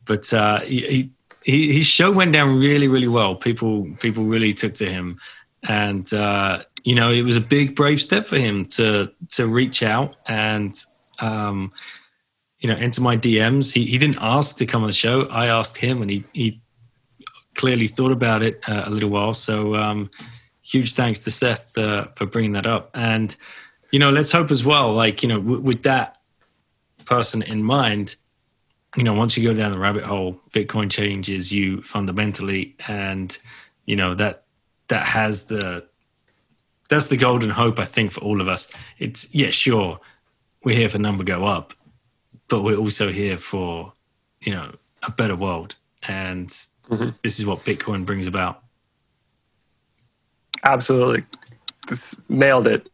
but 0.06 0.32
uh, 0.34 0.62
he, 0.66 1.12
he, 1.50 1.74
his 1.74 1.86
show 1.86 2.12
went 2.12 2.34
down 2.34 2.58
really, 2.60 2.88
really 2.88 3.08
well. 3.08 3.36
People 3.36 3.88
people 4.00 4.24
really 4.26 4.54
took 4.54 4.74
to 4.76 4.90
him, 4.90 5.20
and 5.68 6.12
uh, 6.14 6.64
you 6.84 6.96
know 6.96 7.12
it 7.12 7.24
was 7.24 7.38
a 7.38 7.42
big 7.42 7.76
brave 7.76 8.02
step 8.02 8.28
for 8.28 8.38
him 8.38 8.66
to 8.66 9.10
to 9.32 9.48
reach 9.48 9.84
out 9.84 10.16
and 10.28 10.76
um, 11.20 11.72
you 12.60 12.70
know 12.70 12.76
enter 12.76 13.02
my 13.02 13.18
DMs. 13.18 13.72
He 13.72 13.86
he 13.86 13.98
didn't 13.98 14.20
ask 14.22 14.58
to 14.58 14.66
come 14.66 14.82
on 14.84 14.88
the 14.88 14.94
show. 14.94 15.24
I 15.28 15.48
asked 15.48 15.78
him, 15.78 16.02
and 16.02 16.12
he 16.12 16.24
he 16.34 16.62
clearly 17.56 17.88
thought 17.88 18.12
about 18.12 18.42
it 18.42 18.62
uh, 18.68 18.84
a 18.86 18.90
little 18.90 19.10
while. 19.10 19.34
So 19.34 19.76
um, 19.76 20.10
huge 20.62 20.94
thanks 20.94 21.20
to 21.22 21.32
Seth 21.32 21.78
uh, 21.78 22.06
for 22.16 22.26
bringing 22.26 22.54
that 22.54 22.66
up. 22.66 22.92
And 22.94 23.36
you 23.92 24.00
know, 24.00 24.12
let's 24.12 24.32
hope 24.32 24.52
as 24.52 24.64
well. 24.64 24.94
Like 24.94 25.24
you 25.24 25.30
know, 25.30 25.40
w- 25.40 25.62
with 25.62 25.84
that 25.84 26.18
person 27.06 27.42
in 27.42 27.64
mind, 27.64 28.16
you 28.96 29.04
know, 29.04 29.14
once 29.14 29.38
you 29.38 29.48
go 29.48 29.54
down 29.54 29.72
the 29.72 29.80
rabbit 29.80 30.04
hole, 30.04 30.40
Bitcoin 30.52 30.90
changes 30.90 31.52
you 31.52 31.82
fundamentally, 31.82 32.76
and 32.88 33.38
you 33.86 33.96
know 33.96 34.16
that 34.16 34.44
that 34.88 35.06
has 35.06 35.44
the 35.44 35.88
that's 36.90 37.08
the 37.08 37.18
golden 37.18 37.52
hope 37.52 37.80
I 37.80 37.86
think 37.86 38.12
for 38.12 38.22
all 38.22 38.42
of 38.42 38.48
us. 38.48 38.68
It's 38.98 39.34
yeah, 39.34 39.52
sure, 39.52 40.00
we're 40.64 40.76
here 40.76 40.90
for 40.90 40.98
number 40.98 41.24
go 41.24 41.46
up, 41.46 41.74
but 42.48 42.64
we're 42.64 42.78
also 42.78 43.12
here 43.12 43.38
for 43.38 43.94
you 44.42 44.54
know 44.54 44.72
a 45.04 45.12
better 45.12 45.36
world, 45.36 45.76
and 46.08 46.50
mm-hmm. 46.90 47.10
this 47.24 47.40
is 47.40 47.46
what 47.46 47.60
Bitcoin 47.60 48.06
brings 48.06 48.26
about. 48.26 48.64
Absolutely, 50.64 51.24
nailed 52.28 52.68
it. 52.68 52.90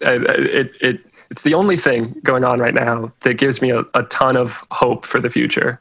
It 0.00 0.72
it 0.80 1.10
it's 1.30 1.42
the 1.42 1.54
only 1.54 1.76
thing 1.76 2.14
going 2.22 2.44
on 2.44 2.58
right 2.58 2.74
now 2.74 3.12
that 3.20 3.34
gives 3.34 3.60
me 3.60 3.70
a, 3.70 3.84
a 3.94 4.02
ton 4.04 4.36
of 4.36 4.64
hope 4.70 5.04
for 5.04 5.20
the 5.20 5.28
future, 5.28 5.80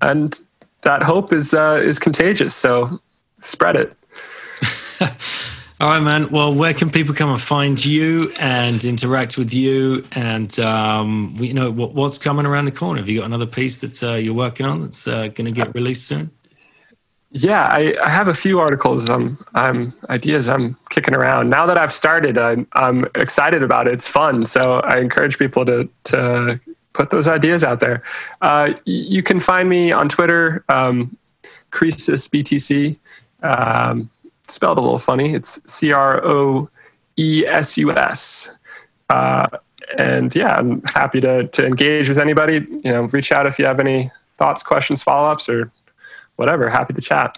and 0.00 0.40
that 0.82 1.02
hope 1.02 1.32
is 1.32 1.54
uh, 1.54 1.80
is 1.82 1.98
contagious. 1.98 2.54
So 2.54 3.00
spread 3.38 3.76
it. 3.76 3.96
All 5.80 5.88
right, 5.88 6.00
man. 6.00 6.30
Well, 6.30 6.54
where 6.54 6.72
can 6.72 6.88
people 6.88 7.14
come 7.14 7.30
and 7.30 7.40
find 7.40 7.84
you 7.84 8.32
and 8.40 8.82
interact 8.84 9.36
with 9.36 9.52
you? 9.52 10.04
And 10.12 10.56
um, 10.60 11.34
you 11.36 11.52
know 11.52 11.70
what, 11.70 11.94
what's 11.94 12.16
coming 12.16 12.46
around 12.46 12.66
the 12.66 12.72
corner? 12.72 13.00
Have 13.00 13.08
you 13.08 13.18
got 13.18 13.26
another 13.26 13.46
piece 13.46 13.78
that 13.78 14.02
uh, 14.02 14.14
you're 14.14 14.34
working 14.34 14.66
on 14.66 14.82
that's 14.82 15.08
uh, 15.08 15.28
going 15.28 15.46
to 15.46 15.50
get 15.50 15.74
released 15.74 16.06
soon? 16.06 16.30
Yeah, 17.36 17.66
I, 17.68 17.96
I 18.02 18.10
have 18.10 18.28
a 18.28 18.34
few 18.34 18.60
articles, 18.60 19.10
um, 19.10 19.44
um, 19.56 19.92
ideas 20.08 20.48
I'm 20.48 20.76
kicking 20.90 21.14
around. 21.14 21.50
Now 21.50 21.66
that 21.66 21.76
I've 21.76 21.92
started, 21.92 22.38
I'm, 22.38 22.64
I'm 22.74 23.06
excited 23.16 23.60
about 23.60 23.88
it. 23.88 23.94
It's 23.94 24.06
fun. 24.06 24.46
So 24.46 24.78
I 24.80 25.00
encourage 25.00 25.36
people 25.36 25.66
to, 25.66 25.88
to 26.04 26.60
put 26.92 27.10
those 27.10 27.26
ideas 27.26 27.64
out 27.64 27.80
there. 27.80 28.04
Uh, 28.40 28.74
you 28.84 29.20
can 29.20 29.40
find 29.40 29.68
me 29.68 29.90
on 29.90 30.08
Twitter, 30.08 30.64
um, 30.68 31.16
Croesus 31.72 32.28
BTC. 32.28 32.96
Um, 33.42 34.08
spelled 34.46 34.78
a 34.78 34.80
little 34.80 35.00
funny. 35.00 35.34
It's 35.34 35.60
C 35.70 35.92
R 35.92 36.24
O 36.24 36.70
E 37.16 37.44
S 37.48 37.76
U 37.76 37.90
S. 37.90 38.56
Uh, 39.10 39.48
and 39.98 40.34
yeah, 40.36 40.54
I'm 40.54 40.82
happy 40.94 41.20
to, 41.20 41.48
to 41.48 41.66
engage 41.66 42.08
with 42.08 42.18
anybody. 42.18 42.64
You 42.84 42.92
know, 42.92 43.02
reach 43.06 43.32
out 43.32 43.44
if 43.44 43.58
you 43.58 43.64
have 43.64 43.80
any 43.80 44.12
thoughts, 44.36 44.62
questions, 44.62 45.02
follow 45.02 45.28
ups, 45.28 45.48
or 45.48 45.72
whatever. 46.36 46.68
Happy 46.68 46.94
to 46.94 47.00
chat. 47.00 47.36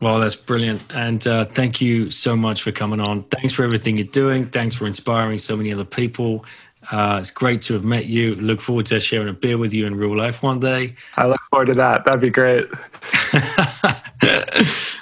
Well, 0.00 0.20
that's 0.20 0.36
brilliant. 0.36 0.82
And 0.94 1.26
uh, 1.26 1.44
thank 1.46 1.80
you 1.80 2.10
so 2.10 2.36
much 2.36 2.62
for 2.62 2.70
coming 2.70 3.00
on. 3.00 3.24
Thanks 3.24 3.52
for 3.52 3.64
everything 3.64 3.96
you're 3.96 4.06
doing. 4.06 4.46
Thanks 4.46 4.74
for 4.74 4.86
inspiring 4.86 5.38
so 5.38 5.56
many 5.56 5.72
other 5.72 5.84
people. 5.84 6.44
Uh, 6.90 7.18
it's 7.20 7.32
great 7.32 7.62
to 7.62 7.74
have 7.74 7.84
met 7.84 8.06
you. 8.06 8.34
Look 8.36 8.60
forward 8.60 8.86
to 8.86 9.00
sharing 9.00 9.28
a 9.28 9.32
beer 9.32 9.58
with 9.58 9.74
you 9.74 9.86
in 9.86 9.96
real 9.96 10.16
life 10.16 10.42
one 10.42 10.60
day. 10.60 10.94
I 11.16 11.26
look 11.26 11.40
forward 11.50 11.66
to 11.66 11.74
that. 11.74 12.04
That'd 12.04 12.20
be 12.20 12.30
great. 12.30 12.66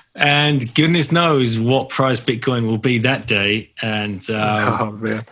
and 0.15 0.75
goodness 0.75 1.13
knows 1.13 1.61
what 1.61 1.91
price 1.91 2.19
Bitcoin 2.19 2.67
will 2.67 2.79
be 2.79 2.99
that 2.99 3.27
day, 3.27 3.71
and 3.83 4.29
um, 4.31 5.01
oh, 5.05 5.23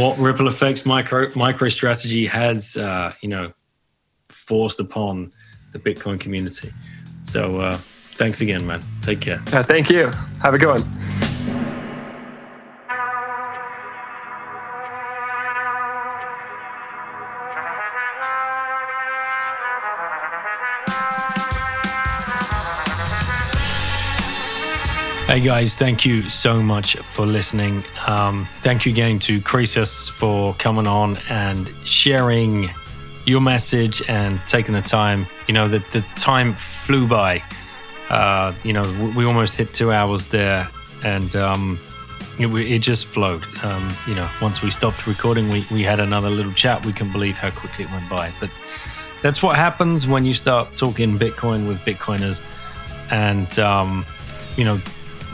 what 0.00 0.16
ripple 0.18 0.48
effects 0.48 0.86
micro 0.86 1.26
MicroStrategy 1.30 2.28
has, 2.28 2.76
uh, 2.76 3.12
you 3.20 3.28
know, 3.28 3.52
forced 4.28 4.80
upon 4.80 5.32
the 5.72 5.78
Bitcoin 5.78 6.18
community. 6.18 6.72
So 7.22 7.60
uh, 7.60 7.76
thanks 7.76 8.40
again, 8.40 8.66
man. 8.66 8.82
Take 9.02 9.20
care. 9.20 9.42
Yeah, 9.52 9.62
thank 9.62 9.90
you. 9.90 10.08
Have 10.42 10.54
a 10.54 10.58
good 10.58 10.68
one. 10.68 11.00
Hey 25.30 25.38
guys, 25.38 25.76
thank 25.76 26.04
you 26.04 26.22
so 26.22 26.60
much 26.60 26.96
for 26.96 27.24
listening. 27.24 27.84
Um, 28.04 28.48
thank 28.62 28.84
you 28.84 28.90
again 28.90 29.20
to 29.20 29.40
Croesus 29.40 30.08
for 30.08 30.54
coming 30.54 30.88
on 30.88 31.18
and 31.28 31.70
sharing 31.84 32.68
your 33.30 33.40
message 33.40 34.02
and 34.08 34.40
taking 34.44 34.74
the 34.74 34.82
time. 34.82 35.26
You 35.46 35.54
know, 35.54 35.68
the, 35.68 35.78
the 35.92 36.04
time 36.16 36.54
flew 36.54 37.06
by. 37.06 37.42
Uh, 38.08 38.52
you 38.64 38.72
know, 38.72 39.12
we 39.16 39.24
almost 39.24 39.56
hit 39.56 39.72
two 39.72 39.92
hours 39.92 40.26
there, 40.26 40.68
and 41.04 41.36
um, 41.36 41.80
it, 42.40 42.48
it, 42.48 42.80
just 42.80 43.06
flowed. 43.06 43.46
Um, 43.64 43.96
you 44.08 44.16
know, 44.16 44.28
once 44.42 44.62
we 44.62 44.70
stopped 44.70 45.06
recording, 45.06 45.48
we, 45.48 45.64
we 45.70 45.84
had 45.84 46.00
another 46.00 46.28
little 46.28 46.52
chat. 46.52 46.84
We 46.84 46.92
can 46.92 47.12
believe 47.12 47.38
how 47.38 47.52
quickly 47.52 47.84
it 47.84 47.90
went 47.92 48.10
by. 48.10 48.32
But 48.40 48.50
that's 49.22 49.44
what 49.44 49.54
happens 49.54 50.08
when 50.08 50.24
you 50.24 50.34
start 50.34 50.76
talking 50.76 51.16
Bitcoin 51.18 51.68
with 51.68 51.78
Bitcoiners, 51.80 52.40
and 53.10 53.56
um, 53.60 54.04
you 54.56 54.64
know, 54.64 54.80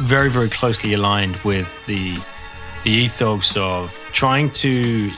very 0.01 0.29
very 0.29 0.51
closely 0.51 0.93
aligned 0.93 1.37
with 1.39 1.87
the 1.87 2.19
the 2.85 2.91
ethos 2.91 3.57
of 3.57 3.99
trying 4.13 4.51
to 4.51 5.11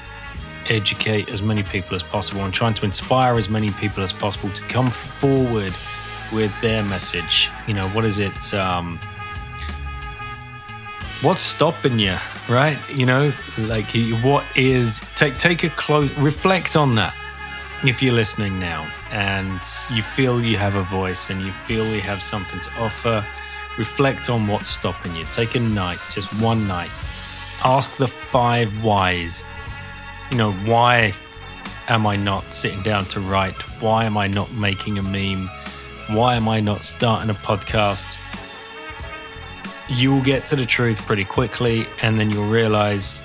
educate 0.69 1.31
as 1.31 1.43
many 1.43 1.63
people 1.63 1.95
as 1.95 2.03
possible 2.03 2.43
and 2.43 2.53
trying 2.53 2.75
to 2.75 2.85
inspire 2.85 3.37
as 3.37 3.49
many 3.49 3.71
people 3.73 4.03
as 4.03 4.13
possible 4.13 4.51
to 4.51 4.63
come 4.65 4.91
forward 4.91 5.73
with 6.33 6.53
their 6.61 6.83
message. 6.85 7.51
You 7.67 7.75
know, 7.75 7.89
what 7.91 8.05
is 8.05 8.19
it? 8.19 8.55
Um, 8.55 8.99
what's 11.23 11.43
stopping 11.43 11.99
you, 11.99 12.17
right? 12.49 12.79
You 12.91 13.07
know, 13.07 13.33
like 13.59 13.87
what 14.23 14.45
is 14.57 15.01
take 15.17 15.39
take 15.39 15.65
a 15.65 15.71
close 15.71 16.11
reflect 16.19 16.77
on 16.77 16.95
that. 16.97 17.15
If 17.85 18.03
you're 18.03 18.15
listening 18.15 18.59
now 18.59 18.93
and 19.11 19.61
you 19.91 20.03
feel 20.03 20.45
you 20.45 20.57
have 20.57 20.75
a 20.75 20.83
voice 20.83 21.31
and 21.31 21.43
you 21.43 21.53
feel 21.53 21.87
you 21.87 22.01
have 22.01 22.21
something 22.21 22.59
to 22.61 22.71
offer, 22.73 23.25
reflect 23.79 24.29
on 24.29 24.49
what's 24.49 24.69
stopping 24.69 25.15
you. 25.15 25.25
Take 25.27 25.55
a 25.55 25.61
night, 25.61 26.01
just 26.13 26.33
one 26.41 26.67
night. 26.67 26.91
Ask 27.65 27.97
the 27.97 28.09
five 28.09 28.83
whys 28.83 29.45
you 30.31 30.37
know, 30.37 30.53
why 30.53 31.15
am 31.89 32.07
I 32.07 32.17
not 32.17 32.53
sitting 32.55 32.83
down 32.83 33.07
to 33.07 33.21
write? 33.21 33.61
Why 33.81 34.05
am 34.05 34.17
I 34.17 34.27
not 34.27 34.53
making 34.53 34.99
a 34.99 35.03
meme? 35.03 35.49
Why 36.09 36.37
am 36.37 36.49
I 36.49 36.61
not 36.61 36.85
starting 36.85 37.31
a 37.31 37.35
podcast? 37.35 38.17
You 39.89 40.13
will 40.13 40.23
get 40.23 40.47
to 40.47 40.57
the 40.57 40.67
truth 40.67 41.01
pretty 41.07 41.25
quickly, 41.25 41.87
and 42.03 42.19
then 42.19 42.31
you'll 42.31 42.49
realize 42.49 43.21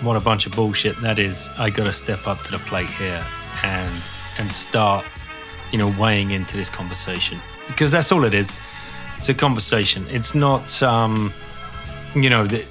what 0.00 0.16
a 0.16 0.20
bunch 0.20 0.46
of 0.46 0.52
bullshit 0.52 1.00
that 1.00 1.18
is. 1.18 1.48
I 1.58 1.70
got 1.70 1.84
to 1.84 1.92
step 1.92 2.26
up 2.26 2.42
to 2.44 2.52
the 2.52 2.58
plate 2.58 2.90
here 2.90 3.24
and 3.62 4.02
and 4.38 4.52
start, 4.52 5.04
you 5.72 5.78
know, 5.78 5.92
weighing 5.98 6.30
into 6.30 6.56
this 6.56 6.70
conversation 6.70 7.40
because 7.66 7.90
that's 7.90 8.10
all 8.12 8.24
it 8.24 8.34
is. 8.34 8.50
It's 9.18 9.28
a 9.28 9.34
conversation. 9.34 10.06
It's 10.08 10.34
not, 10.34 10.80
um, 10.82 11.32
you 12.14 12.30
know, 12.30 12.46
the, 12.46 12.64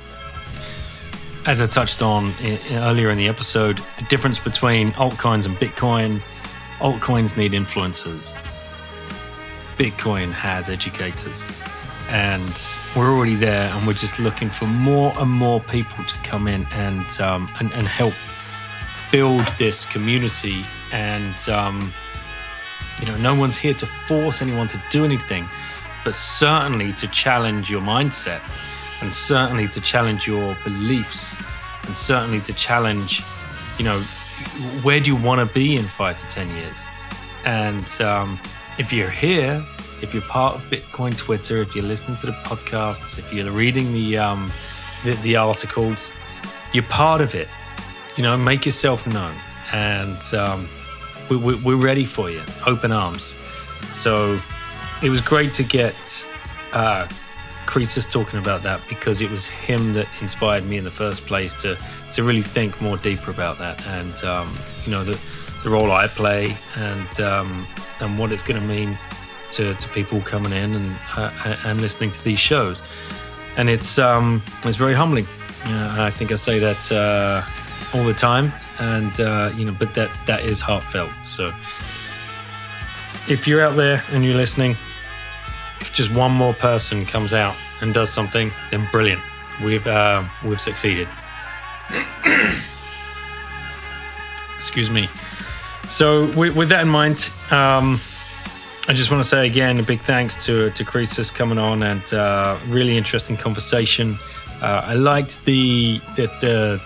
as 1.48 1.61
I 1.61 1.65
touched 1.65 2.02
on 2.02 2.34
earlier 2.72 3.10
in 3.10 3.18
the 3.18 3.30
episode, 3.30 3.78
the 3.95 4.03
difference 4.10 4.38
between 4.38 4.91
altcoins 4.91 5.45
and 5.45 5.56
Bitcoin 5.56 6.22
altcoins 6.80 7.38
need 7.38 7.53
influencers, 7.53 8.34
Bitcoin 9.78 10.34
has 10.34 10.69
educators. 10.69 11.49
And 12.10 12.61
we're 12.95 13.10
already 13.10 13.36
there, 13.36 13.69
and 13.69 13.88
we're 13.88 13.94
just 13.94 14.19
looking 14.19 14.49
for 14.49 14.65
more 14.65 15.14
and 15.18 15.32
more 15.32 15.61
people 15.61 16.03
to 16.03 16.15
come 16.18 16.49
in 16.49 16.65
and 16.72 17.22
um, 17.22 17.49
and, 17.60 17.72
and, 17.74 17.88
help 17.88 18.14
build 19.11 19.45
this 19.57 19.86
community. 19.86 20.65
And 20.91 21.49
um, 21.49 21.94
you 22.99 23.07
know, 23.07 23.18
no 23.18 23.36
one's 23.36 23.57
here 23.57 23.74
to 23.76 23.86
force 23.86 24.41
anyone 24.41 24.68
to 24.69 24.82
do 24.90 25.06
anything, 25.06 25.49
but 26.03 26.15
certainly 26.15 26.91
to 26.94 27.07
challenge 27.07 27.69
your 27.69 27.82
mindset 27.82 28.41
and 29.02 29.14
certainly 29.14 29.68
to 29.68 29.82
challenge 29.82 30.28
your 30.28 30.57
beliefs 30.64 31.36
and 31.86 31.95
certainly 31.95 32.41
to 32.41 32.53
challenge, 32.53 33.24
you 33.78 33.86
know, 33.86 33.99
where 34.82 34.99
do 34.99 35.11
you 35.11 35.15
want 35.15 35.40
to 35.40 35.53
be 35.53 35.76
in 35.76 35.86
five 35.86 36.18
to 36.18 36.28
10 36.28 36.49
years? 36.56 36.78
And 37.45 38.02
um, 38.02 38.40
if 38.78 38.91
you're 38.91 39.10
here, 39.10 39.65
if 40.02 40.14
you're 40.14 40.24
part 40.24 40.56
of 40.56 40.65
Bitcoin 40.65 41.18
Twitter, 41.18 41.61
if 41.61 41.76
you're 41.76 41.86
listening 41.86 42.18
to 42.18 42.28
the 42.28 42.34
podcasts, 42.34 43.18
if 43.18 43.32
you're 43.34 43.52
reading 43.52 43.94
the, 43.94 44.18
um, 44.18 44.52
the, 45.03 45.14
the 45.15 45.36
articles, 45.36 46.14
you're 46.74 46.84
part 46.84 47.22
of 47.22 47.34
it. 47.36 47.48
You 48.15 48.24
know, 48.24 48.38
make 48.38 48.65
yourself 48.65 49.07
known. 49.07 49.36
And 49.72 50.22
um, 50.34 50.69
we, 51.30 51.38
we, 51.38 51.56
we're 51.56 51.84
ready 51.84 52.06
for 52.06 52.30
you. 52.30 52.41
Open 52.65 52.91
arms. 52.91 53.38
So 53.91 54.40
it 55.02 55.10
was 55.10 55.22
great 55.22 55.53
to 55.56 55.64
get 55.64 55.95
uh, 56.74 57.07
Croesus 57.68 58.06
talking 58.06 58.39
about 58.39 58.64
that 58.64 58.81
because 58.89 59.22
it 59.22 59.30
was 59.30 59.45
him 59.45 59.94
that 59.94 60.07
inspired 60.22 60.65
me 60.65 60.77
in 60.77 60.84
the 60.84 60.91
first 60.91 61.26
place 61.27 61.53
to 61.56 61.77
to 62.14 62.23
really 62.23 62.41
think 62.41 62.81
more 62.81 62.98
deeper 62.98 63.30
about 63.30 63.60
that 63.60 63.85
and 63.88 64.23
um, 64.23 64.57
you 64.85 64.91
know 64.91 65.03
the 65.03 65.19
the 65.64 65.69
role 65.69 65.91
I 65.91 66.07
play 66.07 66.57
and 66.76 67.19
um, 67.19 67.68
and 67.99 68.18
what 68.18 68.31
it's 68.31 68.44
going 68.44 68.60
to 68.60 68.65
mean 68.65 68.98
to, 69.52 69.73
to 69.73 69.89
people 69.89 70.22
coming 70.22 70.52
in 70.52 70.76
and 70.76 70.98
uh, 71.15 71.57
and 71.65 71.81
listening 71.81 72.11
to 72.11 72.23
these 72.23 72.39
shows. 72.39 72.84
And 73.56 73.69
it's 73.69 73.98
um, 73.98 74.41
it's 74.65 74.77
very 74.77 74.94
humbling. 74.94 75.27
Uh, 75.65 75.95
I 75.99 76.11
think 76.11 76.31
I 76.31 76.35
say 76.35 76.60
that 76.60 76.91
uh, 76.91 77.44
all 77.94 78.03
the 78.03 78.14
time 78.14 78.53
and 78.80 79.19
uh, 79.19 79.52
you 79.56 79.65
know 79.65 79.76
but 79.77 79.94
that 79.95 80.11
that 80.27 80.44
is 80.44 80.61
heartfelt. 80.61 81.11
So 81.26 81.53
if 83.27 83.48
you're 83.48 83.61
out 83.61 83.76
there 83.76 84.03
and 84.11 84.23
you're 84.23 84.35
listening 84.35 84.77
if 85.80 85.94
just 85.94 86.14
one 86.14 86.32
more 86.32 86.54
person 86.54 87.06
comes 87.06 87.34
out 87.34 87.56
and 87.82 87.94
does 87.94 88.12
something, 88.12 88.52
then 88.72 88.88
brilliant. 88.91 89.22
We've 89.64 89.86
uh, 89.88 90.24
we've 90.44 90.62
succeeded. 90.62 91.08
Excuse 94.56 94.90
me. 94.90 95.10
So 95.88 96.32
with, 96.34 96.56
with 96.56 96.70
that 96.70 96.82
in 96.82 96.90
mind, 96.90 97.32
um, 97.52 97.99
I 98.90 98.94
just 98.94 99.10
want 99.12 99.24
to 99.24 99.30
say 99.30 99.48
again 99.48 99.80
a 99.80 99.84
big 99.84 99.99
thanks 99.99 100.44
to 100.45 100.70
to 100.72 100.84
Croesus 100.84 101.32
coming 101.32 101.58
on 101.58 101.84
and 101.84 102.14
uh, 102.14 102.58
really 102.68 102.98
interesting 102.98 103.38
conversation. 103.38 104.18
Uh, 104.62 104.82
I 104.86 104.94
liked 104.95 105.44
the 105.45 106.02
the, 106.16 106.28
the 106.41 106.82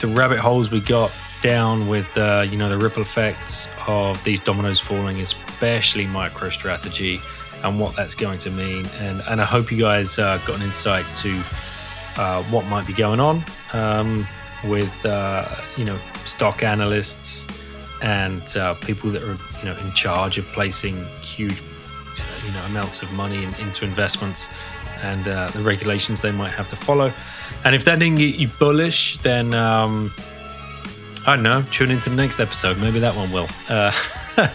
the 0.00 0.06
rabbit 0.08 0.38
holes 0.38 0.70
we 0.70 0.80
got 0.80 1.12
down 1.42 1.88
with 1.88 2.16
uh, 2.16 2.46
you 2.48 2.56
know 2.56 2.68
the 2.68 2.78
ripple 2.78 3.02
effects 3.02 3.68
of 3.86 4.22
these 4.24 4.40
dominoes 4.40 4.80
falling, 4.80 5.20
especially 5.20 6.06
MicroStrategy 6.06 7.20
and 7.64 7.80
what 7.80 7.96
that's 7.96 8.14
going 8.14 8.38
to 8.38 8.50
mean. 8.50 8.86
And, 9.00 9.22
and 9.28 9.40
I 9.40 9.44
hope 9.44 9.72
you 9.72 9.78
guys 9.78 10.18
uh, 10.18 10.38
got 10.46 10.56
an 10.56 10.62
insight 10.62 11.06
to 11.16 11.42
uh, 12.16 12.44
what 12.44 12.66
might 12.66 12.86
be 12.86 12.92
going 12.92 13.18
on 13.18 13.44
um, 13.72 14.26
with 14.64 15.04
uh, 15.04 15.48
you 15.76 15.84
know 15.84 15.98
stock 16.24 16.62
analysts 16.62 17.46
and 18.02 18.56
uh, 18.56 18.74
people 18.74 19.10
that 19.10 19.24
are 19.24 19.38
you 19.58 19.64
know 19.64 19.76
in 19.78 19.92
charge 19.94 20.38
of 20.38 20.46
placing 20.48 21.04
huge 21.22 21.60
you 22.46 22.52
know 22.52 22.62
amounts 22.66 23.02
of 23.02 23.10
money 23.12 23.42
in, 23.42 23.54
into 23.56 23.84
investments 23.84 24.48
and 25.02 25.26
uh, 25.26 25.50
the 25.50 25.60
regulations 25.60 26.20
they 26.20 26.32
might 26.32 26.52
have 26.52 26.68
to 26.68 26.76
follow. 26.76 27.12
And 27.64 27.74
if 27.74 27.84
that 27.84 27.98
didn't 27.98 28.18
get 28.18 28.36
you 28.36 28.48
bullish, 28.48 29.18
then 29.18 29.52
um, 29.54 30.12
I 31.26 31.36
don't 31.36 31.42
know. 31.42 31.64
Tune 31.70 31.90
into 31.90 32.10
the 32.10 32.16
next 32.16 32.40
episode. 32.40 32.78
Maybe 32.78 33.00
that 33.00 33.16
one 33.16 33.32
will. 33.32 33.48
Uh, 33.68 33.92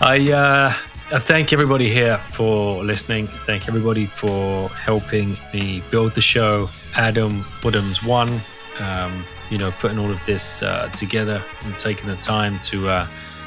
I 0.00 0.32
uh, 0.32 0.74
thank 1.10 1.52
everybody 1.52 1.88
here 1.88 2.18
for 2.30 2.82
listening. 2.82 3.28
Thank 3.44 3.68
everybody 3.68 4.06
for 4.06 4.68
helping 4.70 5.38
me 5.54 5.82
build 5.90 6.14
the 6.14 6.20
show. 6.20 6.68
Adam 6.96 7.42
Woodhams 7.60 8.04
one, 8.04 8.40
um, 8.80 9.24
you 9.48 9.56
know, 9.56 9.70
putting 9.72 9.98
all 9.98 10.10
of 10.10 10.24
this 10.24 10.62
uh, 10.64 10.88
together 10.96 11.42
and 11.62 11.78
taking 11.78 12.08
the 12.08 12.16
time 12.16 12.58
to 12.60 12.88
uh, 12.88 13.06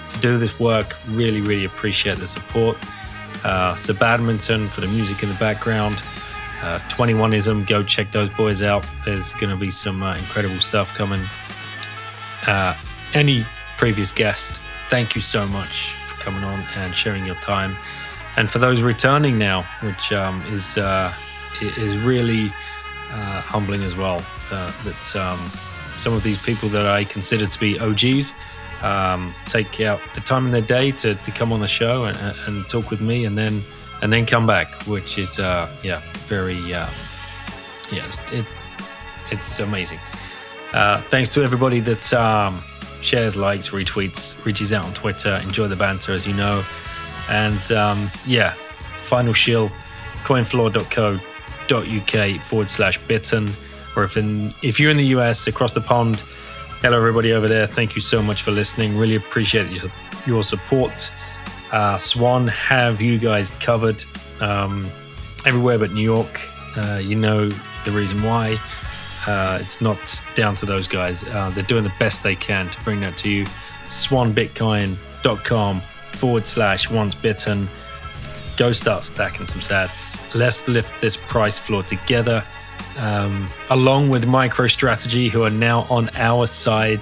to 0.10 0.20
do 0.20 0.38
this 0.38 0.58
work. 0.58 0.96
Really, 1.08 1.42
really 1.42 1.66
appreciate 1.66 2.18
the 2.18 2.28
support. 2.28 2.78
Uh, 3.44 3.76
Sir 3.76 3.94
Badminton 3.94 4.68
for 4.68 4.80
the 4.80 4.88
music 4.88 5.22
in 5.24 5.30
the 5.30 5.36
background. 5.36 6.02
21ism, 6.62 7.62
uh, 7.62 7.66
go 7.66 7.84
check 7.84 8.12
those 8.12 8.30
boys 8.30 8.62
out. 8.62 8.86
There's 9.06 9.34
going 9.34 9.50
to 9.50 9.56
be 9.56 9.70
some 9.70 10.04
uh, 10.04 10.16
incredible 10.16 10.60
stuff 10.60 10.94
coming. 10.94 11.26
Uh, 12.46 12.76
any 13.14 13.46
previous 13.78 14.12
guest, 14.12 14.60
thank 14.90 15.16
you 15.16 15.22
so 15.22 15.46
much 15.48 15.99
coming 16.20 16.44
on 16.44 16.62
and 16.76 16.96
sharing 16.96 17.26
your 17.26 17.36
time. 17.36 17.78
And 18.36 18.50
for 18.50 18.60
those 18.60 18.82
returning 18.82 19.38
now, 19.38 19.66
which 19.82 20.12
um, 20.14 20.42
is 20.54 20.78
uh, 20.78 21.14
is 21.62 21.98
really 22.04 22.54
uh, 23.12 23.42
humbling 23.42 23.84
as 23.84 23.96
well, 23.96 24.24
uh, 24.52 24.72
that 24.84 25.16
um, 25.16 25.52
some 26.00 26.14
of 26.14 26.24
these 26.24 26.38
people 26.38 26.70
that 26.70 26.86
I 26.86 27.04
consider 27.04 27.46
to 27.46 27.60
be 27.60 27.80
OGs 27.80 28.34
um, 28.82 29.34
take 29.46 29.82
out 29.82 30.00
the 30.14 30.22
time 30.22 30.46
in 30.46 30.52
their 30.52 30.62
day 30.62 30.92
to, 30.92 31.16
to 31.16 31.32
come 31.32 31.52
on 31.52 31.60
the 31.60 31.68
show 31.68 32.06
and, 32.06 32.18
and 32.48 32.68
talk 32.70 32.90
with 32.92 33.02
me, 33.02 33.26
and 33.26 33.38
then 33.38 33.64
and 34.02 34.14
then 34.14 34.26
come 34.26 34.48
back, 34.48 34.84
which 34.84 35.18
is 35.18 35.40
uh, 35.40 35.70
yeah 35.84 36.02
very 36.28 36.74
uh, 36.74 36.90
yeah 37.92 38.12
it, 38.32 38.46
it's 39.32 39.60
amazing. 39.60 40.00
Uh, 40.74 41.02
thanks 41.02 41.30
to 41.30 41.42
everybody 41.44 41.80
that 41.80 42.14
um, 42.14 42.64
shares, 43.02 43.36
likes, 43.36 43.70
retweets, 43.70 44.44
reaches 44.46 44.72
out 44.74 44.86
on 44.86 44.94
Twitter. 44.94 45.36
Enjoy 45.38 45.68
the 45.68 45.76
banter, 45.76 46.14
as 46.14 46.28
you 46.28 46.34
know. 46.34 46.64
And 47.30 47.72
um, 47.72 48.10
yeah, 48.26 48.54
final 49.04 49.34
shill, 49.34 49.70
coinfloor.co.uk 50.24 52.42
forward 52.42 52.70
slash 52.70 52.98
bitten. 53.08 53.50
Or 53.96 54.04
if 54.04 54.18
in 54.18 54.54
if 54.62 54.80
you're 54.80 54.92
in 54.92 54.98
the 54.98 55.08
US 55.18 55.48
across 55.48 55.72
the 55.72 55.82
pond, 55.82 56.24
hello 56.82 56.98
everybody 56.98 57.34
over 57.34 57.48
there. 57.48 57.68
Thank 57.68 57.96
you 57.96 58.02
so 58.02 58.22
much 58.22 58.44
for 58.44 58.52
listening. 58.52 58.98
Really 58.98 59.16
appreciate 59.16 59.72
your, 59.72 59.92
your 60.26 60.44
support. 60.44 61.12
Uh, 61.72 61.98
Swan 61.98 62.48
have 62.48 63.02
you 63.02 63.20
guys 63.20 63.52
covered 63.60 64.04
um, 64.40 64.90
everywhere 65.46 65.78
but 65.78 65.92
New 65.92 66.04
York. 66.04 66.42
Uh, 66.76 67.00
you 67.04 67.16
know 67.16 67.50
the 67.86 67.92
reason 67.92 68.24
why. 68.24 68.60
Uh, 69.28 69.60
it's 69.62 69.82
not 69.82 70.22
down 70.36 70.56
to 70.56 70.66
those 70.66 70.88
guys. 70.88 71.24
Uh, 71.24 71.50
they're 71.54 71.64
doing 71.64 71.84
the 71.84 71.94
best 72.00 72.24
they 72.24 72.36
can 72.36 72.70
to 72.70 72.82
bring 72.84 73.02
that 73.02 73.18
to 73.18 73.30
you. 73.30 73.46
Swanbitcoin.com 73.86 75.82
forward 76.14 76.46
slash 76.46 76.90
once 76.90 77.16
bitten. 77.16 77.70
Go 78.58 78.72
start 78.72 79.04
stacking 79.04 79.46
some 79.46 79.62
sats. 79.62 80.22
Let's 80.34 80.68
lift 80.68 81.00
this 81.02 81.18
price 81.18 81.58
floor 81.58 81.84
together. 81.84 82.46
Um, 82.98 83.48
along 83.70 84.10
with 84.10 84.26
MicroStrategy, 84.26 85.30
who 85.30 85.44
are 85.44 85.50
now 85.50 85.82
on 85.90 86.10
our 86.16 86.46
side. 86.46 87.02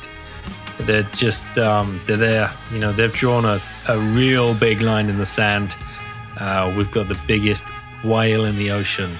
They're 0.82 1.10
just 1.14 1.58
um, 1.58 2.00
they're 2.06 2.18
there. 2.18 2.52
You 2.72 2.80
know 2.80 2.92
they've 2.92 3.12
drawn 3.12 3.46
a, 3.46 3.60
a 3.88 3.98
real 3.98 4.54
big 4.54 4.82
line 4.82 5.10
in 5.10 5.18
the 5.18 5.26
sand. 5.26 5.76
Uh, 6.38 6.72
we've 6.78 6.92
got 6.92 7.08
the 7.08 7.20
biggest 7.26 7.66
whale 8.04 8.46
in 8.46 8.56
the 8.58 8.70
ocean 8.70 9.18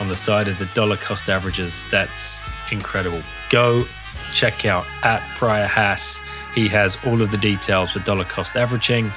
on 0.00 0.08
the 0.08 0.16
side 0.16 0.48
of 0.48 0.58
the 0.58 0.66
dollar 0.66 0.96
cost 0.96 1.28
averages. 1.28 1.84
That's 1.90 2.42
incredible. 2.72 3.22
Go 3.50 3.84
check 4.32 4.64
out 4.64 4.86
at 5.02 5.26
Friar 5.36 5.66
Hass. 5.66 6.18
He 6.54 6.68
has 6.68 6.98
all 7.04 7.22
of 7.22 7.30
the 7.30 7.36
details 7.36 7.92
for 7.92 8.00
dollar 8.00 8.24
cost 8.24 8.56
averaging. 8.56 9.12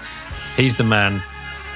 He's 0.55 0.75
the 0.75 0.83
man. 0.83 1.23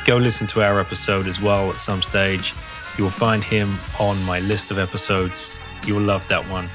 Go 0.05 0.17
listen 0.17 0.47
to 0.47 0.61
our 0.61 0.79
episode 0.79 1.27
as 1.27 1.41
well 1.41 1.71
at 1.71 1.79
some 1.79 2.01
stage. 2.01 2.53
You'll 2.97 3.09
find 3.09 3.43
him 3.43 3.77
on 3.99 4.21
my 4.23 4.39
list 4.39 4.71
of 4.71 4.79
episodes. 4.79 5.59
You'll 5.85 6.01
love 6.01 6.27
that 6.27 6.47
one. 6.49 6.69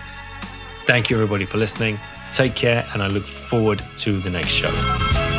Thank 0.86 1.10
you, 1.10 1.16
everybody, 1.16 1.44
for 1.44 1.58
listening. 1.58 1.98
Take 2.32 2.54
care, 2.54 2.86
and 2.92 3.02
I 3.02 3.08
look 3.08 3.26
forward 3.26 3.82
to 3.96 4.18
the 4.18 4.30
next 4.30 4.50
show. 4.50 5.31